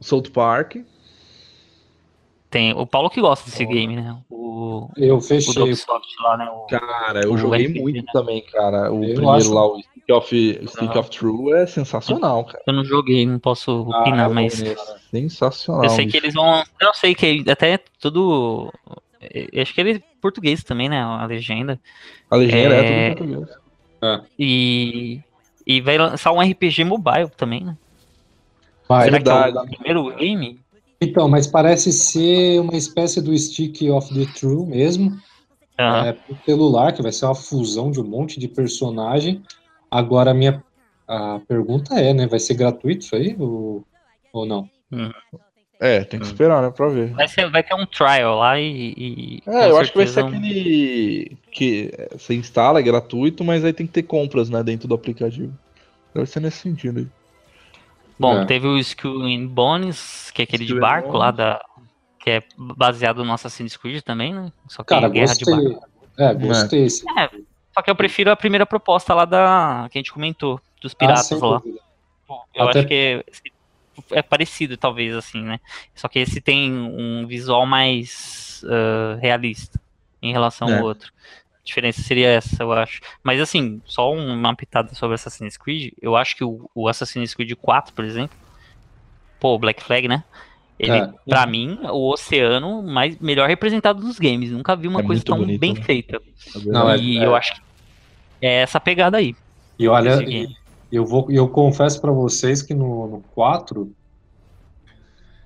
South 0.02 0.24
Park. 0.34 0.76
Tem 2.50 2.74
o 2.74 2.86
Paulo 2.88 3.10
que 3.10 3.20
gosta 3.20 3.50
desse 3.50 3.66
Ó. 3.66 3.68
game, 3.68 3.96
né? 3.98 4.18
O, 4.30 4.90
Eu 4.96 5.18
o 5.18 5.22
fechei. 5.22 5.62
Ubisoft 5.62 6.16
lá, 6.22 6.38
né? 6.38 6.50
O, 6.50 6.66
Cara, 6.68 7.22
eu 7.26 7.34
O 7.34 7.38
joguei 7.38 7.66
RPG, 7.68 7.82
muito 7.82 8.06
né? 8.06 8.12
também, 8.14 8.42
cara. 8.46 8.92
O 8.94 9.04
Eu 9.04 9.14
primeiro 9.16 9.30
acho- 9.32 9.54
lá, 9.54 9.66
o 9.68 9.80
Stick 9.82 10.10
of, 10.14 10.60
Stick 10.68 10.96
Ah. 10.96 11.00
of 11.00 11.10
True, 11.10 11.52
é 11.54 11.66
sensacional, 11.66 12.46
cara. 12.46 12.64
eu 12.66 12.74
não 12.74 12.86
joguei, 12.86 13.26
não 13.26 13.40
posso 13.40 13.86
Ah, 13.92 14.00
opinar, 14.02 14.30
eu 14.30 14.34
mas 14.34 14.64
Sensacional. 15.12 15.84
eu 15.84 15.90
sei 15.90 16.06
que 16.06 16.12
bicho. 16.14 16.26
eles 16.26 16.34
vão. 16.34 16.64
Eu 16.80 16.94
sei 16.94 17.14
que 17.16 17.44
até 17.50 17.78
tudo. 18.00 18.72
Eu 19.34 19.62
Acho 19.62 19.74
que 19.74 19.82
ele 19.82 19.94
é 19.94 20.02
português 20.22 20.64
também, 20.64 20.90
né? 20.90 21.02
A 21.02 21.26
legenda. 21.26 21.80
A 22.30 22.36
legenda 22.36 22.76
é, 22.76 22.80
é- 22.80 23.16
tudo 23.16 23.32
em 23.32 23.36
português. 23.36 23.66
E. 24.38 25.22
E 25.68 25.82
vai 25.82 25.98
lançar 25.98 26.32
um 26.32 26.40
RPG 26.40 26.84
mobile 26.84 27.30
também, 27.36 27.64
né? 27.64 27.76
Vai. 28.88 29.06
Será 29.06 29.20
que 29.20 29.30
é 29.30 29.34
o 29.34 29.68
primeiro 29.68 30.16
game? 30.16 30.60
Então, 31.02 31.28
mas 31.28 31.48
parece 31.48 31.92
ser 31.92 32.60
uma 32.62 32.76
espécie 32.76 33.22
do 33.22 33.36
Stick 33.38 33.82
of 33.90 34.14
the 34.14 34.32
True 34.34 34.66
mesmo. 34.66 35.20
Aham. 35.80 36.06
É 36.08 36.14
pro 36.14 36.38
celular, 36.46 36.94
que 36.94 37.02
vai 37.02 37.12
ser 37.12 37.26
uma 37.26 37.36
fusão 37.36 37.92
de 37.92 38.00
um 38.00 38.04
monte 38.04 38.40
de 38.40 38.48
personagem. 38.48 39.42
Agora, 39.90 40.32
a 40.32 40.34
minha 40.34 40.64
a 41.08 41.40
pergunta 41.48 41.96
é, 42.00 42.14
né? 42.14 42.28
Vai 42.28 42.40
ser 42.40 42.56
gratuito 42.56 43.06
isso 43.06 43.16
aí 43.16 43.36
ou, 43.38 43.84
ou 44.34 44.46
não? 44.46 44.70
É, 45.80 46.04
tem 46.06 46.20
que 46.20 46.26
esperar, 46.26 46.62
né, 46.62 46.72
pra 46.72 46.88
ver. 46.88 47.14
Vai, 47.14 47.28
ser, 47.28 47.50
vai 47.50 47.62
ter 47.62 47.76
um 47.76 47.86
trial 47.86 48.38
lá 48.40 48.60
e. 48.60 48.94
e 48.98 49.44
É, 49.46 49.70
eu 49.70 49.78
acho 49.78 49.92
que 49.92 49.98
vai 49.98 50.08
ser 50.08 50.24
um- 50.24 50.28
aquele 50.28 51.38
que 51.52 51.92
você 52.12 52.34
instala, 52.34 52.80
é 52.80 52.84
gratuito, 52.84 53.44
mas 53.44 53.64
aí 53.66 53.74
tem 53.74 53.86
que 53.86 53.92
ter 53.94 54.04
compras, 54.04 54.50
né, 54.50 54.64
dentro 54.64 54.88
do 54.88 54.96
aplicativo. 54.96 55.54
Deve 56.14 56.26
ser 56.28 56.40
nesse 56.40 56.60
sentido 56.60 57.00
aí. 57.00 57.08
Bom, 58.18 58.40
É. 58.42 58.46
teve 58.46 58.66
o 58.68 58.78
Skill 58.78 59.28
in 59.28 59.46
Bones, 59.48 60.32
que 60.34 60.42
é 60.42 60.46
aquele 60.46 60.64
Skill 60.64 60.76
de 60.78 60.82
barco 60.82 61.18
lá 61.18 61.32
da. 61.32 61.62
Que 62.24 62.30
é 62.32 62.44
baseado 62.58 63.24
no 63.26 63.34
Assassin's 63.34 63.76
Creed 63.76 64.02
também, 64.02 64.34
né? 64.34 64.52
Só 64.70 64.82
que 64.82 64.90
Cara, 64.90 65.08
é 65.08 65.10
guerra 65.10 65.34
de 65.36 65.46
barco. 65.46 65.64
gostei. 65.64 66.26
É, 66.26 66.34
gostei. 66.34 66.90
sim. 66.90 67.06
É, 67.20 67.30
só 67.74 67.82
que 67.84 67.92
eu 67.92 67.96
prefiro 67.96 68.32
a 68.32 68.36
primeira 68.36 68.66
proposta 68.66 69.14
lá 69.14 69.26
da. 69.26 69.88
que 69.92 69.98
a 69.98 70.00
gente 70.00 70.14
comentou, 70.14 70.60
dos 70.82 70.94
Ah, 70.94 70.96
piratas 70.98 71.26
sem 71.26 71.38
lá. 71.38 71.58
dúvida. 71.58 71.80
Eu 72.56 72.70
Até- 72.70 72.80
acho 72.80 72.88
que 72.88 73.26
é, 74.12 74.20
é 74.20 74.22
parecido, 74.22 74.78
talvez, 74.78 75.14
assim, 75.16 75.42
né? 75.42 75.60
Só 75.94 76.08
que 76.08 76.20
esse 76.20 76.40
tem 76.42 76.72
um 76.74 77.26
visual 77.28 77.66
mais 77.66 78.64
ah, 78.68 79.18
realista 79.22 79.80
em 80.22 80.32
relação 80.32 80.68
É. 80.70 80.78
ao 80.80 80.84
outro. 80.86 81.12
A 81.54 81.64
diferença 81.66 82.02
seria 82.02 82.28
essa, 82.30 82.62
eu 82.62 82.72
acho. 82.72 83.02
Mas 83.24 83.42
assim, 83.42 83.82
só 83.86 84.14
uma 84.14 84.56
pitada 84.56 84.94
sobre 84.94 85.16
Assassin's 85.16 85.58
Creed. 85.58 85.94
Eu 86.02 86.16
acho 86.16 86.36
que 86.36 86.44
o, 86.44 86.70
o 86.76 86.88
Assassin's 86.88 87.34
Creed 87.34 87.54
4, 87.56 87.94
por 87.94 88.06
exemplo, 88.06 88.38
pô, 89.40 89.56
o 89.56 89.60
Black 89.60 89.84
Flag, 89.84 90.08
né? 90.08 90.24
Ele, 90.78 90.92
É. 90.98 91.10
pra 91.28 91.46
mim, 91.48 91.80
o 91.84 92.12
oceano 92.12 92.84
mais 92.84 93.18
melhor 93.20 93.48
representado 93.48 94.02
nos 94.02 94.20
games. 94.20 94.52
Nunca 94.52 94.76
vi 94.76 94.88
uma 94.88 95.00
É 95.00 95.04
coisa 95.04 95.24
tão 95.24 95.38
bonito, 95.38 95.60
bem 95.60 95.74
né? 95.74 95.82
feita. 95.82 96.22
Não, 96.66 96.90
é- 96.90 96.98
e 96.98 97.18
é- 97.18 97.26
eu 97.26 97.36
acho 97.36 97.56
que 97.56 97.62
é 98.42 98.62
essa 98.62 98.80
pegada 98.80 99.18
aí. 99.18 99.36
E 99.80 99.88
olha. 99.88 100.18
Eu 100.96 101.06
vou, 101.06 101.28
eu 101.30 101.48
confesso 101.50 102.00
pra 102.02 102.12
vocês 102.12 102.62
que 102.62 102.74
no, 102.74 103.08
no 103.08 103.22
4 103.22 103.92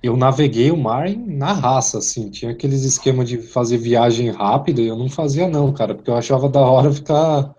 eu 0.02 0.16
naveguei 0.16 0.70
o 0.70 0.76
mar 0.76 1.06
em- 1.06 1.36
na 1.36 1.52
raça, 1.52 1.98
assim, 1.98 2.30
tinha 2.30 2.52
aqueles 2.52 2.82
esquemas 2.84 3.28
de 3.28 3.38
fazer 3.38 3.76
viagem 3.76 4.30
rápida 4.30 4.80
e 4.80 4.86
eu 4.86 4.96
não 4.96 5.10
fazia 5.10 5.46
não, 5.48 5.72
cara, 5.74 5.94
porque 5.94 6.10
eu 6.10 6.16
achava 6.16 6.48
da 6.48 6.60
hora 6.60 6.90
ficar 6.92 7.54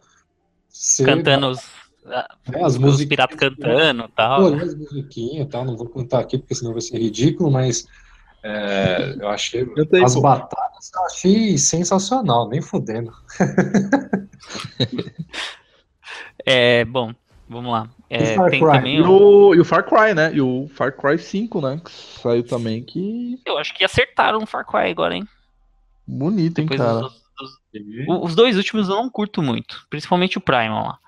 ser- 0.67 1.05
Cantando 1.05 1.49
os, 1.49 1.59
né, 2.03 2.23
as 2.63 2.77
os 2.77 3.05
piratas 3.05 3.37
cantando 3.37 4.05
e 4.05 4.07
tal. 4.15 4.39
Pô, 4.41 4.55
as 4.55 4.73
musiquinhas 4.73 5.45
e 5.45 5.49
tal, 5.49 5.65
não 5.65 5.77
vou 5.77 5.87
cantar 5.89 6.19
aqui 6.21 6.37
porque 6.37 6.55
senão 6.55 6.71
vai 6.73 6.81
ser 6.81 6.97
ridículo, 6.97 7.51
mas 7.51 7.85
é, 8.43 9.17
eu 9.19 9.27
achei 9.29 9.61
Eu 9.75 9.85
tenho, 9.85 10.03
as 10.03 10.15
pô. 10.15 10.21
batalhas 10.21 10.89
eu 10.95 11.05
achei 11.05 11.57
sensacional, 11.59 12.49
nem 12.49 12.59
fudendo. 12.61 13.11
É, 16.45 16.83
bom, 16.85 17.13
vamos 17.51 17.71
lá. 17.71 17.89
É, 18.09 18.33
E 18.35 18.49
tem 18.49 18.59
Cry? 18.63 18.71
também, 18.71 18.95
E 18.97 19.01
o, 19.01 19.53
e 19.55 19.59
o 19.59 19.65
Far 19.65 19.83
Cry, 19.87 20.13
né? 20.15 20.33
E 20.33 20.41
o 20.41 20.67
Far 20.73 20.95
Cry 20.95 21.17
5, 21.19 21.61
né? 21.61 21.79
Que 21.83 21.91
saiu 21.91 22.43
também, 22.43 22.83
que 22.83 23.39
eu 23.45 23.57
acho 23.57 23.73
que 23.75 23.83
acertaram 23.83 24.39
o 24.41 24.45
Far 24.47 24.65
Cry 24.65 24.89
agora, 24.89 25.15
hein? 25.15 25.27
bonito, 26.07 26.59
hein, 26.59 26.65
Depois 26.65 26.79
cara. 26.81 27.01
dos- 27.01 27.21
dos- 27.37 27.59
o- 28.07 28.25
os 28.25 28.35
dois 28.35 28.57
últimos 28.57 28.89
eu 28.89 28.95
não 28.95 29.09
curto 29.09 29.41
muito, 29.41 29.85
principalmente 29.89 30.37
o 30.37 30.41
Primal 30.41 30.85
lá. 30.85 30.99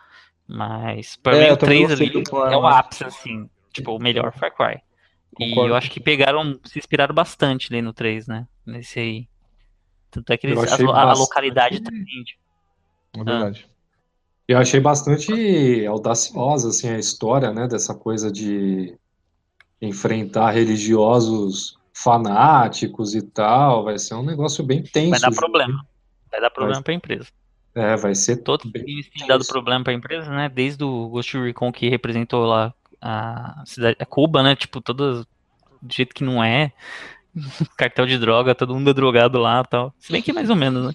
Mas 0.47 1.15
pra 1.15 1.35
É, 1.35 1.47
mim 1.47 1.51
o 1.53 1.57
também 1.57 1.85
3 1.87 1.99
gostei 1.99 2.07
ali 2.09 2.53
é 2.53 2.57
o 2.57 2.67
ápice, 2.67 3.03
assim, 3.05 3.49
tipo, 3.71 3.95
o 3.95 3.99
melhor 3.99 4.31
Far 4.33 4.53
Cry. 4.55 4.79
E 5.39 5.49
Concordo. 5.49 5.69
eu 5.71 5.75
acho 5.75 5.89
que 5.89 5.99
pegaram, 5.99 6.59
se 6.63 6.77
inspiraram 6.77 7.13
bastante 7.15 7.73
ali 7.73 7.81
no 7.81 7.91
3, 7.93 8.27
né? 8.27 8.45
Nesse 8.65 8.99
aí. 8.99 9.27
Tanto 10.11 10.31
é 10.31 10.37
que 10.37 10.45
eles, 10.45 10.59
a, 10.59 10.61
bastante- 10.77 11.19
localidade 11.19 11.79
também. 11.81 12.05
É 13.15 13.23
verdade. 13.23 13.67
Eu 14.47 14.57
achei 14.57 14.79
bastante 14.79 15.85
audaciosa 15.85 16.69
assim 16.69 16.89
a 16.89 16.99
história, 16.99 17.51
né, 17.51 17.67
dessa 17.67 17.93
coisa 17.95 18.31
de 18.31 18.97
enfrentar 19.81 20.51
religiosos 20.51 21.77
fanáticos 21.93 23.15
e 23.15 23.21
tal, 23.21 23.83
vai 23.83 23.97
ser 23.97 24.15
um 24.15 24.23
negócio 24.23 24.63
bem 24.63 24.83
tenso. 24.83 25.11
Vai 25.11 25.19
dar 25.19 25.31
problema. 25.31 25.85
Vai 26.31 26.41
dar 26.41 26.49
problema 26.49 26.81
pra 26.81 26.93
empresa. 26.93 27.27
É, 27.75 27.95
vai 27.95 28.13
ser 28.13 28.37
Todo 28.37 28.69
game 28.69 29.03
tem 29.03 29.27
dado 29.27 29.45
problema 29.45 29.83
pra 29.83 29.93
empresa, 29.93 30.29
né? 30.29 30.47
Desde 30.47 30.83
o 30.83 31.09
Ghost 31.09 31.37
Recon 31.37 31.71
que 31.71 31.89
representou 31.89 32.45
lá 32.45 32.73
a 33.01 33.63
cidade, 33.65 33.97
a 33.99 34.05
Cuba, 34.05 34.43
né? 34.43 34.55
Tipo, 34.55 34.79
todo 34.79 35.25
do 35.81 35.93
jeito 35.93 36.13
que 36.13 36.23
não 36.23 36.43
é. 36.43 36.71
Cartel 37.77 38.05
de 38.05 38.17
droga, 38.17 38.55
todo 38.55 38.73
mundo 38.73 38.89
é 38.89 38.93
drogado 38.93 39.39
lá 39.39 39.61
e 39.65 39.69
tal. 39.69 39.93
Se 39.97 40.11
bem 40.11 40.21
que 40.21 40.31
é 40.31 40.33
mais 40.33 40.49
ou 40.49 40.55
menos, 40.55 40.87
né? 40.87 40.93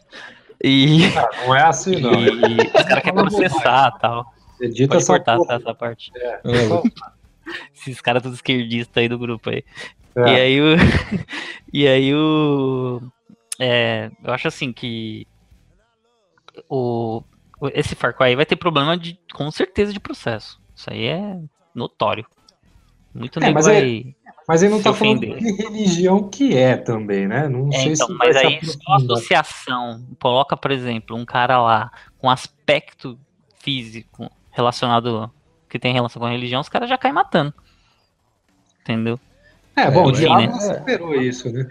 E, 0.62 1.04
Ah, 1.16 1.30
não 1.46 1.54
é 1.54 1.62
assim, 1.62 1.96
não. 2.00 2.12
e 2.20 2.56
os 2.56 2.72
caras 2.84 3.02
querem 3.02 3.14
processar 3.14 3.94
e 3.96 4.00
tal. 4.00 4.32
Edita 4.60 4.88
Pode 4.88 5.02
essa 5.02 5.12
cortar 5.12 5.36
porra. 5.36 5.48
tá, 5.48 5.54
essa 5.54 5.74
parte. 5.74 6.10
É, 6.16 6.40
Esses 7.74 8.00
caras 8.00 8.22
todos 8.22 8.38
esquerdistas 8.38 8.96
aí 8.96 9.08
do 9.08 9.18
grupo 9.18 9.48
aí. 9.50 9.64
É. 10.16 10.22
E 10.22 10.40
aí 10.40 10.60
o. 10.60 10.64
e 11.72 11.86
aí 11.88 12.14
o. 12.14 13.00
É, 13.58 14.10
eu 14.22 14.32
acho 14.34 14.48
assim 14.48 14.72
que. 14.72 15.26
O, 16.68 17.22
esse 17.72 17.94
Far 17.94 18.14
Cry 18.16 18.26
aí 18.26 18.36
vai 18.36 18.44
ter 18.46 18.56
problema 18.56 18.96
de, 18.98 19.18
com 19.32 19.50
certeza 19.50 19.92
de 19.92 20.00
processo. 20.00 20.60
Isso 20.74 20.90
aí 20.92 21.06
é 21.06 21.38
notório. 21.74 22.26
Muito 23.14 23.38
É, 23.38 23.42
nego 23.42 23.54
mas 23.54 23.66
vai. 23.66 24.14
Mas 24.48 24.62
ele 24.62 24.70
não 24.72 24.78
Se 24.78 24.84
tá 24.84 24.94
falando 24.94 25.20
que 25.20 25.52
religião 25.52 26.28
que 26.28 26.56
é 26.56 26.74
também, 26.76 27.28
né? 27.28 27.48
Não 27.50 27.68
É, 27.70 27.80
sei 27.80 27.92
então, 27.92 28.06
se 28.06 28.14
mas 28.14 28.34
aí 28.36 28.58
só 28.64 28.94
associação. 28.94 30.02
Coloca, 30.20 30.56
por 30.56 30.70
exemplo, 30.70 31.14
um 31.16 31.26
cara 31.26 31.60
lá 31.62 31.92
com 32.18 32.30
aspecto 32.30 33.18
físico 33.60 34.30
relacionado. 34.50 35.30
que 35.68 35.78
tem 35.78 35.92
relação 35.92 36.18
com 36.20 36.26
a 36.26 36.30
religião, 36.30 36.62
os 36.62 36.68
caras 36.70 36.88
já 36.88 36.96
caem 36.96 37.14
matando. 37.14 37.52
Entendeu? 38.80 39.20
É, 39.76 39.90
bom, 39.90 40.06
o 40.06 40.12
diabo 40.12 40.40
né? 40.40 40.60
superou 40.60 41.14
isso, 41.14 41.52
né? 41.52 41.70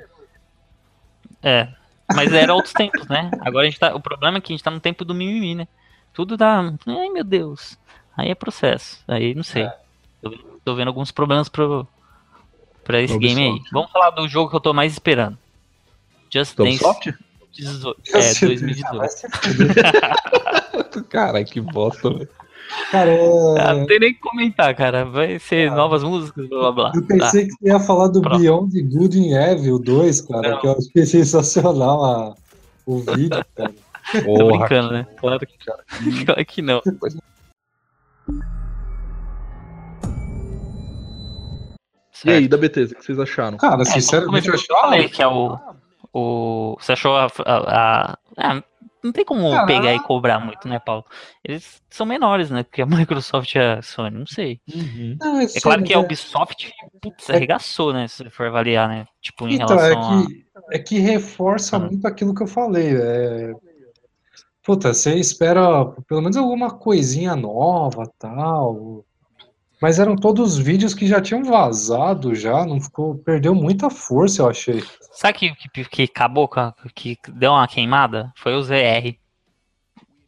É. 1.42 1.68
Mas 2.16 2.32
era 2.32 2.54
outros 2.54 2.74
tempos, 2.74 3.08
né? 3.08 3.32
Agora 3.42 3.66
a 3.68 3.70
gente 3.70 3.80
tá. 3.80 3.96
O 3.96 4.00
problema 4.00 4.38
é 4.38 4.42
que 4.42 4.54
a 4.54 4.56
gente 4.56 4.64
tá 4.64 4.72
no 4.72 4.80
tempo 4.80 5.04
do 5.04 5.16
mimimi, 5.16 5.56
né? 5.56 5.68
Tudo 6.14 6.38
dá. 6.38 6.60
Ai 6.88 7.10
meu 7.10 7.24
Deus. 7.24 7.78
Aí 8.16 8.30
é 8.30 8.36
processo. 8.36 9.04
Aí 9.08 9.34
não 9.36 9.44
sei. 9.44 9.68
Tô, 10.22 10.32
tô 10.64 10.76
vendo 10.76 10.88
alguns 10.90 11.12
problemas 11.12 11.50
pro, 11.50 11.88
pra 12.88 13.02
esse 13.02 13.14
Ubisoft. 13.14 13.36
game 13.36 13.54
aí. 13.60 13.64
Vamos 13.72 13.92
falar 13.92 14.10
do 14.12 14.28
jogo 14.28 14.50
que 14.50 14.56
eu 14.56 14.60
tô 14.62 14.74
mais 14.74 14.94
esperando. 14.94 15.38
Just 16.34 16.58
Da 16.58 16.64
Dance 16.64 16.84
Ubisoft? 16.84 17.14
18. 17.58 18.02
É, 18.14 18.22
Você- 18.22 18.46
2018. 18.48 18.88
Ah, 18.88 18.98
vai 18.98 19.10
se 19.10 19.28
fuder. 19.32 21.04
Caralho, 21.10 21.46
que 21.46 21.60
bosta, 21.62 22.10
velho. 22.10 22.30
Cara, 22.92 23.10
é- 23.12 23.60
Ah, 23.62 23.74
não 23.74 23.86
tem 23.86 24.00
nem 24.00 24.12
o 24.12 24.14
que 24.14 24.20
comentar, 24.20 24.76
cara. 24.76 25.06
Vai 25.06 25.40
ser 25.40 25.72
novas 25.72 26.04
músicas, 26.04 26.48
blá 26.50 26.72
blá 26.72 26.72
blá. 26.72 26.92
eu 26.96 27.04
pensei 27.06 27.46
que 27.48 27.52
você 27.54 27.68
ia 27.70 27.80
falar 27.80 28.08
do 28.10 28.22
Pronto. 28.22 28.40
Beyond 28.40 28.82
Good 28.84 29.34
and 29.34 29.52
Evil 29.54 29.80
2, 29.80 30.22
cara, 30.22 30.50
Não. 30.52 30.60
que 30.62 30.68
eu 30.68 30.72
achei 30.74 31.06
sensacional 31.06 32.04
a- 32.06 32.36
o 32.86 33.00
vídeo, 33.00 33.44
cara. 33.56 33.74
Tô 34.24 34.48
brincando, 34.48 34.92
né? 34.92 35.08
Claro 35.18 35.40
que, 35.40 35.58
claro 36.26 36.46
que 36.46 36.62
não. 36.62 36.82
E 42.26 42.30
aí, 42.32 42.48
da 42.48 42.58
Bethesda, 42.58 42.96
o 42.96 43.00
que 43.00 43.06
vocês 43.06 43.20
acharam? 43.20 43.58
Cara, 43.58 43.82
É, 43.82 43.86
sinceramente, 43.86 44.48
eu 44.48 44.54
como 44.56 44.64
eu 44.70 44.82
falei 44.82 45.00
achei. 45.00 45.10
que 45.10 45.22
é 45.24 45.28
o, 45.28 45.58
o. 46.14 46.78
Você 46.80 46.94
achou 46.94 47.16
a. 47.16 47.26
a- 47.26 48.12
a- 48.12 48.18
ah, 48.38 48.64
não 49.04 49.12
tem 49.12 49.24
como 49.24 49.50
pegar 49.68 49.94
e 49.94 50.00
cobrar 50.00 50.40
muito, 50.40 50.68
né, 50.68 50.80
Paulo? 50.80 51.06
Eles 51.44 51.82
são 51.90 52.06
menores, 52.06 52.50
né? 52.50 52.64
Porque 52.64 52.82
a 52.82 52.86
Microsoft 53.08 53.54
e 53.56 53.60
a 53.60 53.82
Sony, 53.82 54.18
não 54.18 54.26
sei. 54.28 54.60
Não, 55.20 55.40
É 55.40 55.48
claro 55.62 55.84
que 55.84 55.94
a 55.94 55.98
é, 55.98 56.00
Ubisoft, 56.00 56.72
putz, 57.02 57.30
arregaçou, 57.30 57.94
né? 57.94 58.08
Se 58.08 58.24
você 58.24 58.30
for 58.30 58.48
avaliar, 58.48 58.90
né? 58.90 59.06
Tipo, 59.22 59.48
em 59.48 59.56
Então, 59.56 59.80
é 59.80 59.90
relação 59.90 60.26
que, 60.28 60.46
é 60.72 60.80
que 60.80 61.00
reforça 61.00 61.78
Ah. 61.78 61.80
muito 61.80 62.06
aquilo 62.08 62.34
que 62.36 62.44
eu 62.44 62.48
falei. 62.48 62.96
É... 62.98 63.54
Puta, 64.64 64.94
você 64.94 65.16
espera 65.16 65.86
pelo 66.08 66.22
menos 66.22 66.36
alguma 66.36 66.70
coisinha 66.72 67.36
nova 67.38 68.04
tal. 68.20 69.06
Mas 69.82 70.00
eram 70.00 70.16
todos 70.16 70.58
vídeos 70.58 70.94
que 70.96 71.06
já 71.06 71.22
tinham 71.22 71.44
vazado 71.44 72.34
já, 72.34 72.66
não 72.66 72.82
ficou, 72.82 73.16
perdeu 73.20 73.54
muita 73.54 73.90
força, 73.90 74.42
eu 74.42 74.50
achei. 74.50 74.84
Sabe 75.12 75.38
que, 75.38 75.56
que, 75.56 75.86
que 75.86 76.04
acabou, 76.04 76.50
que 76.96 77.18
deu 77.30 77.52
uma 77.52 77.68
queimada? 77.68 78.32
Foi 78.38 78.56
os 78.56 78.68
VR. 78.68 79.16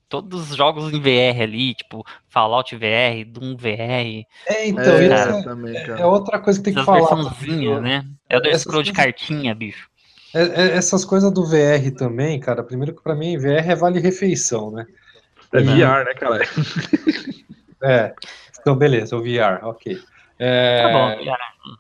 Todos 0.08 0.50
os 0.50 0.56
jogos 0.56 0.92
em 0.92 1.00
VR 1.00 1.44
ali, 1.44 1.76
tipo 1.76 2.04
Fallout 2.28 2.76
VR, 2.76 3.24
Doom 3.28 3.56
VR, 3.56 4.26
É, 4.48 4.68
então, 4.68 4.84
é, 4.84 5.06
é, 5.06 5.44
também, 5.44 5.76
é 5.78 6.06
outra 6.06 6.40
coisa 6.40 6.58
que 6.60 6.66
tem 6.66 6.74
que 6.74 6.80
essas 6.80 6.86
falar. 6.86 7.16
versãozinhas, 7.16 7.82
né? 7.84 8.04
É 8.28 8.38
o 8.38 8.42
Essas 8.48 8.64
scroll 8.64 8.82
de 8.82 8.92
cartinha, 8.92 9.54
bicho. 9.54 9.88
É- 10.34 10.42
é- 10.44 10.78
essas 10.78 11.06
coisas 11.06 11.32
do 11.32 11.46
VR 11.46 11.92
também, 11.96 12.40
cara, 12.40 12.64
primeiro 12.64 12.96
que 12.96 13.04
pra 13.04 13.16
mim 13.16 13.38
VR 13.38 13.70
é 13.70 13.76
vale 13.76 14.00
refeição, 14.00 14.72
né? 14.72 14.88
É. 15.54 15.62
VR, 15.62 16.06
né, 16.06 16.14
cara? 16.16 16.44
É, 17.84 18.14
então 18.70 18.78
beleza, 18.78 19.18
o 19.18 19.22
VR, 19.22 19.64
ok. 19.64 19.98
É, 20.38 20.84
Tá 20.84 20.90
bom. 20.94 21.26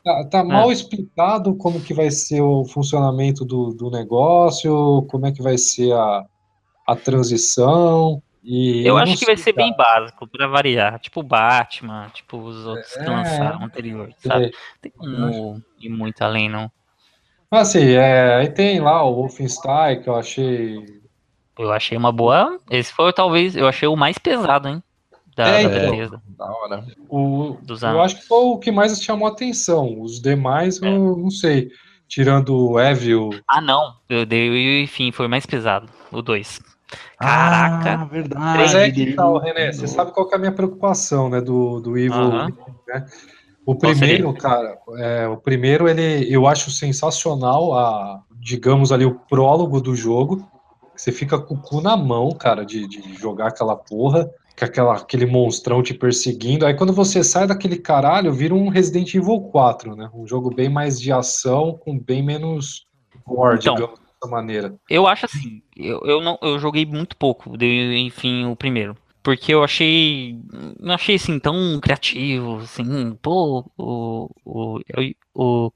Tá, 0.03 0.29
tá 0.29 0.43
mal 0.43 0.71
explicado 0.71 1.55
como 1.55 1.81
que 1.81 1.93
vai 1.93 2.11
ser 2.11 2.41
o 2.41 2.65
funcionamento 2.65 3.45
do, 3.45 3.73
do 3.73 3.89
negócio, 3.89 5.05
como 5.09 5.25
é 5.27 5.31
que 5.31 5.41
vai 5.41 5.57
ser 5.57 5.93
a, 5.93 6.25
a 6.85 6.95
transição. 6.95 8.21
E 8.43 8.85
Eu 8.85 8.95
não 8.95 9.03
acho 9.03 9.17
que 9.17 9.25
vai 9.25 9.37
ser 9.37 9.53
bem 9.53 9.73
básico, 9.75 10.27
pra 10.27 10.47
variar. 10.47 10.99
Tipo 10.99 11.21
o 11.21 11.23
Batman, 11.23 12.09
tipo 12.13 12.37
os 12.37 12.65
outros 12.65 12.91
que 12.93 13.03
É, 13.03 13.09
lançaram 13.09 13.63
anterior, 13.63 14.09
sabe? 14.17 14.45
É. 14.47 14.51
Tem 14.81 14.91
como 14.91 15.61
ir 15.79 15.89
muito 15.89 16.21
além, 16.21 16.49
não. 16.49 16.69
Assim, 17.51 17.91
é, 17.93 18.35
aí 18.35 18.49
tem 18.49 18.79
lá 18.79 19.03
o 19.03 19.15
Wolfenstein, 19.15 20.01
que 20.01 20.09
eu 20.09 20.15
achei. 20.15 20.77
Eu 21.57 21.71
achei 21.71 21.97
uma 21.97 22.11
boa. 22.11 22.59
Esse 22.69 22.93
foi 22.93 23.11
talvez, 23.11 23.55
eu 23.55 23.67
achei 23.67 23.87
o 23.87 23.95
mais 23.95 24.17
pesado, 24.17 24.67
hein? 24.67 24.83
Da, 25.39 25.47
É, 25.47 25.69
da 25.69 25.95
então. 25.95 26.21
Da 26.37 26.45
hora. 26.51 26.85
O, 27.07 27.57
eu 27.81 28.01
acho 28.01 28.17
que 28.17 28.27
foi 28.27 28.43
o 28.43 28.57
que 28.59 28.71
mais 28.71 29.01
chamou 29.01 29.25
a 29.25 29.31
atenção. 29.31 30.01
Os 30.01 30.21
demais, 30.21 30.81
É. 30.81 30.87
eu 30.87 31.15
não 31.15 31.31
sei. 31.31 31.69
Tirando 32.09 32.53
o 32.71 32.77
Evil. 32.79 33.29
Ah, 33.47 33.61
não. 33.61 33.93
Eu 34.09 34.25
dei, 34.25 34.83
enfim, 34.83 35.13
foi 35.13 35.29
mais 35.29 35.45
pesado. 35.45 35.87
O 36.11 36.21
2. 36.21 36.59
Caraca. 37.17 37.93
Ah, 38.01 38.05
verdade. 38.05 38.43
Mas 38.57 38.75
é 38.75 38.91
que 38.91 39.13
tal, 39.13 39.37
René? 39.37 39.71
Você 39.71 39.87
sabe 39.87 40.11
qual 40.11 40.27
que 40.27 40.33
é 40.33 40.37
a 40.37 40.39
minha 40.39 40.51
preocupação, 40.51 41.29
né? 41.29 41.39
Do, 41.39 41.79
do 41.79 41.97
Evil. 41.97 42.13
Aham. 42.15 42.49
né? 42.87 43.05
O 43.65 43.75
primeiro, 43.75 44.33
cara, 44.33 44.77
é, 44.97 45.27
o 45.27 45.37
primeiro 45.37 45.87
ele 45.87 46.27
eu 46.33 46.47
acho 46.47 46.71
sensacional 46.71 47.73
a, 47.77 48.23
digamos 48.41 48.91
ali, 48.91 49.05
o 49.05 49.15
prólogo 49.15 49.79
do 49.79 49.95
jogo. 49.95 50.45
Você 50.95 51.13
fica 51.13 51.39
com 51.39 51.53
o 51.53 51.61
cu 51.61 51.79
na 51.79 51.95
mão, 51.95 52.31
cara, 52.31 52.65
de, 52.65 52.85
de 52.87 53.13
jogar 53.13 53.47
aquela 53.49 53.75
porra, 53.75 54.29
com 54.59 54.65
aquela, 54.65 54.95
aquele 54.97 55.25
monstrão 55.25 55.81
te 55.81 55.93
perseguindo. 55.93 56.65
Aí 56.65 56.73
quando 56.73 56.93
você 56.93 57.23
sai 57.23 57.47
daquele 57.47 57.77
caralho, 57.77 58.33
vira 58.33 58.53
um 58.53 58.67
Resident 58.67 59.13
Evil 59.15 59.39
4, 59.41 59.95
né? 59.95 60.09
Um 60.13 60.27
jogo 60.27 60.53
bem 60.53 60.69
mais 60.69 60.99
de 60.99 61.11
ação, 61.11 61.79
com 61.79 61.97
bem 61.97 62.21
menos 62.21 62.85
gore, 63.25 63.57
Então. 63.59 63.75
digamos 63.75 63.99
dessa 63.99 64.29
maneira. 64.29 64.75
Eu 64.89 65.07
acho 65.07 65.25
assim, 65.25 65.61
eu, 65.75 66.01
eu 66.03 66.21
não 66.21 66.37
eu 66.41 66.59
joguei 66.59 66.85
muito 66.85 67.15
pouco, 67.15 67.57
dei, 67.57 67.97
enfim, 67.99 68.45
o 68.45 68.55
primeiro. 68.55 68.95
Porque 69.21 69.53
eu 69.53 69.63
achei. 69.63 70.39
Não 70.79 70.95
achei 70.95 71.15
assim 71.15 71.39
tão 71.39 71.79
criativo, 71.81 72.57
assim, 72.57 73.13
pô, 73.21 73.69
o, 73.77 74.29
o, 74.45 74.79
o 75.35 75.71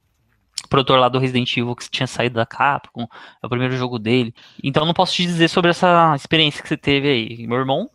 produtor 0.69 0.97
lá 0.97 1.09
do 1.09 1.19
Resident 1.19 1.55
Evil 1.57 1.75
que 1.75 1.89
tinha 1.89 2.07
saído 2.07 2.35
da 2.35 2.45
Capcom, 2.45 3.03
é 3.03 3.45
o 3.45 3.49
primeiro 3.49 3.75
jogo 3.75 3.99
dele. 3.99 4.33
Então 4.63 4.85
não 4.85 4.93
posso 4.93 5.13
te 5.13 5.23
dizer 5.23 5.49
sobre 5.49 5.71
essa 5.71 6.15
experiência 6.15 6.63
que 6.63 6.69
você 6.69 6.77
teve 6.77 7.07
aí. 7.09 7.45
Meu 7.45 7.57
irmão, 7.57 7.89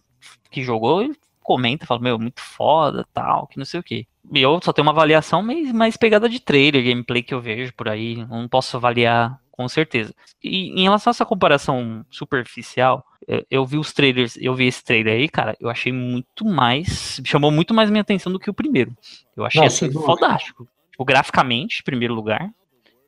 que 0.51 0.63
jogou, 0.63 1.03
ele 1.03 1.17
comenta, 1.43 1.87
fala, 1.87 2.01
meu, 2.01 2.19
muito 2.19 2.41
foda, 2.41 3.07
tal, 3.13 3.47
que 3.47 3.59
não 3.59 3.65
sei 3.65 3.81
o 3.81 3.83
quê. 3.83 4.07
E 4.33 4.43
eu 4.43 4.61
só 4.63 4.73
tenho 4.73 4.87
uma 4.87 4.93
avaliação 4.93 5.43
mais, 5.43 5.73
mais 5.73 5.97
pegada 5.97 6.29
de 6.29 6.41
trailer, 6.41 6.85
gameplay 6.85 7.23
que 7.23 7.33
eu 7.33 7.41
vejo 7.41 7.73
por 7.75 7.89
aí. 7.89 8.17
Não 8.27 8.47
posso 8.47 8.77
avaliar 8.77 9.41
com 9.51 9.67
certeza. 9.69 10.15
E 10.43 10.79
em 10.79 10.83
relação 10.83 11.11
a 11.11 11.13
essa 11.13 11.27
comparação 11.27 12.05
superficial, 12.11 13.05
eu, 13.27 13.45
eu 13.51 13.67
vi 13.67 13.79
os 13.79 13.93
trailers, 13.93 14.37
eu 14.37 14.55
vi 14.55 14.67
esse 14.67 14.85
trailer 14.85 15.15
aí, 15.15 15.29
cara, 15.29 15.57
eu 15.59 15.69
achei 15.69 15.93
muito 15.93 16.45
mais, 16.45 17.21
chamou 17.25 17.51
muito 17.51 17.75
mais 17.75 17.91
minha 17.91 18.03
atenção 18.03 18.31
do 18.31 18.39
que 18.39 18.51
o 18.51 18.55
primeiro. 18.55 18.95
Eu 19.37 19.45
achei 19.45 19.61
Não, 19.61 19.67
assim, 19.67 19.91
fantástico. 19.91 20.69
Tipo, 20.93 21.05
graficamente, 21.05 21.81
em 21.81 21.85
primeiro 21.85 22.15
lugar, 22.15 22.51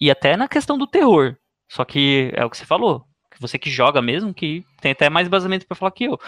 e 0.01 0.11
até 0.11 0.37
na 0.37 0.49
questão 0.49 0.79
do 0.79 0.87
terror. 0.87 1.37
Só 1.69 1.85
que 1.85 2.33
é 2.35 2.45
o 2.45 2.51
que 2.51 2.57
você 2.57 2.65
falou, 2.65 3.01
que 3.01 3.10
você 3.41 3.59
que 3.59 3.71
joga 3.71 4.03
mesmo, 4.03 4.35
que 4.35 4.65
tem 4.81 4.93
até 4.93 5.09
mais 5.09 5.27
basamento 5.29 5.67
pra 5.67 5.77
falar 5.77 5.91
que 5.93 6.05
eu. 6.05 6.19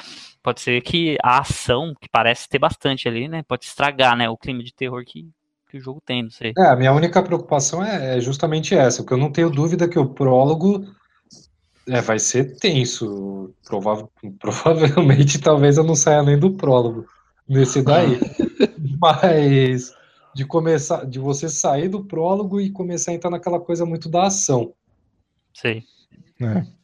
Pode 0.42 0.60
ser 0.60 0.80
que 0.80 1.16
a 1.22 1.40
ação, 1.40 1.94
que 2.00 2.08
parece 2.08 2.48
ter 2.48 2.58
bastante 2.58 3.06
ali, 3.06 3.28
né, 3.28 3.42
pode 3.42 3.64
estragar, 3.66 4.16
né, 4.16 4.28
o 4.28 4.36
clima 4.36 4.62
de 4.62 4.74
terror 4.74 5.04
que, 5.04 5.28
que 5.70 5.76
o 5.76 5.80
jogo 5.80 6.00
tem, 6.04 6.22
não 6.22 6.30
sei. 6.30 6.52
É, 6.58 6.66
a 6.66 6.76
minha 6.76 6.92
única 6.92 7.22
preocupação 7.22 7.84
é, 7.84 8.16
é 8.16 8.20
justamente 8.20 8.74
essa, 8.74 9.02
porque 9.02 9.14
eu 9.14 9.18
não 9.18 9.30
tenho 9.30 9.50
dúvida 9.50 9.88
que 9.88 9.98
o 9.98 10.08
prólogo 10.08 10.84
é, 11.86 12.00
vai 12.00 12.18
ser 12.18 12.56
tenso. 12.58 13.54
Prova- 13.64 14.08
provavelmente, 14.40 15.38
talvez 15.38 15.76
eu 15.76 15.84
não 15.84 15.94
saia 15.94 16.22
nem 16.22 16.38
do 16.38 16.52
prólogo 16.52 17.06
nesse 17.48 17.82
daí. 17.82 18.18
Mas 19.00 19.92
de 20.34 20.44
começar, 20.44 21.04
de 21.04 21.18
você 21.18 21.48
sair 21.48 21.88
do 21.88 22.04
prólogo 22.04 22.60
e 22.60 22.70
começar 22.70 23.10
a 23.10 23.14
entrar 23.14 23.30
naquela 23.30 23.60
coisa 23.60 23.84
muito 23.84 24.08
da 24.08 24.26
ação. 24.26 24.72
Sei. 25.52 25.84
É. 26.40 26.81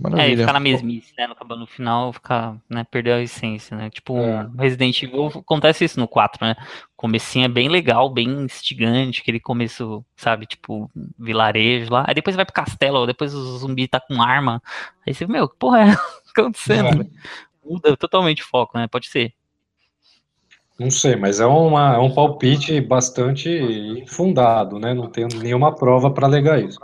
Maravilha. 0.00 0.30
É, 0.30 0.32
e 0.32 0.36
ficar 0.38 0.52
na 0.54 0.60
mesmice, 0.60 1.12
né? 1.18 1.26
No, 1.26 1.56
no 1.56 1.66
final, 1.66 2.10
ficar, 2.10 2.56
né, 2.70 2.84
perder 2.84 3.12
a 3.12 3.20
essência, 3.20 3.76
né? 3.76 3.90
Tipo, 3.90 4.16
é. 4.16 4.48
Resident 4.58 5.02
Evil 5.02 5.26
acontece 5.26 5.84
isso 5.84 6.00
no 6.00 6.08
4, 6.08 6.44
né? 6.44 6.56
O 6.58 6.96
comecinho 6.96 7.44
é 7.44 7.48
bem 7.48 7.68
legal, 7.68 8.08
bem 8.08 8.26
instigante, 8.28 9.20
aquele 9.20 9.38
começo, 9.38 10.02
sabe, 10.16 10.46
tipo, 10.46 10.90
vilarejo 11.18 11.92
lá. 11.92 12.06
Aí 12.08 12.14
depois 12.14 12.34
vai 12.34 12.46
pro 12.46 12.54
castelo, 12.54 13.06
depois 13.06 13.34
o 13.34 13.58
zumbi 13.58 13.86
tá 13.86 14.00
com 14.00 14.22
arma. 14.22 14.62
Aí 15.06 15.12
você, 15.12 15.26
meu, 15.26 15.46
que 15.46 15.56
porra 15.58 15.90
é 15.90 15.96
acontecendo? 16.32 17.02
É. 17.02 17.06
Muda 17.62 17.94
totalmente 17.94 18.42
o 18.42 18.46
foco, 18.46 18.78
né? 18.78 18.88
Pode 18.88 19.06
ser. 19.08 19.34
Não 20.78 20.90
sei, 20.90 21.14
mas 21.14 21.40
é, 21.40 21.46
uma, 21.46 21.96
é 21.96 21.98
um 21.98 22.14
palpite 22.14 22.80
bastante 22.80 23.50
infundado, 23.50 24.78
né? 24.78 24.94
Não 24.94 25.10
tem 25.10 25.28
nenhuma 25.28 25.74
prova 25.74 26.10
para 26.10 26.26
alegar 26.26 26.58
isso. 26.58 26.80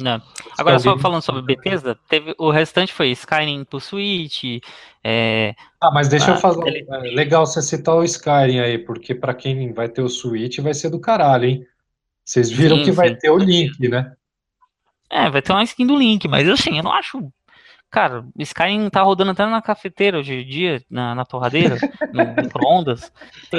Não. 0.00 0.20
Agora, 0.58 0.78
só 0.78 0.98
falando 0.98 1.22
sobre 1.22 1.42
Bethesda, 1.42 1.96
teve, 2.08 2.34
o 2.38 2.50
restante 2.50 2.92
foi 2.92 3.10
Skyrim 3.10 3.64
pro 3.64 3.80
Switch. 3.80 4.60
É, 5.04 5.54
ah, 5.80 5.90
mas 5.92 6.08
deixa 6.08 6.32
eu 6.32 6.36
falar. 6.36 6.66
Ele... 6.66 6.86
É 6.90 6.98
legal 7.14 7.46
você 7.46 7.62
citar 7.62 7.94
o 7.94 8.04
Skyrim 8.04 8.60
aí, 8.60 8.78
porque 8.78 9.14
para 9.14 9.34
quem 9.34 9.72
vai 9.72 9.88
ter 9.88 10.02
o 10.02 10.08
Switch 10.08 10.58
vai 10.58 10.74
ser 10.74 10.90
do 10.90 11.00
caralho, 11.00 11.44
hein? 11.44 11.66
Vocês 12.24 12.50
viram 12.50 12.78
sim, 12.78 12.84
que 12.84 12.92
vai 12.92 13.10
sim. 13.10 13.16
ter 13.16 13.30
o 13.30 13.36
Link, 13.36 13.88
né? 13.88 14.12
É, 15.10 15.28
vai 15.28 15.42
ter 15.42 15.52
uma 15.52 15.62
skin 15.62 15.86
do 15.86 15.96
Link, 15.96 16.26
mas 16.26 16.48
assim, 16.48 16.78
eu 16.78 16.82
não 16.82 16.92
acho. 16.92 17.20
Cara, 17.90 18.24
Skyrim 18.38 18.88
tá 18.88 19.02
rodando 19.02 19.32
até 19.32 19.44
na 19.44 19.60
cafeteira 19.60 20.18
hoje 20.18 20.32
em 20.32 20.46
dia, 20.46 20.82
na, 20.88 21.14
na 21.14 21.26
torradeira, 21.26 21.76
no 22.10 22.42
micro-ondas. 22.42 23.12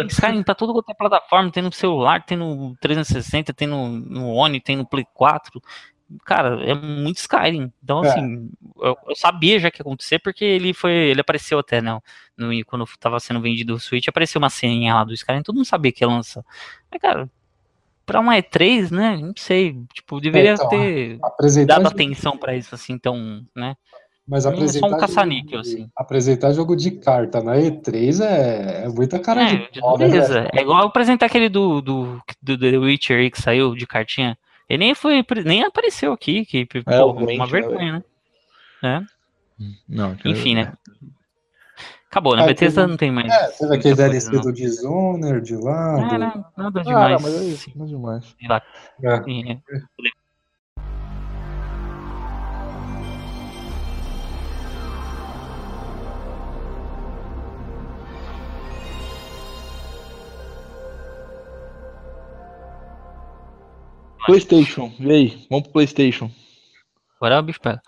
Skyrim 0.09 0.41
tá 0.41 0.55
tudo 0.55 0.73
quanto 0.73 0.89
é 0.89 0.95
plataforma, 0.95 1.51
tem 1.51 1.61
no 1.61 1.71
celular, 1.71 2.25
tem 2.25 2.35
no 2.35 2.75
360, 2.81 3.53
tem 3.53 3.67
no, 3.67 3.89
no 3.89 4.33
Oni, 4.33 4.59
tem 4.59 4.75
no 4.75 4.87
Play 4.87 5.05
4 5.13 5.61
cara, 6.25 6.63
é 6.63 6.73
muito 6.73 7.17
Skyrim. 7.17 7.71
Então, 7.83 8.03
é. 8.03 8.09
assim, 8.09 8.49
eu, 8.81 8.97
eu, 9.07 9.15
sabia 9.15 9.59
já 9.59 9.71
que 9.71 9.79
ia 9.79 9.83
acontecer, 9.83 10.19
porque 10.19 10.43
ele 10.43 10.73
foi. 10.73 10.91
Ele 10.91 11.21
apareceu 11.21 11.59
até, 11.59 11.81
né? 11.81 11.99
No, 12.37 12.49
quando 12.65 12.85
tava 12.99 13.19
sendo 13.19 13.41
vendido 13.41 13.75
o 13.75 13.79
Switch, 13.79 14.07
apareceu 14.07 14.39
uma 14.39 14.49
ceninha 14.49 14.95
lá 14.95 15.03
do 15.03 15.13
Skyrim, 15.13 15.43
todo 15.43 15.55
mundo 15.55 15.65
sabia 15.65 15.91
que 15.91 16.03
ia 16.03 16.07
lançar. 16.07 16.43
Mas, 16.91 17.01
cara, 17.01 17.29
pra 18.05 18.19
uma 18.19 18.35
E3, 18.35 18.91
né? 18.91 19.17
Não 19.17 19.33
sei. 19.37 19.77
Tipo, 19.93 20.19
deveria 20.19 20.53
então, 20.53 20.69
ter 20.69 21.19
dado 21.65 21.87
atenção 21.87 22.37
para 22.37 22.55
isso, 22.55 22.73
assim, 22.75 22.93
então, 22.93 23.45
né? 23.55 23.75
Mas 24.27 24.45
apresentar. 24.45 24.87
É 24.87 24.89
só 24.89 24.95
um 24.95 24.99
caça-níquel, 24.99 25.59
assim. 25.59 25.89
Apresentar 25.95 26.53
jogo 26.53 26.75
de 26.75 26.91
carta 26.91 27.41
na 27.41 27.57
E3 27.57 28.23
é, 28.23 28.85
é 28.85 28.89
muita 28.89 29.19
cara 29.19 29.43
é, 29.43 29.67
de 29.69 29.81
pau, 29.81 29.97
né, 29.97 30.07
É 30.53 30.61
igual 30.61 30.85
apresentar 30.87 31.25
aquele 31.25 31.49
do, 31.49 31.81
do, 31.81 32.21
do 32.41 32.57
The 32.57 32.77
Witcher 32.77 33.19
aí 33.19 33.29
que 33.29 33.41
saiu 33.41 33.75
de 33.75 33.85
cartinha. 33.85 34.37
Ele 34.73 34.85
nem 34.85 34.95
foi, 34.95 35.23
nem 35.45 35.63
apareceu 35.63 36.11
aqui, 36.11 36.45
que 36.45 36.67
é, 36.87 36.97
pô, 36.97 37.11
uma 37.11 37.45
vergonha, 37.45 38.03
né? 38.81 38.99
É. 38.99 39.01
Não, 39.87 40.17
Enfim, 40.25 40.55
né? 40.55 40.73
Acabou, 42.09 42.35
né? 42.35 42.41
Ah, 42.41 42.47
Bethesda 42.47 42.81
teve, 42.81 42.91
não 42.91 42.97
tem 42.97 43.11
mais. 43.11 43.31
É, 43.31 43.47
teve 43.51 43.75
aquele 43.75 43.95
DLC 43.95 44.29
coisa, 44.31 44.43
do 44.43 44.53
Dishonored 44.53 45.55
lá. 45.57 45.97
Não, 45.97 46.07
do... 46.07 46.17
não, 46.17 46.45
nada 46.57 46.81
demais. 46.81 47.15
Ah, 47.15 47.19
mas 47.21 47.35
é 47.35 47.43
isso, 47.45 47.71
nada 47.75 47.89
demais. 47.89 48.35
É. 48.41 49.07
É. 49.07 49.83
PlayStation, 64.25 64.93
e 64.99 65.11
aí? 65.11 65.47
Vamos 65.49 65.63
pro 65.63 65.73
PlayStation. 65.73 66.31
Agora 67.17 67.39
o 67.39 67.43
bicho 67.43 67.61
pega. 67.61 67.81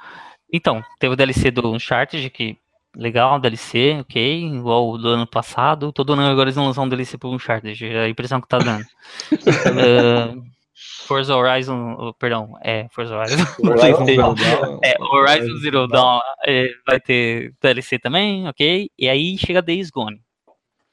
Então, 0.52 0.84
teve 1.00 1.14
o 1.14 1.18
DLC 1.18 1.52
do 1.52 1.74
Uncharted, 1.74 2.30
que 2.30 2.58
legal, 2.96 3.40
DLC, 3.40 3.98
ok, 4.00 4.46
igual 4.48 4.90
o 4.90 4.98
do 4.98 5.10
ano 5.10 5.28
passado. 5.28 5.92
Todo 5.92 6.14
ano 6.14 6.24
agora 6.24 6.46
eles 6.48 6.56
vão 6.56 6.68
lançar 6.68 6.82
um 6.82 6.90
DLC 6.90 7.18
pro 7.18 7.32
Uncharted, 7.32 7.86
é 7.86 8.06
a 8.06 8.10
impressão 8.10 8.40
que 8.40 8.48
tá 8.48 8.58
dando. 8.58 8.86
uh, 9.32 10.44
Forza 11.06 11.36
Horizon, 11.36 11.96
oh, 12.00 12.14
perdão, 12.14 12.54
é, 12.62 12.88
Forza 12.90 13.16
Horizon. 13.16 13.44
Horizon, 13.64 14.36
é, 14.84 14.96
Horizon 15.02 15.58
Zero 15.60 15.88
Dawn 15.88 16.20
é, 16.46 16.70
vai 16.86 17.00
ter 17.00 17.54
DLC 17.62 18.00
também, 18.00 18.48
ok? 18.48 18.90
E 18.98 19.08
aí 19.08 19.38
chega 19.38 19.62
Days 19.62 19.90
Gone. 19.90 20.22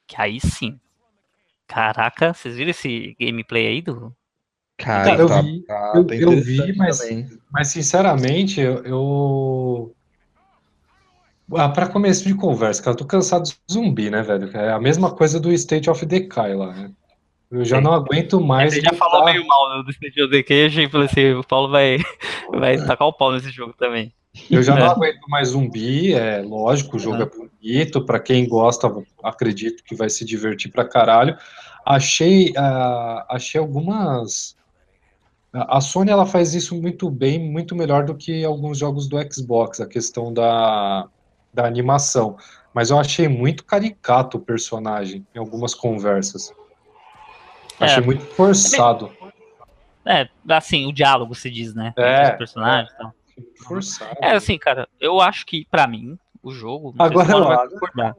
Que 0.07 0.21
aí 0.21 0.39
sim. 0.39 0.79
Caraca, 1.67 2.33
vocês 2.33 2.55
viram 2.55 2.71
esse 2.71 3.15
gameplay 3.19 3.67
aí 3.67 3.81
do, 3.81 4.15
Cara, 4.77 5.11
Cara 5.11 5.21
eu, 5.21 5.27
tá, 5.27 5.41
vi, 5.41 5.61
tá, 5.61 5.91
eu, 5.95 6.05
tá 6.05 6.15
eu 6.15 6.41
vi, 6.41 6.75
mas, 6.75 6.99
mas 7.51 7.67
sinceramente, 7.69 8.59
eu. 8.59 8.83
eu... 8.83 9.95
Ah, 11.55 11.69
para 11.69 11.87
começo 11.87 12.27
de 12.27 12.33
conversa, 12.33 12.81
cara, 12.81 12.93
eu 12.93 12.97
tô 12.97 13.05
cansado 13.05 13.43
de 13.43 13.55
zumbi, 13.71 14.09
né, 14.09 14.23
velho? 14.23 14.49
É 14.57 14.71
a 14.71 14.79
mesma 14.79 15.13
coisa 15.13 15.39
do 15.39 15.51
State 15.51 15.89
of 15.89 16.03
Decay 16.05 16.55
lá, 16.55 16.73
né? 16.73 16.91
Eu 17.51 17.63
já 17.63 17.79
não 17.79 17.93
aguento 17.93 18.41
mais. 18.41 18.73
Ele 18.73 18.81
já 18.85 18.93
falou 18.93 19.25
meio 19.25 19.45
mal 19.45 19.83
do 19.83 19.91
State 19.91 20.19
of 20.21 20.31
Decay, 20.31 20.65
achei 20.65 20.89
que 20.89 20.97
assim, 20.97 21.33
o 21.33 21.43
Paulo 21.43 21.69
vai, 21.69 21.99
vai 22.51 22.77
tacar 22.83 23.07
o 23.07 23.13
pau 23.13 23.31
nesse 23.31 23.51
jogo 23.51 23.73
também. 23.77 24.11
Eu 24.49 24.63
já 24.63 24.75
não 24.75 24.87
é. 24.87 24.89
aguento 24.89 25.29
mais 25.29 25.49
zumbi, 25.49 26.13
é 26.13 26.41
lógico, 26.41 26.97
o 26.97 26.99
jogo 26.99 27.21
é 27.21 27.25
bonito, 27.29 28.03
para 28.03 28.19
quem 28.19 28.47
gosta, 28.47 28.91
acredito 29.21 29.83
que 29.83 29.93
vai 29.93 30.09
se 30.09 30.25
divertir 30.25 30.71
pra 30.71 30.83
caralho. 30.83 31.37
Achei, 31.85 32.49
uh, 32.51 33.23
achei 33.29 33.61
algumas 33.61 34.55
a 35.53 35.79
Sony 35.79 36.09
ela 36.09 36.25
faz 36.25 36.55
isso 36.55 36.79
muito 36.79 37.09
bem, 37.09 37.39
muito 37.39 37.75
melhor 37.75 38.05
do 38.05 38.15
que 38.15 38.43
alguns 38.43 38.77
jogos 38.77 39.07
do 39.07 39.17
Xbox, 39.31 39.79
a 39.79 39.87
questão 39.87 40.33
da, 40.33 41.07
da 41.53 41.65
animação. 41.65 42.37
Mas 42.73 42.89
eu 42.89 42.97
achei 42.97 43.27
muito 43.27 43.63
caricato 43.63 44.37
o 44.37 44.39
personagem 44.39 45.25
em 45.33 45.37
algumas 45.37 45.75
conversas. 45.75 46.51
É, 47.79 47.85
achei 47.85 48.03
muito 48.03 48.25
forçado. 48.25 49.11
É, 50.05 50.27
assim, 50.49 50.87
o 50.87 50.91
diálogo 50.91 51.35
se 51.35 51.51
diz, 51.51 51.75
né? 51.75 51.93
É. 51.95 52.31
Os 52.31 52.37
personagens 52.37 52.91
é, 52.91 52.95
então. 52.95 53.13
Forçado. 53.63 54.17
É, 54.21 54.31
assim, 54.31 54.57
cara, 54.57 54.87
eu 54.99 55.21
acho 55.21 55.45
que, 55.45 55.67
para 55.69 55.87
mim, 55.87 56.17
o 56.41 56.51
jogo. 56.51 56.95
Agora, 56.97 57.25
se 57.25 57.31
vai 57.31 57.69
concordar. 57.69 58.15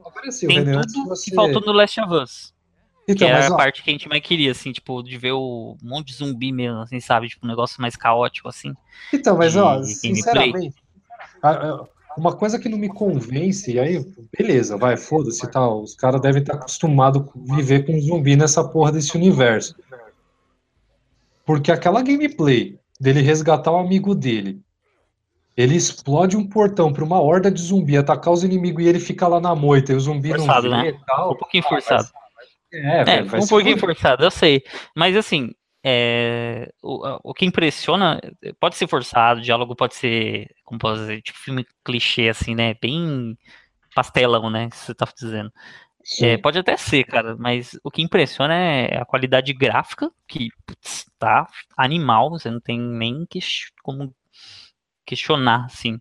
Tem 0.47 0.65
tudo 0.65 1.05
você... 1.05 1.29
que 1.29 1.35
faltou 1.35 1.61
no 1.61 1.73
Last 1.73 1.99
of 1.99 2.13
Us. 2.13 2.54
Então, 3.07 3.27
que 3.27 3.33
era 3.33 3.47
a 3.47 3.55
parte 3.55 3.83
que 3.83 3.89
a 3.89 3.93
gente 3.93 4.09
mais 4.09 4.21
queria, 4.21 4.51
assim, 4.51 4.71
tipo, 4.71 5.03
de 5.03 5.17
ver 5.17 5.33
o 5.33 5.77
um 5.81 5.87
monte 5.87 6.07
de 6.07 6.15
zumbi 6.15 6.51
mesmo, 6.51 6.79
assim, 6.79 6.99
sabe? 6.99 7.27
Tipo, 7.27 7.45
um 7.45 7.49
negócio 7.49 7.79
mais 7.81 7.95
caótico, 7.95 8.49
assim. 8.49 8.73
Então, 9.13 9.37
mas, 9.37 9.55
ó, 9.55 9.83
sinceramente, 9.83 10.73
uma 12.17 12.35
coisa 12.35 12.57
que 12.57 12.69
não 12.69 12.77
me 12.77 12.89
convence, 12.89 13.71
e 13.71 13.79
aí, 13.79 14.03
beleza, 14.35 14.77
vai, 14.77 14.97
foda-se 14.97 15.45
tal, 15.51 15.81
os 15.81 15.95
caras 15.95 16.21
devem 16.21 16.41
estar 16.41 16.55
acostumados 16.55 17.21
a 17.21 17.55
viver 17.55 17.85
com 17.85 17.99
zumbi 17.99 18.35
nessa 18.35 18.63
porra 18.63 18.91
desse 18.91 19.15
universo. 19.15 19.75
Porque 21.45 21.71
aquela 21.71 22.01
gameplay 22.01 22.79
dele 22.99 23.21
resgatar 23.21 23.71
o 23.71 23.77
amigo 23.77 24.15
dele, 24.15 24.61
ele 25.55 25.75
explode 25.75 26.35
um 26.35 26.47
portão 26.47 26.91
para 26.91 27.03
uma 27.03 27.21
horda 27.21 27.51
de 27.51 27.61
zumbi 27.61 27.97
atacar 27.97 28.33
os 28.33 28.43
inimigos 28.43 28.83
e 28.83 28.87
ele 28.87 28.99
fica 28.99 29.27
lá 29.27 29.39
na 29.39 29.53
moita 29.53 29.91
e 29.91 29.95
o 29.95 29.99
zumbi 29.99 30.29
forçado, 30.29 30.69
não 30.69 30.81
vê 30.81 30.91
né? 30.91 30.99
tal. 31.05 31.33
Um 31.33 31.37
pouquinho 31.37 31.63
forçado. 31.63 32.03
Mas 32.03 32.24
é, 32.71 33.19
é 33.19 33.21
um 33.23 33.47
pouquinho 33.47 33.77
forçado, 33.77 34.23
eu 34.23 34.31
sei. 34.31 34.63
Mas 34.95 35.15
assim, 35.15 35.51
é, 35.83 36.71
o, 36.81 37.31
o 37.31 37.33
que 37.33 37.45
impressiona 37.45 38.19
pode 38.59 38.75
ser 38.75 38.87
forçado, 38.87 39.39
o 39.39 39.43
diálogo 39.43 39.75
pode 39.75 39.95
ser, 39.95 40.47
como 40.63 40.79
posso 40.79 41.01
dizer, 41.01 41.21
tipo 41.21 41.37
filme 41.37 41.65
clichê, 41.83 42.29
assim, 42.29 42.55
né? 42.55 42.73
Bem 42.81 43.37
pastelão, 43.93 44.49
né? 44.49 44.69
Que 44.69 44.75
você 44.77 44.95
tá 44.95 45.07
dizendo. 45.15 45.51
É, 46.21 46.37
pode 46.37 46.59
até 46.59 46.77
ser, 46.77 47.03
cara, 47.03 47.35
mas 47.35 47.79
o 47.83 47.89
que 47.89 48.01
impressiona 48.01 48.53
é 48.53 48.97
a 49.01 49.05
qualidade 49.05 49.51
gráfica, 49.53 50.11
que 50.27 50.49
putz, 50.65 51.05
tá 51.17 51.47
animal, 51.75 52.29
você 52.29 52.49
não 52.51 52.59
tem 52.59 52.79
nem 52.79 53.25
que, 53.27 53.39
como 53.81 54.13
questionar, 55.05 55.65
assim. 55.65 55.99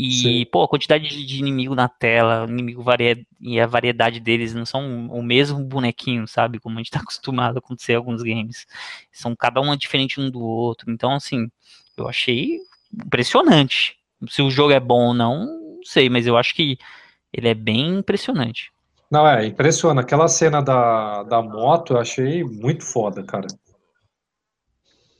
E, 0.00 0.12
Sim. 0.12 0.46
pô, 0.46 0.62
a 0.62 0.68
quantidade 0.68 1.08
de 1.08 1.38
inimigo 1.40 1.74
na 1.74 1.88
tela, 1.88 2.46
inimigo 2.48 2.84
varia, 2.84 3.18
e 3.40 3.58
a 3.58 3.66
variedade 3.66 4.20
deles 4.20 4.54
não 4.54 4.64
são 4.64 5.08
o 5.08 5.20
mesmo 5.20 5.58
bonequinho, 5.64 6.28
sabe? 6.28 6.60
Como 6.60 6.76
a 6.76 6.78
gente 6.78 6.92
tá 6.92 7.00
acostumado 7.02 7.56
a 7.56 7.58
acontecer 7.58 7.94
em 7.94 7.96
alguns 7.96 8.22
games. 8.22 8.64
São 9.10 9.34
cada 9.34 9.60
um 9.60 9.74
diferente 9.76 10.20
um 10.20 10.30
do 10.30 10.40
outro. 10.40 10.88
Então, 10.88 11.14
assim, 11.14 11.50
eu 11.96 12.08
achei 12.08 12.60
impressionante. 12.94 13.98
Se 14.28 14.40
o 14.40 14.52
jogo 14.52 14.70
é 14.70 14.78
bom 14.78 15.08
ou 15.08 15.14
não, 15.14 15.46
não 15.46 15.80
sei, 15.82 16.08
mas 16.08 16.28
eu 16.28 16.36
acho 16.36 16.54
que 16.54 16.78
ele 17.32 17.48
é 17.48 17.54
bem 17.54 17.98
impressionante. 17.98 18.70
Não, 19.10 19.26
é, 19.26 19.46
impressiona. 19.46 20.02
Aquela 20.02 20.28
cena 20.28 20.62
da, 20.62 21.24
da 21.24 21.42
moto 21.42 21.94
eu 21.94 21.98
achei 21.98 22.44
muito 22.44 22.84
foda, 22.84 23.24
cara. 23.24 23.48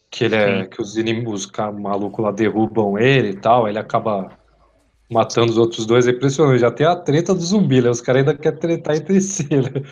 Que 0.09 0.27
ele 0.27 0.37
é. 0.37 0.63
Sim. 0.63 0.71
Que 0.71 0.81
os 0.81 0.97
inimigos, 0.97 1.47
os 1.47 1.81
malucos 1.81 2.25
lá 2.25 2.31
derrubam 2.31 2.97
ele 2.97 3.31
e 3.31 3.41
tal, 3.41 3.67
ele 3.67 3.81
acaba 3.81 4.38
matando 5.11 5.53
os 5.53 5.59
outros 5.59 5.87
dois 5.87 6.07
é 6.07 6.11
impressionante. 6.11 6.61
Já 6.61 6.71
tem 6.71 6.87
a 6.87 6.97
treta 6.97 7.35
do 7.35 7.41
zumbi, 7.41 7.81
né? 7.81 7.91
Os 7.91 8.01
caras 8.01 8.21
ainda 8.21 8.37
querem 8.37 8.59
tretar 8.59 8.97
entre 8.97 9.21
si, 9.21 9.49
né? 9.49 9.83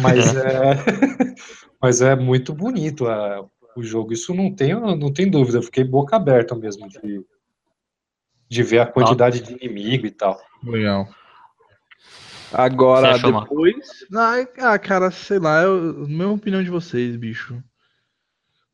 Mas 0.00 0.34
é, 0.36 1.34
mas 1.80 2.00
é 2.00 2.16
muito 2.16 2.54
bonito 2.54 3.08
é, 3.08 3.44
o 3.76 3.82
jogo. 3.82 4.12
Isso 4.12 4.34
não 4.34 4.54
tem, 4.54 4.74
não 4.74 5.12
tem 5.12 5.30
dúvida. 5.30 5.58
Eu 5.58 5.62
fiquei 5.62 5.84
boca 5.84 6.16
aberta 6.16 6.54
mesmo 6.54 6.88
de, 6.88 7.24
de 8.48 8.62
ver 8.62 8.80
a 8.80 8.86
quantidade 8.86 9.40
de 9.40 9.52
inimigo 9.52 10.06
e 10.06 10.10
tal. 10.10 10.40
Legal. 10.62 11.08
Agora, 12.52 13.18
depois. 13.18 14.06
Ah, 14.14 14.72
ah, 14.72 14.78
cara, 14.78 15.10
sei 15.10 15.38
lá, 15.38 15.62
eu, 15.62 16.06
mesma 16.08 16.32
opinião 16.32 16.62
de 16.62 16.70
vocês, 16.70 17.14
bicho. 17.16 17.62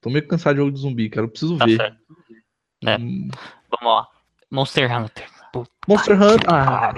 Tô 0.00 0.10
meio 0.10 0.26
cansado 0.28 0.54
de 0.54 0.60
jogo 0.60 0.72
de 0.72 0.80
zumbi, 0.80 1.08
cara. 1.08 1.26
Eu 1.26 1.30
preciso 1.30 1.56
tá 1.56 1.64
ver. 1.64 1.80
É. 2.84 2.96
Hum. 2.96 3.28
Vamos 3.70 3.94
lá. 3.96 4.08
Monster 4.50 4.96
Hunter. 4.96 5.33
Puta 5.54 5.70
Monster 5.86 6.20
Hunter. 6.20 6.52
Ah, 6.52 6.92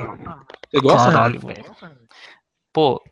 você 0.71 0.81
gosta, 0.81 1.13
Caralho, 1.13 1.41
velho? 1.41 1.65
Pô, 2.73 3.03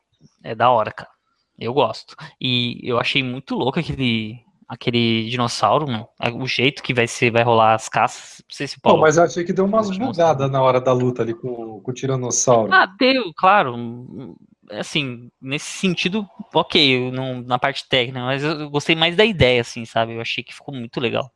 é 0.42 0.54
da 0.54 0.70
hora, 0.70 0.90
cara. 0.90 1.10
Eu 1.58 1.74
gosto. 1.74 2.16
E 2.40 2.80
eu 2.82 2.98
achei 2.98 3.22
muito 3.22 3.54
louco 3.54 3.78
aquele 3.78 4.42
aquele 4.66 5.28
dinossauro, 5.28 5.86
mano. 5.86 6.08
É 6.18 6.30
o 6.30 6.46
jeito 6.46 6.82
que 6.82 6.94
vai 6.94 7.06
ser, 7.06 7.30
vai 7.30 7.42
rolar 7.42 7.74
as 7.74 7.90
caças. 7.90 8.42
Não 8.48 8.54
sei 8.54 8.66
se 8.66 8.80
Paulo. 8.80 8.98
Pô, 8.98 9.02
mas 9.04 9.18
eu 9.18 9.24
achei 9.24 9.44
que 9.44 9.52
deu 9.52 9.66
umas 9.66 9.94
bugadas 9.96 10.50
na 10.50 10.62
hora 10.62 10.80
da 10.80 10.92
luta 10.92 11.20
ali 11.20 11.34
com, 11.34 11.80
com 11.80 11.90
o 11.90 11.94
tiranossauro. 11.94 12.72
Ah, 12.72 12.86
deu, 12.98 13.30
claro. 13.36 14.34
Assim, 14.70 15.30
nesse 15.40 15.66
sentido, 15.66 16.26
ok, 16.54 17.10
não, 17.10 17.42
na 17.42 17.58
parte 17.58 17.86
técnica, 17.86 18.24
mas 18.24 18.42
eu 18.42 18.70
gostei 18.70 18.96
mais 18.96 19.14
da 19.14 19.24
ideia, 19.24 19.60
assim, 19.60 19.84
sabe? 19.84 20.14
Eu 20.14 20.22
achei 20.22 20.42
que 20.42 20.54
ficou 20.54 20.74
muito 20.74 20.98
legal. 20.98 21.30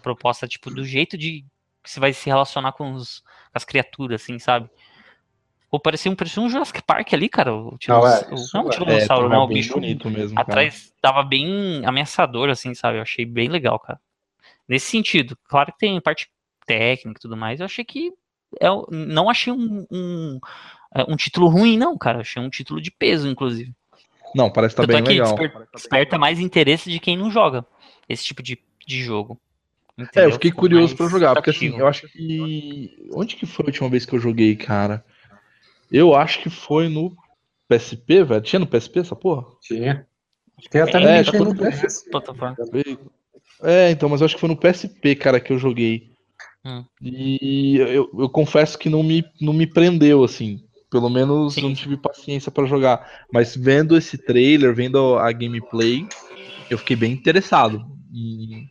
Proposta, 0.00 0.46
tipo, 0.46 0.70
do 0.70 0.84
jeito 0.84 1.18
de 1.18 1.44
que 1.84 1.90
você 1.90 2.00
vai 2.00 2.12
se 2.12 2.26
relacionar 2.28 2.72
com, 2.72 2.94
os, 2.94 3.20
com 3.20 3.52
as 3.54 3.64
criaturas, 3.64 4.22
assim, 4.22 4.38
sabe? 4.38 4.68
Pô, 5.70 5.78
parecia 5.78 6.10
um, 6.10 6.16
parecia 6.16 6.42
um 6.42 6.48
Jurassic 6.48 6.82
Park 6.82 7.12
ali, 7.12 7.28
cara. 7.28 7.54
O 7.54 7.76
não, 7.86 8.06
é, 8.06 8.30
não, 8.54 8.66
o 8.66 8.70
tiranossauro, 8.70 9.26
é, 9.26 9.28
não, 9.28 9.42
o 9.44 9.48
bicho. 9.48 9.74
bonito 9.74 10.08
mesmo. 10.08 10.38
Atrás 10.38 10.84
cara. 10.84 10.94
tava 11.02 11.22
bem 11.28 11.84
ameaçador, 11.84 12.48
assim, 12.48 12.72
sabe? 12.74 12.98
Eu 12.98 13.02
achei 13.02 13.26
bem 13.26 13.48
legal, 13.48 13.78
cara. 13.78 14.00
Nesse 14.68 14.86
sentido. 14.86 15.36
Claro 15.48 15.72
que 15.72 15.78
tem 15.78 16.00
parte 16.00 16.30
técnica 16.64 17.18
e 17.18 17.20
tudo 17.20 17.36
mais. 17.36 17.60
Eu 17.60 17.66
achei 17.66 17.84
que. 17.84 18.12
É, 18.60 18.68
não 18.88 19.28
achei 19.28 19.52
um, 19.52 19.84
um, 19.90 20.38
é, 20.94 21.02
um 21.08 21.16
título 21.16 21.48
ruim, 21.48 21.76
não, 21.76 21.98
cara. 21.98 22.18
Eu 22.18 22.22
achei 22.22 22.40
um 22.40 22.48
título 22.48 22.80
de 22.80 22.92
peso, 22.92 23.28
inclusive. 23.28 23.74
Não, 24.34 24.50
parece 24.50 24.74
que 24.74 24.80
tá 24.80 24.86
bem 24.86 25.02
legal. 25.02 25.34
Desperta, 25.34 25.68
desperta 25.74 26.18
mais 26.18 26.38
interesse 26.38 26.88
de 26.88 27.00
quem 27.00 27.16
não 27.16 27.30
joga 27.30 27.66
esse 28.08 28.24
tipo 28.24 28.42
de, 28.42 28.58
de 28.86 29.02
jogo. 29.02 29.40
Entendeu? 29.96 30.22
É, 30.22 30.26
eu 30.26 30.32
fiquei 30.32 30.50
curioso 30.50 30.96
para 30.96 31.08
jogar, 31.08 31.34
porque 31.34 31.50
assim, 31.50 31.78
eu 31.78 31.86
acho 31.86 32.08
que. 32.08 33.08
Onde 33.12 33.36
que 33.36 33.46
foi 33.46 33.64
a 33.64 33.68
última 33.68 33.88
vez 33.88 34.04
que 34.04 34.14
eu 34.14 34.20
joguei, 34.20 34.56
cara? 34.56 35.04
Eu 35.90 36.14
acho 36.14 36.40
que 36.42 36.50
foi 36.50 36.88
no 36.88 37.16
PSP, 37.68 38.24
velho. 38.24 38.40
Tinha 38.40 38.58
no 38.58 38.66
PSP 38.66 39.00
essa 39.00 39.14
porra? 39.14 39.44
Tinha. 39.60 40.06
Tem 40.70 40.80
até 40.80 41.02
é, 41.02 41.22
tá 41.22 41.38
no 41.38 41.54
PSP. 41.54 42.98
É, 43.62 43.90
então, 43.90 44.08
mas 44.08 44.20
eu 44.20 44.24
acho 44.24 44.34
que 44.34 44.40
foi 44.40 44.48
no 44.48 44.56
PSP, 44.56 45.14
cara, 45.14 45.38
que 45.38 45.52
eu 45.52 45.58
joguei. 45.58 46.12
Hum. 46.64 46.84
E 47.00 47.76
eu, 47.76 48.10
eu, 48.18 48.28
confesso 48.28 48.78
que 48.78 48.88
não 48.88 49.02
me, 49.02 49.24
não 49.40 49.52
me 49.52 49.66
prendeu, 49.66 50.24
assim. 50.24 50.64
Pelo 50.90 51.10
menos 51.10 51.54
Sim. 51.54 51.62
não 51.62 51.74
tive 51.74 51.96
paciência 51.96 52.50
para 52.50 52.66
jogar. 52.66 53.24
Mas 53.32 53.54
vendo 53.54 53.96
esse 53.96 54.18
trailer, 54.18 54.74
vendo 54.74 55.16
a 55.16 55.30
gameplay, 55.30 56.06
eu 56.70 56.78
fiquei 56.78 56.96
bem 56.96 57.12
interessado. 57.12 57.84
Em 58.12 58.70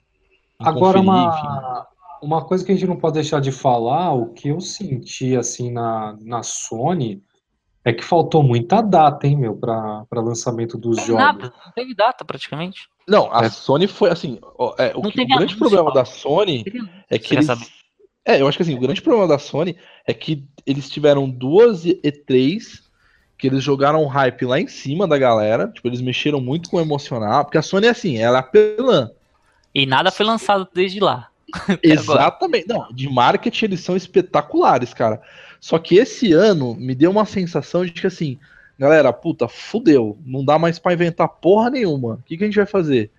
Agora, 0.64 1.00
conferir, 1.00 1.02
uma, 1.02 1.88
uma 2.22 2.46
coisa 2.46 2.66
que 2.66 2.72
a 2.72 2.76
gente 2.76 2.88
não 2.88 2.96
pode 2.96 3.16
deixar 3.16 3.40
de 3.40 3.52
falar, 3.52 4.14
o 4.14 4.34
que 4.34 4.50
eu 4.50 4.60
senti 4.60 5.36
assim 5.36 5.72
na, 5.72 6.16
na 6.22 6.44
Sony 6.44 7.22
é 7.86 7.92
que 7.92 8.04
faltou 8.04 8.42
muita 8.42 8.82
data, 8.82 9.28
hein, 9.28 9.36
meu, 9.36 9.56
para 9.56 10.06
lançamento 10.14 10.78
dos 10.78 10.98
não 10.98 11.06
jogos. 11.06 11.24
Nada, 11.24 11.54
não 11.66 11.72
teve 11.74 11.94
data 11.94 12.24
praticamente. 12.24 12.88
Não, 13.08 13.30
a 13.34 13.46
é. 13.46 13.50
Sony 13.50 13.88
foi 13.88 14.10
assim. 14.10 14.40
É, 14.78 14.94
o, 14.96 15.02
que, 15.02 15.22
o 15.22 15.28
grande 15.28 15.58
problema 15.58 15.94
da 15.94 16.06
Sony 16.06 16.64
é 17.10 17.20
que 17.20 17.36
eles, 17.36 17.48
é, 18.26 18.42
eu 18.42 18.48
acho 18.48 18.58
que 18.58 18.64
assim, 18.64 18.76
o 18.76 18.80
grande 18.80 19.02
problema 19.02 19.28
da 19.28 19.38
Sony 19.38 19.76
é 20.08 20.14
que 20.14 20.48
eles 20.66 20.90
tiveram 20.90 21.30
duas 21.30 21.84
E3 21.84 22.82
que 23.38 23.48
eles 23.48 23.62
jogaram 23.62 24.06
hype 24.08 24.46
lá 24.46 24.58
em 24.58 24.68
cima 24.68 25.06
da 25.06 25.18
galera, 25.18 25.68
tipo, 25.68 25.86
eles 25.90 26.00
mexeram 26.00 26.40
muito 26.40 26.70
com 26.70 26.78
o 26.78 26.80
emocional, 26.80 27.44
porque 27.44 27.58
a 27.58 27.62
Sony 27.62 27.88
é 27.88 27.90
assim, 27.90 28.18
ela 28.18 28.38
é 28.38 28.40
apelã. 28.40 29.12
E 29.74 29.86
nada 29.86 30.12
foi 30.12 30.26
lançado 30.26 30.68
desde 30.74 31.00
lá. 31.00 31.30
Exatamente. 31.82 32.68
Não, 32.68 32.88
de 32.92 33.10
marketing 33.10 33.66
eles 33.66 33.82
são 33.82 33.96
espetaculares, 33.96 34.94
cara. 34.94 35.22
Só 35.60 35.80
que 35.80 35.96
esse 35.96 36.34
ano 36.34 36.76
me 36.76 36.94
deu 36.94 37.12
uma 37.12 37.26
sensação 37.26 37.86
de 37.86 37.92
que 37.92 38.08
assim, 38.08 38.38
galera, 38.78 39.12
puta, 39.14 39.48
fudeu. 39.48 40.18
Não 40.26 40.44
dá 40.44 40.60
mais 40.60 40.78
para 40.78 40.94
inventar 40.94 41.28
porra 41.28 41.70
nenhuma. 41.70 42.16
O 42.16 42.24
que, 42.24 42.38
que 42.38 42.44
a 42.44 42.48
gente 42.48 42.58
vai 42.58 42.66
fazer? 42.66 43.12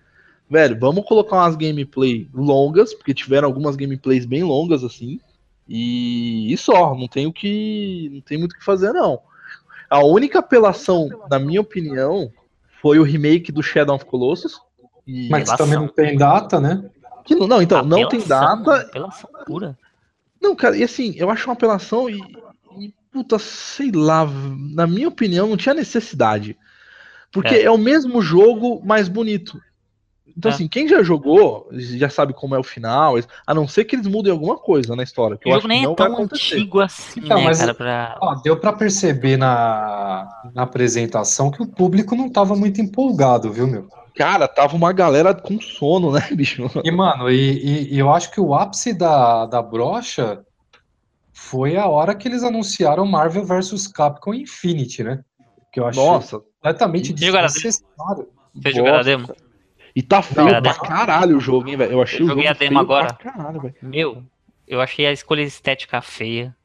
Velho, 0.49 0.79
vamos 0.79 1.05
colocar 1.05 1.37
umas 1.37 1.55
gameplay 1.55 2.29
longas, 2.33 2.93
porque 2.93 3.13
tiveram 3.13 3.47
algumas 3.47 3.75
gameplays 3.75 4.25
bem 4.25 4.43
longas 4.43 4.83
assim. 4.83 5.19
E, 5.67 6.53
e 6.53 6.57
só, 6.57 6.95
não 6.95 7.07
tem 7.07 7.25
o 7.25 7.33
que. 7.33 8.11
Não 8.13 8.21
tem 8.21 8.37
muito 8.37 8.53
o 8.53 8.57
que 8.57 8.63
fazer, 8.63 8.93
não. 8.93 9.19
A 9.89 10.03
única 10.03 10.39
apelação, 10.39 11.09
na 11.29 11.39
minha 11.39 11.61
opinião, 11.61 12.31
foi 12.81 12.99
o 12.99 13.03
remake 13.03 13.51
do 13.51 13.63
Shadow 13.63 13.95
of 13.95 14.05
Colossus. 14.05 14.59
E... 15.07 15.29
Mas 15.29 15.49
também 15.51 15.77
não 15.77 15.87
tem 15.87 16.17
data, 16.17 16.59
né? 16.59 16.89
Que 17.23 17.35
não, 17.35 17.47
não, 17.47 17.61
então, 17.61 17.79
apelação, 17.79 18.01
não 18.01 18.09
tem 18.09 18.19
data. 18.21 18.81
Apelação 18.81 19.29
pura. 19.45 19.77
Não, 20.41 20.55
cara, 20.55 20.77
e 20.77 20.83
assim, 20.83 21.13
eu 21.17 21.29
acho 21.29 21.47
uma 21.47 21.53
apelação 21.53 22.07
e, 22.09 22.21
e, 22.79 22.93
puta, 23.11 23.39
sei 23.39 23.91
lá, 23.91 24.27
na 24.73 24.85
minha 24.85 25.07
opinião, 25.07 25.47
não 25.47 25.57
tinha 25.57 25.73
necessidade. 25.73 26.55
Porque 27.31 27.55
é, 27.55 27.63
é 27.63 27.71
o 27.71 27.77
mesmo 27.77 28.21
jogo 28.21 28.81
mais 28.85 29.09
bonito. 29.09 29.59
Então, 30.37 30.51
é. 30.51 30.53
assim, 30.53 30.67
quem 30.67 30.87
já 30.87 31.01
jogou, 31.01 31.69
já 31.71 32.09
sabe 32.09 32.33
como 32.33 32.53
é 32.53 32.59
o 32.59 32.63
final, 32.63 33.15
a 33.47 33.53
não 33.53 33.67
ser 33.67 33.85
que 33.85 33.95
eles 33.95 34.05
mudem 34.05 34.31
alguma 34.31 34.57
coisa 34.57 34.95
na 34.95 35.01
história. 35.01 35.37
Que 35.37 35.49
o 35.49 35.53
jogo 35.53 35.67
nem 35.67 35.85
é 35.85 35.95
tão 35.95 36.21
antigo 36.21 36.81
assim, 36.81 37.21
então, 37.21 37.37
né, 37.37 37.45
mas, 37.45 37.59
cara, 37.59 37.73
pra... 37.73 38.17
ó, 38.21 38.35
deu 38.35 38.57
para 38.57 38.73
perceber 38.73 39.37
na, 39.37 40.27
na 40.53 40.63
apresentação 40.63 41.49
que 41.49 41.61
o 41.63 41.67
público 41.67 42.15
não 42.15 42.29
tava 42.29 42.55
muito 42.55 42.81
empolgado, 42.81 43.51
viu, 43.51 43.65
meu? 43.65 43.87
Cara, 44.15 44.47
tava 44.47 44.75
uma 44.75 44.93
galera 44.93 45.33
com 45.33 45.59
sono, 45.59 46.11
né, 46.11 46.21
bicho? 46.33 46.69
E, 46.83 46.91
mano, 46.91 47.29
e, 47.29 47.93
e, 47.93 47.99
eu 47.99 48.11
acho 48.11 48.31
que 48.31 48.39
o 48.39 48.53
ápice 48.53 48.93
da, 48.93 49.45
da 49.45 49.61
brocha 49.61 50.43
foi 51.33 51.75
a 51.75 51.85
hora 51.85 52.15
que 52.15 52.27
eles 52.27 52.43
anunciaram 52.43 53.05
Marvel 53.05 53.43
vs 53.43 53.87
Capcom 53.87 54.33
Infinity, 54.33 55.03
né? 55.03 55.23
Que 55.71 55.79
eu 55.79 55.85
achei 55.85 56.01
Nossa. 56.01 56.39
completamente 56.39 57.11
desnecessário. 57.11 58.29
Você 58.53 58.71
jogou 58.71 58.95
a 58.95 59.03
demo? 59.03 59.27
E 59.93 60.01
tá 60.01 60.21
feio 60.21 60.61
pra 60.61 60.73
caralho 60.73 61.37
o 61.37 61.39
jogo, 61.39 61.67
hein, 61.67 61.77
velho? 61.77 61.91
Eu 61.93 62.01
achei 62.01 62.19
eu 62.19 62.25
o 62.25 62.27
jogo 62.29 62.41
joguei 62.41 62.47
a 62.49 62.53
demo 62.53 62.79
agora. 62.79 63.13
Caralho, 63.13 63.73
Meu, 63.81 64.23
eu 64.65 64.81
achei 64.81 65.05
a 65.05 65.11
escolha 65.11 65.41
estética 65.41 66.01
feia. 66.01 66.55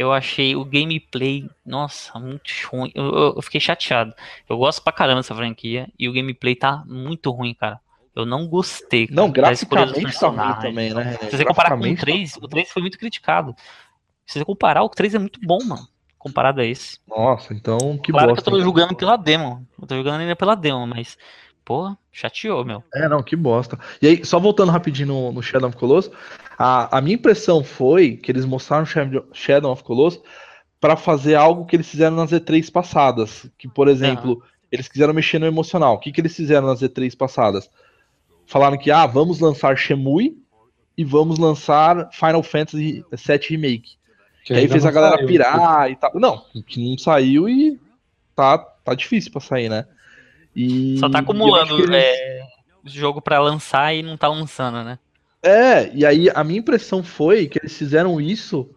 Eu 0.00 0.14
achei 0.14 0.56
o 0.56 0.64
gameplay, 0.64 1.46
nossa, 1.62 2.18
muito 2.18 2.50
ruim. 2.72 2.90
Eu, 2.94 3.04
eu, 3.04 3.34
eu, 3.36 3.42
fiquei 3.42 3.60
chateado. 3.60 4.14
Eu 4.48 4.56
gosto 4.56 4.82
pra 4.82 4.94
caramba 4.94 5.20
dessa 5.20 5.34
franquia 5.34 5.90
e 5.98 6.08
o 6.08 6.12
gameplay 6.14 6.56
tá 6.56 6.82
muito 6.86 7.30
ruim, 7.30 7.52
cara. 7.52 7.78
Eu 8.16 8.24
não 8.24 8.48
gostei. 8.48 9.06
Cara, 9.06 9.20
não, 9.20 9.30
graficamente 9.30 10.18
tá 10.18 10.28
ruim 10.28 10.62
também, 10.62 10.94
né? 10.94 11.18
Se 11.18 11.36
você 11.36 11.44
comparar 11.44 11.76
com 11.76 11.84
o 11.84 11.96
3, 11.96 12.36
o 12.38 12.48
3 12.48 12.70
foi 12.70 12.80
muito 12.80 12.98
criticado. 12.98 13.54
Se 14.24 14.38
você 14.38 14.44
comparar, 14.46 14.82
o 14.82 14.88
3 14.88 15.16
é 15.16 15.18
muito 15.18 15.38
bom, 15.42 15.58
mano. 15.62 15.86
Comparado 16.16 16.62
a 16.62 16.64
esse. 16.64 16.98
Nossa, 17.06 17.52
então 17.52 17.98
que 17.98 18.10
Claro 18.10 18.28
bosta, 18.28 18.42
que 18.42 18.48
eu 18.48 18.58
tô 18.58 18.64
jogando 18.64 18.96
pela 18.96 19.18
demo. 19.18 19.68
Eu 19.78 19.86
tô 19.86 19.96
jogando 19.96 20.22
ainda 20.22 20.34
pela 20.34 20.54
demo, 20.54 20.86
mas 20.86 21.18
Pô, 21.70 21.96
chateou, 22.10 22.64
meu. 22.64 22.82
É, 22.92 23.08
não, 23.08 23.22
que 23.22 23.36
bosta. 23.36 23.78
E 24.02 24.08
aí, 24.08 24.24
só 24.24 24.40
voltando 24.40 24.72
rapidinho 24.72 25.06
no, 25.06 25.30
no 25.30 25.40
Shadow 25.40 25.68
of 25.68 25.78
Colossus, 25.78 26.10
a, 26.58 26.98
a 26.98 27.00
minha 27.00 27.14
impressão 27.14 27.62
foi 27.62 28.16
que 28.16 28.32
eles 28.32 28.44
mostraram 28.44 28.84
Shadow 29.32 29.70
of 29.70 29.84
Colossus 29.84 30.20
para 30.80 30.96
fazer 30.96 31.36
algo 31.36 31.64
que 31.66 31.76
eles 31.76 31.88
fizeram 31.88 32.16
nas 32.16 32.32
E3 32.32 32.72
passadas. 32.72 33.48
Que, 33.56 33.68
por 33.68 33.86
exemplo, 33.86 34.32
uhum. 34.32 34.42
eles 34.72 34.88
quiseram 34.88 35.14
mexer 35.14 35.38
no 35.38 35.46
emocional. 35.46 35.94
O 35.94 36.00
que, 36.00 36.10
que 36.10 36.20
eles 36.20 36.34
fizeram 36.34 36.66
nas 36.66 36.80
E3 36.80 37.16
passadas? 37.16 37.70
Falaram 38.46 38.76
que, 38.76 38.90
ah, 38.90 39.06
vamos 39.06 39.38
lançar 39.38 39.78
Shemui 39.78 40.38
e 40.98 41.04
vamos 41.04 41.38
lançar 41.38 42.10
Final 42.10 42.42
Fantasy 42.42 43.04
VII 43.12 43.40
Remake. 43.48 43.92
Que, 44.44 44.54
aí 44.54 44.66
fez 44.66 44.84
a 44.84 44.90
galera 44.90 45.18
saiu. 45.18 45.28
pirar 45.28 45.88
e 45.88 45.94
tal. 45.94 46.10
Não, 46.16 46.44
que 46.66 46.84
não 46.84 46.98
saiu 46.98 47.48
e 47.48 47.78
tá, 48.34 48.58
tá 48.58 48.92
difícil 48.92 49.30
pra 49.30 49.40
sair, 49.40 49.68
né? 49.68 49.86
E, 50.54 50.98
Só 50.98 51.08
tá 51.08 51.20
acumulando 51.20 51.78
eles... 51.78 51.90
é, 51.90 52.42
jogo 52.84 53.20
para 53.20 53.38
lançar 53.38 53.94
e 53.94 54.02
não 54.02 54.16
tá 54.16 54.28
lançando, 54.28 54.82
né? 54.84 54.98
É, 55.42 55.90
e 55.94 56.04
aí 56.04 56.28
a 56.34 56.44
minha 56.44 56.58
impressão 56.58 57.02
foi 57.02 57.46
que 57.46 57.58
eles 57.58 57.76
fizeram 57.76 58.20
isso. 58.20 58.68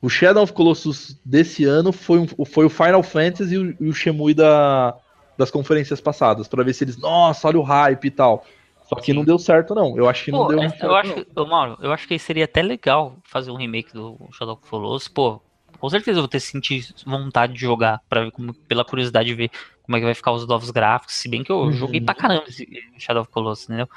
O 0.00 0.08
Shadow 0.08 0.42
of 0.42 0.52
Colossus 0.52 1.20
desse 1.24 1.64
ano 1.64 1.92
foi, 1.92 2.18
um, 2.20 2.44
foi 2.46 2.64
o 2.64 2.70
Final 2.70 3.02
Fantasy 3.02 3.54
e 3.54 3.58
o, 3.58 3.76
e 3.80 3.88
o 3.88 3.92
Shemui 3.92 4.32
da, 4.32 4.96
das 5.36 5.50
conferências 5.50 6.00
passadas, 6.00 6.48
para 6.48 6.64
ver 6.64 6.72
se 6.72 6.84
eles, 6.84 6.96
nossa, 6.96 7.48
olha 7.48 7.58
o 7.58 7.62
hype 7.62 8.06
e 8.06 8.10
tal. 8.10 8.44
Só 8.88 8.96
que 8.96 9.12
não 9.12 9.24
deu 9.24 9.38
certo, 9.38 9.74
não. 9.74 9.96
Eu 9.96 10.08
acho 10.08 10.24
que 10.24 10.30
Pô, 10.32 10.38
não 10.38 10.48
deu 10.48 10.62
é, 10.62 10.68
certo. 10.68 10.84
Eu 10.84 10.96
acho, 10.96 11.26
não. 11.36 11.46
Mauro, 11.46 11.78
eu 11.80 11.92
acho 11.92 12.08
que 12.08 12.18
seria 12.18 12.44
até 12.44 12.60
legal 12.60 13.14
fazer 13.22 13.50
um 13.50 13.56
remake 13.56 13.92
do 13.92 14.18
Shadow 14.32 14.54
of 14.54 14.68
Colossus. 14.68 15.06
Pô, 15.06 15.40
com 15.78 15.88
certeza 15.88 16.18
eu 16.18 16.22
vou 16.22 16.28
ter 16.28 16.40
sentido 16.40 16.86
vontade 17.06 17.52
de 17.52 17.60
jogar, 17.60 18.00
para 18.08 18.24
ver 18.24 18.32
como, 18.32 18.52
pela 18.52 18.84
curiosidade 18.84 19.28
de 19.28 19.34
ver 19.34 19.50
como 19.90 19.96
é 19.96 20.00
que 20.00 20.06
vai 20.06 20.14
ficar 20.14 20.30
os 20.30 20.46
novos 20.46 20.70
gráficos, 20.70 21.16
se 21.16 21.28
bem 21.28 21.42
que 21.42 21.50
eu 21.50 21.62
uhum. 21.62 21.72
joguei 21.72 22.00
pra 22.00 22.14
caramba 22.14 22.44
esse 22.46 22.64
Shadow 22.96 23.22
of 23.22 23.30
Colossus, 23.32 23.64
entendeu? 23.64 23.88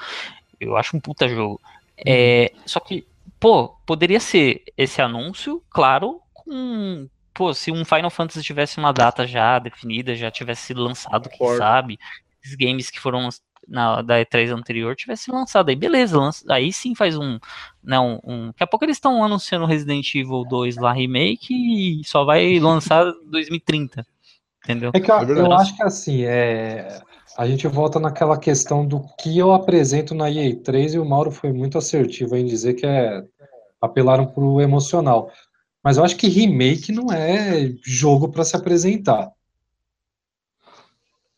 Eu 0.60 0.76
acho 0.76 0.98
um 0.98 1.00
puta 1.00 1.30
jogo. 1.30 1.62
É, 1.96 2.52
só 2.66 2.80
que 2.80 3.06
pô, 3.40 3.70
poderia 3.86 4.20
ser 4.20 4.64
esse 4.76 5.04
anúncio, 5.04 5.62
claro, 5.70 6.20
com. 6.34 7.08
Pô, 7.32 7.54
se 7.54 7.72
um 7.72 7.86
Final 7.86 8.10
Fantasy 8.10 8.42
tivesse 8.42 8.80
uma 8.80 8.92
data 8.92 9.28
já 9.28 9.60
definida, 9.60 10.16
já 10.16 10.32
tivesse 10.32 10.64
sido 10.64 10.84
lançado, 10.84 11.30
quem 11.30 11.58
sabe, 11.58 12.00
esses 12.44 12.56
games 12.56 12.90
que 12.90 13.00
foram 13.00 13.30
na, 13.68 14.02
da 14.02 14.20
E3 14.20 14.52
anterior 14.52 14.96
tivesse 14.96 15.32
lançado 15.32 15.70
aí, 15.70 15.76
beleza, 15.76 16.18
lança, 16.18 16.46
aí 16.52 16.74
sim 16.74 16.96
faz 16.96 17.18
um, 17.18 17.40
não, 17.84 18.20
um, 18.24 18.48
daqui 18.48 18.64
a 18.64 18.68
pouco 18.68 18.86
eles 18.86 18.98
estão 18.98 19.24
anunciando 19.24 19.66
Resident 19.66 20.14
Evil 20.16 20.44
2 20.44 20.78
lá, 20.78 20.92
remake, 20.92 21.54
e 21.54 22.04
só 22.04 22.24
vai 22.24 22.58
lançar 22.60 23.06
2030, 23.26 24.06
entendeu? 24.64 24.92
É 24.94 25.00
que 25.00 25.12
eu, 25.12 25.16
É 25.18 25.40
eu 25.42 25.52
acho 25.54 25.76
que 25.76 25.84
assim, 25.84 26.24
é, 26.24 27.02
a 27.38 27.48
gente 27.48 27.68
volta 27.68 28.00
naquela 28.00 28.38
questão 28.38 28.86
do 28.86 29.02
que 29.20 29.38
eu 29.38 29.54
apresento 29.54 30.14
na 30.16 30.30
EA3 30.30 30.94
e 30.94 31.00
o 31.00 31.06
Mauro 31.06 31.32
foi 31.32 31.52
muito 31.52 31.78
assertivo 31.78 32.36
em 32.36 32.46
dizer 32.46 32.74
que 32.76 32.86
é, 32.86 33.24
apelaram 33.82 34.26
pro 34.26 34.62
emocional. 34.62 35.32
Mas 35.84 35.98
eu 35.98 36.04
acho 36.06 36.16
que 36.16 36.28
remake 36.28 36.92
não 36.92 37.12
é 37.12 37.74
jogo 37.84 38.30
para 38.30 38.46
se 38.46 38.56
apresentar. 38.56 39.30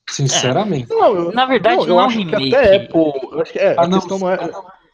Sinceramente. 0.07 0.88
Não, 0.89 1.15
eu, 1.15 1.31
Na 1.34 1.45
verdade, 1.45 1.77
não, 1.77 1.84
eu 1.84 1.89
não 1.89 1.99
é 1.99 2.03
um 2.03 2.06
acho 2.07 2.18
que 2.18 2.23
remake. 2.26 2.56
até 2.56 2.76
é, 2.76 2.80
pô. 2.88 3.30
Eu 3.34 3.41
acho 3.41 3.52
que 3.52 3.60
é, 3.60 3.76
Ah, 3.77 3.84
a 3.84 3.88
não, 3.88 3.99
questão 3.99 4.19
não 4.19 4.30
é. 4.31 4.38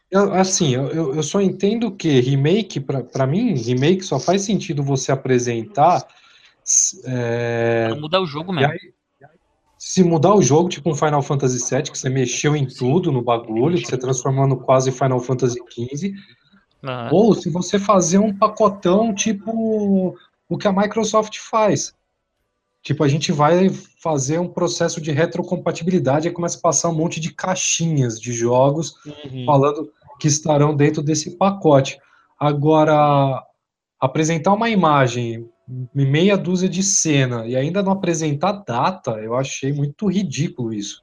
Eu- 0.09 0.33
assim, 0.33 0.73
eu, 0.75 1.15
eu 1.15 1.23
só 1.23 1.39
entendo 1.41 1.91
que 1.91 2.19
remake, 2.19 2.79
pra 2.79 3.01
pra 3.03 3.25
mim, 3.27 3.53
remake 3.55 4.01
só 4.03 4.19
faz 4.19 4.41
sentido 4.41 4.83
você 4.83 5.11
apresentar 5.11 6.05
é, 7.05 7.87
Pra 7.89 7.99
mudar 7.99 8.21
o 8.21 8.25
jogo 8.25 8.51
E 8.53 8.55
mesmo. 8.57 8.71
aí, 8.71 8.93
se 9.77 10.03
mudar 10.03 10.35
o 10.35 10.41
jogo, 10.41 10.69
tipo 10.69 10.89
um 10.91 10.95
Final 10.95 11.23
Fantasy 11.23 11.57
VII, 11.57 11.83
que 11.91 11.97
você 11.97 12.09
mexeu 12.09 12.55
em 12.55 12.67
tudo 12.67 13.11
no 13.11 13.21
bagulho, 13.21 13.77
que 13.79 13.85
você 13.87 13.97
transformou 13.97 14.47
no 14.47 14.57
quase 14.59 14.91
Final 14.91 15.19
Fantasy 15.19 15.57
XV, 15.69 16.13
Ah, 16.83 17.09
ou 17.11 17.33
se 17.33 17.49
você 17.49 17.79
fazer 17.79 18.19
um 18.19 18.35
pacotão 18.37 19.13
tipo 19.13 20.15
o 20.47 20.57
que 20.57 20.67
a 20.67 20.71
Microsoft 20.71 21.37
faz. 21.39 21.95
Tipo, 22.83 23.03
a 23.03 23.07
gente 23.07 23.31
vai 23.31 23.69
fazer 23.69 24.39
um 24.39 24.47
processo 24.47 24.99
de 24.99 25.11
retrocompatibilidade 25.11 26.27
e 26.27 26.31
começa 26.31 26.57
a 26.57 26.61
passar 26.61 26.89
um 26.89 26.95
monte 26.95 27.19
de 27.19 27.31
caixinhas 27.33 28.19
de 28.19 28.33
jogos 28.33 28.95
Uhum. 29.05 29.45
falando 29.45 29.91
que 30.19 30.27
estarão 30.27 30.75
dentro 30.75 31.01
desse 31.03 31.37
pacote. 31.37 31.99
Agora, 32.39 33.43
apresentar 33.99 34.53
uma 34.53 34.69
imagem, 34.69 35.47
meia 35.93 36.37
dúzia 36.37 36.67
de 36.69 36.83
cena, 36.83 37.45
e 37.47 37.55
ainda 37.55 37.81
não 37.81 37.91
apresentar 37.91 38.51
data, 38.65 39.11
eu 39.19 39.35
achei 39.35 39.71
muito 39.71 40.07
ridículo 40.07 40.73
isso. 40.73 41.01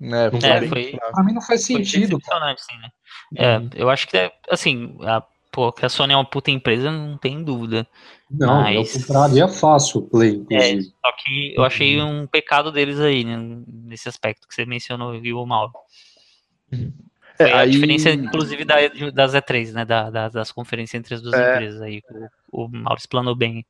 É, 0.00 0.30
Não 0.30 0.38
É, 0.38 0.66
foi-. 0.68 0.98
Pra 1.12 1.22
mim 1.24 1.32
não 1.32 1.40
faz 1.42 1.64
sentido, 1.64 2.18
cara. 2.20 2.40
decepcionante, 2.54 2.62
sim, 2.62 2.78
né? 2.78 2.88
É, 3.36 3.58
Uhum. 3.58 3.70
eu 3.74 3.90
acho 3.90 4.06
que, 4.08 4.16
é, 4.16 4.32
assim, 4.50 4.96
a, 5.02 5.22
pô, 5.50 5.72
que 5.72 5.84
a 5.86 5.88
Sony 5.88 6.12
é 6.12 6.16
uma 6.16 6.24
puta 6.28 6.50
empresa, 6.50 6.90
não 6.90 7.16
tem 7.16 7.42
dúvida. 7.42 7.86
Não, 8.30 8.62
Mas- 8.62 8.94
eu 8.94 9.00
compraria 9.00 9.48
fácil 9.48 10.00
o 10.00 10.08
Play, 10.08 10.30
É, 10.50 10.70
inclusive. 10.70 10.82
só 11.04 11.12
que 11.12 11.54
eu 11.56 11.64
achei 11.64 12.02
um 12.02 12.26
pecado 12.26 12.72
deles 12.72 12.98
aí, 13.00 13.24
né, 13.24 13.36
nesse 13.66 14.08
aspecto 14.08 14.46
que 14.48 14.54
você 14.54 14.66
mencionou, 14.66 15.18
viu, 15.20 15.44
Mauro? 15.46 15.72
É, 16.72 17.44
Foi 17.44 17.52
a 17.52 17.60
aí- 17.60 17.70
diferença, 17.70 18.10
inclusive, 18.10 18.64
da, 18.64 18.76
das 19.12 19.34
E3, 19.34 19.72
né, 19.72 19.84
da, 19.84 20.10
da- 20.10 20.28
das 20.28 20.52
conferências 20.52 20.98
entre 20.98 21.14
as 21.14 21.22
duas 21.22 21.34
É. 21.34 21.54
empresas 21.54 21.80
aí, 21.82 22.00
o, 22.52 22.64
o 22.64 22.68
Mauro 22.68 22.98
explanou 22.98 23.34
bem. 23.34 23.64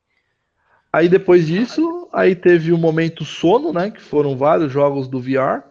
Aí 0.94 1.08
depois 1.08 1.44
disso, 1.46 2.08
aí 2.12 2.36
teve 2.36 2.72
o 2.72 2.78
momento 2.78 3.24
sono, 3.24 3.72
né? 3.72 3.90
Que 3.90 4.00
foram 4.00 4.36
vários 4.36 4.70
jogos 4.72 5.08
do 5.08 5.18
VR. 5.20 5.64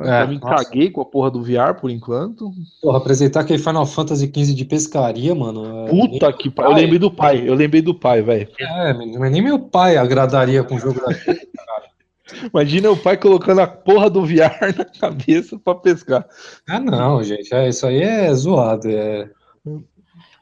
Eu 0.00 0.06
É, 0.06 0.26
nossa. 0.26 0.64
caguei 0.64 0.90
com 0.90 1.00
a 1.00 1.04
porra 1.04 1.30
do 1.30 1.40
VR 1.40 1.74
por 1.80 1.88
enquanto. 1.88 2.52
Porra, 2.82 2.98
apresentar 2.98 3.40
aquele 3.40 3.60
Final 3.62 3.86
Fantasy 3.86 4.26
XV 4.26 4.52
de 4.54 4.64
pescaria, 4.64 5.32
mano. 5.36 5.86
é- 5.86 5.88
Puta 5.90 6.32
que 6.32 6.50
pariu. 6.50 6.72
Eu 6.72 6.76
lembrei 6.76 6.98
do 6.98 7.10
pai, 7.12 7.48
eu 7.48 7.54
lembrei 7.54 7.80
do 7.80 7.94
pai, 7.94 8.20
velho. 8.22 8.48
É, 8.58 8.92
mas 8.92 9.30
nem 9.30 9.40
meu 9.40 9.60
pai 9.60 9.96
agradaria 9.96 10.64
com 10.64 10.74
o 10.74 10.78
jogo 10.80 11.00
daquele. 11.00 11.38
Imagina 12.52 12.90
o 12.90 12.96
pai 12.96 13.16
colocando 13.16 13.60
a 13.60 13.66
porra 13.68 14.10
do 14.10 14.26
VR 14.26 14.74
na 14.76 14.84
cabeça 14.84 15.56
pra 15.60 15.76
pescar. 15.76 16.26
Ah, 16.68 16.80
não, 16.80 17.22
gente. 17.22 17.54
É, 17.54 17.68
isso 17.68 17.86
aí 17.86 18.02
é 18.02 18.34
zoado. 18.34 18.90
É 18.90 19.30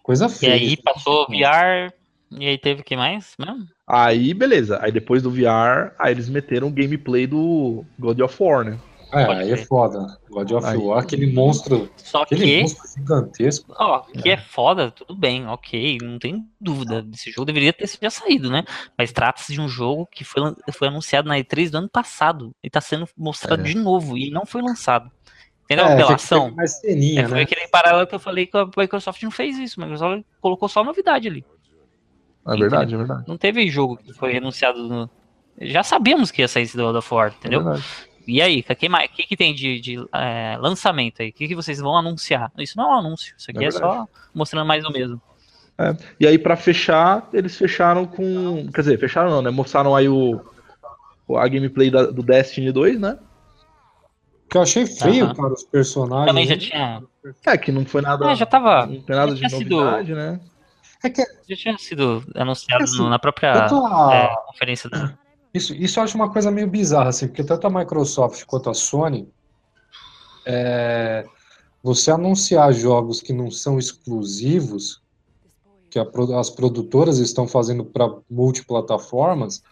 coisa 0.02 0.26
E 0.26 0.30
feia. 0.30 0.54
aí 0.54 0.76
passou 0.78 1.26
VR, 1.28 1.92
e 2.40 2.46
aí 2.48 2.56
teve 2.56 2.80
o 2.80 2.84
que 2.84 2.96
mais 2.96 3.34
mesmo? 3.38 3.66
Aí, 3.94 4.32
beleza. 4.32 4.78
Aí 4.80 4.90
depois 4.90 5.22
do 5.22 5.30
VR, 5.30 5.92
aí 5.98 6.12
eles 6.12 6.26
meteram 6.28 6.68
o 6.68 6.72
gameplay 6.72 7.26
do 7.26 7.84
God 7.98 8.18
of 8.20 8.42
War, 8.42 8.64
né? 8.64 8.78
É, 9.12 9.26
Pode 9.26 9.40
aí 9.42 9.52
é 9.52 9.56
foda. 9.58 10.06
God 10.30 10.50
of 10.52 10.66
Aí. 10.66 10.78
War, 10.78 11.02
aquele 11.02 11.26
monstro, 11.30 11.90
Só 11.98 12.22
aquele 12.22 12.44
que, 12.46 12.60
monstro 12.62 12.88
gigantesco. 12.96 13.74
ó, 13.78 13.98
que 14.00 14.30
é 14.30 14.38
foda, 14.38 14.90
tudo 14.90 15.14
bem, 15.14 15.46
ok, 15.46 15.98
não 16.02 16.18
tem 16.18 16.48
dúvida. 16.58 17.06
Esse 17.12 17.30
jogo 17.30 17.44
deveria 17.44 17.74
ter 17.74 17.86
já 18.00 18.08
saído, 18.08 18.50
né? 18.50 18.64
Mas 18.96 19.12
trata-se 19.12 19.52
de 19.52 19.60
um 19.60 19.68
jogo 19.68 20.06
que 20.10 20.24
foi, 20.24 20.40
foi 20.72 20.88
anunciado 20.88 21.28
na 21.28 21.36
E3 21.38 21.68
do 21.68 21.76
ano 21.76 21.90
passado 21.90 22.52
e 22.64 22.70
tá 22.70 22.80
sendo 22.80 23.06
mostrado 23.14 23.60
É. 23.60 23.64
de 23.66 23.74
novo 23.76 24.16
e 24.16 24.30
não 24.30 24.46
foi 24.46 24.62
lançado. 24.62 25.10
Entendeu? 25.64 25.84
É, 25.84 25.92
apelação. 25.92 26.50
mais 26.52 26.80
ceninha, 26.80 27.20
É, 27.20 27.28
foi 27.28 27.36
né? 27.36 27.42
aquele 27.42 27.68
paralelo 27.68 28.06
que 28.06 28.14
eu 28.14 28.18
falei 28.18 28.46
que 28.46 28.56
a 28.56 28.64
Microsoft 28.76 29.22
não 29.22 29.30
fez 29.30 29.58
isso. 29.58 29.78
A 29.78 29.84
Microsoft 29.84 30.22
colocou 30.40 30.68
só 30.70 30.82
novidade 30.82 31.28
ali. 31.28 31.44
É 32.46 32.56
verdade, 32.56 32.94
é 32.94 32.98
verdade. 32.98 33.24
Não 33.28 33.36
teve 33.36 33.68
jogo 33.68 33.96
que 33.96 34.12
foi 34.12 34.36
anunciado 34.36 34.82
no. 34.88 35.10
Já 35.60 35.82
sabíamos 35.82 36.30
que 36.30 36.42
ia 36.42 36.48
sair 36.48 36.64
esse 36.64 36.76
do 36.76 36.82
God 36.84 36.96
of 36.96 37.14
War, 37.14 37.28
É 37.28 37.34
entendeu? 37.36 37.62
verdade. 37.62 37.84
E 38.26 38.40
aí, 38.40 38.64
o 38.68 38.76
que, 38.76 38.88
mais- 38.88 39.10
que, 39.10 39.24
que 39.24 39.36
tem 39.36 39.52
de, 39.54 39.80
de, 39.80 40.06
é, 40.14 40.56
lançamento 40.60 41.20
aí? 41.22 41.30
O 41.30 41.32
que, 41.32 41.48
que 41.48 41.54
vocês 41.56 41.78
vão 41.80 41.96
anunciar? 41.96 42.50
Isso 42.58 42.76
não 42.76 42.84
é 42.84 42.94
um 42.94 42.98
anúncio, 42.98 43.34
isso 43.36 43.50
aqui 43.50 43.64
É 43.64 43.68
é, 43.68 43.70
só 43.70 44.06
mostrando 44.34 44.66
mais 44.66 44.84
o 44.84 44.90
mesmo. 44.90 45.20
E 46.20 46.26
aí, 46.26 46.38
pra 46.38 46.54
fechar, 46.56 47.28
eles 47.32 47.56
fecharam 47.56 48.06
com. 48.06 48.68
Quer 48.72 48.82
dizer, 48.82 48.98
fecharam 49.00 49.30
não, 49.30 49.42
né? 49.42 49.50
Mostraram 49.50 49.94
aí 49.96 50.08
o. 50.08 50.40
o- 51.26 51.36
A 51.36 51.48
gameplay 51.48 51.90
da- 51.90 52.06
do 52.06 52.22
Destiny 52.22 52.70
2, 52.70 53.00
né? 53.00 53.18
Que 54.48 54.56
eu 54.58 54.62
achei 54.62 54.86
feio, 54.86 55.24
Aham. 55.24 55.34
cara, 55.34 55.52
os 55.54 55.64
personagens. 55.64 56.26
Também 56.28 56.46
já 56.46 56.56
tinha. 56.56 57.02
É, 57.46 57.56
que 57.58 57.72
não 57.72 57.84
foi 57.84 58.02
nada. 58.02 58.30
É, 58.30 58.36
já 58.36 58.46
tava. 58.46 58.86
Não 58.86 59.00
foi 59.02 59.16
nada 59.16 59.28
já 59.28 59.34
de 59.34 59.38
tinha 59.40 59.50
sido- 59.58 59.76
novidade, 59.76 60.14
né? 60.14 60.40
É 61.04 61.10
que 61.10 61.22
Já 61.48 61.56
tinha 61.56 61.78
sido 61.78 62.24
anunciado 62.34 62.82
Assim, 62.84 63.08
na 63.08 63.18
própria 63.18 63.66
a- 63.66 64.14
é, 64.14 64.36
conferência 64.46 64.88
da. 64.88 65.16
Isso, 65.54 65.74
isso 65.74 65.98
eu 65.98 66.04
acho 66.04 66.16
uma 66.16 66.32
coisa 66.32 66.50
meio 66.50 66.68
bizarra, 66.68 67.10
assim, 67.10 67.26
porque 67.26 67.44
tanto 67.44 67.66
a 67.66 67.70
Microsoft 67.70 68.44
quanto 68.46 68.70
a 68.70 68.74
Sony, 68.74 69.28
é, 70.46 71.26
você 71.82 72.10
anunciar 72.10 72.72
jogos 72.72 73.20
que 73.20 73.32
não 73.32 73.50
são 73.50 73.78
exclusivos, 73.78 75.02
que 75.90 75.98
a 75.98 76.06
as 76.38 76.48
produtoras 76.50 77.18
estão 77.18 77.46
fazendo 77.46 77.84
para 77.84 78.10
multiplataformas, 78.30 79.62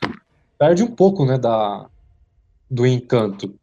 perde 0.58 0.82
um 0.82 0.94
pouco, 0.94 1.24
né, 1.24 1.38
da, 1.38 1.88
do 2.70 2.86
encanto. 2.86 3.58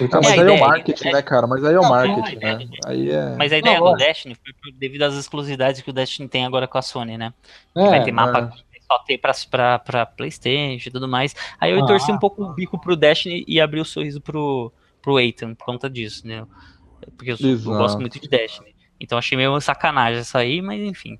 Ah, 0.00 0.04
É, 0.04 0.08
mas 0.12 0.26
a 0.26 0.32
aí 0.32 0.38
é 0.38 0.42
o 0.42 0.44
ideia- 0.46 0.60
marketing, 0.66 1.08
né, 1.10 1.22
cara? 1.22 1.46
Mas 1.46 1.64
aí 1.64 1.74
é 1.74 1.80
o 1.80 1.88
marketing, 1.88 2.36
é, 2.44 2.56
né? 2.58 2.68
Aí 2.84 3.10
é. 3.10 3.34
Mas 3.36 3.52
a 3.52 3.58
ideia 3.58 3.78
Não, 3.80 3.86
do 3.94 4.02
é. 4.02 4.06
Destiny 4.06 4.34
foi 4.34 4.72
devido 4.72 5.02
às 5.02 5.14
exclusividades 5.14 5.80
que 5.80 5.90
o 5.90 5.92
Destiny 5.92 6.28
tem 6.28 6.44
agora 6.44 6.66
com 6.68 6.78
a 6.78 6.82
Sony, 6.82 7.16
né? 7.16 7.32
é, 7.74 7.88
vai 7.88 8.04
ter 8.04 8.12
mapa 8.12 8.52
é. 8.52 8.76
que 8.78 8.84
só 8.86 8.98
tem 9.00 9.18
pra, 9.18 9.32
pra, 9.50 9.78
pra 9.78 10.06
Playstation 10.06 10.88
e 10.88 10.92
tudo 10.92 11.08
mais. 11.08 11.34
Aí 11.60 11.72
eu 11.72 11.82
Ah. 11.82 11.86
torci 11.86 12.12
um 12.12 12.18
pouco 12.18 12.42
o 12.44 12.52
bico 12.54 12.78
pro 12.80 12.94
Destiny 12.96 13.44
e 13.48 13.60
abri 13.60 13.80
o 13.80 13.84
sorriso 13.84 14.20
pro, 14.20 14.72
pro 15.02 15.18
Ethan 15.18 15.54
por 15.54 15.64
conta 15.64 15.88
disso, 15.88 16.26
né? 16.26 16.44
Porque 17.16 17.32
eu, 17.32 17.36
eu 17.40 17.58
gosto 17.58 17.98
muito 18.00 18.20
de 18.20 18.28
Destiny. 18.28 18.74
Então 19.00 19.16
achei 19.18 19.36
meio 19.36 19.58
sacanagem 19.60 20.20
isso 20.22 20.36
aí, 20.36 20.60
mas 20.62 20.80
enfim. 20.82 21.18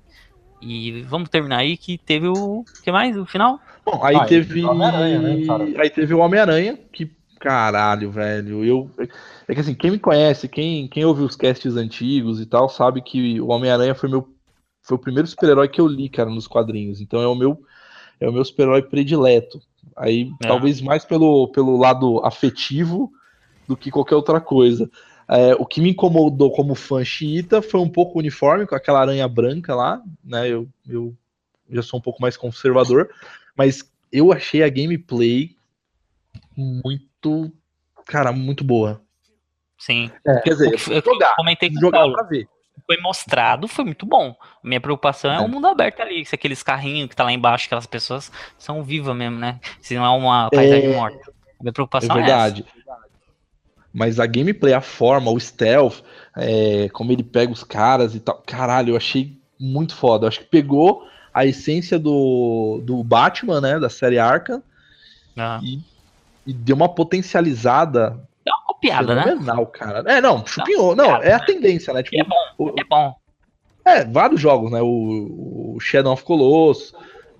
E 0.59 1.03
vamos 1.03 1.29
terminar 1.29 1.57
aí 1.59 1.77
que 1.77 1.97
teve 1.99 2.27
o. 2.27 2.63
que 2.83 2.91
mais? 2.91 3.15
O 3.15 3.25
final? 3.27 3.59
Bom, 3.85 4.03
aí 4.03 4.15
Ah, 4.15 4.23
e 4.25 4.27
teve. 4.27 4.63
o 4.63 4.71
Homem-Aranha, 4.71 5.19
né? 5.19 5.37
Aí 5.79 5.89
teve 5.91 6.13
o 6.15 6.17
Homem-Aranha, 6.19 6.79
que. 6.91 7.11
Caralho, 7.39 8.11
velho. 8.11 8.63
Eu. 8.63 8.91
É 9.47 9.53
que 9.53 9.61
assim, 9.61 9.75
quem 9.75 9.91
me 9.91 9.99
conhece, 9.99 10.47
quem, 10.47 10.87
quem 10.87 11.05
ouve 11.05 11.23
os 11.23 11.35
casts 11.35 11.75
antigos 11.75 12.41
e 12.41 12.45
tal, 12.45 12.67
sabe 12.69 13.01
que 13.01 13.39
o 13.39 13.47
Homem-Aranha 13.47 13.95
foi 13.95 14.09
meu. 14.09 14.27
Foi 14.81 14.95
o 14.97 14.99
primeiro 14.99 15.27
super-herói 15.27 15.67
que 15.67 15.81
eu 15.81 15.87
li, 15.87 16.09
cara, 16.09 16.29
nos 16.29 16.47
quadrinhos. 16.47 17.01
Então 17.01 17.21
é 17.21 17.27
o 17.27 17.35
meu. 17.35 17.61
É 18.19 18.27
o 18.27 18.33
meu 18.33 18.43
super-herói 18.43 18.81
predileto. 18.81 19.61
Aí, 19.95 20.31
É. 20.43 20.47
talvez 20.47 20.81
mais 20.81 21.05
pelo, 21.05 21.47
pelo 21.49 21.77
lado 21.77 22.19
afetivo 22.25 23.11
do 23.67 23.75
que 23.75 23.91
qualquer 23.91 24.15
outra 24.15 24.39
coisa. 24.39 24.89
É, 25.29 25.53
o 25.55 25.65
que 25.65 25.81
me 25.81 25.89
incomodou 25.89 26.51
como 26.51 26.73
fã 26.73 27.03
xiita 27.03 27.61
foi 27.61 27.81
um 27.81 27.89
pouco 27.89 28.15
o 28.15 28.19
uniforme, 28.19 28.65
com 28.65 28.75
aquela 28.75 29.01
aranha 29.01 29.27
branca 29.27 29.75
lá, 29.75 30.01
né? 30.23 30.47
Eu, 30.47 30.67
eu 30.87 31.13
já 31.69 31.81
sou 31.81 31.99
um 31.99 32.01
pouco 32.01 32.21
mais 32.21 32.37
conservador, 32.37 33.09
mas 33.55 33.83
eu 34.11 34.31
achei 34.31 34.63
a 34.63 34.69
gameplay 34.69 35.55
muito, 36.55 37.05
cara, 38.05 38.31
muito 38.31 38.63
boa. 38.63 39.01
Sim. 39.77 40.09
Quer 40.43 40.49
dizer, 40.51 40.77
foi- 40.77 40.97
eu 40.97 41.01
jogar, 41.03 41.35
comentei 41.35 41.69
com 41.69 41.77
o 41.77 41.81
jogar 41.81 41.99
Paulo. 41.99 42.13
pra 42.13 42.23
ver. 42.23 42.47
Foi 42.85 42.97
mostrado, 43.01 43.67
foi 43.67 43.83
muito 43.85 44.05
bom. 44.05 44.35
Minha 44.63 44.79
preocupação 44.79 45.31
é, 45.31 45.37
É. 45.37 45.39
o 45.39 45.47
mundo 45.49 45.67
aberto 45.67 45.99
ali, 46.01 46.25
se 46.25 46.33
aqueles 46.35 46.63
carrinhos 46.63 47.09
que 47.09 47.15
tá 47.15 47.23
lá 47.23 47.31
embaixo, 47.33 47.65
aquelas 47.65 47.85
pessoas 47.85 48.31
são 48.57 48.83
vivas 48.83 49.15
mesmo, 49.15 49.37
né? 49.37 49.59
Se 49.81 49.95
não 49.95 50.05
é 50.05 50.09
uma 50.09 50.49
paisagem 50.49 50.91
É. 50.91 50.95
morta. 50.95 51.33
Minha 51.59 51.69
É 51.69 51.73
preocupação 51.73 52.15
é, 52.15 52.19
essa. 52.21 52.25
verdade. 52.27 52.65
Mas 53.93 54.19
a 54.19 54.25
gameplay, 54.25 54.73
a 54.73 54.81
forma, 54.81 55.31
o 55.31 55.39
stealth, 55.39 56.01
é, 56.35 56.87
como 56.89 57.11
ele 57.11 57.23
pega 57.23 57.51
os 57.51 57.63
caras 57.63 58.13
e 58.15 58.19
tal, 58.19 58.41
caralho, 58.45 58.91
eu 58.93 58.97
achei 58.97 59.39
muito 59.59 59.95
foda. 59.95 60.25
Eu 60.25 60.27
acho 60.29 60.39
que 60.41 60.45
pegou 60.45 61.07
a 61.33 61.45
essência 61.45 61.97
do, 61.97 62.79
do 62.85 63.03
Batman, 63.03 63.59
né, 63.59 63.79
da 63.79 63.89
série 63.89 64.19
Arkham, 64.19 64.61
Ah. 65.35 65.59
e, 65.63 65.79
e 66.47 66.53
deu 66.53 66.75
uma 66.75 66.89
potencializada 66.89 68.11
Dá 68.45 68.55
uma 68.55 68.65
copiada, 68.65 69.13
né? 69.15 69.23
fenomenal, 69.23 69.65
cara. 69.67 69.99
É, 70.11 70.21
não, 70.21 70.45
chupinhou. 70.45 70.95
Não, 70.95 71.05
piada. 71.05 71.25
é 71.25 71.33
a 71.33 71.39
tendência, 71.39 71.93
né? 71.93 72.01
Tipo, 72.01 72.17
É 72.17 72.23
bom, 72.23 72.35
o- 72.57 72.69
é 72.79 72.83
bom. 72.83 73.13
é, 73.85 74.05
vários 74.05 74.39
jogos, 74.41 74.71
né? 74.71 74.81
O, 74.81 75.75
o 75.75 75.79
Shadow 75.79 76.13
of 76.13 76.23
Colossus, 76.23 76.93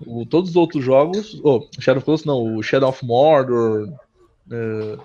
o- 0.06 0.26
todos 0.26 0.50
os 0.50 0.56
outros 0.56 0.84
jogos. 0.84 1.40
Oh, 1.42 1.66
Shadow 1.80 1.98
of 1.98 2.04
Colossus 2.04 2.26
não, 2.26 2.56
o 2.56 2.62
Shadow 2.62 2.90
of 2.90 3.04
Mordor. 3.04 3.88
eh, 4.52 4.98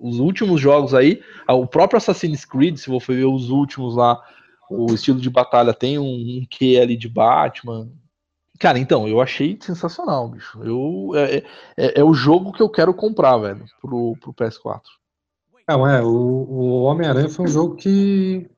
os 0.00 0.18
últimos 0.18 0.60
jogos 0.60 0.94
aí, 0.94 1.20
ah, 1.46 1.54
o 1.54 1.66
próprio 1.66 1.98
Assassin's 1.98 2.44
Creed, 2.44 2.76
se 2.78 2.88
você 2.88 3.14
ver 3.14 3.24
os 3.26 3.50
últimos 3.50 3.96
lá, 3.96 4.18
o 4.70 4.94
estilo 4.94 5.20
de 5.20 5.28
batalha 5.28 5.74
tem 5.74 5.98
um, 5.98 6.04
um 6.04 6.46
quê 6.48 6.78
ali 6.80 6.96
de 6.96 7.08
Batman. 7.08 7.88
Cara, 8.58 8.78
então, 8.78 9.06
eu 9.06 9.20
achei 9.20 9.56
sensacional, 9.60 10.28
bicho. 10.28 10.60
Eu, 10.64 11.12
é, 11.14 11.44
é, 11.76 12.00
é 12.00 12.04
o 12.04 12.12
jogo 12.12 12.52
que 12.52 12.60
eu 12.60 12.68
quero 12.68 12.92
comprar, 12.92 13.36
velho, 13.38 13.64
pro, 13.80 14.16
pro 14.20 14.34
PS4. 14.34 14.82
Não, 15.68 15.86
é, 15.86 16.02
o, 16.02 16.08
o 16.08 16.82
Homem-Aranha 16.82 17.28
foi 17.28 17.44
um 17.44 17.48
jogo 17.48 17.76
que, 17.76 18.48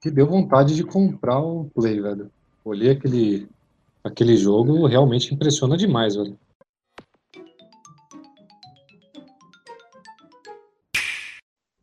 que 0.00 0.10
deu 0.10 0.26
vontade 0.26 0.76
de 0.76 0.84
comprar 0.84 1.40
o 1.40 1.64
Play, 1.74 2.00
velho. 2.00 2.30
Olhei 2.64 2.90
aquele, 2.90 3.48
aquele 4.04 4.36
jogo, 4.36 4.86
realmente 4.86 5.34
impressiona 5.34 5.76
demais, 5.76 6.14
velho. 6.14 6.38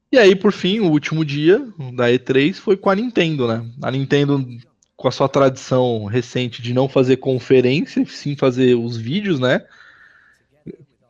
E 0.09 0.17
aí, 0.17 0.35
por 0.35 0.53
fim, 0.53 0.79
o 0.79 0.89
último 0.89 1.25
dia 1.25 1.59
da 1.93 2.09
E3 2.09 2.53
foi 2.53 2.77
com 2.77 2.89
a 2.89 2.95
Nintendo, 2.95 3.45
né? 3.45 3.69
A 3.81 3.91
Nintendo, 3.91 4.47
com 4.97 5.07
a 5.07 5.11
sua 5.11 5.29
tradição 5.29 6.05
recente 6.05 6.61
de 6.61 6.73
não 6.73 6.89
fazer 6.89 7.17
conferência, 7.17 8.03
sim 8.07 8.35
fazer 8.35 8.73
os 8.75 8.97
vídeos, 8.97 9.39
né? 9.39 9.63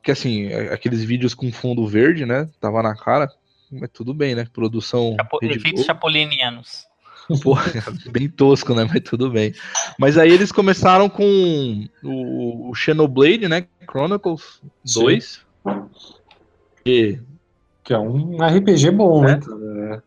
Que 0.03 0.11
assim, 0.11 0.47
é- 0.47 0.73
aqueles 0.73 1.03
vídeos 1.03 1.33
com 1.33 1.51
fundo 1.51 1.87
verde, 1.87 2.25
né? 2.25 2.47
Tava 2.59 2.83
na 2.83 2.93
cara. 2.95 3.31
Mas 3.71 3.89
tudo 3.91 4.13
bem, 4.13 4.35
né? 4.35 4.45
Produção. 4.53 5.15
Chapo, 5.17 5.39
efeitos 5.41 5.85
chapolinianos. 5.85 6.85
Porra, 7.43 7.63
bem 8.11 8.29
tosco, 8.29 8.73
né? 8.73 8.85
Mas 8.89 9.01
tudo 9.03 9.29
bem. 9.29 9.53
Mas 9.99 10.17
aí 10.17 10.31
eles 10.31 10.51
começaram 10.51 11.09
com 11.09 11.85
o, 12.03 12.69
o 12.69 12.75
Xenoblade, 12.75 13.47
né? 13.49 13.65
Chronicles 13.89 14.61
2. 14.95 15.41
Que 16.85 17.19
Que 17.83 17.93
é 17.93 17.99
um 17.99 18.37
RPG 18.41 18.91
bom, 18.91 19.25
É. 19.25 19.35
né? 19.35 19.41
cara? 19.41 20.01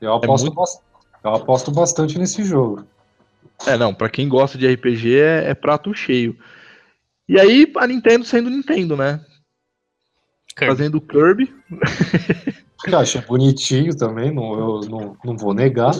É. 0.00 0.06
Eu, 0.06 0.14
aposto 0.14 0.44
muito- 0.44 0.56
bas- 0.56 0.80
eu 1.24 1.34
aposto 1.34 1.70
bastante 1.70 2.18
nesse 2.18 2.42
jogo. 2.44 2.84
É, 3.66 3.76
não, 3.76 3.92
pra 3.92 4.08
quem 4.08 4.28
gosta 4.28 4.56
de 4.56 4.72
RPG 4.72 5.18
é, 5.18 5.50
é 5.50 5.54
prato 5.54 5.94
cheio. 5.94 6.38
E 7.28 7.38
aí 7.38 7.70
a 7.76 7.86
Nintendo 7.86 8.24
sendo 8.24 8.50
Nintendo, 8.50 8.96
né? 8.96 9.24
Kirby. 10.56 10.72
Fazendo 10.72 11.00
Kirby. 11.00 11.54
Eu 12.86 12.98
achei 12.98 13.20
bonitinho 13.20 13.96
também, 13.96 14.32
não, 14.32 14.58
eu 14.58 14.80
não, 14.88 15.16
não 15.22 15.36
vou 15.36 15.52
negar. 15.52 15.92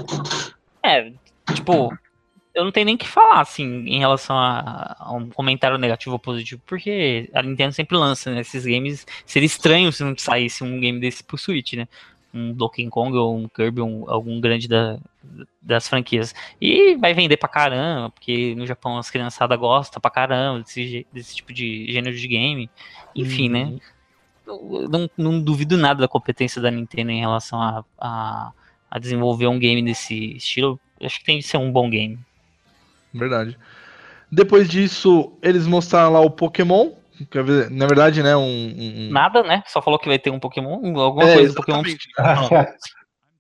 É, 0.82 1.12
tipo, 1.54 1.92
eu 2.54 2.64
não 2.64 2.72
tenho 2.72 2.86
nem 2.86 2.94
o 2.94 2.98
que 2.98 3.06
falar, 3.06 3.40
assim, 3.40 3.84
em 3.86 3.98
relação 3.98 4.36
a, 4.36 4.96
a 4.98 5.12
um 5.12 5.28
comentário 5.28 5.78
negativo 5.78 6.14
ou 6.14 6.18
positivo, 6.18 6.60
porque 6.66 7.30
a 7.34 7.42
Nintendo 7.42 7.72
sempre 7.72 7.96
lança, 7.96 8.30
né, 8.32 8.40
esses 8.40 8.64
games. 8.64 9.06
Seria 9.26 9.46
estranho 9.46 9.92
se 9.92 10.02
não 10.02 10.16
saísse 10.16 10.64
um 10.64 10.80
game 10.80 10.98
desse 10.98 11.22
pro 11.22 11.38
Switch, 11.38 11.74
né? 11.74 11.86
Um 12.32 12.52
Donkey 12.52 12.88
Kong 12.88 13.16
ou 13.16 13.36
um 13.36 13.48
Kirby, 13.48 13.80
um- 13.80 14.08
algum 14.08 14.40
grande 14.40 14.68
da, 14.68 14.98
das 15.60 15.88
franquias. 15.88 16.34
E 16.60 16.96
vai 16.96 17.12
vender 17.12 17.36
pra 17.36 17.48
caramba, 17.48 18.10
porque 18.10 18.54
no 18.54 18.66
Japão 18.66 18.96
as 18.98 19.10
criançadas 19.10 19.58
gostam 19.58 20.00
pra 20.00 20.10
caramba 20.10 20.60
desse, 20.60 21.06
desse 21.12 21.34
tipo 21.36 21.52
de 21.52 21.90
gênero 21.92 22.16
de 22.16 22.28
game. 22.28 22.70
Enfim, 23.14 23.48
né? 23.48 23.78
eu 24.46 24.88
não, 24.88 25.10
não 25.16 25.40
duvido 25.40 25.76
nada 25.76 26.00
da 26.00 26.08
competência 26.08 26.60
da 26.60 26.70
Nintendo 26.70 27.10
em 27.10 27.20
relação 27.20 27.60
a, 27.60 27.84
a, 27.98 28.52
a 28.90 28.98
desenvolver 28.98 29.46
um 29.46 29.58
game 29.58 29.82
desse 29.82 30.36
estilo. 30.36 30.78
Acho 31.00 31.18
que 31.18 31.24
tem 31.24 31.38
de 31.38 31.44
ser 31.44 31.56
um 31.56 31.70
bom 31.72 31.88
game. 31.88 32.18
Verdade. 33.12 33.56
Depois 34.30 34.68
disso, 34.68 35.32
eles 35.42 35.66
mostraram 35.66 36.12
lá 36.12 36.20
o 36.20 36.30
Pokémon. 36.30 36.92
Na 37.70 37.86
verdade, 37.86 38.22
né? 38.22 38.36
Um. 38.36 38.42
um- 38.78 39.10
Nada, 39.10 39.42
né? 39.42 39.62
Só 39.66 39.80
falou 39.82 39.98
que 39.98 40.08
vai 40.08 40.18
ter 40.18 40.30
um 40.30 40.38
Pokémon, 40.40 40.80
alguma 41.00 41.24
É, 41.28 41.34
coisa 41.34 41.48
do 41.52 41.56
Pokémon. 41.56 41.82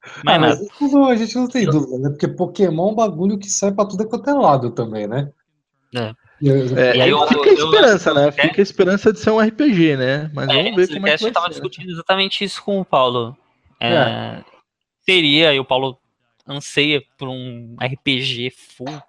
Mas 0.24 0.34
Ah, 0.34 0.38
mas 0.38 0.60
isso 0.62 0.88
não- 0.90 1.08
a 1.08 1.14
gente 1.16 1.34
não 1.36 1.46
tem 1.46 1.66
dúvida, 1.66 1.98
né? 1.98 2.08
Porque 2.08 2.26
Pokémon 2.26 2.88
é 2.88 2.92
um 2.92 2.94
bagulho 2.94 3.38
que 3.38 3.50
sai 3.50 3.70
pra 3.70 3.84
tudo 3.84 4.08
quanto 4.08 4.30
é 4.30 4.32
lado 4.32 4.70
também, 4.70 5.06
né? 5.06 5.28
É. 5.94 6.12
Eu- 6.40 6.78
É, 6.78 6.96
E 6.96 7.00
aí 7.02 7.10
eu- 7.10 7.26
fica 7.28 7.42
a 7.50 7.52
eu- 7.52 7.64
esperança, 7.66 8.14
né? 8.14 8.28
é? 8.28 8.32
Fica 8.32 8.60
a 8.60 8.62
esperança 8.62 9.12
de 9.12 9.18
ser 9.20 9.30
um 9.30 9.38
RPG, 9.38 9.96
né? 9.98 10.30
Mas 10.34 10.48
É, 10.48 10.62
vamos 10.62 10.76
ver 10.76 10.94
como 10.94 11.06
é 11.06 11.16
que 11.16 11.22
vai 11.22 11.30
eu 11.30 11.34
tava 11.34 11.46
ser. 11.46 11.50
né? 11.50 11.60
discutindo 11.60 11.90
exatamente 11.92 12.42
isso 12.42 12.62
com 12.64 12.80
o 12.80 12.84
Paulo. 12.84 13.36
É, 13.78 14.42
Seria, 15.04 15.52
e 15.52 15.60
o 15.60 15.64
Paulo 15.66 15.98
anseia 16.48 17.02
por 17.18 17.28
um 17.28 17.76
RPG 17.78 18.50
full, 18.76 19.02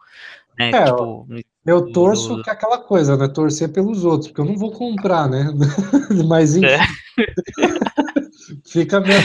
né? 0.58 0.70
É, 0.72 0.86
tipo, 0.86 1.28
Eu 1.66 1.92
torço 1.92 2.38
Do- 2.38 2.44
que 2.44 2.50
é 2.50 2.54
aquela 2.54 2.78
coisa, 2.80 3.16
né? 3.18 3.28
Torcer 3.28 3.72
pelos 3.72 4.04
outros, 4.04 4.28
porque 4.30 4.42
eu 4.42 4.46
não 4.46 4.58
vou 4.58 4.72
comprar, 4.72 5.30
né? 5.30 5.46
Mas 6.28 6.56
enfim. 6.56 6.68
É. 6.68 6.80
Fica 8.66 8.98
a 8.98 9.02
minha 9.02 9.20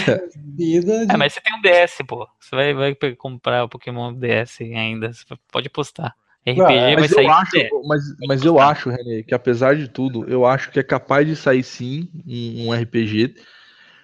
vida 0.57 1.07
de... 1.07 1.13
É, 1.13 1.17
mas 1.17 1.33
você 1.33 1.41
tem 1.41 1.55
um 1.55 1.61
DS, 1.61 1.99
pô. 2.07 2.29
Você 2.39 2.55
vai, 2.55 2.75
vai 2.75 2.95
comprar 3.17 3.65
o 3.65 3.69
Pokémon 3.69 4.13
DS 4.13 4.61
ainda. 4.63 5.13
Você 5.13 5.25
pode 5.51 5.69
postar. 5.69 6.15
RPG 6.47 6.73
é, 6.73 6.95
vai 6.95 6.97
Mas 7.03 7.11
sair. 7.11 7.25
eu, 7.25 7.33
acho, 7.33 7.51
DS. 7.53 7.71
mas, 7.87 8.03
mas 8.29 8.45
eu 8.45 8.59
acho, 8.61 8.91
René, 8.91 9.23
que 9.23 9.35
apesar 9.35 9.75
de 9.75 9.89
tudo, 9.89 10.29
eu 10.29 10.47
acho 10.47 10.71
que 10.71 10.79
é 10.79 10.83
capaz 10.83 11.27
de 11.27 11.35
sair 11.35 11.63
sim 11.65 12.09
um, 12.27 12.69
um 12.69 12.75
RPG. 12.75 13.35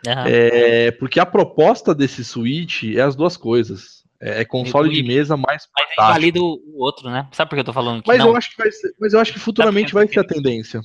Aham. 0.07 0.25
É, 0.27 0.91
porque 0.93 1.21
a 1.21 1.27
proposta 1.27 1.95
desse 1.95 2.25
Switch 2.25 2.83
é 2.85 3.01
as 3.01 3.15
duas 3.15 3.37
coisas. 3.37 4.02
É, 4.23 4.41
é 4.43 4.45
console 4.45 4.89
de 4.95 5.03
mesa 5.03 5.37
mais 5.37 5.67
Mas 5.77 5.87
portátil. 5.87 6.05
invalida 6.13 6.41
o 6.41 6.77
outro, 6.79 7.11
né? 7.11 7.29
Sabe 7.33 7.49
por 7.51 7.57
que 7.57 7.61
eu 7.61 7.65
tô 7.65 7.73
falando 7.73 8.03
que 8.03 8.09
Mas 8.09 8.19
não? 8.21 8.29
eu 8.29 8.37
acho 8.37 8.51
que 8.53 8.57
vai 8.57 8.71
ser, 8.71 8.95
mas 9.01 9.13
eu 9.13 9.21
acho 9.21 9.33
que 9.33 9.39
futuramente 9.41 9.93
vai 9.93 10.07
ser 10.07 10.21
a 10.21 10.25
tendência. 10.25 10.81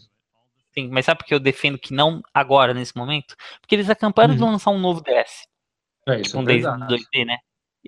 Sim, 0.74 0.90
mas 0.90 1.06
sabe 1.06 1.20
por 1.20 1.26
que 1.28 1.34
eu 1.34 1.40
defendo 1.40 1.78
que 1.78 1.94
não 1.94 2.22
agora, 2.34 2.74
nesse 2.74 2.96
momento? 2.98 3.36
Porque 3.62 3.76
eles 3.76 3.90
acabaram 3.90 4.36
de 4.36 4.42
Uhum. 4.44 4.52
lançar 4.52 4.72
um 4.72 4.80
novo 4.80 5.02
DS, 5.02 5.46
É, 6.08 6.22
isso 6.22 6.36
é 6.36 6.40
com 6.40 6.46
10 6.46 6.64
verdade. 6.64 6.88
2D, 6.88 7.26
né? 7.26 7.38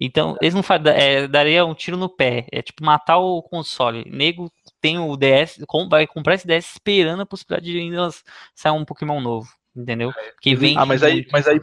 Então, 0.01 0.38
eles 0.41 0.53
não 0.53 0.63
fazem. 0.63 0.93
É, 0.93 1.27
daria 1.27 1.65
um 1.65 1.73
tiro 1.76 1.97
no 1.97 2.07
pé. 2.09 2.47
É 2.51 2.61
tipo 2.61 2.84
matar 2.85 3.17
o 3.17 3.41
console. 3.43 4.05
Nego 4.09 4.49
tem 4.80 4.97
o 4.97 5.15
DS, 5.17 5.63
com- 5.67 5.89
vai 5.89 6.07
comprar 6.07 6.35
esse 6.35 6.47
DS 6.47 6.71
esperando 6.73 7.21
a 7.21 7.26
possibilidade 7.26 7.71
de 7.71 7.77
ainda 7.80 8.09
sair 8.55 8.71
um 8.71 8.85
Pokémon 8.85 9.19
novo. 9.19 9.49
Entendeu? 9.75 10.11
Que 10.41 10.55
vem. 10.55 10.77
Ah, 10.77 10.85
mas 10.85 11.03
aí- 11.03 11.25
mas 11.31 11.47
aí- 11.47 11.59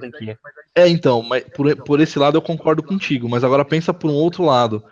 É, 0.74 0.88
então, 0.88 1.22
mas 1.22 1.44
por, 1.54 1.74
por 1.84 2.00
esse 2.00 2.18
lado 2.18 2.36
eu 2.36 2.42
concordo 2.42 2.82
contigo, 2.82 3.28
mas 3.28 3.42
agora 3.44 3.64
pensa 3.64 3.92
por 3.92 4.10
um 4.10 4.14
outro 4.14 4.44
lado. 4.44 4.82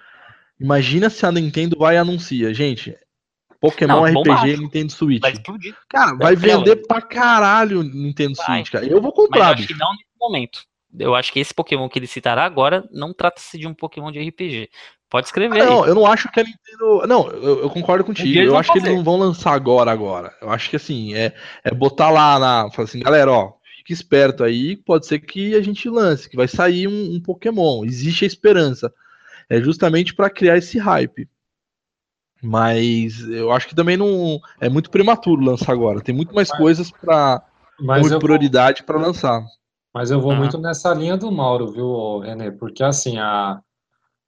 Imagina 0.61 1.09
se 1.11 1.25
a 1.27 1.33
Nintendo 1.33 1.77
vai 1.79 1.95
e 1.97 1.99
anuncia, 1.99 2.53
gente, 2.55 2.97
Pokémon 3.61 4.05
Não, 4.07 4.23
RPG. 4.23 4.57
Nintendo 4.59 4.93
Switch. 4.93 5.23
Vai 5.23 5.33
explodir. 5.33 5.75
Cara, 5.89 6.15
vai 6.17 6.37
vender 6.37 6.77
pra 6.87 7.01
caralho 7.01 7.83
Nintendo 7.83 8.35
Vai. 8.37 8.47
Switch, 8.59 8.71
cara. 8.71 8.85
Eu 8.87 9.01
vou 9.01 9.11
Mas 9.11 9.19
eu 9.19 9.25
comprar, 9.25 9.55
acho 9.55 9.67
que 9.67 9.75
não 9.75 9.91
nesse 9.93 10.05
momento. 10.21 10.61
Eu 10.99 11.15
acho 11.15 11.33
que 11.33 11.41
esse 11.41 11.53
Pokémon 11.53 11.89
que 11.89 11.99
ele 11.99 12.07
citará 12.07 12.45
agora 12.45 12.87
não 12.93 13.13
trata-se 13.13 13.59
de 13.59 13.67
um 13.67 13.75
Pokémon 13.75 14.13
de 14.13 14.21
RPG. 14.21 14.69
Pode 15.15 15.29
escrever 15.29 15.63
aí. 15.63 15.65
Não, 15.65 15.87
eu 15.87 15.95
não 15.95 16.07
acho 16.07 16.29
que 16.33 16.41
a 16.41 16.43
Nintendo. 16.43 17.07
Não, 17.07 17.29
eu, 17.29 17.61
eu 17.61 17.71
concordo 17.71 18.03
contigo. 18.03 18.37
Eu 18.37 18.59
acho 18.59 18.73
que 18.73 18.79
eles 18.79 18.89
fazer. 18.89 18.97
não 18.97 19.05
vão 19.05 19.17
lançar 19.17 19.53
agora, 19.53 19.89
agora. 19.93 20.37
Eu 20.43 20.51
acho 20.51 20.69
que 20.69 20.75
assim, 20.75 21.15
é, 21.15 21.33
é 21.63 21.73
botar 21.73 22.11
lá 22.11 22.37
na. 22.37 22.69
Falar 22.73 22.89
assim, 22.89 22.99
galera, 22.99 23.31
ó, 23.31 23.53
fique 23.77 23.93
esperto 23.93 24.43
aí, 24.43 24.77
pode 24.77 25.07
ser 25.07 25.21
que 25.21 25.55
a 25.55 25.63
gente 25.63 25.89
lance, 25.89 26.29
que 26.29 26.35
vai 26.35 26.49
sair 26.49 26.89
um, 26.89 27.15
um 27.15 27.21
Pokémon. 27.21 27.85
Existe 27.85 28.25
a 28.25 28.27
esperança. 28.27 28.93
É 29.49 29.61
justamente 29.61 30.13
pra 30.13 30.29
criar 30.29 30.57
esse 30.57 30.81
hype. 30.81 31.29
Mas 32.43 33.21
eu 33.21 33.53
acho 33.53 33.69
que 33.69 33.75
também 33.77 33.97
não. 33.97 34.41
É 34.61 34.69
muito 34.69 34.91
prematuro 34.91 35.45
lançar 35.45 35.71
agora. 35.71 36.01
Tem 36.01 36.13
muito 36.13 36.35
mais 36.35 36.51
coisas 36.51 36.91
pra. 36.91 37.41
Mas 37.79 38.09
com 38.09 38.15
eu, 38.15 38.19
prioridade 38.19 38.83
pra 38.83 38.99
lançar. 38.99 39.45
mas 39.95 40.11
eu 40.11 40.21
vou 40.21 40.33
Aham. 40.33 40.41
muito 40.41 40.59
nessa 40.59 40.93
linha 40.93 41.17
do 41.17 41.31
Mauro, 41.31 41.71
viu, 41.71 42.19
René? 42.19 42.51
Porque 42.51 42.83
assim, 42.83 43.17
a, 43.19 43.61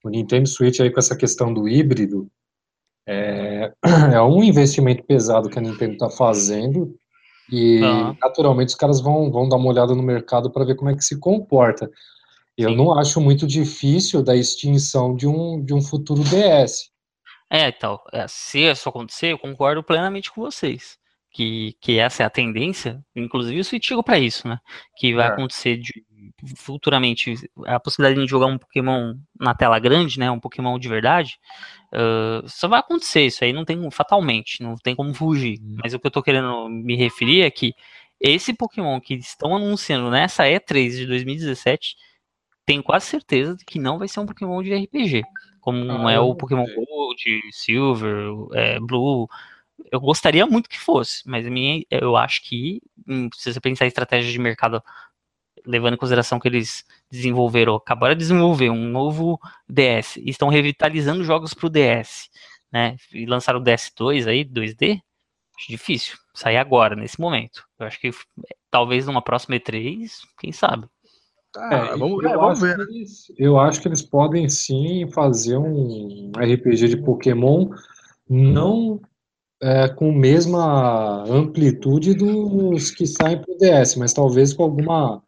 o 0.06 0.10
Nintendo 0.10 0.48
Switch 0.48 0.78
aí 0.80 0.90
com 0.90 1.00
essa 1.00 1.16
questão 1.16 1.52
do 1.52 1.68
híbrido 1.68 2.28
é, 3.06 3.72
é 4.14 4.22
um 4.22 4.42
investimento 4.42 5.04
pesado 5.04 5.50
que 5.50 5.58
a 5.58 5.62
Nintendo 5.62 5.94
está 5.94 6.08
fazendo 6.08 6.96
e 7.50 7.80
Aham. 7.82 8.16
naturalmente 8.20 8.68
os 8.70 8.74
caras 8.74 9.00
vão, 9.00 9.30
vão 9.30 9.48
dar 9.48 9.56
uma 9.56 9.68
olhada 9.68 9.94
no 9.94 10.02
mercado 10.02 10.50
para 10.50 10.64
ver 10.64 10.76
como 10.76 10.90
é 10.90 10.96
que 10.96 11.04
se 11.04 11.18
comporta. 11.18 11.90
Eu 12.56 12.70
Sim. 12.70 12.76
não 12.76 12.98
acho 12.98 13.20
muito 13.20 13.46
difícil 13.46 14.22
da 14.22 14.34
extinção 14.34 15.14
de 15.14 15.26
um, 15.26 15.62
de 15.62 15.74
um 15.74 15.82
futuro 15.82 16.22
DS. 16.24 16.90
É, 17.50 17.68
então, 17.68 18.00
é, 18.12 18.26
se 18.28 18.60
isso 18.60 18.88
acontecer, 18.88 19.32
eu 19.32 19.38
concordo 19.38 19.82
plenamente 19.82 20.32
com 20.32 20.40
vocês. 20.40 20.98
Que, 21.30 21.76
que 21.82 21.98
essa 21.98 22.22
é 22.22 22.26
a 22.26 22.30
tendência, 22.30 23.04
inclusive 23.14 23.60
o 23.60 23.64
Switch 23.64 23.86
chegou 23.86 24.02
pra 24.02 24.18
isso, 24.18 24.48
né? 24.48 24.58
Que 24.96 25.14
vai 25.14 25.26
É. 25.26 25.28
acontecer 25.28 25.76
de 25.76 26.02
futuramente 26.56 27.34
a 27.66 27.78
possibilidade 27.80 28.24
de 28.24 28.30
jogar 28.30 28.46
um 28.46 28.58
Pokémon 28.58 29.14
na 29.38 29.54
tela 29.54 29.78
grande, 29.78 30.18
né, 30.18 30.30
um 30.30 30.40
Pokémon 30.40 30.78
de 30.78 30.88
verdade, 30.88 31.38
uh, 31.92 32.48
só 32.48 32.68
vai 32.68 32.80
acontecer 32.80 33.26
isso 33.26 33.44
aí, 33.44 33.52
não 33.52 33.64
tem 33.64 33.90
fatalmente, 33.90 34.62
não 34.62 34.76
tem 34.76 34.94
como 34.94 35.12
fugir. 35.14 35.58
Uhum. 35.60 35.76
Mas 35.82 35.94
o 35.94 35.98
que 35.98 36.06
eu 36.06 36.10
tô 36.10 36.22
querendo 36.22 36.68
me 36.68 36.96
referir 36.96 37.42
é 37.42 37.50
que 37.50 37.74
esse 38.20 38.54
Pokémon 38.54 39.00
que 39.00 39.14
estão 39.14 39.54
anunciando 39.54 40.10
nessa 40.10 40.44
E3 40.44 40.90
de 40.90 41.06
2017, 41.06 41.96
tenho 42.64 42.82
quase 42.82 43.06
certeza 43.06 43.56
de 43.56 43.64
que 43.64 43.78
não 43.78 43.98
vai 43.98 44.08
ser 44.08 44.20
um 44.20 44.26
Pokémon 44.26 44.62
de 44.62 44.74
RPG, 44.74 45.22
como 45.60 46.08
ah, 46.08 46.12
é 46.12 46.18
o 46.18 46.34
Pokémon 46.34 46.64
Gold, 46.64 47.22
Silver, 47.52 48.32
é, 48.54 48.80
Blue. 48.80 49.28
Eu 49.92 50.00
gostaria 50.00 50.46
muito 50.46 50.68
que 50.68 50.78
fosse, 50.78 51.22
mas 51.26 51.46
a 51.46 51.50
minha, 51.50 51.84
eu 51.90 52.16
acho 52.16 52.42
que 52.42 52.80
hum, 53.06 53.28
se 53.34 53.52
você 53.52 53.60
pensar 53.60 53.84
em 53.84 53.88
estratégia 53.88 54.32
de 54.32 54.38
mercado, 54.38 54.82
levando 55.66 55.94
em 55.94 55.98
consideração 55.98 56.38
que 56.38 56.48
eles 56.48 56.84
desenvolveram, 57.10 57.74
acabaram 57.74 58.14
de 58.14 58.20
desenvolver 58.20 58.70
um 58.70 58.88
novo 58.88 59.38
DS, 59.68 60.16
e 60.16 60.30
estão 60.30 60.48
revitalizando 60.48 61.24
jogos 61.24 61.52
para 61.52 61.66
o 61.66 61.70
DS, 61.70 62.30
né? 62.72 62.96
E 63.12 63.26
lançaram 63.26 63.60
o 63.60 63.62
DS2 63.62 64.26
aí, 64.26 64.44
2D, 64.44 65.00
acho 65.58 65.68
difícil 65.68 66.16
sair 66.34 66.56
agora, 66.56 66.94
nesse 66.94 67.20
momento. 67.20 67.64
Eu 67.78 67.86
acho 67.86 68.00
que 68.00 68.10
talvez 68.70 69.06
numa 69.06 69.22
próxima 69.22 69.56
E3, 69.56 70.10
quem 70.38 70.52
sabe. 70.52 70.86
Ah, 71.56 71.74
é, 71.74 71.96
vamos, 71.96 72.24
é, 72.24 72.36
vamos 72.36 72.60
ver. 72.60 72.78
Eles, 72.78 73.32
eu 73.38 73.58
acho 73.58 73.80
que 73.80 73.88
eles 73.88 74.02
podem 74.02 74.48
sim 74.48 75.10
fazer 75.12 75.56
um 75.56 76.30
RPG 76.36 76.88
de 76.88 76.96
Pokémon 76.98 77.70
não 78.28 79.00
é, 79.62 79.88
com 79.88 80.10
a 80.10 80.14
mesma 80.14 81.24
amplitude 81.24 82.14
dos 82.14 82.90
que 82.90 83.06
saem 83.06 83.40
pro 83.40 83.56
DS, 83.56 83.96
mas 83.96 84.12
talvez 84.12 84.52
com 84.52 84.64
alguma 84.64 85.22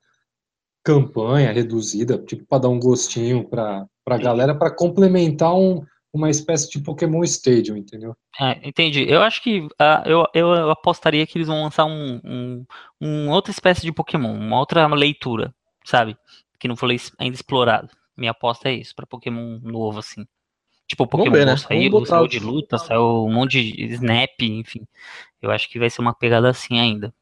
campanha 0.89 1.53
reduzida, 1.53 2.17
tipo 2.17 2.47
para 2.47 2.63
dar 2.63 2.71
um 2.71 2.81
gostinho 2.81 3.47
para 3.47 3.87
a 4.07 4.17
galera, 4.17 4.55
para 4.55 4.75
complementar 4.75 5.55
um, 5.55 5.85
uma 6.11 6.31
espécie 6.31 6.71
de 6.71 6.81
Pokémon 6.81 7.23
Stadium, 7.25 7.77
entendeu? 7.77 8.17
É, 8.41 8.67
entendi. 8.67 9.05
Eu 9.07 9.21
acho 9.21 9.43
que 9.43 9.61
uh, 9.61 10.07
eu, 10.07 10.25
eu 10.33 10.71
apostaria 10.71 11.27
que 11.27 11.37
eles 11.37 11.47
vão 11.47 11.63
lançar 11.63 11.85
um, 11.85 12.21
um, 12.25 12.67
um, 12.99 13.29
outra 13.29 13.51
espécie 13.51 13.83
de 13.83 13.93
Pokémon, 13.93 14.33
uma 14.33 14.59
outra 14.59 14.87
leitura, 14.87 15.55
sabe? 15.85 16.17
Que 16.59 16.67
não 16.67 16.75
foi 16.75 16.97
ainda 17.19 17.35
explorado. 17.35 17.91
Minha 18.17 18.31
aposta 18.31 18.71
é 18.71 18.73
isso, 18.73 18.95
para 18.97 19.07
Pokémon 19.07 19.61
novo, 19.63 19.99
assim. 19.99 20.27
Tipo, 20.87 21.05
o 21.05 21.07
Pokémon 21.07 21.33
ver, 21.33 21.45
né? 21.45 21.55
saiu, 21.59 22.07
saiu 22.07 22.27
de 22.27 22.41
luta, 22.41 22.79
saiu 22.79 23.27
um 23.27 23.33
monte 23.33 23.63
de 23.63 23.85
Snap, 23.93 24.41
enfim. 24.41 24.87
Eu 25.43 25.51
acho 25.51 25.69
que 25.69 25.79
vai 25.79 25.91
ser 25.91 26.01
uma 26.01 26.15
pegada 26.15 26.49
assim 26.49 26.81
ainda. 26.81 27.13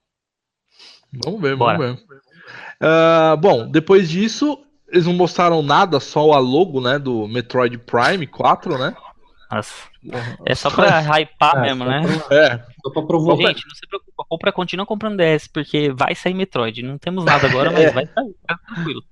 Vamos 1.12 1.40
ver, 1.40 1.56
Bora. 1.56 1.78
vamos 1.78 2.06
ver. 2.06 2.25
Uh, 2.80 3.36
bom, 3.36 3.68
depois 3.68 4.08
disso, 4.08 4.58
eles 4.88 5.06
não 5.06 5.14
mostraram 5.14 5.62
nada, 5.62 5.98
só 6.00 6.32
a 6.32 6.38
logo, 6.38 6.80
né, 6.80 6.98
do 6.98 7.26
Metroid 7.26 7.78
Prime 7.78 8.26
4, 8.26 8.78
né? 8.78 8.94
Nossa. 9.50 9.74
É 10.44 10.54
só 10.54 10.70
pra 10.70 11.00
hypar 11.00 11.58
é, 11.58 11.60
mesmo, 11.62 11.84
né? 11.84 12.02
Pra, 12.02 12.36
é. 12.36 12.64
Só 12.82 12.90
pra 12.90 13.02
provocar. 13.02 13.48
Gente, 13.48 13.66
não 13.66 13.74
se 13.74 13.86
preocupa, 13.88 14.24
compra, 14.28 14.52
continua 14.52 14.86
comprando 14.86 15.16
DS, 15.16 15.48
porque 15.48 15.90
vai 15.90 16.14
sair 16.14 16.34
Metroid. 16.34 16.82
Não 16.82 16.98
temos 16.98 17.24
nada 17.24 17.46
agora, 17.46 17.70
mas 17.70 17.82
é. 17.86 17.90
vai 17.90 18.06
sair, 18.06 18.34
tá 18.46 18.58
tranquilo. 18.66 19.02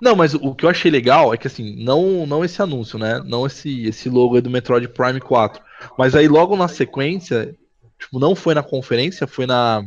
Não, 0.00 0.16
mas 0.16 0.34
o 0.34 0.54
que 0.54 0.64
eu 0.64 0.70
achei 0.70 0.90
legal 0.90 1.32
é 1.32 1.36
que 1.36 1.46
assim, 1.46 1.82
não, 1.82 2.26
não 2.26 2.44
esse 2.44 2.60
anúncio, 2.60 2.98
né? 2.98 3.22
Não 3.24 3.46
esse, 3.46 3.86
esse 3.86 4.08
logo 4.08 4.34
aí 4.34 4.40
do 4.40 4.50
Metroid 4.50 4.88
Prime 4.88 5.20
4. 5.20 5.62
Mas 5.96 6.14
aí 6.14 6.26
logo 6.28 6.56
na 6.56 6.68
sequência, 6.68 7.54
tipo, 7.98 8.18
não 8.18 8.34
foi 8.34 8.54
na 8.54 8.62
conferência, 8.62 9.26
foi 9.26 9.46
na 9.46 9.86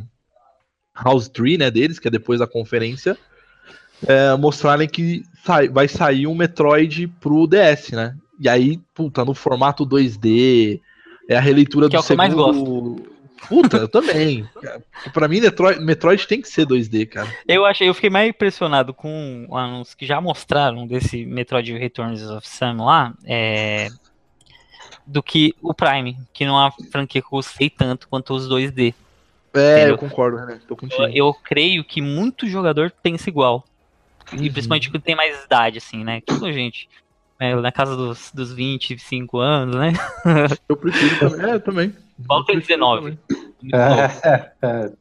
House 1.04 1.28
3, 1.28 1.58
né, 1.58 1.70
deles, 1.70 1.98
que 1.98 2.08
é 2.08 2.10
depois 2.10 2.40
da 2.40 2.46
conferência 2.46 3.16
é, 4.06 4.36
mostrarem 4.36 4.88
que 4.88 5.24
sai, 5.44 5.68
vai 5.68 5.88
sair 5.88 6.26
um 6.26 6.34
Metroid 6.34 7.08
pro 7.20 7.46
DS, 7.46 7.90
né? 7.90 8.14
E 8.38 8.48
aí, 8.48 8.78
puta, 8.94 9.24
no 9.24 9.34
formato 9.34 9.86
2D, 9.86 10.80
é 11.28 11.36
a 11.36 11.40
releitura 11.40 11.86
que 11.86 11.92
do 11.92 11.96
é 11.96 11.98
o 11.98 12.02
segundo... 12.02 12.28
que 12.28 12.32
eu 12.32 12.36
mais 12.36 12.56
gosto. 12.56 13.18
Puta, 13.48 13.76
eu 13.78 13.88
também. 13.88 14.48
Pra 15.12 15.26
mim, 15.26 15.40
Metroid, 15.40 15.80
Metroid 15.80 16.26
tem 16.26 16.40
que 16.40 16.48
ser 16.48 16.66
2D, 16.66 17.08
cara. 17.08 17.28
Eu 17.46 17.64
achei, 17.64 17.88
eu 17.88 17.94
fiquei 17.94 18.10
mais 18.10 18.28
impressionado 18.28 18.92
com 18.92 19.46
anúncios 19.52 19.94
que 19.94 20.06
já 20.06 20.20
mostraram 20.20 20.86
desse 20.86 21.24
Metroid 21.24 21.72
Returns 21.76 22.22
of 22.22 22.46
Sam 22.48 22.84
lá, 22.84 23.14
é, 23.24 23.88
do 25.06 25.22
que 25.22 25.54
o 25.62 25.72
Prime, 25.72 26.16
que 26.32 26.44
não 26.44 26.56
é 26.56 26.64
uma 26.64 26.72
franquia 26.90 27.20
que 27.20 27.26
eu 27.26 27.30
gostei 27.30 27.70
tanto 27.70 28.08
quanto 28.08 28.34
os 28.34 28.48
2D. 28.48 28.94
É, 29.54 29.78
entendeu? 29.78 29.94
eu 29.94 29.98
concordo, 29.98 30.44
né? 30.46 30.60
Tô 30.66 30.76
contigo. 30.76 31.02
Eu, 31.02 31.28
eu 31.28 31.34
creio 31.34 31.84
que 31.84 32.00
muito 32.00 32.46
jogador 32.46 32.92
pensa 33.02 33.28
igual. 33.28 33.64
Uhum. 34.32 34.42
E 34.42 34.50
principalmente 34.50 34.90
quando 34.90 35.02
tem 35.02 35.16
mais 35.16 35.44
idade, 35.44 35.78
assim, 35.78 36.04
né? 36.04 36.20
Tudo 36.20 36.52
gente. 36.52 36.88
É, 37.40 37.54
na 37.54 37.70
casa 37.70 37.96
dos, 37.96 38.32
dos 38.32 38.52
25 38.52 39.38
anos, 39.38 39.76
né? 39.76 39.92
Eu 40.68 40.76
prefiro 40.76 41.18
também. 41.18 41.50
É, 41.50 41.58
também. 41.58 41.96
Falta 42.26 42.52
19. 42.52 43.16
É, 43.72 44.28
é, 44.28 44.52
é, 44.62 44.92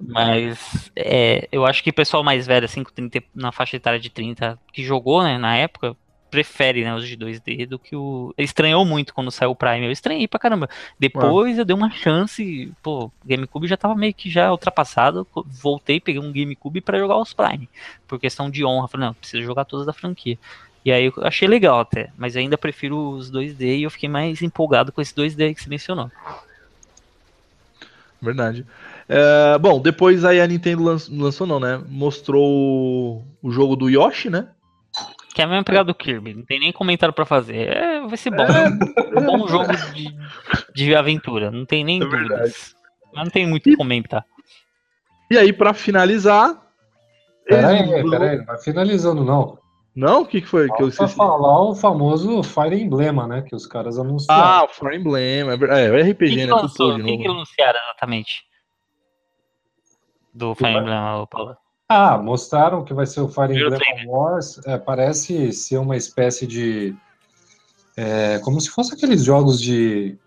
Mas 0.00 0.90
é, 0.94 1.48
eu 1.50 1.64
acho 1.64 1.82
que 1.82 1.90
o 1.90 1.94
pessoal 1.94 2.22
mais 2.22 2.46
velho, 2.46 2.64
assim, 2.66 2.82
30, 2.82 3.22
na 3.34 3.50
faixa 3.50 3.76
etária 3.76 3.98
de 3.98 4.10
30, 4.10 4.58
que 4.72 4.82
jogou, 4.82 5.22
né, 5.22 5.38
na 5.38 5.56
época, 5.56 5.96
prefere 6.30 6.84
né, 6.84 6.94
os 6.94 7.06
de 7.06 7.16
2D 7.16 7.66
do 7.66 7.78
que 7.78 7.94
o. 7.94 8.34
Estranhou 8.36 8.84
muito 8.84 9.14
quando 9.14 9.30
saiu 9.30 9.50
o 9.50 9.56
Prime. 9.56 9.86
Eu 9.86 9.92
estranhei 9.92 10.28
pra 10.28 10.38
caramba. 10.38 10.68
Depois 10.98 11.58
eu 11.58 11.64
dei 11.64 11.74
uma 11.74 11.90
chance. 11.90 12.72
Pô, 12.82 13.10
GameCube 13.24 13.66
já 13.66 13.76
tava 13.76 13.94
meio 13.94 14.14
que 14.14 14.28
já 14.30 14.50
ultrapassado. 14.50 15.26
Voltei, 15.46 16.00
peguei 16.00 16.20
um 16.20 16.32
GameCube 16.32 16.80
para 16.80 16.98
jogar 16.98 17.16
os 17.16 17.32
Prime. 17.32 17.68
Por 18.06 18.18
questão 18.18 18.50
de 18.50 18.64
honra. 18.64 18.88
Falei, 18.88 19.06
não, 19.06 19.14
preciso 19.14 19.42
jogar 19.42 19.64
todas 19.64 19.86
da 19.86 19.92
franquia. 19.92 20.38
E 20.84 20.92
aí 20.92 21.06
eu 21.06 21.12
achei 21.22 21.48
legal 21.48 21.80
até. 21.80 22.10
Mas 22.16 22.36
ainda 22.36 22.58
prefiro 22.58 23.10
os 23.10 23.30
2D 23.30 23.78
e 23.78 23.82
eu 23.82 23.90
fiquei 23.90 24.08
mais 24.08 24.42
empolgado 24.42 24.92
com 24.92 25.00
esse 25.00 25.14
2D 25.14 25.54
que 25.54 25.62
você 25.62 25.68
mencionou. 25.68 26.10
Verdade. 28.20 28.66
É, 29.08 29.58
bom, 29.58 29.80
depois 29.80 30.24
aí 30.24 30.40
a 30.40 30.46
Nintendo 30.46 30.82
lançou, 30.82 31.16
lançou 31.16 31.46
não, 31.46 31.60
né? 31.60 31.80
Mostrou 31.88 33.24
o 33.42 33.50
jogo 33.50 33.76
do 33.76 33.88
Yoshi, 33.88 34.30
né? 34.30 34.48
Que 35.36 35.42
é 35.42 35.44
a 35.44 35.48
mesma 35.48 35.64
pegada 35.64 35.84
do 35.84 35.94
Kirby, 35.94 36.32
não 36.32 36.46
tem 36.46 36.58
nem 36.58 36.72
comentário 36.72 37.12
para 37.12 37.26
fazer. 37.26 37.68
É, 37.68 38.00
vai 38.00 38.16
ser 38.16 38.30
bom. 38.30 38.44
É. 38.44 39.20
Um 39.20 39.26
bom 39.26 39.46
jogo 39.46 39.70
de, 39.92 40.16
de 40.74 40.94
aventura, 40.94 41.50
não 41.50 41.66
tem 41.66 41.84
nem 41.84 41.98
é 41.98 42.00
dúvidas. 42.00 42.28
Verdade. 42.28 42.54
Mas 43.12 43.24
não 43.24 43.30
tem 43.30 43.46
muito 43.46 43.66
o 43.66 43.70
que 43.70 43.76
comentar. 43.76 44.24
E 45.30 45.36
aí, 45.36 45.52
para 45.52 45.74
finalizar. 45.74 46.58
Peraí, 47.44 47.86
peraí, 48.08 48.38
não 48.38 48.46
vai 48.46 48.58
finalizando, 48.62 49.22
não. 49.22 49.58
Não? 49.94 50.22
O 50.22 50.26
que, 50.26 50.40
que 50.40 50.46
foi 50.46 50.70
que 50.70 50.82
eu 50.82 50.88
esqueci? 50.88 51.14
falar 51.14 51.60
o 51.68 51.74
famoso 51.74 52.42
Fire 52.42 52.80
Emblem, 52.80 53.12
né? 53.28 53.42
Que 53.42 53.54
os 53.54 53.66
caras 53.66 53.98
anunciaram. 53.98 54.42
Ah, 54.42 54.64
o 54.64 54.68
Fire 54.68 54.96
Emblem. 54.96 55.22
É, 55.22 55.86
é 55.86 55.90
o 55.90 56.12
RPG, 56.12 56.30
que 56.34 56.46
né? 56.46 56.54
O 56.54 56.66
que, 56.66 57.18
que 57.18 57.28
anunciaram 57.28 57.78
exatamente? 57.90 58.42
Do 60.32 60.54
Fire 60.54 60.70
Emblem, 60.70 61.26
Paulo? 61.30 61.58
Ah, 61.88 62.18
mostraram 62.18 62.84
que 62.84 62.92
vai 62.92 63.06
ser 63.06 63.20
o 63.20 63.28
Fire 63.28 63.54
Emblem 63.54 64.08
Wars. 64.08 64.60
É, 64.66 64.76
parece 64.76 65.52
ser 65.52 65.78
uma 65.78 65.96
espécie 65.96 66.46
de. 66.46 66.96
É, 67.96 68.38
como 68.40 68.60
se 68.60 68.68
fosse 68.68 68.92
aqueles 68.92 69.22
jogos 69.22 69.60
de. 69.60 70.18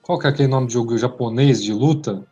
Qual 0.00 0.18
que 0.18 0.26
é 0.26 0.30
aquele 0.30 0.48
nome 0.48 0.68
de 0.68 0.72
jogo 0.72 0.96
japonês 0.96 1.62
de 1.62 1.72
luta? 1.72 2.24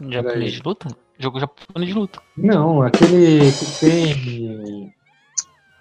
Japonês 0.00 0.52
de 0.52 0.62
luta? 0.62 0.88
Jogo 1.18 1.40
japonês 1.40 1.88
de 1.88 1.98
luta. 1.98 2.20
Não, 2.36 2.82
aquele 2.82 3.50
que 3.50 3.80
tem. 3.80 4.94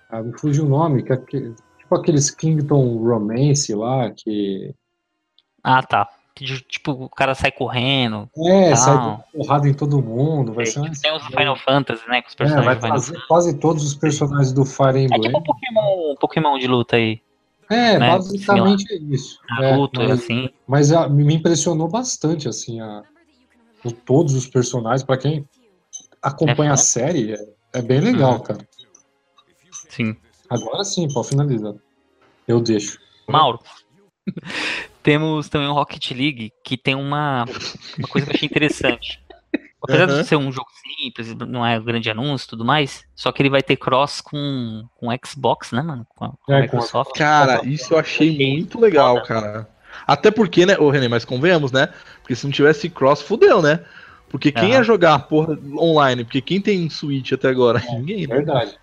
Ah, 0.10 0.22
me 0.22 0.38
fugiu 0.40 0.66
o 0.66 0.70
nome, 0.70 1.04
que 1.04 1.12
é, 1.12 1.18
tipo 1.18 1.96
aqueles 1.96 2.32
Kingdom 2.32 2.98
Romance 3.04 3.74
lá, 3.74 4.12
que. 4.12 4.74
Ah, 5.62 5.84
tá. 5.84 6.08
Que, 6.36 6.46
tipo, 6.64 6.92
o 6.92 7.10
cara 7.10 7.36
sai 7.36 7.52
correndo. 7.52 8.28
É, 8.48 8.76
sai 8.76 8.98
porrada 9.32 9.70
em 9.70 9.74
todo 9.74 10.02
mundo. 10.02 10.52
Vai 10.52 10.66
ser 10.66 10.82
tipo, 10.82 11.00
tem 11.00 11.16
os 11.16 11.26
Final 11.28 11.56
Fantasy, 11.56 12.02
né? 12.10 12.22
Com 12.24 12.30
os 12.30 12.36
personagens 12.36 12.78
é, 12.78 12.80
vai 12.80 12.90
fazer 12.90 13.28
quase 13.28 13.60
todos 13.60 13.84
os 13.84 13.94
personagens 13.94 14.52
do 14.52 14.66
Fire 14.66 15.00
Emblem. 15.00 15.20
É 15.20 15.24
tipo 15.26 15.38
um 15.38 15.44
Pokémon, 15.44 16.16
Pokémon 16.20 16.58
de 16.58 16.68
luta 16.68 16.96
aí. 16.96 17.22
É, 17.70 18.00
né? 18.00 18.10
basicamente 18.10 18.92
é 18.92 18.98
isso. 18.98 19.40
Naruto, 19.48 20.02
é, 20.02 20.08
mas, 20.08 20.20
assim. 20.20 20.50
Mas 20.68 20.92
a, 20.92 21.08
me 21.08 21.36
impressionou 21.36 21.88
bastante, 21.88 22.50
assim, 22.50 22.80
a, 22.82 23.04
o, 23.86 23.92
todos 23.92 24.34
os 24.34 24.48
personagens. 24.48 25.04
Pra 25.04 25.18
quem 25.18 25.48
acompanha 26.22 26.72
é 26.72 26.74
a 26.74 26.78
série, 26.78 27.34
é, 27.34 27.48
é 27.74 27.82
bem 27.82 28.00
legal, 28.00 28.34
uhum. 28.34 28.40
cara. 28.40 28.68
Sim. 29.90 30.16
Agora 30.50 30.84
sim, 30.84 31.08
pode 31.14 31.30
finalizar. 31.30 31.76
Eu 32.48 32.60
deixo. 32.60 33.00
Mauro. 33.28 33.60
Temos 35.04 35.50
também 35.50 35.68
o 35.68 35.74
Rocket 35.74 36.12
League, 36.12 36.52
que 36.64 36.78
tem 36.78 36.96
uma, 36.96 37.46
uma 37.98 38.08
coisa 38.08 38.26
que 38.26 38.32
eu 38.32 38.36
achei 38.36 38.48
interessante. 38.48 39.22
Apesar 39.84 40.10
uhum. 40.10 40.22
de 40.22 40.28
ser 40.28 40.38
um 40.38 40.50
jogo 40.50 40.70
simples, 40.82 41.36
não 41.36 41.66
é 41.66 41.78
um 41.78 41.84
grande 41.84 42.10
anúncio 42.10 42.46
e 42.46 42.50
tudo 42.50 42.64
mais, 42.64 43.04
só 43.14 43.34
que 43.34 43.42
ele 43.42 43.50
vai 43.50 43.62
ter 43.62 43.76
cross 43.76 44.22
com, 44.22 44.88
com 44.96 45.10
Xbox, 45.26 45.74
né, 45.74 45.82
mano? 45.82 46.08
Com 46.16 46.24
a, 46.24 46.30
com 46.30 46.54
é, 46.54 46.62
Microsoft. 46.62 47.18
Cara, 47.18 47.60
isso 47.66 47.94
eu 47.94 48.00
achei 48.00 48.56
muito 48.56 48.80
legal, 48.80 49.22
cara. 49.24 49.68
Até 50.08 50.32
porque, 50.32 50.66
né, 50.66 50.78
ô 50.80 50.90
René, 50.90 51.10
mas 51.10 51.26
convenhamos, 51.26 51.74
né? 51.74 51.90
Porque 52.22 52.34
se 52.34 52.46
não 52.46 52.52
tivesse 52.52 52.90
cross, 52.90 53.22
fudeu, 53.22 53.62
né? 53.62 53.84
Porque 54.30 54.52
quem 54.54 54.70
Aham. 54.70 54.74
ia 54.78 54.84
jogar 54.84 55.20
porra 55.28 55.60
online? 55.76 56.24
Porque 56.24 56.42
quem 56.42 56.62
tem 56.62 56.90
Switch 56.90 57.34
até 57.34 57.50
agora? 57.50 57.84
Ninguém, 57.92 58.26
né? 58.26 58.38
Verdade. 58.38 58.80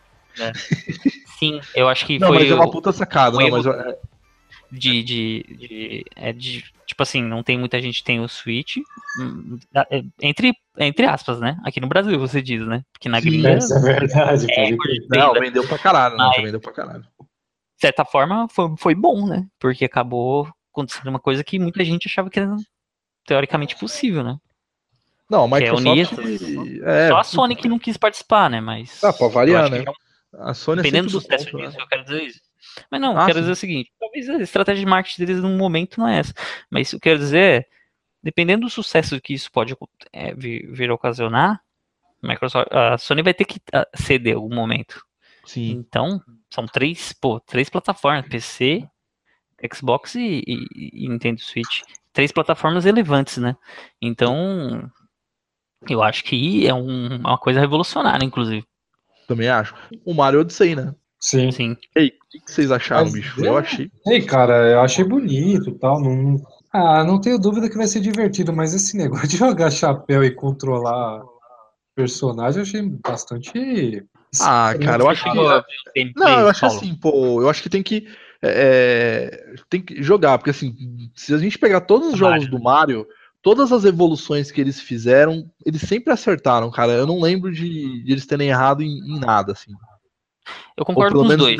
Sim, 1.38 1.60
eu 1.74 1.88
acho 1.88 2.06
que 2.06 2.18
Não, 2.18 2.28
foi 2.28 2.40
mas 2.40 2.50
é 2.50 2.54
uma 2.54 2.70
puta 2.70 2.92
sacada. 2.92 3.38
Não, 3.38 3.50
mas 3.50 3.66
é- 3.66 3.98
de, 4.72 5.02
de, 5.02 5.42
de, 5.58 6.04
é 6.16 6.32
de- 6.32 6.64
Tipo 6.86 7.04
assim, 7.04 7.22
não 7.22 7.40
tem 7.42 7.56
muita 7.56 7.80
gente 7.80 7.98
que 7.98 8.04
tem 8.04 8.18
o 8.20 8.28
Switch. 8.28 8.78
hum, 9.20 9.58
é, 9.90 10.02
Entre, 10.20 10.52
entre 10.78 11.06
aspas, 11.06 11.38
né? 11.40 11.56
Aqui 11.64 11.80
no 11.80 11.86
Brasil 11.86 12.18
você 12.18 12.42
diz, 12.42 12.66
né? 12.66 12.82
Porque 12.92 13.08
na 13.08 13.20
gringa, 13.20 13.56
de 13.56 13.64
Isso 13.64 13.74
é 13.74 13.80
verdade, 13.80 14.46
pode 14.54 14.76
crer. 14.78 15.06
não, 15.08 15.32
vendeu 15.34 15.66
pra 15.68 15.78
caralho, 15.78 16.16
não, 16.16 16.28
Mas- 16.30 16.42
vendeu 16.42 16.60
pra 16.60 16.72
caralho. 16.72 17.04
certa 17.80 18.04
forma, 18.04 18.48
foi, 18.48 18.74
foi 18.76 18.94
bom, 18.94 19.24
né? 19.26 19.46
Porque 19.60 19.84
acabou 19.84 20.48
acontecendo 20.72 21.08
uma 21.08 21.20
coisa 21.20 21.44
que 21.44 21.58
muita 21.60 21.84
gente 21.84 22.08
achava 22.08 22.28
que 22.28 22.40
era 22.40 22.56
teoricamente 23.24 23.76
possível, 23.76 24.24
né? 24.24 24.36
Não, 25.30 25.48
Que 25.48 25.64
é 25.64 25.72
unir 25.72 26.08
É, 26.84 27.08
Só 27.08 27.18
a 27.18 27.22
Sony 27.24 27.54
que 27.54 27.68
não 27.68 27.78
quis 27.78 27.96
participar, 27.96 28.50
né? 28.50 28.60
Mas. 28.60 29.02
Ah, 29.04 29.12
pra 29.12 29.26
eu 29.26 29.30
variar, 29.30 29.70
né? 29.70 29.84
é 29.86 29.90
um- 29.90 30.42
A 30.42 30.54
Sony 30.54 30.80
é 30.80 30.82
Dependendo 30.82 31.06
do 31.08 31.20
sucesso 31.20 31.44
disso, 31.44 31.56
né? 31.56 31.72
eu 31.78 31.86
quero 31.86 32.02
dizer 32.02 32.22
isso. 32.24 32.40
Mas 32.90 33.00
não, 33.00 33.16
Ah, 33.18 33.26
quero 33.26 33.34
sim. 33.38 33.40
dizer 33.42 33.52
o 33.52 33.56
seguinte: 33.56 33.92
talvez 33.98 34.28
a 34.28 34.38
estratégia 34.38 34.84
de 34.84 34.90
marketing 34.90 35.24
deles 35.24 35.42
no 35.42 35.50
momento 35.50 35.98
não 35.98 36.08
é 36.08 36.18
essa. 36.18 36.34
Mas 36.70 36.88
isso 36.88 36.96
eu 36.96 37.00
quero 37.00 37.18
dizer 37.18 37.38
é, 37.62 37.66
dependendo 38.22 38.62
do 38.66 38.70
sucesso 38.70 39.20
que 39.20 39.34
isso 39.34 39.50
pode 39.50 39.76
é, 40.12 40.34
vir, 40.34 40.70
vir 40.72 40.90
a 40.90 40.94
ocasionar, 40.94 41.60
a 42.22 42.26
Microsoft, 42.28 42.68
a 42.72 42.98
Sony 42.98 43.22
vai 43.22 43.34
ter 43.34 43.44
que 43.44 43.58
ah, 43.72 43.86
ceder 43.94 44.32
em 44.34 44.36
algum 44.36 44.54
momento. 44.54 45.02
Sim. 45.44 45.70
Então, 45.70 46.20
são 46.50 46.66
três, 46.66 47.12
pô, 47.12 47.40
três 47.40 47.68
plataformas: 47.70 48.26
PC, 48.28 48.86
Xbox 49.74 50.14
e, 50.14 50.42
e- 50.46 51.04
e 51.04 51.08
Nintendo 51.08 51.40
Switch. 51.40 51.82
Três 52.12 52.32
plataformas 52.32 52.84
relevantes, 52.84 53.36
né? 53.38 53.56
Então, 54.02 54.90
eu 55.88 56.02
acho 56.02 56.24
que 56.24 56.66
é 56.66 56.74
um- 56.74 57.16
uma 57.16 57.38
coisa 57.38 57.60
revolucionária, 57.60 58.24
inclusive. 58.24 58.66
Também 59.26 59.48
acho. 59.48 59.74
O 60.04 60.12
Mario 60.12 60.40
Odyssey, 60.40 60.74
né? 60.74 60.94
Sim. 61.20 61.52
Sim. 61.52 61.76
Ei, 61.94 62.08
o 62.08 62.28
que 62.30 62.40
que 62.40 62.50
vocês 62.50 62.70
acharam, 62.70 63.04
Mas 63.04 63.12
bicho? 63.12 63.44
é- 63.44 63.48
Eu 63.48 63.58
achei. 63.58 63.90
Ei, 64.06 64.22
cara, 64.22 64.70
eu 64.70 64.80
achei 64.80 65.04
bonito 65.04 65.70
e 65.70 65.78
tal. 65.78 66.00
Não... 66.00 66.36
Ah, 66.72 67.04
não 67.04 67.20
tenho 67.20 67.38
dúvida 67.38 67.68
que 67.68 67.76
vai 67.76 67.86
ser 67.86 68.00
divertido, 68.00 68.52
mas 68.52 68.72
esse 68.72 68.96
negócio 68.96 69.28
de 69.28 69.36
jogar 69.36 69.70
chapéu 69.70 70.24
e 70.24 70.30
controlar 70.30 71.20
personagem 71.94 72.58
eu 72.60 72.62
achei 72.62 72.82
bastante. 72.82 74.06
Ah, 74.40 74.72
cara, 74.82 75.02
eu 75.02 75.08
acho 75.08 75.22
que. 75.24 76.12
Não, 76.16 76.40
eu 76.40 76.48
acho 76.48 76.66
assim, 76.66 76.94
pô, 76.94 77.42
eu 77.42 77.50
acho 77.50 77.62
que 77.62 77.68
tem 77.68 77.82
que. 77.82 78.06
é, 78.40 79.54
tem 79.68 79.82
que 79.82 80.02
jogar, 80.02 80.38
porque 80.38 80.50
assim, 80.50 80.74
se 81.14 81.34
a 81.34 81.38
gente 81.38 81.58
pegar 81.58 81.82
todos 81.82 82.12
os 82.12 82.18
jogos 82.18 82.46
do 82.48 82.62
Mario, 82.62 83.06
todas 83.42 83.72
as 83.72 83.84
evoluções 83.84 84.50
que 84.50 84.60
eles 84.60 84.80
fizeram, 84.80 85.50
eles 85.66 85.82
sempre 85.82 86.12
acertaram, 86.12 86.70
cara. 86.70 86.92
Eu 86.92 87.06
não 87.06 87.20
lembro 87.20 87.52
de, 87.52 88.02
de 88.04 88.12
eles 88.12 88.24
terem 88.26 88.48
errado 88.48 88.82
em, 88.82 88.98
em 88.98 89.18
nada, 89.18 89.52
assim. 89.52 89.72
Eu 90.76 90.84
concordo 90.84 91.20
com 91.20 91.26
os 91.26 91.36
dois. 91.36 91.58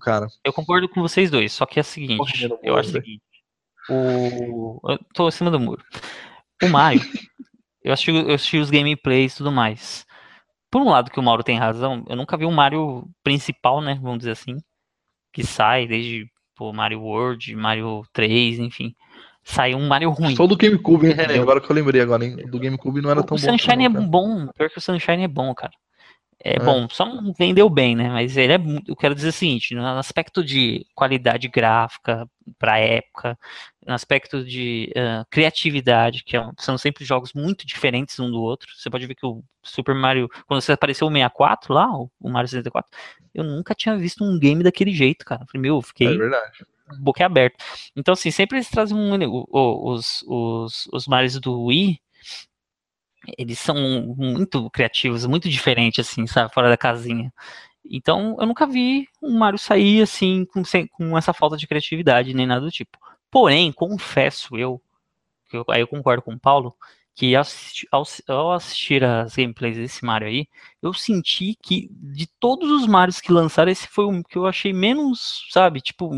cara. 0.00 0.26
Eu 0.44 0.52
concordo 0.52 0.88
com 0.88 1.00
vocês 1.00 1.30
dois, 1.30 1.52
só 1.52 1.64
que 1.66 1.78
é 1.78 1.82
o 1.82 1.84
seguinte, 1.84 2.48
eu 2.62 2.76
acho 2.76 2.90
o 2.90 2.92
seguinte, 2.92 3.22
o... 3.88 4.80
eu 4.88 4.98
tô 5.14 5.26
acima 5.26 5.50
do 5.50 5.60
muro. 5.60 5.82
O 6.62 6.68
Mario, 6.68 7.00
eu 7.82 7.92
assisti, 7.92 8.10
eu 8.10 8.34
assisti 8.34 8.58
os 8.58 8.70
gameplays 8.70 9.34
e 9.34 9.36
tudo 9.38 9.52
mais. 9.52 10.04
Por 10.70 10.82
um 10.82 10.90
lado 10.90 11.10
que 11.10 11.20
o 11.20 11.22
Mauro 11.22 11.44
tem 11.44 11.58
razão, 11.58 12.04
eu 12.08 12.16
nunca 12.16 12.36
vi 12.36 12.44
um 12.44 12.50
Mario 12.50 13.08
principal, 13.22 13.80
né, 13.80 13.98
vamos 14.02 14.18
dizer 14.18 14.32
assim, 14.32 14.56
que 15.32 15.44
sai 15.44 15.86
desde 15.86 16.26
pô, 16.56 16.72
Mario 16.72 17.02
World, 17.02 17.54
Mario 17.54 18.02
3, 18.12 18.58
enfim, 18.58 18.94
sai 19.42 19.74
um 19.74 19.86
Mario 19.86 20.10
ruim. 20.10 20.34
Só 20.34 20.46
do 20.46 20.56
GameCube, 20.56 21.06
hein, 21.06 21.14
René? 21.14 21.38
Agora 21.38 21.60
que 21.60 21.70
eu 21.70 21.74
lembrei 21.74 22.00
agora, 22.00 22.24
hein? 22.24 22.36
Do 22.36 22.58
GameCube 22.58 23.00
não 23.00 23.10
era 23.10 23.20
O, 23.20 23.24
tão 23.24 23.36
o 23.36 23.40
bom. 23.40 23.46
Sunshine 23.46 23.86
assim, 23.86 23.94
não, 23.94 24.02
é 24.02 24.06
bom, 24.06 24.48
pior 24.48 24.70
que 24.70 24.78
o 24.78 24.80
Sunshine 24.80 25.24
é 25.24 25.28
bom, 25.28 25.54
cara. 25.54 25.72
É, 26.46 26.56
É. 26.56 26.58
bom, 26.58 26.86
só 26.90 27.06
não 27.06 27.32
vendeu 27.32 27.70
bem, 27.70 27.96
né? 27.96 28.10
Mas 28.10 28.36
ele 28.36 28.52
é. 28.52 28.58
Eu 28.86 28.94
quero 28.94 29.14
dizer 29.14 29.28
o 29.28 29.32
seguinte: 29.32 29.74
no 29.74 29.84
aspecto 29.98 30.44
de 30.44 30.86
qualidade 30.94 31.48
gráfica 31.48 32.28
pra 32.58 32.78
época, 32.78 33.38
no 33.86 33.94
aspecto 33.94 34.44
de 34.44 34.92
ah, 34.94 35.24
criatividade, 35.30 36.22
que 36.22 36.36
é 36.36 36.46
são 36.58 36.76
sempre 36.76 37.02
jogos 37.04 37.32
muito 37.32 37.66
diferentes 37.66 38.20
um 38.20 38.30
do 38.30 38.42
outro. 38.42 38.68
Você 38.76 38.90
pode 38.90 39.06
ver 39.06 39.14
que 39.14 39.24
o 39.26 39.42
Super 39.62 39.94
Mario, 39.94 40.28
quando 40.46 40.60
você 40.60 40.72
apareceu 40.72 41.06
o 41.06 41.10
64 41.10 41.72
lá, 41.72 41.88
o, 41.96 42.10
Mario 42.28 42.48
64, 42.48 42.90
eu 43.34 43.42
nunca 43.42 43.74
tinha 43.74 43.96
visto 43.96 44.22
um 44.22 44.38
game 44.38 44.62
daquele 44.62 44.92
jeito, 44.92 45.24
cara. 45.24 45.46
Falei, 45.50 45.62
meu, 45.62 45.76
eu 45.76 45.80
É 45.80 45.82
fiquei 45.82 46.18
verdade. 46.18 46.66
boca 47.00 47.24
aberta. 47.24 47.56
Então, 47.96 48.12
assim, 48.12 48.30
sempre 48.30 48.58
eles 48.58 48.68
trazem 48.68 48.94
um, 48.96 49.12
os, 49.50 50.22
os, 50.28 50.88
os 50.92 51.06
Marios 51.06 51.40
do 51.40 51.62
Wii, 51.64 51.98
eles 53.38 53.58
são 53.58 53.76
muito 54.16 54.70
criativos, 54.70 55.26
muito 55.26 55.48
diferentes, 55.48 56.06
assim, 56.08 56.26
sabe, 56.26 56.52
fora 56.52 56.68
da 56.68 56.76
casinha. 56.76 57.32
Então, 57.84 58.36
eu 58.40 58.46
nunca 58.46 58.66
vi 58.66 59.08
um 59.22 59.38
Mario 59.38 59.58
sair, 59.58 60.02
assim, 60.02 60.46
com, 60.46 60.62
com 60.92 61.18
essa 61.18 61.32
falta 61.34 61.56
de 61.56 61.66
criatividade, 61.66 62.34
nem 62.34 62.46
nada 62.46 62.62
do 62.62 62.70
tipo. 62.70 62.98
Porém, 63.30 63.72
confesso 63.72 64.56
eu, 64.56 64.80
que 65.50 65.56
eu- 65.56 65.64
aí 65.70 65.80
eu 65.82 65.88
concordo 65.88 66.22
com 66.22 66.34
o 66.34 66.40
Paulo, 66.40 66.74
que 67.14 67.34
ao 67.36 67.44
ao, 67.92 68.04
ao 68.28 68.52
assistir 68.52 69.04
as 69.04 69.36
gameplays 69.36 69.76
desse 69.76 70.04
Mario 70.04 70.28
aí, 70.28 70.46
eu 70.82 70.92
senti 70.94 71.56
que 71.62 71.88
de 71.92 72.26
todos 72.40 72.70
os 72.70 72.86
Marios 72.86 73.20
que 73.20 73.32
lançaram, 73.32 73.70
esse 73.72 73.86
foi 73.88 74.04
o 74.06 74.24
que 74.24 74.36
eu 74.38 74.46
achei 74.46 74.72
menos, 74.72 75.46
sabe, 75.52 75.80
tipo, 75.80 76.10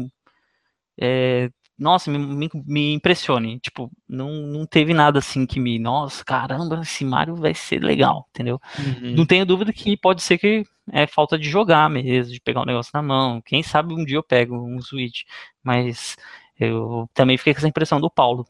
é, 0.98 1.50
nossa, 1.78 2.10
me, 2.10 2.18
me, 2.18 2.50
me 2.66 2.94
impressione. 2.94 3.60
Tipo, 3.60 3.90
não, 4.08 4.30
não 4.32 4.66
teve 4.66 4.94
nada 4.94 5.18
assim 5.18 5.46
que 5.46 5.60
me, 5.60 5.78
nossa, 5.78 6.24
caramba, 6.24 6.80
esse 6.82 7.04
Mario 7.04 7.36
vai 7.36 7.54
ser 7.54 7.82
legal, 7.82 8.26
entendeu? 8.30 8.60
Uhum. 8.78 9.14
Não 9.16 9.26
tenho 9.26 9.44
dúvida 9.44 9.72
que 9.72 9.96
pode 9.96 10.22
ser 10.22 10.38
que 10.38 10.64
é 10.90 11.06
falta 11.06 11.38
de 11.38 11.48
jogar 11.48 11.90
mesmo, 11.90 12.32
de 12.32 12.40
pegar 12.40 12.62
o 12.62 12.66
negócio 12.66 12.90
na 12.94 13.02
mão. 13.02 13.42
Quem 13.42 13.62
sabe 13.62 13.92
um 13.92 14.04
dia 14.04 14.16
eu 14.16 14.22
pego 14.22 14.56
um 14.56 14.80
Switch, 14.80 15.22
mas 15.62 16.16
eu 16.58 17.08
também 17.12 17.36
fiquei 17.36 17.52
com 17.52 17.58
essa 17.58 17.68
impressão 17.68 18.00
do 18.00 18.10
Paulo. 18.10 18.46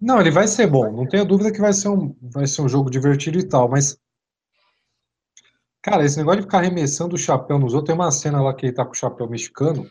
Não, 0.00 0.20
ele 0.20 0.32
vai 0.32 0.48
ser 0.48 0.66
bom. 0.66 0.90
Não 0.90 1.06
tenho 1.06 1.24
dúvida 1.24 1.52
que 1.52 1.60
vai 1.60 1.72
ser 1.72 1.88
um, 1.88 2.16
vai 2.20 2.46
ser 2.46 2.62
um 2.62 2.68
jogo 2.68 2.90
divertido 2.90 3.38
e 3.38 3.48
tal, 3.48 3.68
mas. 3.68 3.96
Cara, 5.80 6.04
esse 6.04 6.16
negócio 6.16 6.40
de 6.40 6.46
ficar 6.46 6.58
arremessando 6.58 7.14
o 7.14 7.18
chapéu 7.18 7.58
nos 7.58 7.74
outros, 7.74 7.86
tem 7.86 7.94
uma 7.94 8.10
cena 8.10 8.40
lá 8.40 8.54
que 8.54 8.66
ele 8.66 8.72
tá 8.72 8.84
com 8.84 8.92
o 8.92 8.96
chapéu 8.96 9.28
mexicano. 9.28 9.88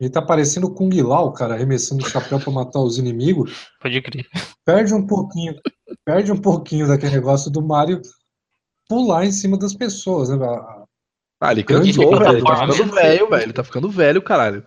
Ele 0.00 0.08
tá 0.10 0.22
parecendo 0.22 0.66
o 0.68 0.74
Kung 0.74 0.90
Lao, 1.02 1.30
cara, 1.32 1.54
arremessando 1.54 2.02
o 2.04 2.08
chapéu 2.08 2.40
pra 2.40 2.50
matar 2.50 2.80
os 2.80 2.96
inimigos. 2.96 3.68
Pode 3.80 4.00
crer. 4.00 4.26
Perde 4.64 4.94
um 4.94 5.06
pouquinho, 5.06 5.54
perde 6.06 6.32
um 6.32 6.40
pouquinho 6.40 6.88
daquele 6.88 7.12
negócio 7.16 7.50
do 7.50 7.60
Mario 7.60 8.00
pular 8.88 9.26
em 9.26 9.32
cima 9.32 9.58
das 9.58 9.74
pessoas, 9.74 10.30
né? 10.30 10.36
A- 10.44 10.84
Ah, 11.42 11.52
ele 11.52 11.62
Grande 11.62 11.92
cansou, 11.92 12.18
velho. 12.18 12.32
Ele 12.38 12.42
tá 12.44 12.56
ficando 12.66 12.92
velho, 12.94 13.28
velho. 13.30 13.42
Ele 13.42 13.52
tá 13.52 13.64
ficando 13.64 13.90
velho, 13.90 14.22
caralho. 14.22 14.64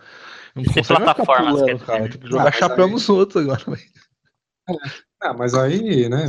Não 0.56 0.64
consegue 0.64 0.76
mais 0.76 1.12
ficar 1.12 1.14
plataforma, 1.26 1.52
pulando, 1.52 1.80
cara. 1.86 2.10
Tem 2.10 2.20
que 2.20 2.28
jogar 2.30 2.48
Ah, 2.48 2.52
chapéu 2.52 2.86
aí- 2.86 2.92
nos 2.92 3.10
outros 3.10 3.44
agora, 3.44 3.64
velho. 3.68 4.80
Ah, 5.22 5.34
mas 5.34 5.54
aí, 5.56 6.08
né? 6.10 6.26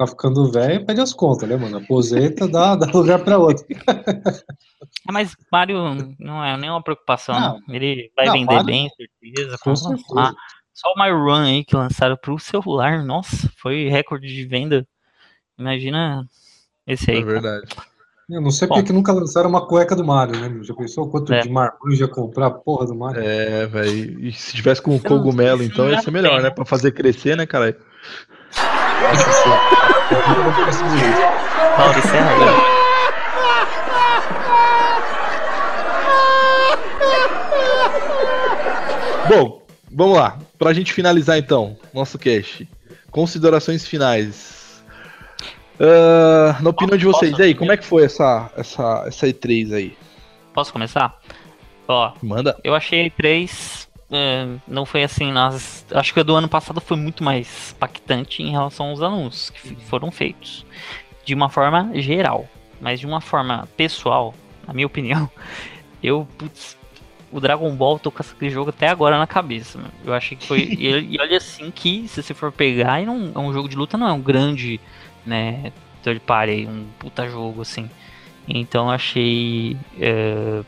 Tá 0.00 0.06
ficando 0.06 0.50
velho, 0.50 0.86
pede 0.86 0.98
as 0.98 1.12
contas, 1.12 1.46
né, 1.46 1.56
mano? 1.58 1.76
Aposenta, 1.76 2.48
dá, 2.48 2.74
dá 2.74 2.86
lugar 2.90 3.18
pra 3.22 3.36
outro. 3.36 3.66
É, 5.06 5.12
mas 5.12 5.36
Mario 5.52 6.14
não 6.18 6.42
é 6.42 6.56
nenhuma 6.56 6.82
preocupação, 6.82 7.38
Não. 7.38 7.60
não. 7.66 7.74
Ele 7.74 8.10
vai 8.16 8.26
Não, 8.26 8.32
vender 8.32 8.46
Mario- 8.54 8.64
bem, 8.66 8.88
certeza. 8.96 9.58
Com 9.62 9.76
certeza. 9.76 10.34
Só 10.72 10.92
o 10.94 10.98
Mario 10.98 11.18
Run 11.22 11.42
aí 11.44 11.64
que 11.64 11.76
lançaram 11.76 12.16
pro 12.16 12.38
celular, 12.38 13.04
nossa, 13.04 13.50
foi 13.60 13.88
recorde 13.88 14.26
de 14.26 14.44
venda. 14.46 14.86
Imagina 15.58 16.24
esse 16.86 17.10
aí. 17.10 17.18
É 17.18 17.20
cara. 17.20 17.32
verdade. 17.32 17.66
Eu 18.30 18.40
não 18.40 18.50
sei 18.50 18.68
Bom. 18.68 18.74
porque 18.76 18.86
que 18.88 18.92
nunca 18.94 19.12
lançaram 19.12 19.50
uma 19.50 19.66
cueca 19.66 19.94
do 19.94 20.04
Mario, 20.04 20.40
né? 20.40 20.64
Já 20.64 20.74
pensou 20.74 21.10
quanto 21.10 21.32
É. 21.34 21.40
de 21.40 21.50
marmanjo 21.50 22.00
ia 22.02 22.08
comprar 22.08 22.46
a 22.46 22.50
porra 22.50 22.86
do 22.86 22.94
Mario? 22.94 23.22
É, 23.22 23.66
velho. 23.66 24.20
E 24.24 24.32
se 24.32 24.54
tivesse 24.54 24.80
com 24.80 24.96
o 24.96 25.00
cogumelo, 25.02 25.62
então 25.62 25.90
ia 25.90 25.96
é 25.96 26.02
ser 26.02 26.10
melhor, 26.10 26.38
né? 26.38 26.44
né? 26.44 26.50
Pra 26.50 26.64
fazer 26.64 26.92
crescer, 26.92 27.36
né, 27.36 27.44
cara? 27.44 27.76
Paulo, 31.76 31.98
encerra 31.98 32.30
agora. 32.30 32.80
Bom, 39.28 39.62
vamos 39.90 40.16
lá. 40.16 40.38
Pra 40.58 40.72
gente 40.72 40.92
finalizar 40.92 41.38
então, 41.38 41.76
nosso 41.94 42.18
cast. 42.18 42.68
Considerações 43.10 43.86
finais. 43.86 44.82
Ah, 45.78 46.58
na 46.60 46.70
opinião 46.70 46.96
de 46.98 47.06
vocês, 47.06 47.30
Posso? 47.32 47.42
aí, 47.42 47.54
como 47.54 47.72
é 47.72 47.76
que 47.76 47.84
foi 47.86 48.04
essa, 48.04 48.50
essa, 48.56 49.04
essa 49.06 49.26
E3 49.26 49.72
aí? 49.74 49.96
Posso 50.52 50.72
começar? 50.72 51.18
Ó, 51.88 52.12
Manda. 52.22 52.56
eu 52.62 52.74
achei 52.74 53.06
a 53.06 53.10
E3. 53.10 53.88
É, 54.10 54.46
não 54.66 54.84
foi 54.84 55.02
assim, 55.04 55.30
nós. 55.32 55.84
Acho 55.92 56.12
que 56.12 56.20
a 56.20 56.22
do 56.22 56.34
ano 56.34 56.48
passado 56.48 56.80
foi 56.80 56.96
muito 56.96 57.22
mais 57.22 57.72
impactante 57.76 58.42
em 58.42 58.50
relação 58.50 58.86
aos 58.90 59.00
anúncios 59.02 59.50
que 59.50 59.58
f- 59.58 59.76
foram 59.86 60.10
feitos. 60.10 60.64
De 61.24 61.34
uma 61.34 61.48
forma 61.48 61.90
geral. 61.94 62.48
Mas 62.80 62.98
de 62.98 63.06
uma 63.06 63.20
forma 63.20 63.68
pessoal, 63.76 64.34
na 64.66 64.72
minha 64.72 64.86
opinião, 64.86 65.30
eu, 66.02 66.26
putz, 66.38 66.76
o 67.30 67.38
Dragon 67.38 67.70
Ball 67.76 67.98
tô 67.98 68.10
com 68.10 68.22
aquele 68.22 68.50
jogo 68.50 68.70
até 68.70 68.88
agora 68.88 69.18
na 69.18 69.26
cabeça. 69.26 69.78
Eu 70.04 70.12
achei 70.14 70.36
que 70.36 70.46
foi. 70.46 70.60
e, 70.60 71.14
e, 71.14 71.20
olha 71.20 71.36
assim 71.36 71.70
que, 71.70 72.08
se 72.08 72.22
você 72.22 72.34
for 72.34 72.50
pegar, 72.50 73.02
não, 73.02 73.30
é 73.34 73.38
um 73.38 73.52
jogo 73.52 73.68
de 73.68 73.76
luta, 73.76 73.96
não 73.98 74.08
é 74.08 74.12
um 74.12 74.20
grande, 74.20 74.80
né? 75.24 75.72
Third 76.02 76.20
party, 76.20 76.66
um 76.66 76.86
puta 76.98 77.28
jogo, 77.28 77.60
assim. 77.62 77.88
Então 78.48 78.90
achei. 78.90 79.76
É, 80.00 80.62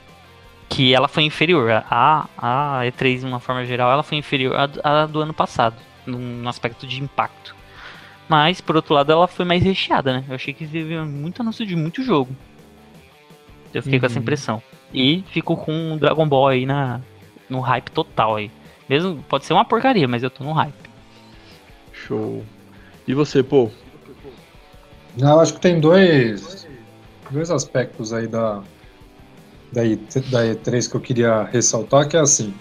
que 0.73 0.95
ela 0.95 1.09
foi 1.09 1.25
inferior. 1.25 1.71
A, 1.71 2.29
a 2.37 2.81
E3, 2.85 3.21
de 3.21 3.27
uma 3.27 3.41
forma 3.41 3.65
geral, 3.65 3.91
ela 3.93 4.03
foi 4.03 4.19
inferior 4.19 4.55
à, 4.57 5.03
à 5.03 5.07
do 5.07 5.21
ano 5.21 5.35
passado, 5.35 5.77
num 6.07 6.49
aspecto 6.49 6.87
de 6.87 7.03
impacto. 7.03 7.55
Mas, 8.29 8.61
por 8.61 8.77
outro 8.77 8.95
lado, 8.95 9.13
ela 9.13 9.29
foi 9.29 9.45
mais 9.45 9.63
recheada, 9.63 10.13
né? 10.13 10.25
Eu 10.29 10.35
achei 10.35 10.55
que 10.55 10.67
teve 10.67 10.99
muito 11.03 11.43
anúncio 11.43 11.67
de 11.67 11.77
muito 11.77 12.03
jogo. 12.03 12.35
Eu 13.75 13.83
fiquei 13.83 13.99
uhum. 13.99 14.01
com 14.01 14.07
essa 14.07 14.17
uhum. 14.17 14.23
impressão. 14.23 14.63
E 14.93 15.23
fico 15.29 15.57
com 15.57 15.95
o 15.95 15.99
Dragon 15.99 16.27
Ball 16.27 16.49
aí 16.49 16.67
na, 16.67 17.01
no 17.49 17.61
hype 17.61 17.91
total 17.91 18.37
aí. 18.37 18.51
Mesmo, 18.89 19.23
pode 19.29 19.45
ser 19.45 19.53
uma 19.53 19.65
porcaria, 19.65 20.09
mas 20.09 20.23
eu 20.23 20.31
tô 20.31 20.45
no 20.45 20.53
hype. 20.53 20.91
Show. 21.93 22.45
E 23.07 23.15
você, 23.15 23.43
pô? 23.43 23.71
Não, 25.17 25.41
acho 25.41 25.55
que 25.55 25.61
tem 25.61 25.79
dois, 25.79 26.67
dois 27.31 27.51
aspectos 27.51 28.13
aí 28.13 28.27
da, 28.27 28.63
da, 29.73 29.85
e, 29.85 29.97
da 29.97 30.45
E3 30.45 30.91
que 30.91 30.97
eu 30.97 31.01
queria 31.01 31.45
ressaltar, 31.45 32.09
que 32.09 32.17
é 32.17 32.21
assim, 32.21 32.55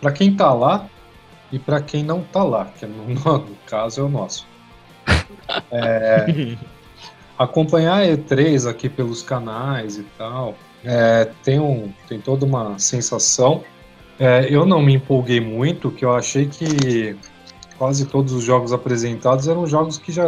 para 0.00 0.12
quem 0.12 0.34
tá 0.34 0.52
lá 0.52 0.88
e 1.50 1.58
para 1.58 1.80
quem 1.80 2.04
não 2.04 2.22
tá 2.22 2.42
lá, 2.42 2.66
que 2.66 2.86
no, 2.86 3.08
no 3.14 3.56
caso 3.66 4.00
é 4.00 4.04
o 4.04 4.08
nosso. 4.08 4.46
É, 5.70 6.56
acompanhar 7.38 8.02
a 8.02 8.06
E3 8.06 8.68
aqui 8.68 8.88
pelos 8.88 9.22
canais 9.22 9.96
e 9.98 10.02
tal, 10.18 10.54
é, 10.84 11.30
tem, 11.42 11.58
um, 11.58 11.92
tem 12.08 12.20
toda 12.20 12.44
uma 12.44 12.78
sensação. 12.78 13.64
É, 14.18 14.46
eu 14.48 14.64
não 14.64 14.80
me 14.80 14.94
empolguei 14.94 15.40
muito, 15.40 15.90
que 15.90 16.04
eu 16.04 16.14
achei 16.14 16.46
que 16.46 17.16
quase 17.76 18.06
todos 18.06 18.32
os 18.32 18.44
jogos 18.44 18.72
apresentados 18.72 19.48
eram 19.48 19.66
jogos 19.66 19.98
que 19.98 20.10
já, 20.10 20.24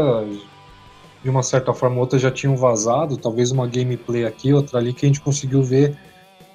de 1.23 1.31
uma 1.31 1.43
certa 1.43 1.73
forma 1.73 1.97
ou 1.97 2.03
outra, 2.03 2.19
já 2.19 2.31
tinham 2.31 2.57
vazado. 2.57 3.17
Talvez 3.17 3.51
uma 3.51 3.67
gameplay 3.67 4.25
aqui, 4.25 4.53
outra 4.53 4.79
ali, 4.79 4.93
que 4.93 5.05
a 5.05 5.09
gente 5.09 5.21
conseguiu 5.21 5.63
ver 5.63 5.97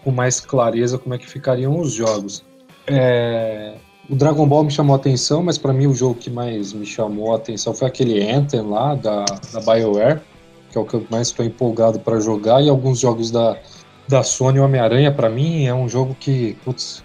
com 0.03 0.11
mais 0.11 0.40
clareza 0.40 0.98
como 0.98 1.15
é 1.15 1.18
que 1.18 1.27
ficariam 1.27 1.80
os 1.80 1.94
jogos. 1.94 2.44
É, 2.88 3.76
o 4.10 4.15
Dragon 4.15 4.45
Ball 4.45 4.65
me 4.65 4.72
chamou 4.72 4.95
a 4.95 4.98
atenção, 4.99 5.41
mas 5.41 5.57
para 5.57 5.72
mim 5.72 5.88
o 5.88 5.94
jogo 5.94 6.15
que 6.15 6.30
mais 6.30 6.73
me 6.73 6.85
chamou 6.85 7.34
a 7.34 7.38
atenção 7.38 7.73
foi 7.73 7.88
aquele 7.88 8.30
Anthem 8.30 8.61
lá 8.61 8.95
da, 8.95 9.23
da 9.23 9.60
BioWare, 9.61 10.19
que 10.69 10.77
é 10.77 10.81
o 10.81 10.85
que 10.85 10.95
eu 10.95 11.06
mais 11.10 11.30
estou 11.30 11.45
empolgado 11.45 11.99
para 11.99 12.19
jogar, 12.19 12.61
e 12.61 12.69
alguns 12.69 12.99
jogos 12.99 13.31
da, 13.31 13.57
da 14.07 14.23
Sony 14.23 14.60
Homem-Aranha, 14.60 15.11
para 15.11 15.30
mim, 15.30 15.65
é 15.65 15.73
um 15.73 15.88
jogo 15.88 16.15
que, 16.19 16.57
putz, 16.65 17.03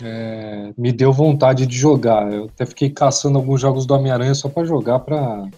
é, 0.00 0.72
me 0.76 0.92
deu 0.92 1.12
vontade 1.12 1.66
de 1.66 1.76
jogar. 1.76 2.32
Eu 2.32 2.44
até 2.44 2.64
fiquei 2.64 2.90
caçando 2.90 3.38
alguns 3.38 3.60
jogos 3.60 3.86
do 3.86 3.94
Homem-Aranha 3.94 4.34
só 4.34 4.48
para 4.48 4.64
jogar, 4.64 5.00
para 5.00 5.48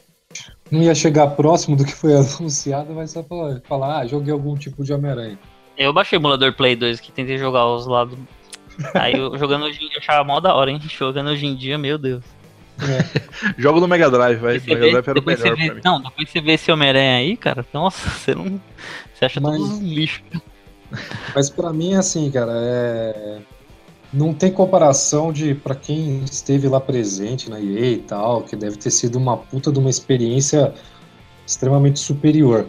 não 0.71 0.83
ia 0.83 0.95
chegar 0.95 1.29
próximo 1.29 1.77
do 1.77 1.85
que 1.85 1.95
foi 1.95 2.15
anunciado, 2.17 2.93
mas 2.95 3.11
só 3.11 3.23
pra 3.23 3.61
falar, 3.69 3.99
ah, 3.99 4.07
joguei 4.07 4.33
algum 4.33 4.57
tipo 4.57 4.85
de 4.85 4.93
Homem-Aranha. 4.93 5.39
Eu 5.77 5.93
baixei 5.93 6.19
o 6.19 6.21
emulador 6.21 6.53
Play 6.55 6.75
2 6.75 7.01
que 7.01 7.13
tentei 7.13 7.39
jogar 7.39 7.67
os 7.67 7.87
lados. 7.87 8.19
Aí 8.95 9.15
eu 9.15 9.37
jogando 9.39 9.65
hoje 9.65 9.77
em 9.77 9.89
dia 9.89 9.97
eu 9.97 10.01
achava 10.01 10.25
mó 10.25 10.41
da 10.41 10.55
hora, 10.55 10.71
hein? 10.71 10.81
Jogando 10.89 11.31
hoje 11.31 11.47
em 11.47 11.55
dia, 11.55 11.77
meu 11.79 11.99
Deus. 11.99 12.25
É. 12.81 13.53
Jogo 13.59 13.81
no 13.81 13.89
Mega 13.89 14.09
Drive, 14.11 14.39
vai. 14.39 14.55
Mega 14.55 14.77
vê, 14.77 14.91
Drive 14.93 15.09
era 15.09 15.21
o 15.21 15.25
melhor 15.25 15.57
vê, 15.57 15.67
pra 15.67 15.75
mim. 15.75 15.81
Não, 15.85 16.01
depois 16.01 16.31
você 16.31 16.41
vê 16.41 16.53
esse 16.53 16.71
Homem-Aranha 16.71 17.17
aí, 17.19 17.37
cara, 17.37 17.65
nossa, 17.73 18.09
você 18.09 18.35
não. 18.35 18.61
Você 19.15 19.25
acha 19.25 19.41
mas, 19.41 19.57
todos 19.57 19.79
lixo. 19.81 20.23
Mas 21.35 21.51
pra 21.51 21.73
mim, 21.73 21.95
assim, 21.95 22.31
cara, 22.31 22.53
é. 22.55 23.39
Não 24.13 24.33
tem 24.33 24.51
comparação 24.51 25.33
de 25.33 25.55
para 25.55 25.75
quem 25.75 26.25
esteve 26.25 26.67
lá 26.67 26.81
presente 26.81 27.51
na 27.51 27.61
EA 27.61 27.93
e 27.93 27.99
tal, 27.99 28.43
que 28.43 28.57
deve 28.57 28.77
ter 28.77 28.91
sido 28.91 29.17
uma 29.17 29.37
puta 29.37 29.71
de 29.71 29.79
uma 29.79 29.91
experiência 29.91 30.73
extremamente 31.47 31.99
superior. 31.99 32.67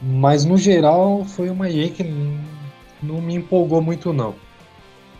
Mas 0.00 0.44
no 0.44 0.58
geral 0.58 1.24
foi 1.24 1.48
uma 1.48 1.70
EA 1.70 1.88
que 1.88 2.04
não 3.02 3.20
me 3.20 3.34
empolgou 3.34 3.80
muito 3.80 4.12
não. 4.12 4.34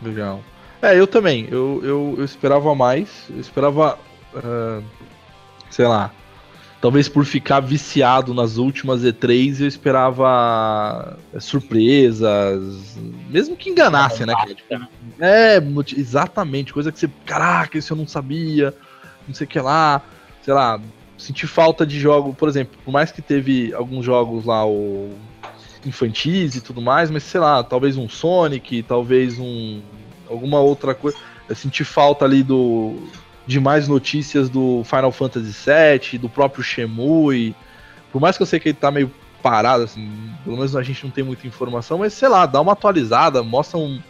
Legal. 0.03 0.41
É, 0.83 0.99
eu 0.99 1.07
também. 1.07 1.47
Eu, 1.51 1.81
eu, 1.85 2.15
eu 2.19 2.25
esperava 2.25 2.75
mais. 2.75 3.09
Eu 3.31 3.41
esperava. 3.41 3.99
Uh, 4.35 4.83
sei 5.71 5.87
lá. 5.87 6.13
Talvez 6.83 7.09
por 7.09 7.25
ficar 7.25 7.61
viciado 7.61 8.35
nas 8.35 8.57
últimas 8.57 9.05
E3, 9.05 9.61
eu 9.61 9.69
esperava 9.69 11.17
é, 11.33 11.39
surpresas. 11.39 12.99
Mesmo 13.31 13.57
que 13.57 13.71
enganasse, 13.71 14.27
né? 14.27 14.35
Tipo, 14.49 14.89
é, 15.21 15.63
exatamente. 15.97 16.73
Coisa 16.73 16.91
que 16.91 16.99
você. 16.99 17.09
Caraca, 17.25 17.79
isso 17.79 17.93
eu 17.93 17.97
não 17.97 18.05
sabia. 18.05 18.75
Não 19.29 19.33
sei 19.33 19.45
o 19.45 19.49
que 19.49 19.61
lá. 19.61 20.03
Sei 20.43 20.53
lá. 20.53 20.81
Senti 21.17 21.47
falta 21.47 21.87
de 21.87 22.01
jogo. 22.01 22.35
Por 22.35 22.49
exemplo, 22.49 22.77
por 22.85 22.91
mais 22.91 23.13
que 23.13 23.23
teve 23.23 23.73
alguns 23.73 24.05
jogos 24.05 24.45
lá, 24.45 24.67
o 24.67 25.13
infantis 25.87 26.57
e 26.57 26.61
tudo 26.61 26.83
mais, 26.83 27.13
mas 27.13 27.23
sei 27.23 27.39
lá, 27.39 27.63
talvez 27.63 27.97
um 27.97 28.09
Sonic, 28.09 28.83
talvez 28.83 29.39
um 29.39 29.81
alguma 30.29 30.59
outra 30.59 30.97
coisa. 30.97 31.17
Eu 31.49 31.55
senti 31.55 31.85
falta 31.85 32.25
ali 32.25 32.43
do 32.43 33.07
de 33.47 33.59
mais 33.59 33.89
notícias 33.89 34.49
do 34.49 34.83
Final 34.85 35.13
Fantasy 35.13 35.53
VII, 35.53 36.19
do 36.19 36.29
próprio 36.29 36.63
Shemui. 36.63 37.55
Por 38.11 38.21
mais 38.21 38.37
que 38.37 38.43
eu 38.43 38.47
sei 38.47 38.61
que 38.61 38.69
ele 38.69 38.79
tá 38.79 38.91
meio 38.91 39.11
parado, 39.43 39.83
assim, 39.83 40.09
pelo 40.45 40.57
menos 40.57 40.77
a 40.77 40.83
gente 40.83 41.03
não 41.05 41.11
tem 41.11 41.25
muita 41.25 41.47
informação, 41.47 41.99
mas 41.99 42.13
sei 42.13 42.29
lá, 42.29 42.47
dá 42.47 42.61
uma 42.61 42.73
atualizada, 42.73 43.43
mostra 43.43 43.79
um, 43.79 44.01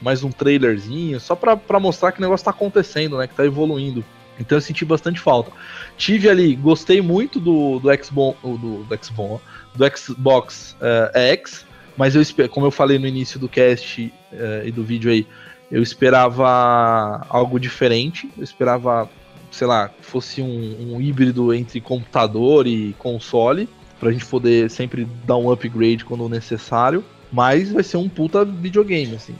mais 0.00 0.22
um 0.22 0.30
trailerzinho, 0.30 1.18
só 1.18 1.34
pra, 1.34 1.80
mostrar 1.80 2.12
que 2.12 2.18
o 2.18 2.22
negócio 2.22 2.44
tá 2.44 2.50
acontecendo, 2.50 3.16
né? 3.16 3.26
Que 3.26 3.34
tá 3.34 3.44
evoluindo. 3.44 4.04
Então 4.38 4.58
eu 4.58 4.62
senti 4.62 4.84
bastante 4.84 5.18
falta. 5.18 5.50
Tive 5.96 6.28
ali, 6.28 6.54
gostei 6.54 7.00
muito 7.00 7.40
do, 7.40 7.78
do 7.78 8.04
Xbox, 8.04 8.38
do, 8.42 8.84
do 8.84 9.04
Xbox, 9.04 9.42
do 9.74 9.96
Xbox 9.96 10.76
uh, 10.80 11.18
X, 11.18 11.64
mas 11.96 12.14
eu 12.14 12.48
como 12.50 12.66
eu 12.66 12.70
falei 12.70 12.98
no 12.98 13.06
início 13.06 13.40
do 13.40 13.48
cast 13.48 14.12
uh, 14.32 14.66
e 14.66 14.70
do 14.70 14.84
vídeo 14.84 15.10
aí, 15.10 15.26
eu 15.70 15.82
esperava 15.82 17.26
algo 17.28 17.58
diferente. 17.58 18.30
Eu 18.36 18.44
esperava, 18.44 19.08
sei 19.50 19.66
lá, 19.66 19.90
fosse 20.00 20.40
um, 20.40 20.94
um 20.94 21.00
híbrido 21.00 21.52
entre 21.52 21.80
computador 21.80 22.66
e 22.66 22.94
console, 22.98 23.68
pra 23.98 24.12
gente 24.12 24.26
poder 24.26 24.70
sempre 24.70 25.06
dar 25.24 25.36
um 25.36 25.50
upgrade 25.50 26.04
quando 26.04 26.28
necessário. 26.28 27.04
Mas 27.32 27.72
vai 27.72 27.82
ser 27.82 27.96
um 27.96 28.08
puta 28.08 28.44
videogame, 28.44 29.16
assim. 29.16 29.34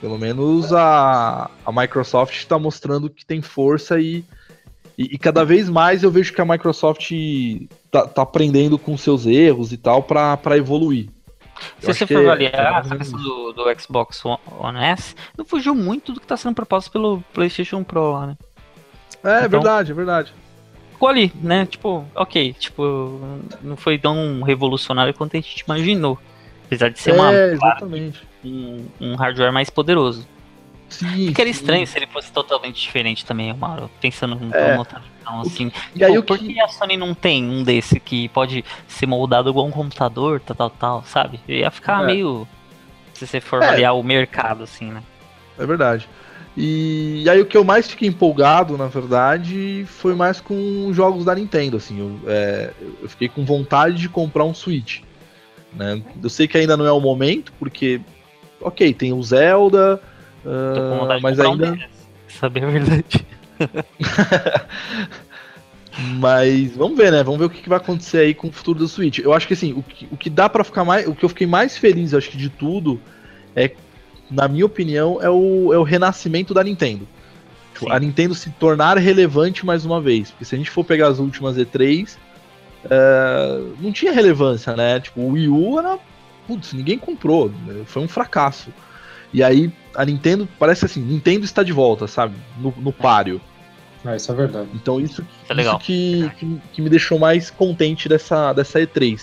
Pelo 0.00 0.18
menos 0.18 0.72
a, 0.72 1.50
a 1.64 1.72
Microsoft 1.72 2.36
está 2.36 2.58
mostrando 2.58 3.10
que 3.10 3.24
tem 3.24 3.40
força 3.40 3.98
e, 3.98 4.24
e, 4.98 5.14
e, 5.14 5.18
cada 5.18 5.44
vez 5.44 5.68
mais 5.68 6.02
eu 6.02 6.10
vejo 6.10 6.32
que 6.32 6.40
a 6.40 6.44
Microsoft 6.44 7.10
tá, 7.90 8.06
tá 8.06 8.22
aprendendo 8.22 8.78
com 8.78 8.98
seus 8.98 9.24
erros 9.24 9.72
e 9.72 9.78
tal 9.78 10.02
para 10.02 10.56
evoluir. 10.56 11.08
Se 11.80 11.86
você 11.86 12.06
for 12.06 12.18
avaliar 12.18 12.54
é... 12.54 12.94
a 12.94 12.96
questão 12.96 13.20
do, 13.20 13.52
do, 13.52 13.80
Xbox 13.80 14.22
One 14.24 14.78
S, 14.78 15.14
não 15.36 15.44
fugiu 15.44 15.74
muito 15.74 16.12
do 16.12 16.20
que 16.20 16.24
está 16.24 16.36
sendo 16.36 16.54
proposto 16.54 16.90
pelo 16.90 17.22
PlayStation 17.32 17.82
Pro 17.82 18.12
lá, 18.12 18.26
né? 18.28 18.36
É, 19.22 19.30
é 19.30 19.38
então, 19.38 19.48
verdade, 19.50 19.92
é 19.92 19.94
verdade. 19.94 20.34
Ficou 20.92 21.08
ali, 21.08 21.32
né? 21.42 21.66
Tipo, 21.66 22.06
ok, 22.14 22.52
tipo, 22.54 23.20
não 23.62 23.76
foi 23.76 23.98
tão 23.98 24.42
revolucionário 24.42 25.12
quanto 25.14 25.36
a 25.36 25.40
gente 25.40 25.60
imaginou. 25.60 26.18
Apesar 26.66 26.88
de 26.88 27.00
ser 27.00 27.10
é, 27.10 27.14
uma. 27.14 27.30
Um, 28.44 28.86
um 29.00 29.14
hardware 29.14 29.52
mais 29.52 29.70
poderoso. 29.70 30.28
Sim, 30.88 31.28
Ficaria 31.28 31.52
sim. 31.52 31.60
estranho 31.60 31.86
se 31.86 31.98
ele 31.98 32.06
fosse 32.06 32.30
totalmente 32.30 32.80
diferente 32.80 33.24
também, 33.24 33.52
Mauro. 33.52 33.90
Pensando 34.00 34.34
num 34.34 34.50
é. 34.54 34.78
então, 35.20 35.40
assim. 35.40 35.72
E 35.94 36.04
aí, 36.04 36.22
por 36.22 36.38
que... 36.38 36.54
que 36.54 36.60
a 36.60 36.68
Sony 36.68 36.96
não 36.96 37.14
tem 37.14 37.44
um 37.44 37.62
desse 37.62 37.98
que 37.98 38.28
pode 38.28 38.64
ser 38.86 39.06
moldado 39.06 39.50
igual 39.50 39.66
um 39.66 39.70
computador, 39.70 40.40
tal, 40.40 40.56
tal, 40.56 40.70
tal, 40.70 41.04
sabe? 41.04 41.40
Ia 41.48 41.70
ficar 41.70 42.02
é. 42.02 42.06
meio. 42.06 42.46
Se 43.12 43.26
você 43.26 43.40
for 43.40 43.62
é. 43.62 43.90
o 43.90 44.02
mercado, 44.02 44.64
assim, 44.64 44.90
né? 44.90 45.02
É 45.58 45.66
verdade. 45.66 46.08
E, 46.56 47.22
e, 47.24 47.30
aí 47.30 47.40
o 47.40 47.46
que 47.46 47.56
eu 47.56 47.64
mais 47.64 47.88
fiquei 47.88 48.08
empolgado, 48.08 48.78
na 48.78 48.86
verdade, 48.86 49.84
foi 49.88 50.14
mais 50.14 50.40
com 50.40 50.92
jogos 50.92 51.24
da 51.24 51.34
Nintendo, 51.34 51.76
assim. 51.76 51.98
Eu, 51.98 52.30
é, 52.30 52.70
eu 53.02 53.08
fiquei 53.08 53.28
com 53.28 53.44
vontade 53.44 53.96
de 53.96 54.08
comprar 54.08 54.44
um 54.44 54.54
Switch. 54.54 55.00
Né? 55.72 56.00
Eu 56.22 56.30
sei 56.30 56.46
que 56.46 56.56
ainda 56.56 56.76
não 56.76 56.86
é 56.86 56.92
o 56.92 57.00
momento, 57.00 57.52
porque, 57.58 58.00
ok, 58.60 58.94
tem 58.94 59.12
o 59.12 59.22
Zelda, 59.22 60.00
Uh, 60.44 61.20
mas 61.22 61.40
ainda. 61.40 61.72
Um 61.72 61.78
saber 62.28 62.64
a 62.64 62.68
verdade. 62.68 63.26
mas 66.18 66.76
vamos 66.76 66.96
ver, 66.96 67.12
né? 67.12 67.22
Vamos 67.22 67.38
ver 67.38 67.46
o 67.46 67.50
que 67.50 67.68
vai 67.68 67.78
acontecer 67.78 68.18
aí 68.18 68.34
com 68.34 68.48
o 68.48 68.52
futuro 68.52 68.78
do 68.80 68.88
Switch. 68.88 69.18
Eu 69.20 69.32
acho 69.32 69.46
que 69.46 69.54
assim, 69.54 69.72
o 69.72 69.82
que, 69.82 70.08
o 70.10 70.16
que 70.16 70.28
dá 70.28 70.48
para 70.48 70.64
ficar 70.64 70.84
mais. 70.84 71.06
O 71.06 71.14
que 71.14 71.24
eu 71.24 71.28
fiquei 71.28 71.46
mais 71.46 71.78
feliz, 71.78 72.12
acho 72.12 72.30
que 72.30 72.36
de 72.36 72.50
tudo, 72.50 73.00
é, 73.54 73.70
na 74.30 74.48
minha 74.48 74.66
opinião, 74.66 75.22
é 75.22 75.30
o, 75.30 75.72
é 75.72 75.78
o 75.78 75.82
renascimento 75.82 76.52
da 76.52 76.62
Nintendo. 76.62 77.06
Tipo, 77.72 77.90
a 77.90 77.98
Nintendo 77.98 78.34
se 78.34 78.50
tornar 78.50 78.98
relevante 78.98 79.66
mais 79.66 79.84
uma 79.84 80.00
vez. 80.00 80.30
Porque 80.30 80.44
se 80.44 80.54
a 80.54 80.58
gente 80.58 80.70
for 80.70 80.84
pegar 80.84 81.08
as 81.08 81.18
últimas 81.18 81.56
E3, 81.56 82.14
uh, 82.14 82.18
é, 82.90 83.62
não 83.80 83.92
tinha 83.92 84.12
relevância, 84.12 84.76
né? 84.76 85.00
Tipo, 85.00 85.20
o 85.20 85.32
Wii 85.32 85.48
U 85.48 85.78
era. 85.78 85.98
Putz, 86.46 86.72
ninguém 86.72 86.98
comprou. 86.98 87.50
Foi 87.86 88.02
um 88.02 88.08
fracasso. 88.08 88.70
E 89.32 89.42
aí 89.42 89.72
a 89.94 90.04
Nintendo 90.04 90.48
parece 90.58 90.84
assim, 90.84 91.00
Nintendo 91.00 91.44
está 91.44 91.62
de 91.62 91.72
volta, 91.72 92.06
sabe? 92.06 92.34
No, 92.58 92.74
no 92.78 92.92
páreo. 92.92 93.40
Ah, 94.04 94.16
isso 94.16 94.30
é 94.30 94.34
verdade. 94.34 94.68
Então 94.74 95.00
isso, 95.00 95.22
isso, 95.22 95.60
é 95.60 95.62
isso 95.62 95.78
que, 95.78 96.30
que, 96.38 96.60
que, 96.72 96.82
me 96.82 96.90
deixou 96.90 97.18
mais 97.18 97.50
contente 97.50 98.08
dessa, 98.08 98.52
dessa 98.52 98.80
E3. 98.80 99.22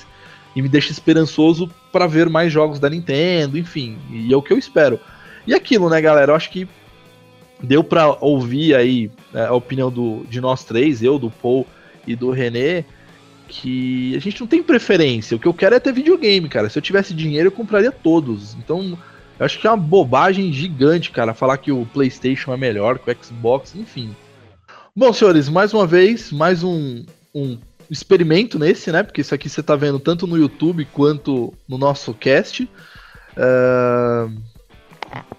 E 0.55 0.61
me 0.61 0.67
deixa 0.67 0.91
esperançoso 0.91 1.69
para 1.91 2.07
ver 2.07 2.27
mais 2.29 2.51
jogos 2.51 2.79
da 2.79 2.89
Nintendo, 2.89 3.57
enfim. 3.57 3.97
E 4.09 4.33
é 4.33 4.35
o 4.35 4.41
que 4.41 4.51
eu 4.51 4.57
espero. 4.57 4.99
E 5.45 5.53
aquilo, 5.53 5.89
né, 5.89 6.01
galera? 6.01 6.31
Eu 6.31 6.35
acho 6.35 6.49
que 6.49 6.67
deu 7.61 7.83
para 7.83 8.17
ouvir 8.19 8.75
aí 8.75 9.11
né, 9.31 9.45
a 9.45 9.53
opinião 9.53 9.91
do, 9.91 10.25
de 10.27 10.41
nós 10.41 10.63
três, 10.63 11.03
eu, 11.03 11.19
do 11.19 11.29
Paul 11.29 11.65
e 12.05 12.15
do 12.15 12.31
René, 12.31 12.83
que 13.47 14.15
a 14.15 14.19
gente 14.19 14.41
não 14.41 14.47
tem 14.47 14.63
preferência. 14.63 15.37
O 15.37 15.39
que 15.39 15.47
eu 15.47 15.53
quero 15.53 15.75
é 15.75 15.79
ter 15.79 15.93
videogame, 15.93 16.49
cara. 16.49 16.69
Se 16.69 16.77
eu 16.77 16.81
tivesse 16.81 17.13
dinheiro, 17.13 17.47
eu 17.47 17.51
compraria 17.51 17.91
todos. 17.91 18.55
Então, 18.55 18.97
eu 19.41 19.45
acho 19.45 19.59
que 19.59 19.65
é 19.65 19.71
uma 19.71 19.77
bobagem 19.77 20.53
gigante, 20.53 21.09
cara, 21.09 21.33
falar 21.33 21.57
que 21.57 21.71
o 21.71 21.83
PlayStation 21.83 22.53
é 22.53 22.57
melhor 22.57 22.99
que 22.99 23.09
o 23.09 23.23
Xbox, 23.23 23.73
enfim. 23.73 24.15
Bom, 24.95 25.11
senhores, 25.11 25.49
mais 25.49 25.73
uma 25.73 25.87
vez, 25.87 26.31
mais 26.31 26.63
um, 26.63 27.03
um 27.33 27.57
experimento 27.89 28.59
nesse, 28.59 28.91
né? 28.91 29.01
Porque 29.01 29.21
isso 29.21 29.33
aqui 29.33 29.49
você 29.49 29.63
tá 29.63 29.75
vendo 29.75 29.99
tanto 29.99 30.27
no 30.27 30.37
YouTube 30.37 30.85
quanto 30.93 31.55
no 31.67 31.75
nosso 31.75 32.13
cast. 32.13 32.69
Uh... 33.35 34.31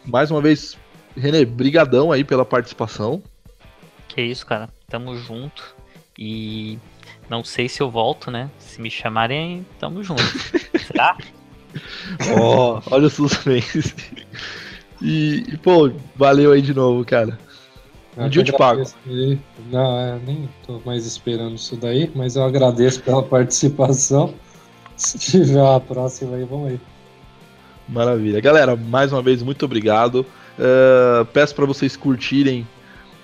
Mais 0.05 0.33
uma 0.33 0.41
vez, 0.41 0.77
René, 1.17 1.45
brigadão 1.45 2.11
aí 2.11 2.25
pela 2.25 2.45
participação. 2.45 3.23
Que 4.09 4.21
isso, 4.21 4.45
cara. 4.45 4.69
Tamo 4.89 5.17
junto. 5.17 5.77
E 6.19 6.77
não 7.31 7.45
sei 7.45 7.69
se 7.69 7.81
eu 7.81 7.89
volto, 7.89 8.33
né? 8.33 8.51
Se 8.59 8.81
me 8.81 8.91
chamarem, 8.91 9.65
tamo 9.79 10.03
junto. 10.03 10.25
Será? 10.89 11.17
Ó, 12.39 12.79
oh, 12.79 12.95
olha 12.95 13.07
o 13.07 13.11
suspense. 13.11 13.95
E, 15.01 15.45
e, 15.49 15.57
pô, 15.57 15.91
valeu 16.15 16.53
aí 16.53 16.63
de 16.63 16.73
novo, 16.73 17.05
cara. 17.05 17.39
Um 18.17 18.29
dia 18.29 18.43
eu 18.43 18.45
te 18.45 18.53
pago. 18.53 18.83
Aí. 19.07 19.39
Não, 19.71 19.99
é, 19.99 20.19
nem 20.25 20.49
tô 20.67 20.81
mais 20.85 21.07
esperando 21.07 21.57
isso 21.57 21.77
daí, 21.77 22.11
mas 22.15 22.37
eu 22.37 22.45
agradeço 22.45 23.03
pela 23.03 23.23
participação. 23.25 24.35
Se 24.97 25.19
tiver 25.19 25.61
uma 25.61 25.81
próxima 25.81 26.37
aí, 26.37 26.45
vamos 26.45 26.69
aí. 26.69 26.81
Maravilha. 27.89 28.41
Galera, 28.41 28.77
mais 28.77 29.13
uma 29.13 29.23
vez, 29.23 29.43
muito 29.43 29.65
obrigado. 29.65 30.27
Uh, 30.59 31.25
peço 31.33 31.55
para 31.55 31.65
vocês 31.65 31.97
curtirem 31.97 32.67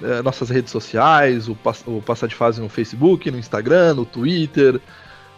uh, 0.00 0.22
nossas 0.22 0.50
redes 0.50 0.72
sociais, 0.72 1.48
o, 1.48 1.56
o 1.86 2.02
Passar 2.02 2.26
de 2.26 2.34
Fase 2.34 2.60
no 2.60 2.68
Facebook, 2.68 3.30
no 3.30 3.38
Instagram, 3.38 3.94
no 3.94 4.04
Twitter, 4.04 4.80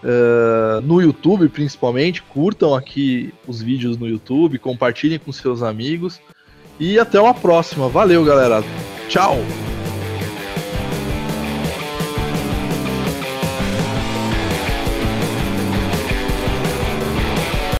uh, 0.03 0.81
no 0.83 1.01
YouTube 1.01 1.49
principalmente. 1.49 2.23
Curtam 2.23 2.75
aqui 2.75 3.33
os 3.47 3.61
vídeos 3.63 3.97
no 3.97 4.09
YouTube, 4.09 4.59
compartilhem 4.59 5.19
com 5.19 5.33
seus 5.33 5.63
amigos. 5.63 6.21
E 6.79 6.99
até 6.99 7.21
uma 7.21 7.35
próxima. 7.35 7.89
Valeu, 7.89 8.25
galera. 8.25 8.65
Tchau! 9.09 9.37